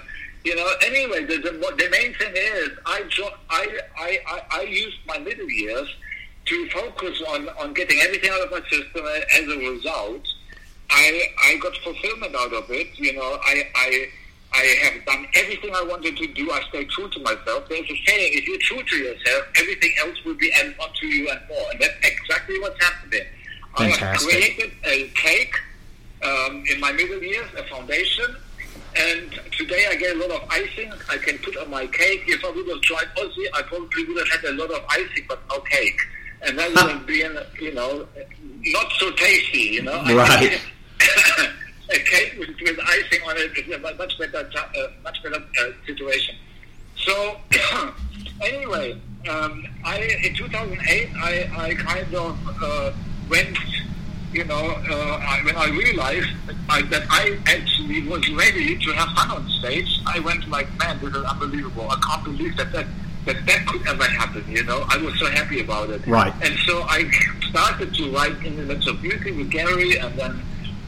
you 0.47 0.55
know, 0.55 0.69
anyway, 0.81 1.25
the 1.25 1.37
the, 1.39 1.51
the 1.51 1.89
main 1.91 2.13
thing 2.13 2.31
is 2.33 2.69
I 2.85 3.03
jo- 3.09 3.37
I, 3.49 3.79
I 3.97 4.19
I 4.25 4.59
I 4.59 4.61
used 4.61 4.95
my 5.05 5.17
middle 5.19 5.49
years 5.49 5.93
to 6.45 6.69
focus 6.69 7.21
on, 7.27 7.49
on 7.59 7.73
getting 7.73 7.99
everything 7.99 8.29
out 8.29 8.39
of 8.45 8.51
my 8.51 8.61
system. 8.69 9.03
As 9.35 9.43
a 9.43 9.57
result, 9.57 10.25
I 10.89 11.21
I 11.43 11.57
got 11.57 11.75
fulfillment 11.83 12.33
out 12.33 12.53
of 12.53 12.71
it. 12.71 12.97
You 12.97 13.11
know, 13.17 13.39
I 13.43 13.67
I 13.75 14.07
I 14.53 14.63
have 14.83 15.05
done 15.05 15.27
everything 15.35 15.75
I 15.75 15.83
wanted 15.83 16.15
to 16.15 16.27
do. 16.27 16.49
I 16.49 16.61
stayed 16.69 16.89
true 16.91 17.09
to 17.09 17.19
myself. 17.19 17.67
There's 17.67 17.91
a 17.91 17.97
saying: 18.07 18.31
if 18.39 18.47
you're 18.47 18.63
true 18.69 18.83
to 18.83 18.95
yourself, 18.95 19.43
everything 19.57 19.91
else 19.99 20.23
will 20.23 20.35
be 20.35 20.49
added 20.53 20.75
onto 20.79 21.07
you 21.07 21.29
and 21.29 21.41
more. 21.49 21.71
And 21.73 21.81
that's 21.81 21.97
exactly 22.03 22.57
what's 22.61 22.81
happening. 22.81 23.27
I 23.75 23.83
have 23.83 23.97
Fantastic. 23.97 24.29
created 24.29 24.71
a 24.85 25.09
cake 25.09 25.55
um, 26.23 26.63
in 26.71 26.79
my 26.79 26.93
middle 26.93 27.21
years, 27.21 27.47
a 27.57 27.63
foundation. 27.63 28.33
And 28.99 29.39
today 29.51 29.85
I 29.89 29.95
get 29.95 30.15
a 30.15 30.19
lot 30.19 30.31
of 30.31 30.49
icing 30.49 30.91
I 31.09 31.17
can 31.17 31.37
put 31.39 31.55
on 31.57 31.69
my 31.69 31.85
cake. 31.87 32.23
If 32.27 32.43
I 32.43 32.49
would 32.49 32.67
have 32.67 32.81
tried 32.81 33.07
Aussie, 33.17 33.47
I 33.53 33.61
probably 33.63 34.05
would 34.05 34.17
have 34.17 34.41
had 34.41 34.51
a 34.51 34.53
lot 34.53 34.71
of 34.71 34.83
icing 34.89 35.25
but 35.27 35.39
no 35.49 35.59
cake. 35.61 35.99
and 36.41 36.57
that 36.57 36.69
would 36.69 36.91
have 36.91 37.05
been, 37.05 37.37
you 37.59 37.73
know, 37.73 38.07
not 38.65 38.91
so 38.99 39.11
tasty, 39.11 39.59
you 39.59 39.81
know. 39.83 40.03
Right. 40.03 40.59
a 41.89 41.99
cake 41.99 42.35
with, 42.39 42.49
with 42.61 42.79
icing 42.79 43.21
on 43.27 43.37
it 43.37 43.57
is 43.57 43.73
a 43.73 43.79
much 43.79 44.17
better, 44.19 44.49
uh, 44.55 44.87
much 45.03 45.21
better 45.23 45.43
uh, 45.61 45.71
situation. 45.85 46.35
So, 46.97 47.37
anyway, 48.41 48.99
um, 49.29 49.65
I 49.83 49.99
in 50.23 50.35
2008, 50.35 51.09
I, 51.15 51.49
I 51.55 51.73
kind 51.75 52.13
of 52.15 52.37
uh, 52.61 52.91
went, 53.29 53.57
you 54.31 54.43
know, 54.43 54.55
uh, 54.55 55.19
I, 55.21 55.41
when 55.43 55.55
I 55.55 55.69
realized 55.69 56.29
I, 56.69 56.81
that 56.83 57.03
I 57.09 57.39
actually 57.47 58.07
was 58.07 58.29
ready 58.31 58.77
to 58.77 58.91
have 58.93 59.09
fun 59.09 59.31
on 59.31 59.49
stage, 59.59 59.99
I 60.05 60.19
went 60.19 60.47
like, 60.49 60.67
man, 60.79 60.99
this 60.99 61.15
is 61.15 61.23
unbelievable. 61.23 61.89
I 61.89 61.99
can't 62.05 62.23
believe 62.23 62.57
that 62.57 62.71
that. 62.71 62.87
That 63.25 63.45
that 63.45 63.67
could 63.67 63.85
ever 63.85 64.05
happen, 64.05 64.45
you 64.47 64.63
know. 64.63 64.85
I 64.87 64.95
was 64.95 65.19
so 65.19 65.25
happy 65.25 65.59
about 65.59 65.89
it. 65.89 66.07
Right. 66.07 66.31
And 66.41 66.57
so 66.59 66.83
I 66.83 67.11
started 67.49 67.93
to 67.95 68.09
write 68.09 68.41
in 68.45 68.55
the 68.55 68.63
midst 68.63 68.87
of 68.87 69.01
beauty 69.01 69.33
with 69.33 69.51
Gary, 69.51 69.97
and 69.97 70.17
then 70.17 70.41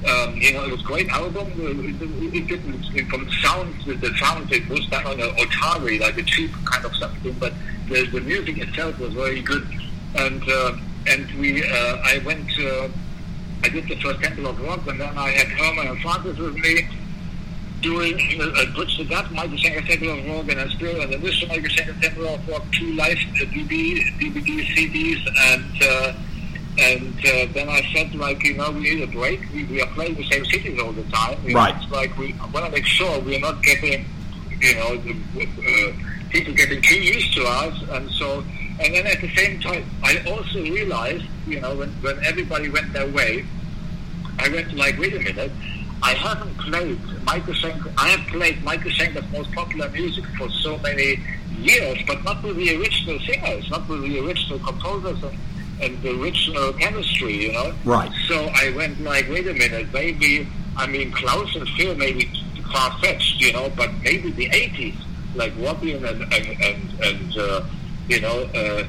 um, 0.07 0.37
you 0.37 0.53
know, 0.53 0.63
it 0.63 0.71
was 0.71 0.79
a 0.79 0.85
great 0.85 1.09
album. 1.09 1.51
It, 1.57 2.01
it, 2.01 2.33
it 2.33 2.47
didn't 2.47 3.09
from 3.09 3.29
sound 3.41 3.75
the, 3.85 3.95
the 3.95 4.15
sound 4.17 4.49
it 4.51 4.67
was 4.69 4.85
done 4.87 5.05
on 5.05 5.19
an 5.19 5.35
Otari, 5.35 5.99
like 5.99 6.17
a 6.17 6.23
cheap 6.23 6.51
kind 6.63 6.85
of 6.85 6.95
something, 6.95 7.33
but 7.33 7.53
the, 7.89 8.05
the 8.05 8.21
music 8.21 8.59
itself 8.59 8.97
was 8.99 9.13
very 9.13 9.41
good. 9.41 9.67
And 10.15 10.41
uh, 10.49 10.77
and 11.07 11.29
we 11.33 11.63
uh, 11.69 11.97
I 12.03 12.21
went 12.25 12.47
uh, 12.59 12.87
I 13.63 13.69
did 13.69 13.87
the 13.87 13.95
first 13.95 14.21
Temple 14.21 14.47
of 14.47 14.61
Rock, 14.61 14.87
and 14.87 14.99
then 14.99 15.17
I 15.17 15.29
had 15.29 15.47
Herman 15.47 15.87
and 15.87 16.01
Francis 16.01 16.37
with 16.37 16.55
me 16.55 16.87
doing 17.81 18.17
the 18.37 19.05
Gap, 19.07 19.31
Michael 19.31 19.57
Schenker 19.57 19.85
Temple 19.87 20.09
of 20.09 20.25
Rock, 20.27 20.49
and 20.49 20.59
I 20.59 20.67
still 20.75 20.95
this 21.07 21.47
Michael 21.47 21.69
Schenker 21.69 22.01
Temple 22.01 22.27
of 22.27 22.47
Rock, 22.47 22.63
two 22.71 22.93
live 22.93 23.17
uh, 23.17 23.45
DVD, 23.45 24.01
DVD 24.19 24.65
CDs, 24.75 25.27
and. 25.53 25.83
Uh, 25.83 26.13
and 26.77 27.13
uh, 27.19 27.51
then 27.51 27.67
I 27.67 27.81
said, 27.93 28.15
like, 28.15 28.41
you 28.43 28.53
know, 28.53 28.71
we 28.71 28.79
need 28.79 29.01
a 29.01 29.07
break. 29.07 29.41
We, 29.53 29.65
we 29.65 29.81
are 29.81 29.87
playing 29.87 30.15
the 30.15 30.23
same 30.29 30.45
cities 30.45 30.79
all 30.79 30.93
the 30.93 31.03
time. 31.11 31.37
You 31.43 31.53
know, 31.53 31.59
Right. 31.59 31.75
It's 31.75 31.91
like 31.91 32.17
we 32.17 32.33
want 32.53 32.65
to 32.67 32.71
make 32.71 32.85
sure 32.85 33.19
we're 33.19 33.39
not 33.39 33.61
getting, 33.63 34.05
you 34.61 34.75
know, 34.75 34.95
the, 34.95 35.11
uh, 35.11 36.18
people 36.29 36.53
getting 36.53 36.81
too 36.81 36.99
used 37.01 37.33
to 37.35 37.43
us. 37.45 37.81
And 37.89 38.09
so, 38.11 38.43
and 38.79 38.93
then 38.93 39.07
at 39.07 39.21
the 39.21 39.33
same 39.35 39.59
time, 39.59 39.85
I 40.03 40.21
also 40.27 40.61
realized, 40.61 41.25
you 41.47 41.59
know, 41.59 41.75
when, 41.75 41.89
when 42.01 42.23
everybody 42.25 42.69
went 42.69 42.93
their 42.93 43.07
way, 43.09 43.45
I 44.39 44.49
went 44.49 44.73
like, 44.73 44.97
wait 44.97 45.13
a 45.13 45.19
minute. 45.19 45.51
I 46.01 46.13
haven't 46.13 46.57
played 46.59 46.99
Michael 47.23 47.53
Schenker. 47.53 47.91
I 47.97 48.09
have 48.09 48.25
played 48.27 48.63
Michael 48.63 48.91
Schenker's 48.91 49.29
most 49.33 49.51
popular 49.51 49.89
music 49.89 50.23
for 50.37 50.49
so 50.49 50.77
many 50.77 51.19
years, 51.57 51.99
but 52.07 52.23
not 52.23 52.41
with 52.41 52.55
the 52.55 52.75
original 52.77 53.19
singers, 53.19 53.69
not 53.69 53.87
with 53.89 54.01
the 54.03 54.19
original 54.19 54.59
composers 54.59 55.21
and, 55.23 55.37
and 55.81 56.01
the 56.01 56.21
original 56.21 56.73
chemistry, 56.73 57.45
you 57.45 57.51
know. 57.51 57.73
Right. 57.83 58.11
So 58.27 58.49
I 58.55 58.71
went 58.75 59.01
like, 59.01 59.29
wait 59.29 59.47
a 59.47 59.53
minute, 59.53 59.87
maybe 59.93 60.47
I 60.77 60.87
mean 60.87 61.11
Klaus 61.11 61.53
and 61.55 61.67
Phil 61.69 61.95
may 61.95 62.13
be 62.13 62.29
far 62.71 62.97
fetched, 62.99 63.41
you 63.41 63.51
know, 63.51 63.69
but 63.75 63.91
maybe 64.03 64.31
the 64.31 64.49
'80s, 64.49 64.95
like 65.35 65.53
Robin 65.59 66.03
and 66.05 66.21
and 66.33 66.47
and, 66.61 67.03
and 67.03 67.37
uh, 67.37 67.63
you 68.07 68.21
know. 68.21 68.49
Uh, 68.53 68.83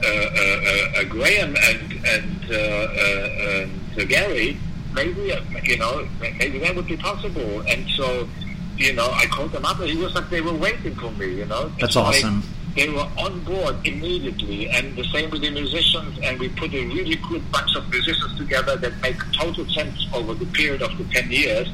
uh, 0.00 0.06
uh, 0.06 1.00
uh, 1.00 1.04
Graham 1.04 1.56
and 1.56 1.92
and 2.06 2.50
uh, 2.50 2.54
uh, 2.54 3.62
and 3.62 3.98
uh, 3.98 4.04
Gary, 4.04 4.56
maybe 4.94 5.32
uh, 5.32 5.40
you 5.64 5.76
know 5.76 6.06
maybe 6.20 6.60
that 6.60 6.76
would 6.76 6.86
be 6.86 6.96
possible. 6.96 7.62
And 7.66 7.84
so, 7.96 8.28
you 8.76 8.92
know, 8.92 9.10
I 9.10 9.26
called 9.26 9.50
them 9.50 9.64
up, 9.64 9.80
and 9.80 9.90
it 9.90 9.98
was 9.98 10.14
like 10.14 10.30
they 10.30 10.40
were 10.40 10.54
waiting 10.54 10.94
for 10.94 11.10
me. 11.12 11.34
You 11.34 11.46
know, 11.46 11.72
That's 11.80 11.96
awesome. 11.96 12.44
They 12.76 12.88
were 12.88 13.08
on 13.18 13.40
board 13.40 13.74
immediately, 13.84 14.68
and 14.70 14.94
the 14.94 15.02
same 15.04 15.30
with 15.30 15.42
the 15.42 15.50
musicians. 15.50 16.16
And 16.22 16.38
we 16.38 16.48
put 16.50 16.72
a 16.72 16.84
really 16.86 17.16
good 17.28 17.50
bunch 17.50 17.74
of 17.74 17.88
musicians 17.90 18.38
together 18.38 18.76
that 18.76 19.02
make 19.02 19.18
total 19.32 19.66
sense 19.70 20.06
over 20.14 20.32
the 20.34 20.46
period 20.46 20.82
of 20.82 20.96
the 20.96 21.04
ten 21.12 21.28
years. 21.28 21.68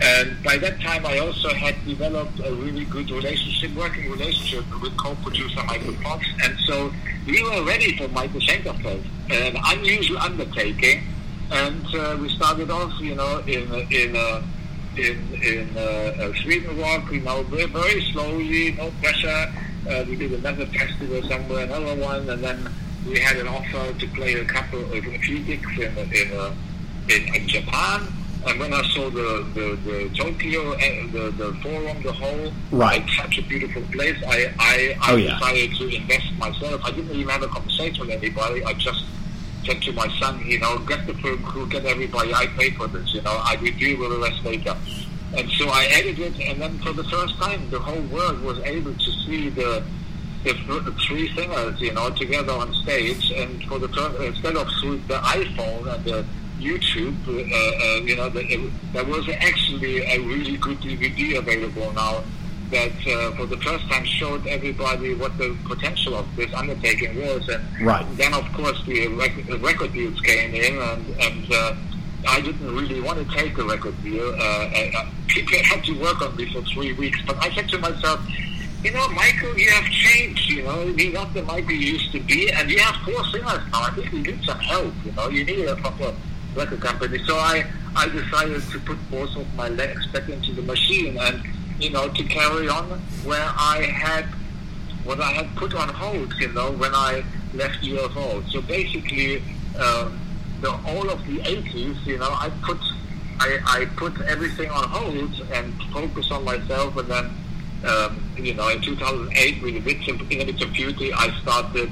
And 0.00 0.42
by 0.42 0.58
that 0.58 0.80
time, 0.80 1.06
I 1.06 1.18
also 1.18 1.54
had 1.54 1.74
developed 1.86 2.40
a 2.40 2.52
really 2.52 2.84
good 2.86 3.10
relationship, 3.10 3.74
working 3.76 4.10
relationship 4.10 4.64
with 4.82 4.96
co-producer 4.96 5.62
Michael 5.64 5.92
Voss. 6.02 6.24
And 6.42 6.58
so 6.66 6.92
we 7.26 7.42
were 7.42 7.64
ready 7.64 7.96
for 7.96 8.08
Michael 8.08 8.40
Schenker 8.40 8.80
Fest, 8.82 9.06
an 9.30 9.56
unusual 9.66 10.18
undertaking. 10.18 11.02
And 11.50 11.86
uh, 11.94 12.18
we 12.20 12.28
started 12.30 12.70
off, 12.70 12.92
you 13.00 13.14
know, 13.14 13.38
in 13.46 13.72
in 13.90 14.16
uh, 14.16 14.42
in 14.96 15.18
in 15.42 15.76
uh, 15.76 15.80
uh, 15.80 16.32
Sweden 16.42 16.78
Rock, 16.78 17.10
you 17.12 17.20
know, 17.20 17.42
very, 17.42 18.02
slowly, 18.12 18.72
no 18.72 18.90
pressure. 19.00 19.52
Uh, 19.88 20.04
we 20.08 20.16
did 20.16 20.32
another 20.32 20.66
festival 20.66 21.22
somewhere, 21.28 21.64
another 21.64 21.94
one, 21.96 22.28
and 22.28 22.42
then 22.42 22.68
we 23.06 23.20
had 23.20 23.36
an 23.36 23.46
offer 23.46 23.92
to 23.98 24.06
play 24.08 24.34
a 24.34 24.44
couple 24.44 24.80
of 24.80 24.92
a 24.92 25.18
few 25.18 25.40
gigs 25.40 25.70
in 25.78 25.96
in, 26.12 26.32
uh, 26.32 26.54
in, 27.08 27.34
in 27.34 27.46
Japan. 27.46 28.08
And 28.46 28.60
when 28.60 28.72
I 28.74 28.82
saw 28.94 29.08
the 29.10 29.44
the, 29.54 29.76
the 29.88 30.10
Tokyo, 30.16 30.72
uh, 30.72 30.78
the 31.12 31.30
the 31.36 31.52
forum, 31.62 32.02
the 32.02 32.12
whole, 32.12 32.52
Right. 32.70 33.00
like 33.00 33.08
such 33.10 33.38
a 33.38 33.42
beautiful 33.42 33.82
place, 33.92 34.16
I 34.28 34.52
I, 34.58 34.96
I 35.00 35.12
Oh, 35.12 35.16
yeah. 35.16 35.34
decided 35.38 35.74
to 35.78 35.88
invest 35.88 36.26
myself. 36.38 36.80
I 36.84 36.90
didn't 36.90 37.12
even 37.14 37.28
have 37.28 37.42
a 37.42 37.48
conversation 37.48 38.00
with 38.00 38.10
anybody. 38.10 38.62
I 38.64 38.74
just 38.74 39.04
said 39.64 39.80
to 39.82 39.92
my 39.92 40.08
son, 40.20 40.42
you 40.46 40.58
know, 40.60 40.78
get 40.80 41.06
the 41.06 41.14
film 41.14 41.42
crew, 41.42 41.66
get 41.68 41.86
everybody. 41.86 42.34
I 42.34 42.46
pay 42.48 42.70
for 42.72 42.86
this. 42.86 43.14
You 43.14 43.22
know, 43.22 43.32
I 43.42 43.56
will 43.56 43.72
deal 43.78 43.98
with 43.98 44.10
the 44.10 44.18
rest 44.18 44.44
later. 44.44 44.76
And 45.36 45.50
so 45.52 45.68
I 45.68 45.86
edited, 45.86 46.38
and 46.40 46.60
then 46.60 46.78
for 46.80 46.92
the 46.92 47.04
first 47.04 47.36
time, 47.38 47.68
the 47.70 47.78
whole 47.80 48.02
world 48.02 48.40
was 48.42 48.58
able 48.60 48.94
to 48.94 49.10
see 49.26 49.48
the 49.48 49.82
the 50.44 50.94
three 51.08 51.34
singers, 51.34 51.80
you 51.80 51.92
know, 51.94 52.10
together 52.10 52.52
on 52.52 52.72
stage. 52.82 53.30
And 53.30 53.64
for 53.64 53.78
the 53.78 53.88
first, 53.88 54.20
instead 54.20 54.54
of 54.56 54.68
through 54.82 54.98
the 55.08 55.14
iPhone 55.14 55.92
and 55.94 56.04
the 56.04 56.26
YouTube, 56.64 57.16
uh, 57.28 57.32
uh, 57.32 58.04
you 58.04 58.16
know, 58.16 58.28
the, 58.30 58.70
there 58.92 59.04
was 59.04 59.28
actually 59.28 59.98
a 60.06 60.18
really 60.20 60.56
good 60.56 60.78
DVD 60.80 61.38
available 61.38 61.92
now 61.92 62.24
that 62.70 62.92
uh, 63.06 63.36
for 63.36 63.46
the 63.46 63.58
first 63.58 63.86
time 63.90 64.04
showed 64.04 64.46
everybody 64.46 65.14
what 65.14 65.36
the 65.36 65.54
potential 65.66 66.14
of 66.14 66.26
this 66.36 66.52
undertaking 66.54 67.14
was. 67.20 67.46
And 67.48 67.62
Right. 67.82 68.06
then, 68.16 68.32
of 68.34 68.50
course, 68.54 68.82
the, 68.86 69.06
rec- 69.08 69.46
the 69.46 69.58
record 69.58 69.92
deals 69.92 70.18
came 70.22 70.54
in, 70.54 70.78
and, 70.78 71.06
and 71.20 71.52
uh, 71.52 71.74
I 72.26 72.40
didn't 72.40 72.74
really 72.74 73.00
want 73.02 73.18
to 73.18 73.36
take 73.36 73.58
a 73.58 73.64
record 73.64 73.94
deal. 74.02 74.26
Uh, 74.34 74.70
uh, 74.96 75.06
people 75.28 75.58
had 75.64 75.84
to 75.84 75.92
work 76.00 76.22
on 76.22 76.34
me 76.36 76.50
for 76.52 76.62
three 76.62 76.94
weeks, 76.94 77.20
but 77.26 77.36
I 77.44 77.54
said 77.54 77.68
to 77.68 77.78
myself, 77.78 78.20
you 78.82 78.90
know, 78.92 79.06
Michael, 79.08 79.56
you 79.58 79.70
have 79.70 79.84
changed. 79.84 80.50
You 80.50 80.62
know, 80.64 80.82
you're 80.84 81.12
not 81.12 81.32
the 81.34 81.42
Michael 81.42 81.72
you 81.72 81.92
used 81.92 82.12
to 82.12 82.20
be, 82.20 82.50
and 82.50 82.70
you 82.70 82.78
have 82.80 82.96
four 83.04 83.22
singers 83.26 83.60
now. 83.72 83.82
I 83.82 83.90
think 83.94 84.12
you 84.12 84.20
need 84.22 84.44
some 84.44 84.58
help. 84.58 84.92
You 85.04 85.12
know, 85.12 85.28
you 85.28 85.44
need 85.44 85.64
a 85.66 85.76
proper 85.76 86.12
record 86.54 86.80
company. 86.80 87.18
So 87.24 87.36
I, 87.36 87.64
I 87.96 88.08
decided 88.08 88.62
to 88.70 88.78
put 88.80 88.98
both 89.10 89.34
of 89.36 89.52
my 89.54 89.68
legs 89.68 90.06
back 90.08 90.28
into 90.28 90.52
the 90.52 90.62
machine, 90.62 91.18
and 91.18 91.42
you 91.78 91.90
know, 91.90 92.08
to 92.08 92.24
carry 92.24 92.68
on 92.68 92.84
where 93.24 93.48
I 93.56 93.82
had 93.82 94.24
what 95.04 95.20
I 95.20 95.32
had 95.32 95.54
put 95.56 95.74
on 95.74 95.88
hold. 95.88 96.32
You 96.40 96.48
know, 96.52 96.72
when 96.72 96.94
I 96.94 97.24
left 97.52 97.82
UFO. 97.82 98.48
So 98.50 98.60
basically, 98.62 99.42
um, 99.78 100.20
the 100.60 100.70
all 100.86 101.08
of 101.10 101.24
the 101.26 101.38
80s, 101.38 102.06
you 102.06 102.18
know, 102.18 102.30
I 102.30 102.50
put 102.62 102.78
I, 103.40 103.58
I 103.66 103.84
put 103.96 104.20
everything 104.22 104.70
on 104.70 104.84
hold 104.88 105.40
and 105.52 105.74
focus 105.92 106.30
on 106.30 106.44
myself, 106.44 106.96
and 106.96 107.08
then 107.08 107.30
um, 107.84 108.22
you 108.36 108.54
know, 108.54 108.68
in 108.68 108.80
2008 108.80 109.62
with 109.62 109.74
the 109.74 109.80
Midst 109.80 110.08
of, 110.08 110.20
in 110.30 110.38
the 110.38 110.44
Midst 110.46 110.62
of 110.62 110.72
Beauty, 110.72 111.12
I 111.12 111.30
started 111.42 111.90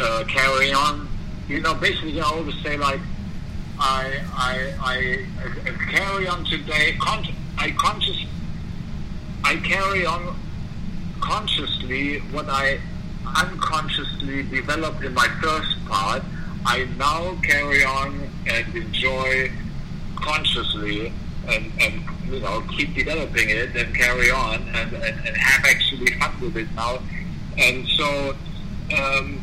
uh, 0.00 0.24
carrying 0.28 0.74
on. 0.74 1.08
You 1.48 1.60
know, 1.60 1.74
basically, 1.74 2.20
I 2.20 2.24
always 2.24 2.54
say 2.62 2.76
like, 2.76 3.00
I 3.78 4.20
I 4.32 4.74
I 4.80 5.90
carry 5.90 6.28
on 6.28 6.44
today. 6.44 6.96
Con- 7.00 7.26
I 7.58 7.70
conscious. 7.72 8.24
I 9.44 9.56
carry 9.56 10.06
on 10.06 10.36
consciously 11.20 12.18
what 12.32 12.48
I 12.48 12.80
unconsciously 13.36 14.42
developed 14.44 15.02
in 15.04 15.14
my 15.14 15.28
first 15.42 15.84
part. 15.86 16.22
I 16.66 16.86
now 16.98 17.36
carry 17.42 17.84
on 17.84 18.30
and 18.46 18.74
enjoy 18.74 19.50
consciously 20.16 21.12
and, 21.48 21.72
and 21.80 22.02
you 22.30 22.40
know 22.40 22.62
keep 22.76 22.94
developing 22.94 23.50
it 23.50 23.76
and 23.76 23.94
carry 23.94 24.30
on 24.30 24.62
and, 24.74 24.92
and, 24.94 25.26
and 25.26 25.36
have 25.36 25.64
actually 25.66 26.12
fun 26.18 26.40
with 26.40 26.56
it 26.56 26.72
now. 26.74 26.98
And 27.58 27.86
so 27.88 28.34
um, 28.96 29.40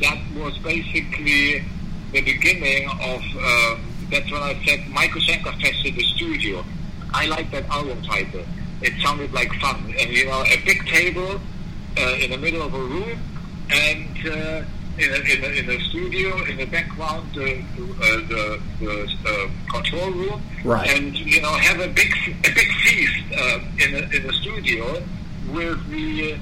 that 0.00 0.18
was 0.36 0.56
basically 0.58 1.64
the 2.12 2.20
beginning 2.22 2.88
of. 2.88 3.20
Um, 3.36 3.88
that's 4.10 4.30
when 4.30 4.42
I 4.42 4.62
said 4.66 4.86
Michael 4.90 5.22
Schenker 5.22 5.58
Fest 5.62 5.86
in 5.86 5.94
the 5.94 6.02
studio. 6.04 6.62
I 7.14 7.26
like 7.26 7.50
that 7.52 7.64
album 7.70 8.02
title. 8.02 8.44
It 8.82 8.92
sounded 9.02 9.32
like 9.32 9.50
fun, 9.54 9.94
and 9.98 10.10
you 10.10 10.26
know, 10.26 10.42
a 10.44 10.56
big 10.66 10.84
table 10.86 11.40
uh, 11.98 12.14
in 12.20 12.30
the 12.30 12.36
middle 12.36 12.60
of 12.62 12.74
a 12.74 12.78
room, 12.78 13.18
and 13.70 14.18
uh, 14.26 14.62
in, 14.98 15.10
a, 15.10 15.16
in, 15.16 15.44
a, 15.44 15.48
in 15.60 15.70
a 15.70 15.80
studio 15.88 16.44
in 16.44 16.58
the 16.58 16.66
background, 16.66 17.26
uh, 17.38 17.40
uh, 17.40 17.46
the, 18.28 18.60
the 18.80 19.16
uh, 19.26 19.72
control 19.72 20.10
room, 20.10 20.42
Right. 20.62 20.90
and 20.90 21.16
you 21.16 21.40
know, 21.40 21.52
have 21.52 21.80
a 21.80 21.88
big 21.88 22.12
a 22.44 22.50
big 22.52 22.68
feast 22.84 23.24
uh, 23.34 23.60
in 23.78 23.92
the 23.92 24.16
in 24.16 24.26
the 24.26 24.32
studio 24.34 25.02
with 25.52 25.88
the 25.90 26.34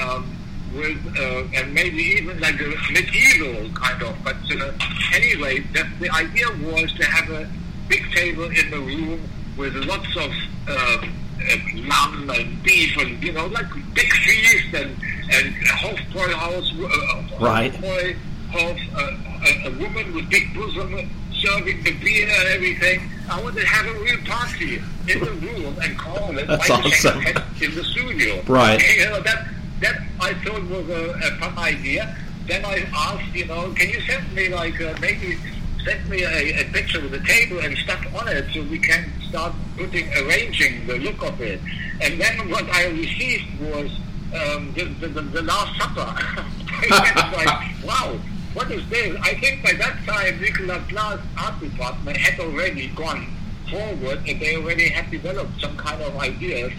um, 0.00 0.37
with, 0.74 0.98
uh, 1.18 1.44
and 1.54 1.74
maybe 1.74 2.02
even 2.18 2.40
like 2.40 2.60
a 2.60 2.74
medieval 2.92 3.70
kind 3.74 4.02
of. 4.02 4.16
But 4.24 4.36
uh, 4.50 4.72
anyway, 5.14 5.60
that 5.74 5.86
the 6.00 6.10
idea 6.10 6.46
was 6.62 6.92
to 6.94 7.04
have 7.04 7.30
a 7.30 7.48
big 7.88 8.10
table 8.12 8.44
in 8.44 8.70
the 8.70 8.78
room 8.78 9.20
with 9.56 9.74
lots 9.74 10.16
of 10.16 10.30
uh, 10.68 10.72
uh, 10.72 11.56
lamb 11.88 12.30
and 12.30 12.62
beef 12.62 12.96
and 12.98 13.22
you 13.22 13.32
know 13.32 13.46
like 13.46 13.66
big 13.94 14.12
feast 14.12 14.74
and 14.74 14.90
and 15.30 15.54
Hofbräuhaus, 15.66 16.72
uh, 16.82 17.44
Right. 17.44 17.72
Hofbräu, 17.72 18.16
Hof, 18.50 18.78
uh, 18.96 19.16
a, 19.44 19.68
a 19.68 19.78
woman 19.78 20.14
with 20.14 20.30
big 20.30 20.54
bosom 20.54 21.10
serving 21.38 21.82
the 21.84 21.92
beer 21.98 22.28
and 22.28 22.48
everything. 22.48 23.00
I 23.30 23.40
wanted 23.42 23.60
to 23.60 23.66
have 23.66 23.86
a 23.86 23.98
real 24.00 24.18
party 24.24 24.82
in 25.06 25.20
the 25.20 25.30
room 25.32 25.76
and 25.82 25.98
call 25.98 26.36
it 26.36 26.46
That's 26.46 26.70
awesome. 26.70 27.20
In 27.60 27.74
the 27.74 27.84
studio. 27.84 28.42
Right. 28.42 28.82
You 28.96 29.04
know, 29.04 29.20
that 29.20 29.48
that 29.80 30.00
I 30.20 30.34
thought 30.34 30.62
was 30.64 30.88
a, 30.88 31.10
a 31.10 31.30
fun 31.38 31.58
idea. 31.58 32.16
Then 32.46 32.64
I 32.64 32.86
asked, 32.94 33.34
you 33.34 33.46
know, 33.46 33.72
can 33.72 33.88
you 33.90 34.00
send 34.02 34.32
me 34.34 34.48
like 34.48 34.80
uh, 34.80 34.94
maybe 35.00 35.36
send 35.84 36.08
me 36.08 36.22
a, 36.22 36.60
a 36.60 36.64
picture 36.72 37.00
with 37.00 37.14
a 37.14 37.24
table 37.24 37.60
and 37.60 37.76
stuff 37.78 38.04
on 38.14 38.28
it 38.28 38.46
so 38.52 38.62
we 38.64 38.78
can 38.78 39.10
start 39.28 39.52
putting 39.76 40.12
arranging 40.14 40.86
the 40.86 40.98
look 40.98 41.22
of 41.22 41.40
it. 41.40 41.60
And 42.00 42.20
then 42.20 42.50
what 42.50 42.64
I 42.70 42.86
received 42.88 43.60
was 43.60 43.90
um, 44.34 44.72
the, 44.74 44.84
the, 45.00 45.08
the, 45.08 45.22
the 45.22 45.42
Last 45.42 45.80
Supper. 45.80 46.14
it's 46.82 47.36
like, 47.36 47.84
wow, 47.84 48.18
what 48.54 48.70
is 48.70 48.86
this? 48.88 49.16
I 49.22 49.34
think 49.34 49.62
by 49.62 49.72
that 49.72 49.98
time 50.06 50.40
Nuclear 50.40 50.82
Blast 50.88 51.22
art 51.38 51.60
department 51.60 52.16
had 52.16 52.38
already 52.40 52.88
gone 52.88 53.26
forward 53.70 54.22
and 54.26 54.40
they 54.40 54.56
already 54.56 54.88
had 54.88 55.10
developed 55.10 55.60
some 55.60 55.76
kind 55.76 56.02
of 56.02 56.16
ideas. 56.16 56.72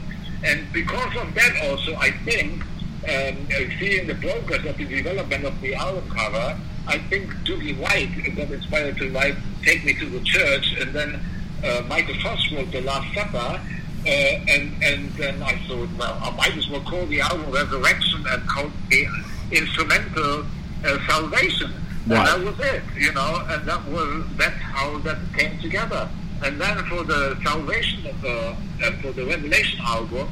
And 0.44 0.72
because 0.72 1.16
of 1.18 1.34
that 1.36 1.54
also, 1.64 1.96
I 1.96 2.12
think, 2.24 2.64
um, 3.04 3.48
seeing 3.80 4.08
the 4.08 4.16
progress 4.16 4.66
of 4.66 4.78
the 4.78 4.86
development 4.86 5.46
of 5.46 5.60
the 5.62 5.76
album 5.76 6.10
cover, 6.10 6.58
I 6.88 6.98
think 6.98 7.32
Doogie 7.46 7.78
White 7.78 8.10
got 8.36 8.52
inspired 8.52 8.98
to 8.98 9.10
write 9.12 9.36
Take 9.64 9.86
Me 9.86 9.94
to 9.94 10.06
the 10.10 10.22
Church, 10.22 10.76
and 10.80 10.94
then 10.94 11.20
uh, 11.64 11.84
Michael 11.88 12.16
Voss 12.22 12.52
wrote 12.52 12.72
The 12.72 12.82
Last 12.82 13.14
Supper, 13.14 13.38
uh, 13.38 14.10
and, 14.10 14.84
and 14.84 15.10
then 15.12 15.42
I 15.44 15.56
thought, 15.68 15.90
well, 15.98 16.18
I 16.22 16.32
might 16.32 16.58
as 16.58 16.70
well 16.70 16.82
call 16.82 17.06
the 17.06 17.22
album 17.22 17.52
Resurrection 17.52 18.26
and 18.28 18.48
call 18.48 18.72
the 18.90 19.06
instrumental 19.52 20.46
uh, 20.86 20.98
Salvation. 21.08 21.72
Right. 22.08 22.18
And 22.18 22.28
that 22.28 22.40
was 22.40 22.60
it, 22.66 22.84
you 22.98 23.14
know, 23.14 23.46
and 23.50 23.68
that 23.68 23.86
was, 23.88 24.26
that's 24.38 24.56
how 24.56 24.98
that 25.00 25.18
came 25.38 25.60
together. 25.60 26.10
And 26.42 26.60
then 26.60 26.78
for 26.86 27.04
the 27.04 27.38
Salvation, 27.44 28.08
uh, 28.26 28.56
for 29.02 29.12
the 29.12 29.26
Revelation 29.26 29.80
album, 29.82 30.30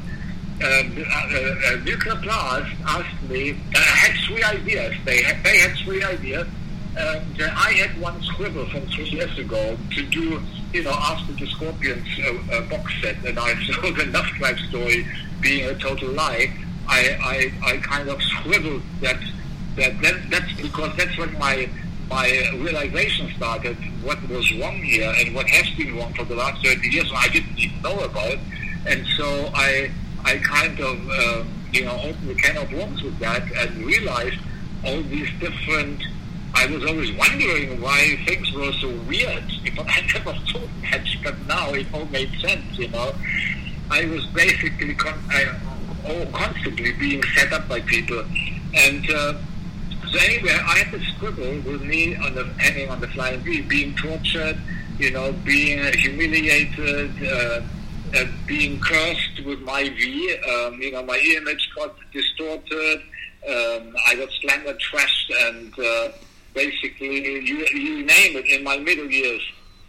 um, 0.63 0.91
uh, 0.97 1.35
uh, 1.35 1.75
Nuclear 1.83 2.15
Blast 2.15 2.75
asked 2.85 3.29
me, 3.29 3.51
uh, 3.51 3.79
had 3.79 4.15
three 4.25 4.43
ideas. 4.43 4.95
They 5.05 5.21
had, 5.21 5.43
they 5.43 5.57
had 5.59 5.77
three 5.77 6.03
ideas. 6.03 6.47
And 6.97 7.41
uh, 7.41 7.49
I 7.55 7.73
had 7.73 8.01
one 8.01 8.19
scribble 8.23 8.67
from 8.69 8.81
three 8.87 9.09
years 9.09 9.37
ago 9.37 9.77
to 9.91 10.05
do, 10.07 10.41
you 10.73 10.83
know, 10.83 10.93
after 10.93 11.33
the 11.33 11.45
Scorpions 11.45 12.07
uh, 12.19 12.55
uh, 12.55 12.61
box 12.69 12.91
set, 13.01 13.23
and 13.23 13.37
I 13.37 13.53
saw 13.65 13.91
the 13.91 14.05
Love 14.05 14.57
story 14.69 15.05
being 15.41 15.69
a 15.69 15.75
total 15.75 16.09
lie. 16.09 16.51
I, 16.87 17.51
I, 17.63 17.73
I 17.73 17.77
kind 17.77 18.09
of 18.09 18.21
scribbled 18.23 18.81
that, 19.01 19.17
that, 19.75 20.01
that 20.01 20.15
that's 20.31 20.53
because 20.53 20.95
that's 20.97 21.15
when 21.17 21.37
my 21.37 21.69
my 22.09 22.29
realization 22.55 23.29
started 23.35 23.75
what 24.01 24.17
was 24.29 24.49
wrong 24.53 24.75
here 24.77 25.13
and 25.17 25.35
what 25.35 25.45
has 25.49 25.69
been 25.75 25.93
wrong 25.97 26.13
for 26.13 26.23
the 26.23 26.35
last 26.35 26.65
30 26.65 26.87
years 26.87 27.09
and 27.09 27.17
I 27.17 27.27
didn't 27.27 27.59
even 27.59 27.81
know 27.81 27.99
about. 27.99 28.37
And 28.85 29.05
so 29.17 29.51
I 29.53 29.91
I 30.25 30.37
kind 30.37 30.79
of, 30.79 31.09
um, 31.09 31.47
you 31.71 31.85
know, 31.85 31.99
opened 32.01 32.29
the 32.29 32.35
can 32.35 32.57
of 32.57 32.71
worms 32.71 33.01
with 33.03 33.17
that 33.19 33.43
and 33.51 33.85
realized 33.85 34.39
all 34.85 35.01
these 35.03 35.29
different. 35.39 36.01
I 36.53 36.65
was 36.67 36.83
always 36.85 37.11
wondering 37.13 37.81
why 37.81 38.17
things 38.25 38.51
were 38.53 38.71
so 38.73 38.89
weird. 39.07 39.43
You 39.67 39.83
I 39.83 40.01
never 40.13 40.33
thought 40.33 40.69
that, 40.89 41.05
but 41.23 41.35
now 41.45 41.73
it 41.73 41.87
all 41.93 42.05
made 42.05 42.31
sense. 42.39 42.77
You 42.77 42.87
know, 42.87 43.13
I 43.91 44.05
was 44.05 44.25
basically 44.27 44.95
con- 44.95 45.19
I, 45.29 45.45
constantly 46.31 46.93
being 46.93 47.21
set 47.35 47.51
up 47.53 47.67
by 47.67 47.81
people, 47.81 48.23
and 48.73 49.09
uh, 49.11 49.33
so 50.11 50.19
anyway, 50.19 50.51
I 50.51 50.79
had 50.79 50.91
the 50.91 51.03
scribble 51.05 51.59
with 51.69 51.81
me 51.81 52.15
on 52.15 52.33
the 52.33 52.45
hanging 52.57 52.89
on 52.89 53.01
the 53.01 53.07
flying 53.09 53.41
V, 53.41 53.61
being 53.61 53.93
tortured, 53.95 54.57
you 54.97 55.11
know, 55.11 55.33
being 55.43 55.83
humiliated. 55.93 57.11
Uh, 57.21 57.61
uh, 58.15 58.25
being 58.45 58.79
cursed 58.79 59.43
with 59.45 59.61
my 59.61 59.83
V, 59.83 60.37
um, 60.49 60.81
you 60.81 60.91
know, 60.91 61.03
my 61.03 61.17
image 61.17 61.69
got 61.75 61.95
distorted. 62.11 63.01
Um, 63.47 63.95
I 64.07 64.15
got 64.15 64.29
slandered, 64.41 64.79
trashed, 64.79 65.47
and 65.47 65.79
uh, 65.79 66.11
basically, 66.53 67.23
you, 67.45 67.65
you 67.73 68.05
name 68.05 68.35
it. 68.37 68.45
In 68.47 68.63
my 68.63 68.77
middle 68.77 69.09
years, 69.09 69.41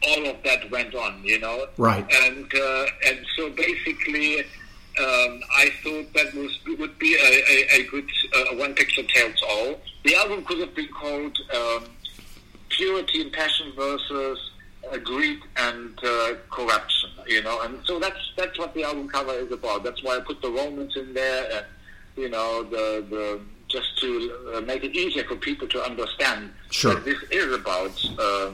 all 0.07 0.27
of 0.27 0.37
that 0.45 0.71
went 0.71 0.95
on, 0.95 1.23
you 1.25 1.39
know. 1.39 1.67
Right. 1.77 2.07
And 2.23 2.53
uh, 2.55 2.87
and 3.07 3.19
so 3.37 3.51
basically, 3.51 4.41
um, 4.41 5.41
I 5.57 5.71
thought 5.83 6.13
that 6.15 6.35
was 6.35 6.59
would 6.79 6.99
be 6.99 7.15
a, 7.15 7.79
a, 7.79 7.81
a 7.81 7.87
good 7.87 8.09
uh, 8.35 8.57
one 8.57 8.75
picture 8.75 9.03
tells 9.03 9.43
all. 9.49 9.81
The 10.05 10.15
album 10.17 10.45
could 10.45 10.59
have 10.61 10.75
been 10.75 10.89
called 10.89 11.37
um, 11.55 11.85
Purity 12.69 13.23
and 13.23 13.33
Passion 13.33 13.73
versus 13.77 14.48
Greed 14.97 15.41
and 15.57 15.99
uh, 16.03 16.35
Corruption, 16.51 17.11
you 17.27 17.43
know. 17.43 17.61
And 17.61 17.79
so 17.85 17.99
that's 17.99 18.33
that's 18.37 18.59
what 18.59 18.73
the 18.75 18.85
album 18.85 19.09
cover 19.09 19.33
is 19.33 19.53
about. 19.53 19.83
That's 19.85 20.03
why 20.03 20.17
I 20.17 20.21
put 20.21 20.41
the 20.41 20.51
Romans 20.51 20.97
in 20.97 21.13
there, 21.13 21.51
and 21.53 21.67
you 22.17 22.29
know, 22.31 22.63
the 22.63 23.05
the 23.11 23.41
just 23.69 23.99
to 24.01 24.53
uh, 24.55 24.61
make 24.63 24.83
it 24.85 24.97
easier 24.97 25.25
for 25.25 25.37
people 25.37 25.69
to 25.69 25.83
understand 25.85 26.51
Sure. 26.71 26.95
that 26.95 27.05
this 27.05 27.23
is 27.31 27.53
about 27.53 28.03
uh, 28.19 28.53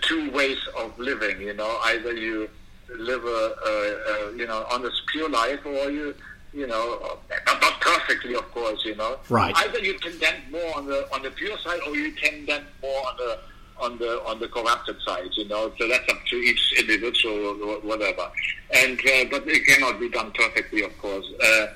two 0.00 0.30
ways 0.30 0.56
of 0.78 0.98
living. 0.98 1.40
You 1.42 1.52
know, 1.52 1.78
either 1.84 2.14
you 2.14 2.48
live 2.96 3.24
a, 3.24 3.28
a, 3.66 4.30
a 4.32 4.36
you 4.36 4.46
know 4.46 4.64
honest 4.70 5.02
pure 5.08 5.28
life, 5.28 5.60
or 5.66 5.90
you 5.90 6.14
you 6.54 6.66
know 6.66 7.18
not 7.46 7.80
perfectly, 7.80 8.34
of 8.34 8.50
course. 8.52 8.84
You 8.84 8.94
know, 8.94 9.18
Right. 9.28 9.54
Either 9.56 9.80
you 9.80 9.98
tend 9.98 10.38
more 10.50 10.76
on 10.76 10.86
the 10.86 11.12
on 11.12 11.22
the 11.22 11.30
pure 11.30 11.58
side, 11.58 11.80
or 11.86 11.94
you 11.94 12.14
tend 12.16 12.46
more 12.80 13.06
on 13.08 13.16
the 13.18 13.38
on 13.80 13.98
the 13.98 14.22
on 14.24 14.40
the 14.40 14.48
corrupted 14.48 14.96
side. 15.06 15.30
You 15.32 15.48
know, 15.48 15.72
so 15.78 15.88
that's 15.88 16.10
up 16.12 16.24
to 16.26 16.36
each 16.36 16.74
individual, 16.78 17.62
or 17.62 17.80
whatever. 17.80 18.30
And 18.74 18.98
uh, 18.98 19.24
but 19.30 19.46
it 19.46 19.66
cannot 19.66 20.00
be 20.00 20.08
done 20.08 20.32
perfectly, 20.32 20.82
of 20.82 20.96
course. 20.98 21.26
Uh, 21.42 21.66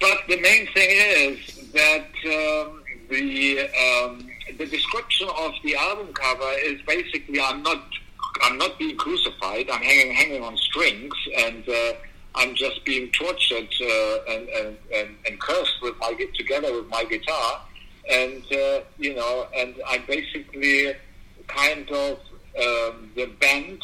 but 0.00 0.18
the 0.28 0.40
main 0.40 0.66
thing 0.74 0.90
is 0.90 1.70
that 1.72 2.10
um, 2.26 2.82
the 3.08 3.60
um, 3.60 4.28
the 4.58 4.66
description 4.66 5.28
of 5.38 5.52
the 5.62 5.76
album 5.76 6.12
cover 6.12 6.52
is 6.62 6.80
basically 6.82 7.40
I'm 7.40 7.62
not 7.62 7.82
I'm 8.42 8.58
not 8.58 8.78
being 8.78 8.96
crucified. 8.96 9.70
I'm 9.70 9.82
hanging 9.82 10.14
hanging 10.14 10.42
on 10.42 10.56
strings, 10.56 11.14
and 11.38 11.68
uh, 11.68 11.92
I'm 12.34 12.54
just 12.54 12.84
being 12.84 13.10
tortured 13.12 13.68
uh, 13.80 14.18
and, 14.28 14.48
and, 14.48 14.76
and 14.94 15.16
and 15.26 15.40
cursed 15.40 15.80
with 15.82 15.96
my 15.98 16.12
together 16.34 16.74
with 16.74 16.88
my 16.88 17.04
guitar, 17.04 17.62
and 18.10 18.42
uh, 18.52 18.80
you 18.98 19.14
know, 19.14 19.46
and 19.56 19.74
I 19.86 19.98
basically 19.98 20.94
kind 21.46 21.88
of 21.90 22.18
um, 22.58 23.10
the 23.14 23.26
band 23.40 23.78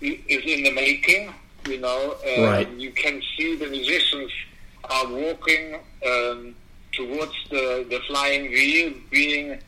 is 0.00 0.44
in 0.44 0.64
the 0.64 0.72
making. 0.72 1.32
You 1.66 1.80
know, 1.80 2.16
uh, 2.26 2.42
Right. 2.42 2.68
you 2.76 2.90
can 2.92 3.22
see 3.36 3.56
the 3.56 3.66
musicians 3.68 4.30
are 4.90 5.06
walking 5.08 5.76
um, 6.06 6.54
towards 6.92 7.32
the, 7.50 7.86
the 7.88 8.00
flying 8.06 8.48
V, 8.50 9.02
being 9.10 9.58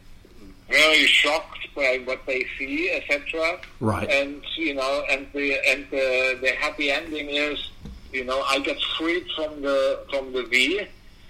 very 0.69 1.07
shocked 1.07 1.59
by 1.75 2.01
what 2.05 2.27
they 2.27 2.45
see, 2.59 2.91
etc. 2.91 3.59
Right. 3.81 4.09
And 4.11 4.43
you 4.57 4.75
know, 4.75 5.05
and 5.09 5.27
the 5.33 5.55
and 5.67 5.87
the, 5.91 6.39
the 6.43 6.51
happy 6.59 6.91
ending 6.91 7.31
is, 7.31 7.71
you 8.13 8.25
know, 8.25 8.43
I 8.43 8.59
get 8.59 8.77
freed 8.99 9.25
from 9.35 9.63
the 9.63 10.05
from 10.11 10.33
the 10.35 10.43
V, 10.45 10.87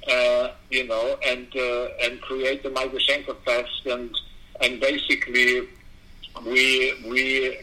uh, 0.09 0.53
you 0.71 0.87
know, 0.87 1.19
and 1.27 1.47
uh, 1.57 1.89
and 2.03 2.21
create 2.21 2.63
the 2.63 2.71
Michael 2.71 2.99
Schenker 2.99 3.37
Fest, 3.45 3.87
and 3.87 4.11
and 4.61 4.81
basically 4.81 5.69
we 6.45 6.95
we 7.09 7.59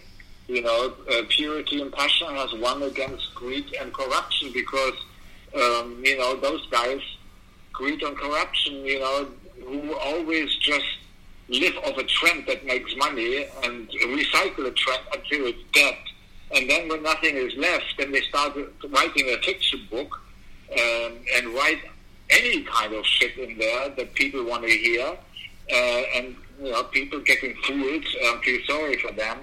you 0.48 0.62
know 0.62 0.94
uh, 1.12 1.22
purity 1.30 1.82
and 1.82 1.92
passion 1.92 2.28
has 2.36 2.54
won 2.56 2.84
against 2.84 3.34
greed 3.34 3.74
and 3.80 3.94
corruption 3.94 4.52
because 4.54 4.96
um, 5.56 6.02
you 6.04 6.18
know 6.18 6.36
those 6.36 6.66
guys 6.70 7.02
greed 7.72 8.02
and 8.04 8.18
corruption 8.18 8.74
you 8.86 9.00
know 9.00 9.28
who 9.66 9.94
always 9.96 10.54
just 10.58 10.86
live 11.50 11.76
off 11.86 11.98
a 11.98 12.04
trend 12.04 12.46
that 12.48 12.66
makes 12.66 12.96
money 12.96 13.46
and 13.64 13.90
recycle 13.90 14.66
a 14.66 14.72
trend 14.72 15.02
until 15.14 15.46
it's 15.48 15.60
dead. 15.74 15.98
And 16.56 16.70
then 16.70 16.88
when 16.88 17.04
nothing 17.04 17.36
is 17.36 17.54
left 17.56 17.96
then 17.98 18.12
they 18.12 18.22
start 18.22 18.56
writing 18.90 19.30
a 19.30 19.38
fiction 19.42 19.88
book 19.90 20.22
um, 20.72 21.14
and 21.36 21.48
write 21.50 21.80
any 22.34 22.64
kind 22.64 22.94
of 22.94 23.06
shit 23.06 23.38
in 23.38 23.58
there 23.58 23.90
that 23.90 24.14
people 24.16 24.44
want 24.44 24.64
to 24.64 24.70
hear 24.70 25.18
uh, 25.72 26.02
and 26.16 26.36
you 26.62 26.72
know 26.72 26.84
people 26.86 27.20
getting 27.22 27.56
fooled. 27.64 28.06
Um, 28.28 28.42
feel 28.42 28.60
sorry 28.68 28.98
for 28.98 29.12
them, 29.12 29.40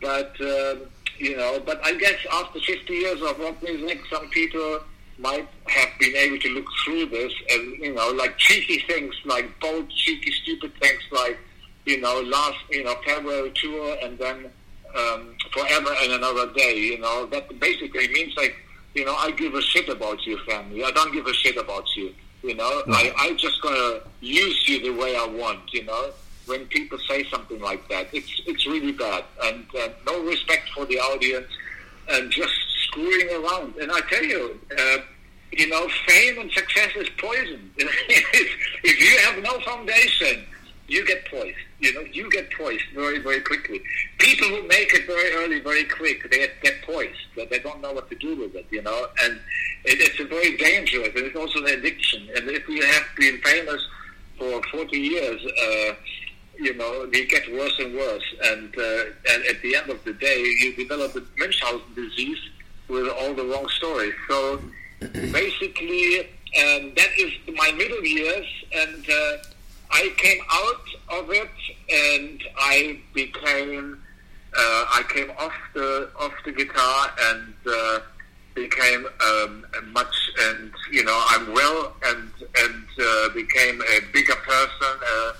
but 0.00 0.38
um 0.40 0.88
you 1.18 1.36
know, 1.36 1.60
but 1.64 1.80
I 1.84 1.94
guess 1.94 2.18
after 2.32 2.58
50 2.60 2.92
years 2.92 3.22
of 3.22 3.38
rock 3.38 3.62
music, 3.62 4.00
some 4.10 4.28
people 4.30 4.80
might 5.18 5.48
have 5.68 5.88
been 6.00 6.16
able 6.16 6.38
to 6.40 6.48
look 6.54 6.66
through 6.84 7.06
this 7.06 7.32
and 7.50 7.78
you 7.78 7.94
know 7.94 8.10
like 8.10 8.36
cheeky 8.36 8.80
things 8.88 9.14
like 9.24 9.48
bold 9.60 9.88
cheeky 9.90 10.32
stupid 10.42 10.72
things 10.80 11.00
like 11.12 11.38
you 11.86 12.00
know 12.00 12.20
last 12.22 12.58
you 12.70 12.82
know 12.82 12.96
February 13.06 13.52
tour 13.54 13.96
and 14.02 14.18
then 14.18 14.50
um, 14.96 15.36
forever 15.52 15.94
and 16.02 16.12
another 16.12 16.52
day 16.54 16.76
you 16.76 16.98
know. 16.98 17.26
That 17.26 17.60
basically 17.60 18.08
means 18.08 18.36
like 18.36 18.56
you 18.94 19.04
know 19.04 19.14
I 19.14 19.30
give 19.30 19.54
a 19.54 19.62
shit 19.62 19.88
about 19.88 20.26
your 20.26 20.38
family. 20.40 20.82
I 20.82 20.90
don't 20.90 21.12
give 21.12 21.26
a 21.26 21.34
shit 21.34 21.56
about 21.56 21.84
you 21.96 22.12
you 22.44 22.54
know. 22.54 22.82
I 22.88 23.12
I 23.18 23.34
just 23.34 23.60
gonna 23.62 24.00
use 24.20 24.68
you 24.68 24.80
the 24.80 24.90
way 24.90 25.16
I 25.16 25.26
want 25.26 25.72
you 25.72 25.84
know 25.84 26.10
when 26.46 26.66
people 26.66 26.98
say 27.08 27.24
something 27.30 27.60
like 27.60 27.88
that 27.88 28.06
it's 28.12 28.42
it's 28.46 28.66
really 28.66 28.92
bad 28.92 29.24
and 29.44 29.64
uh, 29.80 29.88
no 30.06 30.22
respect 30.24 30.68
for 30.74 30.84
the 30.84 30.98
audience 30.98 31.50
and 32.08 32.30
just 32.30 32.54
screwing 32.82 33.28
around. 33.30 33.76
And 33.76 33.90
I 33.90 34.00
tell 34.00 34.22
you, 34.22 34.60
uh, 34.78 34.96
you 35.52 35.68
know, 35.68 35.88
fame 36.06 36.38
and 36.38 36.50
success 36.50 36.90
is 36.96 37.08
poison. 37.18 37.70
if 37.76 39.00
you 39.00 39.18
have 39.20 39.42
no 39.42 39.58
foundation, 39.60 40.44
you 40.86 41.06
get 41.06 41.24
poised. 41.30 41.56
You 41.80 41.94
know, 41.94 42.00
you 42.00 42.30
get 42.30 42.50
poised 42.52 42.84
very, 42.94 43.18
very 43.18 43.40
quickly. 43.40 43.82
People 44.18 44.48
who 44.48 44.66
make 44.68 44.92
it 44.94 45.06
very 45.06 45.32
early, 45.32 45.60
very 45.60 45.84
quick, 45.84 46.30
they 46.30 46.38
get, 46.38 46.60
get 46.62 46.82
poised. 46.82 47.18
But 47.36 47.50
they 47.50 47.58
don't 47.58 47.80
know 47.80 47.92
what 47.92 48.08
to 48.10 48.16
do 48.16 48.36
with 48.36 48.54
it. 48.54 48.66
You 48.70 48.82
know, 48.82 49.06
and 49.22 49.34
it, 49.84 50.00
it's 50.00 50.20
a 50.20 50.24
very 50.24 50.56
dangerous. 50.56 51.08
And 51.14 51.26
it's 51.26 51.36
also 51.36 51.60
an 51.60 51.66
addiction. 51.66 52.28
And 52.36 52.48
if 52.48 52.68
you 52.68 52.82
have 52.84 53.04
been 53.16 53.38
famous 53.42 53.82
for 54.38 54.62
40 54.62 54.98
years. 54.98 55.40
Uh, 55.44 55.94
you 56.58 56.74
know, 56.74 57.06
they 57.06 57.24
get 57.24 57.52
worse 57.52 57.78
and 57.78 57.94
worse. 57.94 58.22
And 58.44 58.76
uh, 58.76 59.04
and 59.30 59.44
at 59.46 59.60
the 59.62 59.76
end 59.76 59.90
of 59.90 60.02
the 60.04 60.12
day, 60.12 60.40
you 60.60 60.74
develop 60.76 61.12
the 61.12 61.24
Munchausen 61.38 61.94
disease 61.94 62.38
with 62.88 63.08
all 63.08 63.34
the 63.34 63.44
wrong 63.44 63.68
stories. 63.68 64.14
So 64.28 64.60
basically, 65.00 66.20
um, 66.20 66.92
that 66.96 67.10
is 67.18 67.32
my 67.54 67.72
middle 67.72 68.04
years, 68.04 68.46
and 68.72 69.10
uh, 69.10 69.36
I 69.94 70.12
came 70.16 70.42
out 70.50 71.20
of 71.20 71.30
it, 71.30 71.50
and 71.88 72.42
I 72.58 72.98
became 73.14 74.02
uh, 74.56 74.84
I 74.98 75.02
came 75.08 75.30
off 75.38 75.54
the 75.74 76.10
off 76.18 76.34
the 76.44 76.52
guitar 76.52 77.12
and. 77.28 77.54
Uh, 77.66 78.00
became 78.54 79.04
um, 79.26 79.66
much 79.86 80.14
and 80.38 80.70
you 80.92 81.02
know 81.02 81.24
I'm 81.30 81.52
well 81.52 81.92
and 82.04 82.30
and 82.56 82.84
uh, 83.02 83.28
became 83.30 83.82
a 83.82 83.98
bigger 84.12 84.36
person 84.36 84.96
uh, 85.12 85.32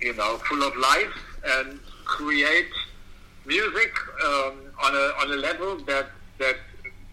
you 0.00 0.14
know, 0.14 0.38
full 0.48 0.62
of 0.62 0.76
life 0.76 1.18
and 1.44 1.78
create 2.04 2.70
music 3.46 3.92
um, 4.24 4.54
on 4.82 4.94
a 4.94 5.12
on 5.20 5.32
a 5.32 5.36
level 5.36 5.76
that 5.86 6.10
that 6.38 6.56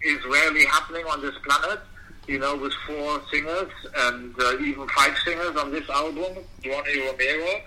is 0.02 0.24
rarely 0.26 0.64
happening 0.64 1.04
on 1.06 1.20
this 1.20 1.34
planet. 1.44 1.80
You 2.26 2.38
know, 2.40 2.56
with 2.56 2.72
four 2.86 3.20
singers 3.30 3.70
and 3.96 4.34
uh, 4.40 4.58
even 4.58 4.88
five 4.88 5.16
singers 5.24 5.56
on 5.56 5.70
this 5.70 5.88
album, 5.88 6.42
Ronnie 6.66 7.00
Romero, 7.06 7.60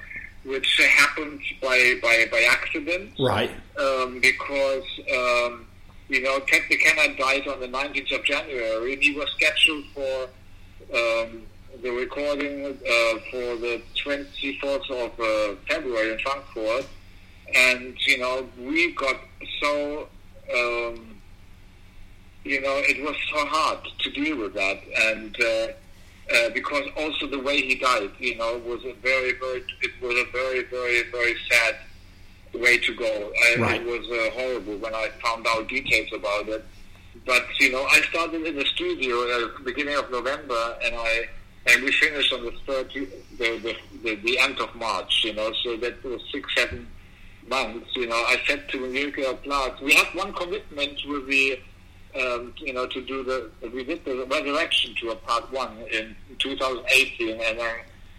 which 0.43 0.81
happened 0.97 1.39
by 1.61 1.95
by 2.01 2.25
by 2.31 2.41
accident 2.49 3.11
Right. 3.19 3.51
um, 3.79 4.19
because 4.19 4.83
um, 5.15 5.65
you 6.09 6.21
know 6.21 6.39
Ted 6.41 6.63
McKenna 6.69 7.15
died 7.17 7.47
on 7.47 7.59
the 7.61 7.67
19th 7.67 8.11
of 8.19 8.23
January. 8.25 8.97
He 9.01 9.13
was 9.13 9.29
scheduled 9.37 9.85
for 9.93 10.23
um, 10.93 11.41
the 11.81 11.91
recording 11.91 12.65
uh, 12.65 13.19
for 13.31 13.55
the 13.57 13.81
24th 14.03 14.89
of 14.91 15.19
uh, 15.19 15.55
February 15.69 16.11
in 16.13 16.19
Frankfurt, 16.19 16.85
and 17.55 17.95
you 18.07 18.17
know 18.17 18.45
we 18.59 18.91
got 18.93 19.15
so 19.61 20.09
um, 20.53 21.08
you 22.43 22.61
know 22.61 22.77
it 22.77 23.01
was 23.03 23.15
so 23.31 23.45
hard 23.45 23.79
to 23.99 24.09
deal 24.11 24.37
with 24.37 24.53
that, 24.53 24.79
and 25.11 25.35
uh, 25.41 25.67
uh, 26.35 26.49
because 26.53 26.83
also 26.97 27.27
the 27.27 27.39
way 27.39 27.61
he 27.61 27.75
died, 27.75 28.11
you 28.19 28.35
know, 28.37 28.57
was 28.59 28.83
a 28.85 28.93
very 29.01 29.33
very 29.33 29.63
it 29.81 29.91
was 30.01 30.15
a 30.15 30.31
very 30.31 30.63
very 30.65 31.03
very 31.11 31.35
sad 31.49 31.75
way 32.53 32.77
to 32.77 32.95
go. 32.95 33.31
And 33.51 33.61
Right. 33.61 33.81
It 33.81 33.85
was 33.85 34.05
uh, 34.09 34.31
horrible 34.39 34.77
when 34.77 34.95
I 34.95 35.09
found 35.23 35.45
out 35.47 35.67
details 35.67 36.09
about 36.13 36.47
it. 36.49 36.65
But 37.25 37.45
you 37.59 37.71
know, 37.71 37.85
I 37.85 38.01
started 38.09 38.45
in 38.45 38.55
the 38.55 38.65
studio 38.65 39.23
at 39.23 39.57
the 39.57 39.63
beginning 39.63 39.95
of 39.95 40.09
November, 40.09 40.77
and 40.83 40.95
I 40.95 41.27
and 41.67 41.83
we 41.83 41.91
finished 41.91 42.31
on 42.33 42.45
the 42.45 42.53
thirty, 42.65 43.05
the 43.37 43.57
the, 43.59 43.75
the, 44.03 44.15
the 44.15 44.39
end 44.39 44.59
of 44.59 44.73
March. 44.75 45.23
You 45.25 45.33
know, 45.33 45.51
so 45.63 45.77
that 45.77 46.03
was 46.03 46.21
six 46.31 46.47
seven 46.55 46.87
months. 47.47 47.89
You 47.95 48.07
know, 48.07 48.15
I 48.15 48.37
said 48.47 48.69
to 48.69 48.87
Nuclear 48.87 49.33
Blast, 49.33 49.81
we 49.81 49.93
have 49.93 50.07
one 50.13 50.33
commitment 50.33 50.99
with 51.07 51.27
the. 51.27 51.59
Um, 52.15 52.55
you 52.57 52.73
know, 52.73 52.87
to 52.87 53.05
do 53.05 53.23
the 53.23 53.51
we 53.69 53.83
did 53.83 54.03
the 54.03 54.25
resurrection 54.25 54.95
tour 54.99 55.15
part 55.15 55.51
one 55.53 55.77
in 55.91 56.15
2018, 56.39 57.39
and 57.39 57.59
then 57.59 57.75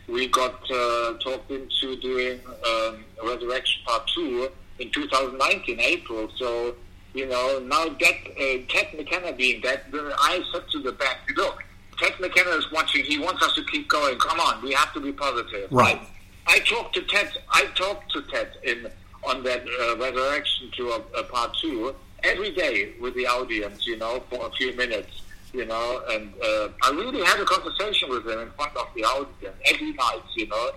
we 0.08 0.28
got 0.28 0.54
uh, 0.70 1.14
talked 1.18 1.50
into 1.50 1.96
doing 1.96 2.40
um, 2.66 3.04
resurrection 3.24 3.82
part 3.84 4.08
two 4.14 4.48
in 4.78 4.90
2019 4.90 5.80
April. 5.80 6.30
So 6.36 6.76
you 7.14 7.26
know 7.26 7.58
now 7.58 7.86
that 7.86 8.00
uh, 8.00 8.64
Ted 8.68 8.96
McKenna 8.96 9.32
being 9.32 9.60
dead, 9.60 9.82
I 9.92 10.44
said 10.52 10.62
to 10.70 10.82
the 10.82 10.92
band, 10.92 11.18
look, 11.36 11.64
Ted 11.98 12.14
McKenna 12.20 12.50
is 12.50 12.70
watching. 12.72 13.04
He 13.04 13.18
wants 13.18 13.42
us 13.42 13.54
to 13.56 13.64
keep 13.64 13.88
going. 13.88 14.18
Come 14.18 14.38
on, 14.38 14.62
we 14.62 14.72
have 14.72 14.92
to 14.94 15.00
be 15.00 15.12
positive. 15.12 15.70
Right. 15.72 16.00
I 16.46 16.60
talked 16.60 16.94
to 16.94 17.02
Ted. 17.02 17.30
I 17.50 17.66
talked 17.74 18.12
to 18.12 18.22
Ted 18.22 18.52
in 18.62 18.88
on 19.24 19.42
that 19.44 19.62
uh, 19.62 19.96
resurrection 19.98 20.70
tour 20.76 21.02
uh, 21.16 21.22
part 21.24 21.56
two 21.60 21.94
every 22.24 22.52
day 22.52 22.92
with 23.00 23.14
the 23.14 23.26
audience. 23.26 23.86
You 23.86 23.98
know, 23.98 24.22
for 24.30 24.46
a 24.46 24.50
few 24.52 24.74
minutes. 24.76 25.22
You 25.52 25.64
know, 25.64 26.02
and 26.10 26.32
uh, 26.40 26.68
I 26.84 26.90
really 26.90 27.24
had 27.24 27.40
a 27.40 27.44
conversation 27.44 28.08
with 28.08 28.24
him 28.24 28.38
in 28.38 28.50
front 28.52 28.76
of 28.76 28.86
the 28.94 29.02
audience 29.02 29.56
every 29.64 29.92
night. 29.92 30.22
You 30.36 30.46
know, 30.46 30.70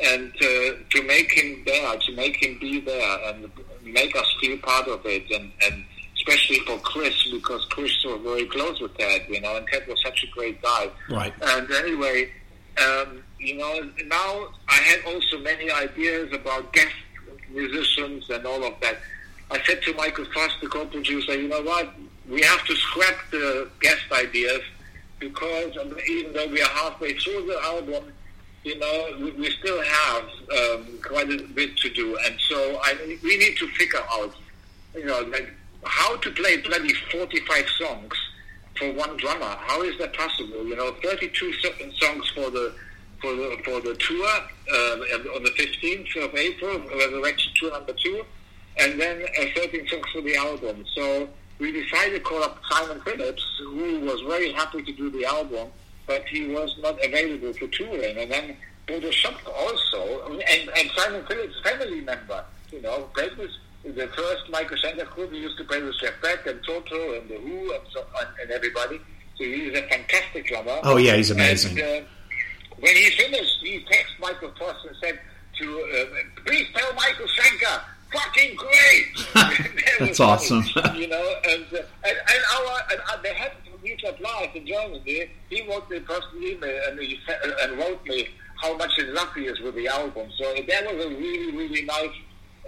and 0.00 0.32
uh, 0.36 0.76
to 0.90 1.02
make 1.06 1.32
him 1.32 1.62
there, 1.64 1.96
to 1.96 2.12
make 2.14 2.36
him 2.42 2.58
be 2.60 2.80
there, 2.80 3.18
and 3.28 3.50
make 3.82 4.14
us 4.14 4.26
feel 4.40 4.58
part 4.58 4.86
of 4.88 5.04
it, 5.06 5.30
and 5.30 5.50
and 5.64 5.84
especially 6.16 6.58
for 6.66 6.78
Chris 6.80 7.30
because 7.30 7.64
Chris 7.66 8.04
was 8.04 8.20
very 8.22 8.46
close 8.46 8.80
with 8.80 8.96
Ted. 8.98 9.22
You 9.28 9.40
know, 9.40 9.56
and 9.56 9.66
Ted 9.66 9.86
was 9.88 10.00
such 10.02 10.24
a 10.24 10.26
great 10.28 10.60
guy. 10.60 10.90
Right. 11.10 11.32
And 11.40 11.70
anyway, 11.70 12.30
um, 12.78 13.22
you 13.38 13.56
know, 13.56 13.90
now 14.06 14.48
I 14.68 14.74
had 14.74 15.04
also 15.06 15.38
many 15.38 15.70
ideas 15.70 16.32
about 16.32 16.72
guest 16.72 16.94
musicians 17.50 18.28
and 18.30 18.46
all 18.46 18.64
of 18.64 18.74
that. 18.80 18.98
I 19.50 19.62
said 19.64 19.82
to 19.82 19.94
Michael 19.94 20.26
Voss, 20.34 20.50
the 20.60 20.68
co-producer, 20.68 21.34
you 21.34 21.48
know 21.48 21.62
what, 21.62 21.94
we 22.28 22.42
have 22.42 22.64
to 22.66 22.76
scrap 22.76 23.30
the 23.30 23.70
guest 23.80 24.02
ideas 24.12 24.60
because 25.18 25.76
um, 25.78 25.96
even 26.08 26.32
though 26.32 26.48
we 26.48 26.60
are 26.60 26.68
halfway 26.68 27.14
through 27.18 27.46
the 27.46 27.58
album, 27.62 28.12
you 28.64 28.78
know, 28.78 29.32
we, 29.36 29.50
still 29.50 29.82
have 29.82 30.24
um, 30.24 30.86
quite 31.02 31.30
a 31.30 31.42
bit 31.54 31.76
to 31.78 31.90
do. 31.90 32.16
And 32.24 32.38
so 32.40 32.78
I, 32.82 33.18
we 33.22 33.38
need 33.38 33.56
to 33.56 33.66
figure 33.68 34.02
out, 34.12 34.34
you 34.94 35.06
know, 35.06 35.20
like 35.22 35.50
how 35.84 36.16
to 36.16 36.30
play 36.32 36.58
bloody 36.58 36.92
45 37.10 37.68
songs 37.70 38.14
for 38.78 38.92
one 38.92 39.16
drummer. 39.16 39.56
How 39.60 39.82
is 39.82 39.96
that 39.98 40.12
possible? 40.12 40.66
You 40.66 40.76
know, 40.76 40.94
32 41.02 41.52
songs 41.98 42.28
for 42.34 42.50
the 42.50 42.74
for 43.20 43.34
the 43.34 43.56
for 43.64 43.80
the 43.80 43.94
tour 43.96 44.26
uh, 44.26 45.34
on 45.34 45.42
the 45.42 45.50
15th 45.50 46.24
of 46.24 46.34
April, 46.34 46.78
Resurrection 46.80 47.52
Tour 47.56 47.72
number 47.72 47.92
two, 47.92 48.24
and 48.78 49.00
then 49.00 49.22
uh, 49.40 49.44
13 49.54 49.88
songs 49.88 50.06
for 50.12 50.20
the 50.22 50.36
album. 50.36 50.84
So 50.94 51.28
we 51.58 51.72
decided 51.72 52.14
to 52.14 52.20
call 52.20 52.42
up 52.42 52.60
Simon 52.70 53.00
Phillips, 53.00 53.44
who 53.60 54.00
was 54.00 54.20
very 54.22 54.52
happy 54.52 54.82
to 54.82 54.92
do 54.92 55.10
the 55.10 55.24
album, 55.24 55.68
but 56.06 56.24
he 56.28 56.46
was 56.46 56.74
not 56.80 57.04
available 57.04 57.52
for 57.52 57.66
touring. 57.68 58.16
And 58.16 58.30
then 58.30 58.56
Bodo 58.86 59.10
Schopf 59.10 59.46
also, 59.46 60.28
and, 60.28 60.70
and 60.76 60.90
Simon 60.96 61.24
Phillips' 61.26 61.60
family 61.62 62.00
member, 62.00 62.44
you 62.72 62.80
know, 62.80 63.02
played 63.14 63.36
with 63.36 63.50
the 63.84 64.08
first 64.08 64.50
Michael 64.50 64.76
Schenker 64.76 65.06
crew. 65.06 65.28
He 65.28 65.38
used 65.38 65.58
to 65.58 65.64
play 65.64 65.82
with 65.82 65.98
Jeff 66.00 66.14
Beck 66.22 66.46
and 66.46 66.62
Toto 66.64 67.14
and 67.14 67.28
The 67.28 67.36
Who 67.36 67.72
and, 67.72 67.82
so, 67.92 68.04
and, 68.20 68.28
and 68.42 68.50
everybody. 68.50 69.00
So 69.36 69.44
he's 69.44 69.76
a 69.76 69.82
fantastic 69.88 70.46
drummer. 70.46 70.80
Oh, 70.82 70.96
yeah, 70.96 71.16
he's 71.16 71.30
amazing. 71.30 71.78
And, 71.78 72.04
uh, 72.04 72.08
when 72.80 72.94
he 72.94 73.10
finished, 73.10 73.56
he 73.62 73.80
texted 73.80 74.20
Michael 74.20 74.52
Voss 74.58 74.76
and 74.86 74.96
said 75.00 75.20
to, 75.58 75.80
uh, 75.80 76.42
please 76.44 76.66
tell 76.74 76.92
Michael 76.94 77.26
Schenker, 77.26 77.82
fucking 78.12 78.56
great. 78.56 79.26
That's 79.98 80.20
awesome. 80.20 80.62
funny, 80.62 81.02
you 81.02 81.08
know, 81.08 81.34
and, 81.44 81.64
uh, 81.72 81.82
and, 82.04 82.16
and 82.16 82.42
our, 82.54 82.80
and 82.90 83.00
uh, 83.08 83.22
the 83.22 83.28
head 83.28 83.52
of 83.72 83.82
Mutual 83.82 84.14
Life 84.20 84.54
in 84.54 84.66
Germany, 84.66 85.30
he 85.50 85.68
wrote 85.68 85.90
me 85.90 86.00
personal 86.00 86.42
email 86.42 86.80
and, 86.88 86.98
he, 87.00 87.18
and 87.62 87.78
wrote 87.78 88.04
me 88.06 88.28
how 88.56 88.76
much 88.76 88.98
in 88.98 89.14
love 89.14 89.28
he 89.34 89.42
is 89.42 89.60
with 89.60 89.74
the 89.74 89.88
album. 89.88 90.28
So 90.38 90.54
that 90.68 90.94
was 90.94 91.04
a 91.04 91.08
really, 91.08 91.56
really 91.56 91.82
nice 91.82 92.10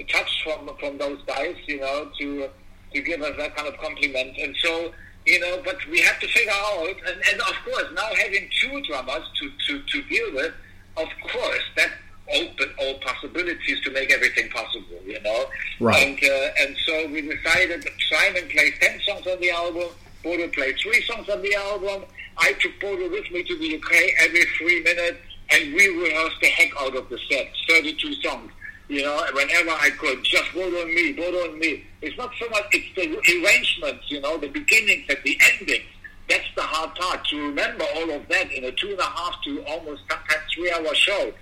touch 0.08 0.42
from 0.44 0.70
from 0.78 0.96
those 0.98 1.20
guys, 1.26 1.56
you 1.66 1.80
know, 1.80 2.10
to 2.18 2.48
to 2.94 3.02
give 3.02 3.20
us 3.22 3.36
that 3.36 3.56
kind 3.56 3.68
of 3.68 3.76
compliment. 3.78 4.36
And 4.38 4.54
so, 4.62 4.92
you 5.26 5.38
know, 5.40 5.62
but 5.64 5.76
we 5.88 6.00
have 6.00 6.18
to 6.20 6.28
figure 6.28 6.52
out, 6.52 6.88
and, 7.06 7.22
and 7.30 7.40
of 7.40 7.54
course, 7.64 7.86
now 7.94 8.08
having 8.16 8.48
two 8.60 8.82
drummers 8.82 9.22
to, 9.38 9.50
to, 9.68 9.82
to 9.82 10.02
deal 10.08 10.34
with, 10.34 10.52
of 10.96 11.08
course, 11.22 11.62
that 11.76 11.90
opened 12.34 12.72
all 12.78 12.94
possibilities 12.98 13.80
to 13.82 13.90
make 13.90 14.12
everything 14.12 14.48
possible, 14.50 15.00
you 15.06 15.20
know. 15.22 15.46
Right. 15.80 16.06
And 16.06 16.18
uh, 16.18 16.62
and 16.62 16.76
so 16.86 17.08
we 17.08 17.22
decided 17.22 17.82
that 17.82 17.92
Simon 18.10 18.48
plays 18.48 18.74
ten 18.80 19.00
songs 19.00 19.26
on 19.26 19.40
the 19.40 19.50
album, 19.50 19.88
Bodo 20.22 20.48
played 20.48 20.76
three 20.78 21.02
songs 21.02 21.28
on 21.28 21.42
the 21.42 21.54
album. 21.54 22.04
I 22.38 22.52
took 22.54 22.78
Bodo 22.80 23.10
with 23.10 23.30
me 23.30 23.42
to 23.42 23.58
the 23.58 23.76
UK 23.76 23.92
every 24.22 24.44
three 24.58 24.82
minutes, 24.82 25.18
and 25.50 25.74
we 25.74 25.88
rehearsed 25.88 26.40
the 26.40 26.48
heck 26.48 26.70
out 26.80 26.96
of 26.96 27.08
the 27.08 27.18
set, 27.30 27.48
32 27.68 28.14
songs. 28.22 28.50
You 28.88 29.02
know, 29.02 29.24
whenever 29.34 29.70
I 29.70 29.90
could, 29.98 30.24
just 30.24 30.52
Bodo 30.52 30.82
and 30.82 30.92
me, 30.92 31.12
Bodo 31.12 31.50
and 31.50 31.58
me. 31.58 31.84
It's 32.02 32.16
not 32.16 32.32
so 32.38 32.48
much, 32.48 32.64
it's 32.72 32.94
the 32.96 33.44
arrangements, 33.44 34.10
you 34.10 34.20
know, 34.20 34.36
the 34.36 34.48
beginnings 34.48 35.04
and 35.08 35.18
the 35.24 35.38
endings. 35.52 35.84
That's 36.28 36.46
the 36.54 36.62
hard 36.62 36.94
part, 36.94 37.24
to 37.28 37.36
remember 37.38 37.84
all 37.96 38.10
of 38.10 38.28
that 38.28 38.52
in 38.52 38.64
a 38.64 38.72
two 38.72 38.90
and 38.90 38.98
a 38.98 39.04
half 39.04 39.42
to 39.44 39.64
almost 39.64 40.02
sometimes 40.08 40.42
three 40.54 40.72
hour 40.72 40.94
show. 40.94 41.32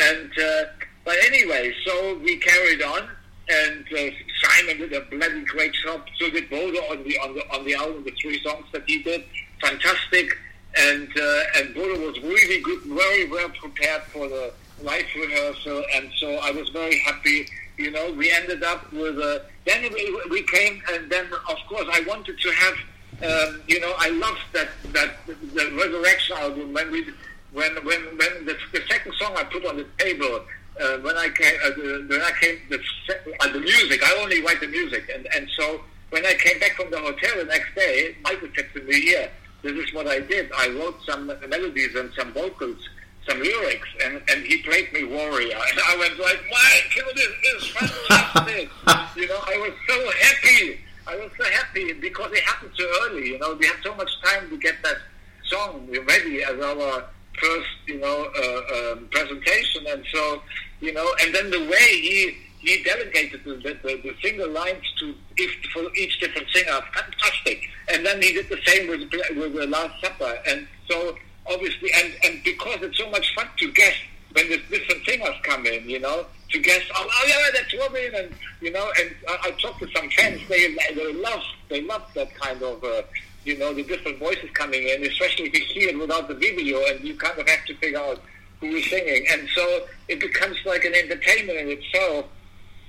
And, 0.00 0.30
uh, 0.38 0.64
but 1.04 1.16
anyway, 1.24 1.72
so 1.84 2.18
we 2.18 2.36
carried 2.36 2.82
on, 2.82 3.08
and 3.48 3.86
uh, 3.92 4.10
Simon 4.42 4.78
did 4.78 4.92
a 4.92 5.02
bloody 5.02 5.44
great 5.44 5.72
job. 5.84 6.02
So 6.18 6.30
did 6.30 6.50
Bodo 6.50 6.80
on 6.90 7.04
the 7.04 7.18
on 7.18 7.34
the 7.34 7.42
on 7.54 7.64
the 7.64 7.74
album, 7.74 8.04
the 8.04 8.10
three 8.20 8.42
songs 8.42 8.66
that 8.72 8.82
he 8.86 9.02
did, 9.02 9.24
fantastic. 9.60 10.36
And 10.78 11.08
uh, 11.16 11.42
and 11.56 11.74
Bodo 11.74 12.06
was 12.06 12.20
really 12.20 12.60
good, 12.60 12.82
very 12.82 13.30
well 13.30 13.48
prepared 13.50 14.02
for 14.12 14.28
the 14.28 14.52
live 14.82 15.06
rehearsal, 15.14 15.84
and 15.94 16.10
so 16.18 16.34
I 16.42 16.50
was 16.50 16.68
very 16.70 16.98
happy. 17.00 17.48
You 17.78 17.90
know, 17.90 18.12
we 18.12 18.32
ended 18.32 18.62
up 18.62 18.92
with 18.92 19.18
a. 19.18 19.42
Then 19.64 19.82
we, 19.92 20.22
we 20.30 20.42
came, 20.42 20.82
and 20.92 21.10
then 21.10 21.26
of 21.26 21.58
course 21.68 21.86
I 21.90 22.00
wanted 22.06 22.38
to 22.38 22.50
have. 22.50 22.74
Um, 23.16 23.62
you 23.66 23.80
know, 23.80 23.94
I 23.96 24.10
loved 24.10 24.42
that 24.52 24.68
that 24.92 25.10
the 25.26 25.70
Resurrection 25.72 26.36
album 26.36 26.72
when 26.74 26.90
we 26.90 27.06
when 27.56 27.72
when 27.88 28.00
when 28.20 28.32
the, 28.48 28.54
the 28.72 28.82
second 28.92 29.12
song 29.20 29.32
I 29.36 29.44
put 29.44 29.64
on 29.64 29.76
the 29.78 29.86
table 29.98 30.44
uh, 30.82 30.98
when 30.98 31.16
I 31.16 31.28
came 31.30 31.56
uh, 31.64 31.70
the- 31.70 32.04
when 32.10 32.20
I 32.20 32.32
came 32.40 32.56
the, 32.68 32.78
uh, 33.40 33.48
the 33.56 33.60
music 33.60 33.98
I 34.04 34.12
only 34.22 34.42
write 34.44 34.60
the 34.60 34.68
music. 34.68 35.04
And 35.14 35.26
and 35.34 35.48
so 35.58 35.80
when 36.10 36.24
I 36.26 36.34
came 36.34 36.58
back 36.60 36.72
from 36.78 36.90
the 36.90 36.98
hotel 37.00 37.32
the 37.38 37.44
next 37.44 37.74
day 37.74 38.14
Michael 38.22 38.48
said 38.54 38.68
to 38.74 38.80
me 38.82 39.10
yeah 39.12 39.28
this 39.62 39.72
is 39.72 39.92
what 39.94 40.06
I 40.06 40.20
did. 40.20 40.52
I 40.56 40.68
wrote 40.78 40.98
some 41.08 41.26
melodies 41.48 41.94
and 41.96 42.08
some 42.18 42.30
vocals 42.32 42.80
some 43.28 43.40
lyrics 43.40 43.88
and 44.04 44.14
and 44.30 44.44
he 44.44 44.58
played 44.68 44.92
me 44.92 45.04
Warrior. 45.04 45.56
And 45.70 45.78
I 45.90 45.96
went 46.02 46.16
like 46.28 46.40
Michael 46.58 47.10
this 47.20 47.32
is 47.54 47.62
fantastic. 47.76 48.68
You 49.16 49.26
know 49.28 49.40
I 49.54 49.56
was 49.64 49.72
so 49.88 49.96
happy. 50.26 50.78
I 51.08 51.16
was 51.16 51.30
so 51.38 51.44
happy 51.58 51.92
because 51.94 52.30
it 52.32 52.42
happened 52.50 52.72
so 52.76 52.84
early. 53.02 53.28
You 53.32 53.38
know 53.38 53.54
we 53.54 53.66
had 53.66 53.80
so 53.82 53.94
much 53.94 54.10
time 54.22 54.50
to 54.50 54.56
get 54.58 54.76
that 54.82 54.98
song 55.52 55.88
ready 56.06 56.42
as 56.44 56.60
our 56.60 57.04
first, 57.38 57.68
you 57.86 57.98
know, 57.98 58.30
uh, 58.36 58.92
um, 58.92 59.08
presentation, 59.10 59.86
and 59.86 60.04
so, 60.12 60.42
you 60.80 60.92
know, 60.92 61.08
and 61.20 61.34
then 61.34 61.50
the 61.50 61.60
way 61.68 61.88
he 62.00 62.36
he 62.58 62.82
delegated 62.82 63.44
the, 63.44 63.54
the, 63.56 63.74
the, 64.02 64.14
single 64.22 64.50
lines 64.50 64.82
to 64.98 65.14
each, 65.38 65.70
for 65.72 65.84
each 65.94 66.18
different 66.18 66.48
singer, 66.50 66.80
fantastic. 66.92 67.60
And 67.88 68.04
then 68.04 68.20
he 68.20 68.32
did 68.32 68.48
the 68.48 68.58
same 68.66 68.88
with 68.88 69.00
with 69.36 69.54
the 69.54 69.66
Last 69.66 70.00
Supper, 70.02 70.38
and 70.48 70.66
so 70.88 71.16
obviously, 71.46 71.90
and 71.94 72.12
and 72.24 72.42
because 72.44 72.78
it's 72.82 72.98
so 72.98 73.08
much 73.10 73.34
fun 73.34 73.46
to 73.58 73.72
guess 73.72 73.94
when 74.32 74.48
the 74.48 74.58
different 74.70 75.04
singers 75.06 75.34
come 75.42 75.64
in, 75.66 75.88
you 75.88 76.00
know, 76.00 76.26
to 76.50 76.58
guess, 76.58 76.82
oh, 76.94 77.08
oh 77.08 77.26
yeah, 77.26 77.36
that's 77.54 77.74
Robin, 77.78 78.14
and 78.14 78.34
you 78.60 78.72
know, 78.72 78.90
and 79.00 79.14
I, 79.28 79.48
I 79.48 79.50
talked 79.62 79.80
to 79.80 79.88
some 79.94 80.08
fans, 80.10 80.40
they 80.48 80.74
they 80.94 81.12
love 81.12 81.42
they 81.68 81.82
love 81.82 82.02
that 82.14 82.34
kind 82.34 82.62
of. 82.62 82.82
Uh, 82.82 83.02
you 83.46 83.56
know, 83.58 83.72
the 83.72 83.82
different 83.84 84.18
voices 84.18 84.50
coming 84.54 84.88
in, 84.88 85.04
especially 85.04 85.46
if 85.46 85.54
you 85.54 85.66
see 85.66 85.88
it 85.88 85.98
without 85.98 86.28
the 86.28 86.34
video 86.34 86.84
and 86.86 87.00
you 87.04 87.14
kind 87.14 87.38
of 87.38 87.48
have 87.48 87.64
to 87.66 87.74
figure 87.76 87.98
out 87.98 88.20
who 88.60 88.66
is 88.66 88.88
singing. 88.90 89.24
And 89.30 89.48
so 89.54 89.86
it 90.08 90.20
becomes 90.20 90.56
like 90.66 90.84
an 90.84 90.94
entertainment 90.94 91.58
in 91.58 91.68
itself. 91.68 92.26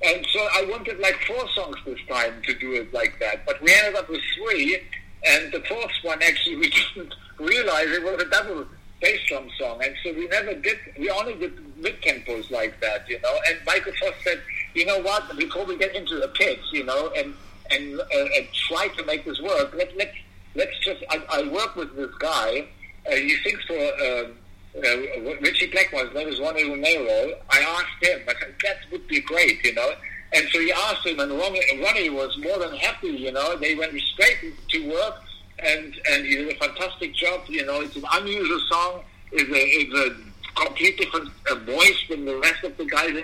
And 0.04 0.26
so 0.32 0.40
I 0.40 0.66
wanted 0.70 1.00
like 1.00 1.16
four 1.26 1.48
songs 1.50 1.78
this 1.86 2.00
time 2.10 2.42
to 2.44 2.54
do 2.56 2.74
it 2.74 2.94
like 2.94 3.20
that. 3.20 3.46
But 3.46 3.62
we 3.62 3.74
ended 3.74 3.96
up 3.96 4.10
with 4.10 4.22
three. 4.36 4.82
And 5.26 5.52
the 5.52 5.62
fourth 5.62 5.92
one, 6.02 6.22
actually, 6.24 6.56
we 6.58 6.70
didn't 6.70 7.14
realize 7.40 7.88
it 7.90 8.04
was 8.04 8.22
a 8.22 8.30
double 8.30 8.66
bass 9.00 9.20
drum 9.28 9.50
song. 9.60 9.80
And 9.84 9.96
so 10.04 10.14
we 10.14 10.28
never 10.28 10.56
did, 10.56 10.80
we 10.98 11.10
only 11.10 11.36
did 11.36 11.54
mid 11.78 12.02
tempos 12.02 12.50
like 12.50 12.80
that, 12.82 13.08
you 13.08 13.20
know. 13.22 13.36
And 13.48 13.60
Michael 13.66 13.94
Voss 14.00 14.14
said, 14.24 14.42
you 14.74 14.86
know 14.86 15.00
what, 15.02 15.38
before 15.38 15.66
we 15.66 15.78
get 15.78 15.96
into 15.96 16.16
the 16.16 16.30
pits, 16.30 16.64
you 16.72 16.84
know, 16.84 17.12
and 17.16 17.34
and, 17.72 18.00
uh, 18.00 18.04
and 18.38 18.48
try 18.54 18.88
to 18.88 19.04
make 19.06 19.26
this 19.26 19.42
work, 19.42 19.74
let, 19.76 19.96
let's 19.98 20.16
let's 20.56 20.78
just. 20.80 21.04
I, 21.10 21.22
I 21.32 21.48
work 21.50 21.76
with 21.76 21.96
this 21.96 22.14
guy. 22.20 22.68
Uh, 23.10 23.16
he 23.16 23.36
sings 23.44 23.64
for 23.66 23.78
uh, 23.78 24.24
uh, 24.78 25.36
Ritchie 25.42 25.72
Blackmore's 25.72 26.14
name 26.14 26.28
is 26.28 26.40
Ronnie 26.40 26.70
Romero. 26.70 27.34
I 27.50 27.60
asked 27.60 28.04
him. 28.06 28.22
I 28.28 28.34
said 28.40 28.56
that 28.64 28.78
would 28.92 29.08
be 29.08 29.22
great, 29.22 29.64
you 29.64 29.74
know. 29.74 29.92
And 30.34 30.48
so 30.50 30.60
he 30.60 30.72
asked 30.72 31.06
him, 31.06 31.20
and 31.20 31.32
Ronnie, 31.32 31.62
Ronnie 31.82 32.10
was 32.10 32.38
more 32.40 32.60
than 32.60 32.76
happy. 32.76 33.08
You 33.08 33.32
know, 33.32 33.56
they 33.56 33.76
went 33.76 33.98
straight 34.02 34.54
to 34.70 34.90
work, 34.92 35.16
and 35.60 35.96
and 36.12 36.26
he 36.26 36.36
did 36.36 36.50
a 36.50 36.56
fantastic 36.56 37.16
job. 37.16 37.42
You 37.48 37.66
know, 37.66 37.82
it's 37.82 37.96
an 37.96 38.04
unusual 38.12 38.60
song. 38.70 39.04
It's 39.32 39.50
a 39.50 39.54
it's 39.54 39.94
a 39.94 40.62
complete 40.62 40.98
different 40.98 41.30
uh, 41.50 41.56
voice 41.56 42.04
than 42.10 42.26
the 42.26 42.38
rest 42.38 42.64
of 42.64 42.76
the 42.78 42.86
guys 42.86 43.16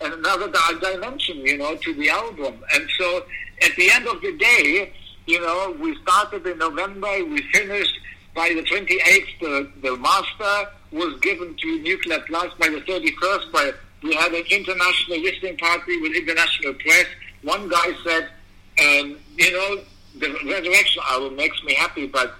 and 0.00 0.12
another 0.12 0.48
di- 0.48 0.78
dimension, 0.80 1.38
you 1.38 1.58
know, 1.58 1.76
to 1.76 1.94
the 1.94 2.10
album. 2.10 2.62
And 2.74 2.88
so 2.98 3.24
at 3.62 3.74
the 3.76 3.90
end 3.90 4.06
of 4.06 4.20
the 4.20 4.36
day, 4.36 4.92
you 5.26 5.40
know, 5.40 5.76
we 5.80 5.96
started 6.02 6.46
in 6.46 6.58
November, 6.58 7.24
we 7.24 7.42
finished 7.52 7.98
by 8.34 8.48
the 8.50 8.62
28th. 8.62 9.40
The, 9.40 9.70
the 9.82 9.96
master 9.96 10.70
was 10.92 11.18
given 11.20 11.56
to 11.56 11.78
Nuclear 11.80 12.22
Blast 12.28 12.58
by 12.58 12.68
the 12.68 12.80
31st. 12.82 13.52
By 13.52 13.72
we 14.02 14.14
had 14.14 14.32
an 14.32 14.44
international 14.50 15.20
listening 15.20 15.56
party 15.56 16.00
with 16.00 16.14
international 16.14 16.74
press. 16.74 17.06
One 17.42 17.68
guy 17.68 17.92
said, 18.04 18.28
um, 18.78 19.16
you 19.36 19.52
know, 19.52 19.82
the 20.18 20.30
Resurrection 20.44 21.02
album 21.08 21.36
makes 21.36 21.62
me 21.64 21.74
happy, 21.74 22.06
but 22.06 22.34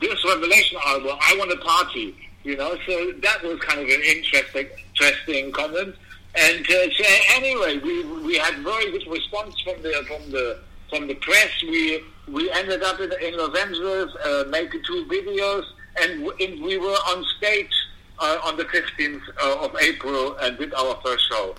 this 0.00 0.24
Revelation 0.24 0.78
album, 0.84 1.16
I 1.20 1.36
want 1.38 1.52
a 1.52 1.56
party. 1.56 2.16
You 2.42 2.56
know, 2.56 2.76
so 2.86 3.12
that 3.22 3.42
was 3.42 3.58
kind 3.60 3.80
of 3.80 3.88
an 3.88 4.02
interesting, 4.02 4.68
interesting 4.90 5.52
comment. 5.52 5.94
And 6.36 6.64
uh, 6.64 6.90
so 6.96 7.04
anyway, 7.34 7.78
we 7.78 8.04
we 8.22 8.36
had 8.36 8.58
very 8.58 8.92
good 8.92 9.06
response 9.10 9.58
from 9.62 9.82
the 9.82 10.04
from 10.06 10.30
the 10.30 10.60
from 10.88 11.06
the 11.08 11.14
press. 11.14 11.50
We 11.62 12.04
we 12.28 12.50
ended 12.52 12.82
up 12.82 13.00
in, 13.00 13.12
in 13.22 13.36
Los 13.36 13.56
Angeles 13.56 14.14
uh, 14.24 14.44
making 14.48 14.82
two 14.84 15.04
videos, 15.08 15.64
and, 16.00 16.24
w- 16.24 16.44
and 16.44 16.62
we 16.62 16.76
were 16.78 16.86
on 16.86 17.24
stage 17.38 17.70
uh, 18.18 18.38
on 18.44 18.56
the 18.56 18.64
15th 18.64 19.20
uh, 19.42 19.64
of 19.64 19.76
April 19.80 20.36
and 20.38 20.58
did 20.58 20.74
our 20.74 20.98
first 21.04 21.28
show. 21.28 21.54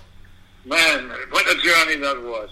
Man, 0.64 1.10
what 1.30 1.46
a 1.46 1.54
journey 1.60 1.96
that 1.96 2.22
was! 2.22 2.50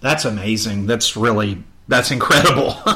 That's 0.00 0.24
amazing. 0.24 0.86
That's 0.86 1.16
really 1.16 1.62
that's 1.88 2.10
incredible. 2.10 2.76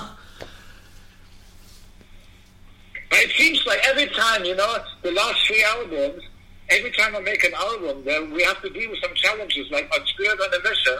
But 3.10 3.20
it 3.20 3.30
seems 3.38 3.64
like 3.66 3.80
every 3.86 4.06
time, 4.08 4.44
you 4.44 4.55
know, 4.55 4.76
the 5.02 5.12
last 5.12 5.47
three 5.47 5.64
albums, 5.64 6.22
every 6.68 6.90
time 6.92 7.16
I 7.16 7.20
make 7.20 7.42
an 7.42 7.55
album, 7.55 8.05
then 8.05 8.30
we 8.32 8.42
have 8.42 8.60
to 8.62 8.68
deal 8.70 8.90
with 8.90 9.00
some 9.00 9.14
challenges. 9.14 9.70
Like 9.70 9.90
on 9.94 10.06
Spirit 10.06 10.38
on 10.38 10.52
a 10.52 10.62
Mission, 10.62 10.98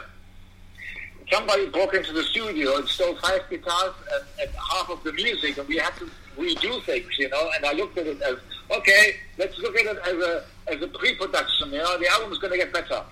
somebody 1.31 1.67
broke 1.67 1.93
into 1.93 2.13
the 2.13 2.23
studio 2.23 2.77
and 2.77 2.87
stole 2.87 3.15
five 3.15 3.41
guitars 3.49 3.93
and, 4.13 4.23
and 4.41 4.57
half 4.71 4.89
of 4.89 5.03
the 5.03 5.13
music, 5.13 5.57
and 5.57 5.67
we 5.67 5.77
had 5.77 5.95
to 5.97 6.09
redo 6.37 6.83
things, 6.83 7.17
you 7.17 7.29
know. 7.29 7.49
And 7.55 7.65
I 7.65 7.73
looked 7.73 7.97
at 7.97 8.07
it 8.07 8.21
as, 8.21 8.37
okay, 8.71 9.15
let's 9.37 9.57
look 9.59 9.75
at 9.77 9.85
it 9.85 9.99
as 10.05 10.13
a 10.13 10.43
as 10.67 10.81
a 10.81 10.87
pre-production. 10.87 11.71
You 11.71 11.79
know, 11.79 11.97
the 11.97 12.07
album's 12.09 12.39
going 12.39 12.51
to 12.51 12.57
get 12.57 12.73
better. 12.73 13.03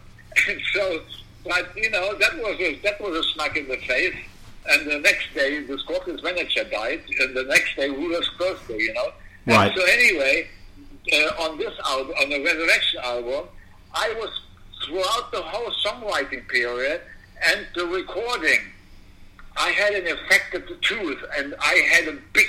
And 0.47 0.61
so, 0.73 1.01
but 1.43 1.75
you 1.75 1.89
know, 1.89 2.15
that 2.17 2.35
was 2.37 2.59
a, 2.59 2.75
that 2.79 2.99
was 3.01 3.17
a 3.17 3.23
smack 3.33 3.57
in 3.57 3.67
the 3.67 3.77
face. 3.77 4.15
And 4.69 4.91
the 4.91 4.99
next 4.99 5.33
day, 5.33 5.63
the 5.63 5.79
Scorpions 5.79 6.21
manager 6.23 6.63
died, 6.65 7.01
and 7.21 7.35
the 7.35 7.43
next 7.43 7.75
day, 7.77 7.89
Ruler's 7.89 8.29
birthday, 8.37 8.77
you 8.77 8.93
know. 8.93 9.11
Right. 9.45 9.67
And 9.67 9.79
so 9.79 9.85
anyway, 9.85 10.49
uh, 11.13 11.43
on 11.43 11.57
this 11.57 11.73
album, 11.85 12.13
on 12.21 12.29
the 12.29 12.43
Resurrection 12.43 12.99
album, 13.01 13.47
I 13.93 14.13
was 14.19 14.29
throughout 14.85 15.31
the 15.31 15.41
whole 15.41 15.71
songwriting 15.85 16.47
period 16.49 17.01
and 17.45 17.67
the 17.75 17.85
recording. 17.85 18.59
I 19.59 19.69
had 19.71 19.93
an 19.93 20.07
affected 20.07 20.67
tooth, 20.81 21.17
and 21.37 21.55
I 21.59 21.73
had 21.91 22.07
a 22.07 22.17
big, 22.33 22.47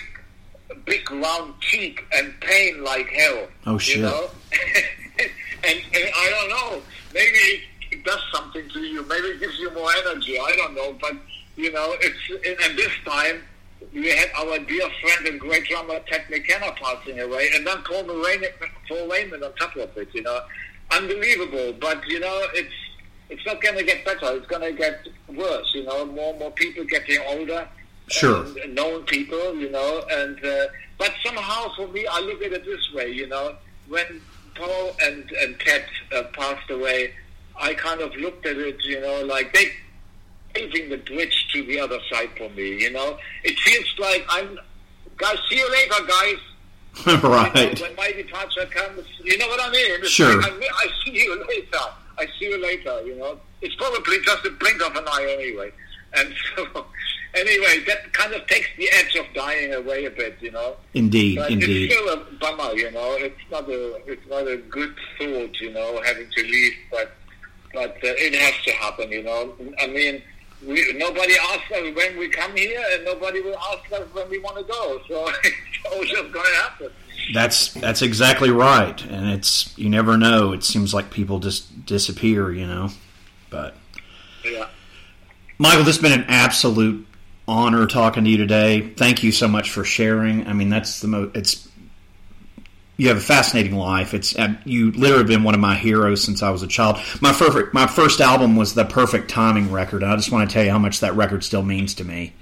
big 0.85 1.11
round 1.11 1.59
cheek 1.61 2.05
and 2.13 2.39
pain 2.41 2.85
like 2.85 3.09
hell. 3.09 3.49
Oh, 3.67 3.79
shit. 3.79 3.97
You 3.97 4.03
know, 4.03 4.31
and, 5.65 5.81
and 5.95 6.11
I 6.17 6.31
don't 6.31 6.49
know. 6.51 6.83
Maybe 7.15 7.39
it, 7.39 7.61
it 7.91 8.05
does 8.05 8.21
something 8.33 8.69
to 8.69 8.81
you. 8.81 9.03
Maybe 9.07 9.29
it 9.29 9.41
gives 9.41 9.59
you 9.59 9.73
more 9.73 9.91
energy. 10.05 10.39
I 10.39 10.55
don't 10.57 10.75
know, 10.75 10.95
but 11.01 11.15
you 11.57 11.73
know, 11.73 11.95
it's 12.01 12.63
and 12.63 12.79
this 12.79 12.93
time 13.05 13.43
we 13.93 14.09
had 14.11 14.31
our 14.37 14.59
dear 14.59 14.89
friend 15.01 15.27
and 15.27 15.41
great 15.41 15.65
drummer 15.65 16.01
Ted 16.07 16.25
McKenna 16.31 16.73
passing 16.81 17.21
away, 17.21 17.51
and 17.55 17.67
then 17.67 17.79
Paul 17.83 18.05
Raymond, 18.05 18.53
Paul 18.87 19.09
Raymond 19.09 19.43
on 19.43 19.55
top 19.55 19.77
of 19.77 19.97
it. 19.97 20.09
You 20.13 20.23
know, 20.23 20.41
unbelievable. 20.93 21.75
But 21.81 22.07
you 22.07 22.21
know, 22.21 22.47
it's 22.53 22.75
it's 23.31 23.45
not 23.47 23.61
going 23.61 23.77
to 23.79 23.85
get 23.85 24.05
better. 24.05 24.37
It's 24.37 24.47
going 24.47 24.63
to 24.63 24.73
get 24.73 25.07
worse. 25.35 25.73
You 25.75 25.85
know, 25.85 26.07
more 26.07 26.31
and 26.31 26.39
more 26.39 26.51
people 26.53 26.85
getting 26.85 27.19
older. 27.27 27.69
Sure. 28.09 28.47
And 28.65 28.75
known 28.75 29.03
people, 29.05 29.55
you 29.57 29.71
know, 29.71 30.03
and 30.11 30.43
uh, 30.45 30.67
but 30.97 31.13
somehow 31.25 31.71
for 31.77 31.87
me, 31.89 32.07
I 32.11 32.21
look 32.21 32.43
at 32.43 32.53
it 32.53 32.65
this 32.65 32.91
way. 32.95 33.11
You 33.11 33.27
know, 33.29 33.55
when 33.89 34.21
Paul 34.55 34.97
and 35.03 35.31
and 35.43 35.61
Ted 35.61 35.85
uh, 36.17 36.23
passed 36.33 36.71
away, 36.71 37.13
I 37.61 37.75
kind 37.75 38.01
of 38.01 38.15
looked 38.17 38.47
at 38.47 38.57
it, 38.57 38.83
you 38.83 39.01
know, 39.03 39.25
like 39.27 39.53
they 39.53 39.67
paving 40.55 40.89
the 40.89 40.97
bridge 40.97 41.49
to 41.53 41.63
the 41.67 41.79
other 41.79 41.99
side 42.11 42.31
for 42.39 42.49
me. 42.51 42.81
You 42.83 42.93
know, 42.93 43.19
it 43.45 43.59
feels 43.59 43.95
like 43.99 44.25
I'm. 44.31 44.59
Guys, 45.19 45.37
see 45.51 45.59
you 45.59 45.71
later, 45.71 46.05
guys. 46.07 47.23
right. 47.23 47.81
When 47.81 47.95
my 47.97 48.11
departure 48.13 48.65
comes, 48.67 49.05
you 49.23 49.37
know 49.37 49.49
what 49.49 49.61
I 49.63 49.71
mean? 49.71 50.01
It's 50.01 50.09
Sure. 50.11 50.41
like, 50.41 50.51
I, 50.53 50.69
I 50.75 50.87
see 51.05 51.13
you 51.13 51.45
later. 51.47 51.85
I 52.19 52.27
see 52.39 52.47
you 52.47 52.63
later. 52.63 53.03
You 53.07 53.17
know, 53.17 53.39
it's 53.63 53.75
probably 53.77 54.19
just 54.25 54.45
a 54.45 54.51
blink 54.51 54.83
of 54.83 54.97
an 54.97 55.05
eye 55.07 55.37
anyway. 55.39 55.73
And 56.15 56.35
so, 56.57 56.87
anyway, 57.35 57.85
that 57.87 58.13
kind 58.13 58.33
of 58.33 58.47
takes 58.47 58.69
the 58.77 58.89
edge 58.93 59.15
of 59.17 59.27
dying 59.35 59.75
away 59.75 60.05
a 60.07 60.11
bit. 60.11 60.37
You 60.41 60.53
know. 60.53 60.77
Indeed, 60.95 61.37
But 61.37 61.51
indeed. 61.51 61.91
It's 61.91 61.95
still 61.95 62.13
a 62.13 62.25
bummer, 62.41 62.75
you 62.75 62.91
know. 62.91 63.17
It's 63.19 63.41
not 63.51 63.69
a 63.69 63.97
it's 64.11 64.27
not 64.29 64.47
a 64.47 64.57
good 64.57 64.95
thought, 65.19 65.61
you 65.61 65.73
know, 65.73 66.01
having 66.05 66.29
to 66.31 66.43
leave, 66.43 66.73
but 66.91 67.13
but 67.73 67.91
uh, 67.97 68.15
it 68.17 68.35
has 68.35 68.65
to 68.65 68.73
happen, 68.73 69.11
you 69.11 69.23
know. 69.23 69.55
I 69.79 69.87
mean, 69.87 70.23
we, 70.67 70.93
nobody 70.95 71.35
asks 71.35 71.71
us 71.73 71.95
when 71.95 72.19
we 72.19 72.29
come 72.29 72.57
here, 72.57 72.83
and 72.93 73.05
nobody 73.05 73.41
will 73.41 73.59
ask 73.73 73.93
us 73.93 74.07
when 74.13 74.29
we 74.31 74.39
want 74.39 74.57
to 74.57 74.65
go. 74.65 75.01
So 75.09 75.29
it's 75.45 75.57
all 75.93 76.05
just 76.05 76.33
going 76.33 76.47
to 76.47 76.61
happen. 76.61 76.91
That's 77.33 77.75
that's 77.75 78.03
exactly 78.03 78.51
right, 78.51 79.03
and 79.05 79.31
it's 79.31 79.77
you 79.77 79.89
never 79.89 80.17
know. 80.17 80.53
It 80.53 80.65
seems 80.65 80.95
like 80.95 81.11
people 81.11 81.41
just 81.41 81.85
disappear, 81.87 82.51
you 82.53 82.67
know. 82.67 82.89
But 83.51 83.77
Yeah. 84.45 84.69
Michael, 85.59 85.85
this 85.85 85.97
has 85.97 86.03
been 86.03 86.19
an 86.19 86.27
absolute 86.29 87.07
honor 87.47 87.87
talking 87.87 88.25
to 88.25 88.31
you 88.31 88.37
today. 88.37 88.81
Thank 88.97 89.23
you 89.23 89.33
so 89.33 89.49
much 89.49 89.71
for 89.71 89.85
sharing. 89.85 90.47
I 90.47 90.53
mean, 90.53 90.69
that's 90.69 91.01
the 91.01 91.09
most. 91.09 91.37
It's 91.37 91.69
you 92.97 93.09
have 93.09 93.17
a 93.17 93.21
fascinating 93.21 93.77
life. 93.77 94.13
It's 94.13 94.37
you 94.65 94.91
literally 94.93 95.25
been 95.25 95.45
one 95.45 95.55
of 95.55 95.61
my 95.61 95.77
heroes 95.77 96.23
since 96.23 96.43
I 96.43 96.51
was 96.51 96.63
a 96.63 96.67
child. 96.67 96.99
My 97.21 97.33
first 97.33 97.73
my 97.73 97.87
first 97.87 98.21
album 98.21 98.57
was 98.57 98.75
the 98.75 98.85
Perfect 98.85 99.31
Timing 99.31 99.71
record, 99.71 100.03
and 100.03 100.13
I 100.13 100.17
just 100.17 100.33
want 100.33 100.49
to 100.49 100.53
tell 100.53 100.65
you 100.65 100.71
how 100.71 100.79
much 100.79 101.01
that 101.01 101.15
record 101.15 101.45
still 101.45 101.63
means 101.63 101.95
to 101.95 102.05
me. 102.05 102.33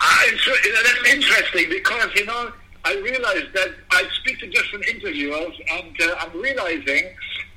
Ah, 0.00 0.22
it's, 0.26 0.44
that's 0.44 1.14
interesting 1.14 1.70
because 1.70 2.14
you 2.14 2.26
know 2.26 2.52
I 2.84 2.94
realized 2.96 3.52
that 3.54 3.74
I 3.90 4.04
speak 4.20 4.38
to 4.40 4.46
different 4.48 4.86
interviewers, 4.86 5.54
and 5.70 5.96
uh, 6.00 6.14
I'm 6.20 6.40
realizing 6.40 7.04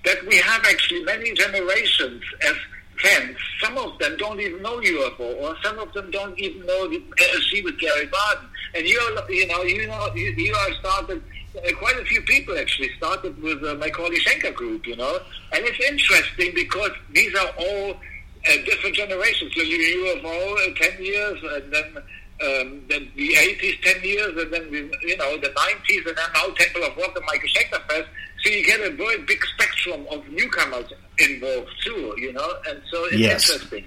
that 0.05 0.25
we 0.27 0.37
have 0.37 0.65
actually 0.65 1.03
many 1.03 1.33
generations 1.33 2.23
as 2.41 2.55
fans. 3.01 3.37
Some 3.61 3.77
of 3.77 3.97
them 3.99 4.17
don't 4.17 4.39
even 4.39 4.61
know 4.61 4.79
UFO, 4.79 5.41
or 5.41 5.55
some 5.63 5.79
of 5.79 5.93
them 5.93 6.11
don't 6.11 6.37
even 6.39 6.65
know 6.65 6.87
the 6.87 6.99
MSG 6.99 7.63
with 7.63 7.79
Gary 7.79 8.07
Barden. 8.07 8.47
And 8.75 8.87
you're, 8.87 9.31
you 9.31 9.47
know, 9.47 9.63
you 9.63 9.87
know, 9.87 10.13
you, 10.15 10.31
you 10.31 10.53
are 10.53 10.73
started. 10.73 11.21
Uh, 11.55 11.75
quite 11.79 11.99
a 11.99 12.05
few 12.05 12.21
people 12.21 12.57
actually 12.57 12.89
started 12.95 13.41
with 13.43 13.61
uh, 13.63 13.75
McAuley 13.75 14.15
Schenker 14.19 14.53
group, 14.53 14.87
you 14.87 14.95
know, 14.95 15.19
and 15.51 15.65
it's 15.65 15.79
interesting 15.85 16.53
because 16.55 16.91
these 17.11 17.35
are 17.35 17.49
all 17.59 17.89
uh, 17.91 18.55
different 18.65 18.95
generations. 18.95 19.53
So 19.55 19.61
you 19.61 19.77
UFO 20.05 20.53
uh, 20.55 20.73
ten 20.75 21.03
years, 21.03 21.43
and 21.43 21.73
then 21.73 21.97
um, 22.43 22.81
then 22.89 23.09
the 23.15 23.29
80s 23.33 23.81
10 23.81 24.03
years, 24.03 24.41
and 24.41 24.51
then, 24.53 24.71
the, 24.71 24.91
you 25.07 25.17
know, 25.17 25.37
the 25.37 25.49
90s, 25.49 26.07
and 26.07 26.17
then 26.17 26.25
now 26.33 26.47
Temple 26.55 26.83
of 26.83 26.97
Rock 26.97 27.15
and 27.15 27.25
Michael 27.25 27.49
Schenker 27.49 27.81
Fest. 27.89 28.07
So 28.43 28.49
you 28.49 28.65
get 28.65 28.79
a 28.81 28.89
very 28.95 29.19
big 29.23 29.43
spectrum 29.45 30.05
of 30.09 30.27
newcomers 30.29 30.91
involved, 31.19 31.69
too, 31.85 32.15
you 32.17 32.33
know, 32.33 32.53
and 32.67 32.81
so 32.91 33.05
it's 33.05 33.15
Yes. 33.17 33.49
interesting. 33.49 33.85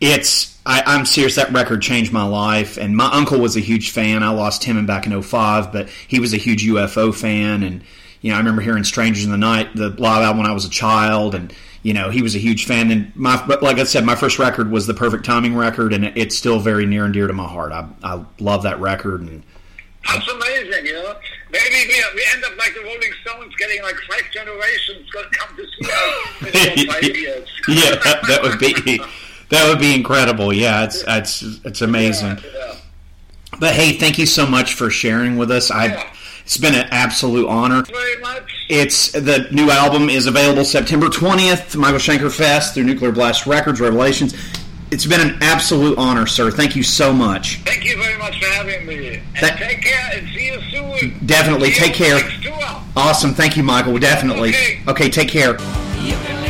It's 0.00 0.58
I, 0.66 0.82
I'm 0.86 1.06
serious. 1.06 1.36
That 1.36 1.52
record 1.52 1.80
changed 1.80 2.12
my 2.12 2.24
life, 2.24 2.76
and 2.76 2.96
my 2.96 3.08
uncle 3.12 3.38
was 3.38 3.56
a 3.56 3.60
huge 3.60 3.90
fan. 3.90 4.22
I 4.22 4.30
lost 4.30 4.64
him 4.64 4.84
back 4.86 5.06
in 5.06 5.22
05, 5.22 5.72
but 5.72 5.88
he 5.88 6.18
was 6.18 6.34
a 6.34 6.36
huge 6.36 6.64
UFO 6.66 7.14
fan, 7.14 7.62
and 7.62 7.82
you 8.20 8.30
know 8.30 8.34
I 8.34 8.38
remember 8.38 8.60
hearing 8.60 8.82
"Strangers 8.84 9.24
in 9.24 9.30
the 9.30 9.36
Night," 9.38 9.74
the 9.76 9.90
live 9.90 10.22
album 10.22 10.38
when 10.38 10.50
I 10.50 10.52
was 10.52 10.64
a 10.64 10.70
child, 10.70 11.34
and 11.34 11.54
you 11.84 11.92
know 11.92 12.10
he 12.10 12.22
was 12.22 12.34
a 12.34 12.38
huge 12.38 12.66
fan. 12.66 12.90
And 12.90 13.14
my 13.14 13.40
but 13.46 13.62
like 13.62 13.78
I 13.78 13.84
said, 13.84 14.04
my 14.04 14.16
first 14.16 14.40
record 14.40 14.72
was 14.72 14.88
the 14.88 14.94
Perfect 14.94 15.24
Timing 15.24 15.54
record, 15.54 15.92
and 15.92 16.04
it's 16.16 16.36
still 16.36 16.58
very 16.58 16.86
near 16.86 17.04
and 17.04 17.14
dear 17.14 17.28
to 17.28 17.32
my 17.32 17.46
heart. 17.46 17.70
I 17.70 17.86
I 18.02 18.24
love 18.40 18.64
that 18.64 18.80
record, 18.80 19.20
and 19.20 19.44
That's 20.06 20.28
amazing, 20.28 20.86
you 20.86 20.94
know. 20.94 21.14
Maybe 21.52 21.76
we, 21.86 22.04
we 22.16 22.26
end 22.34 22.44
up 22.44 22.56
like 22.58 22.74
the 22.74 22.82
Rolling 22.82 23.12
Stones, 23.22 23.54
getting 23.56 23.80
like 23.82 23.94
five 24.10 24.24
generations 24.32 25.08
going 25.10 25.30
to 25.30 25.38
come 25.38 25.56
to 25.56 25.62
see 25.62 25.92
us 25.92 26.78
in 26.78 26.86
five 26.88 27.16
years. 27.16 27.48
yeah, 27.68 27.90
that, 28.02 28.20
that 28.26 28.42
would 28.42 28.58
be 28.58 28.98
that 29.50 29.68
would 29.68 29.78
be 29.78 29.94
incredible. 29.94 30.52
Yeah, 30.52 30.84
it's 30.84 31.04
it's 31.06 31.42
it's 31.64 31.82
amazing. 31.82 32.38
But 33.60 33.74
hey, 33.74 33.98
thank 33.98 34.18
you 34.18 34.26
so 34.26 34.46
much 34.46 34.74
for 34.74 34.90
sharing 34.90 35.36
with 35.36 35.50
us. 35.50 35.70
I 35.70 36.10
it's 36.44 36.56
been 36.56 36.74
an 36.74 36.86
absolute 36.90 37.48
honor. 37.48 37.82
Very 37.82 38.20
much. 38.20 38.66
It's 38.68 39.12
the 39.12 39.48
new 39.50 39.70
album 39.70 40.08
is 40.08 40.26
available 40.26 40.64
September 40.64 41.08
twentieth. 41.08 41.74
Michael 41.76 41.98
Schenker 41.98 42.30
Fest 42.34 42.74
through 42.74 42.84
Nuclear 42.84 43.12
Blast 43.12 43.46
Records 43.46 43.80
Revelations. 43.80 44.34
It's 44.90 45.06
been 45.06 45.20
an 45.20 45.38
absolute 45.42 45.98
honor, 45.98 46.26
sir. 46.26 46.50
Thank 46.52 46.76
you 46.76 46.82
so 46.84 47.12
much. 47.12 47.58
Thank 47.64 47.84
you 47.84 47.96
very 47.96 48.16
much 48.18 48.38
for 48.38 48.46
having 48.52 48.86
me. 48.86 49.08
And 49.16 49.22
That- 49.40 49.58
take 49.58 49.82
care 49.82 50.10
and 50.14 50.28
see 50.28 50.46
you 50.46 50.60
soon. 50.70 51.26
Definitely 51.26 51.72
See 51.72 51.80
you 51.80 51.86
take 51.86 51.94
care. 51.94 52.14
next 52.16 52.42
tour. 52.42 52.82
Awesome. 52.94 53.34
Thank 53.34 53.56
you, 53.56 53.62
Michael. 53.64 53.98
Definitely. 53.98 54.50
Okay. 54.50 54.80
Okay, 54.86 55.10
take 55.10 55.28
care. 55.28 55.52
You 56.00 56.14
can 56.26 56.43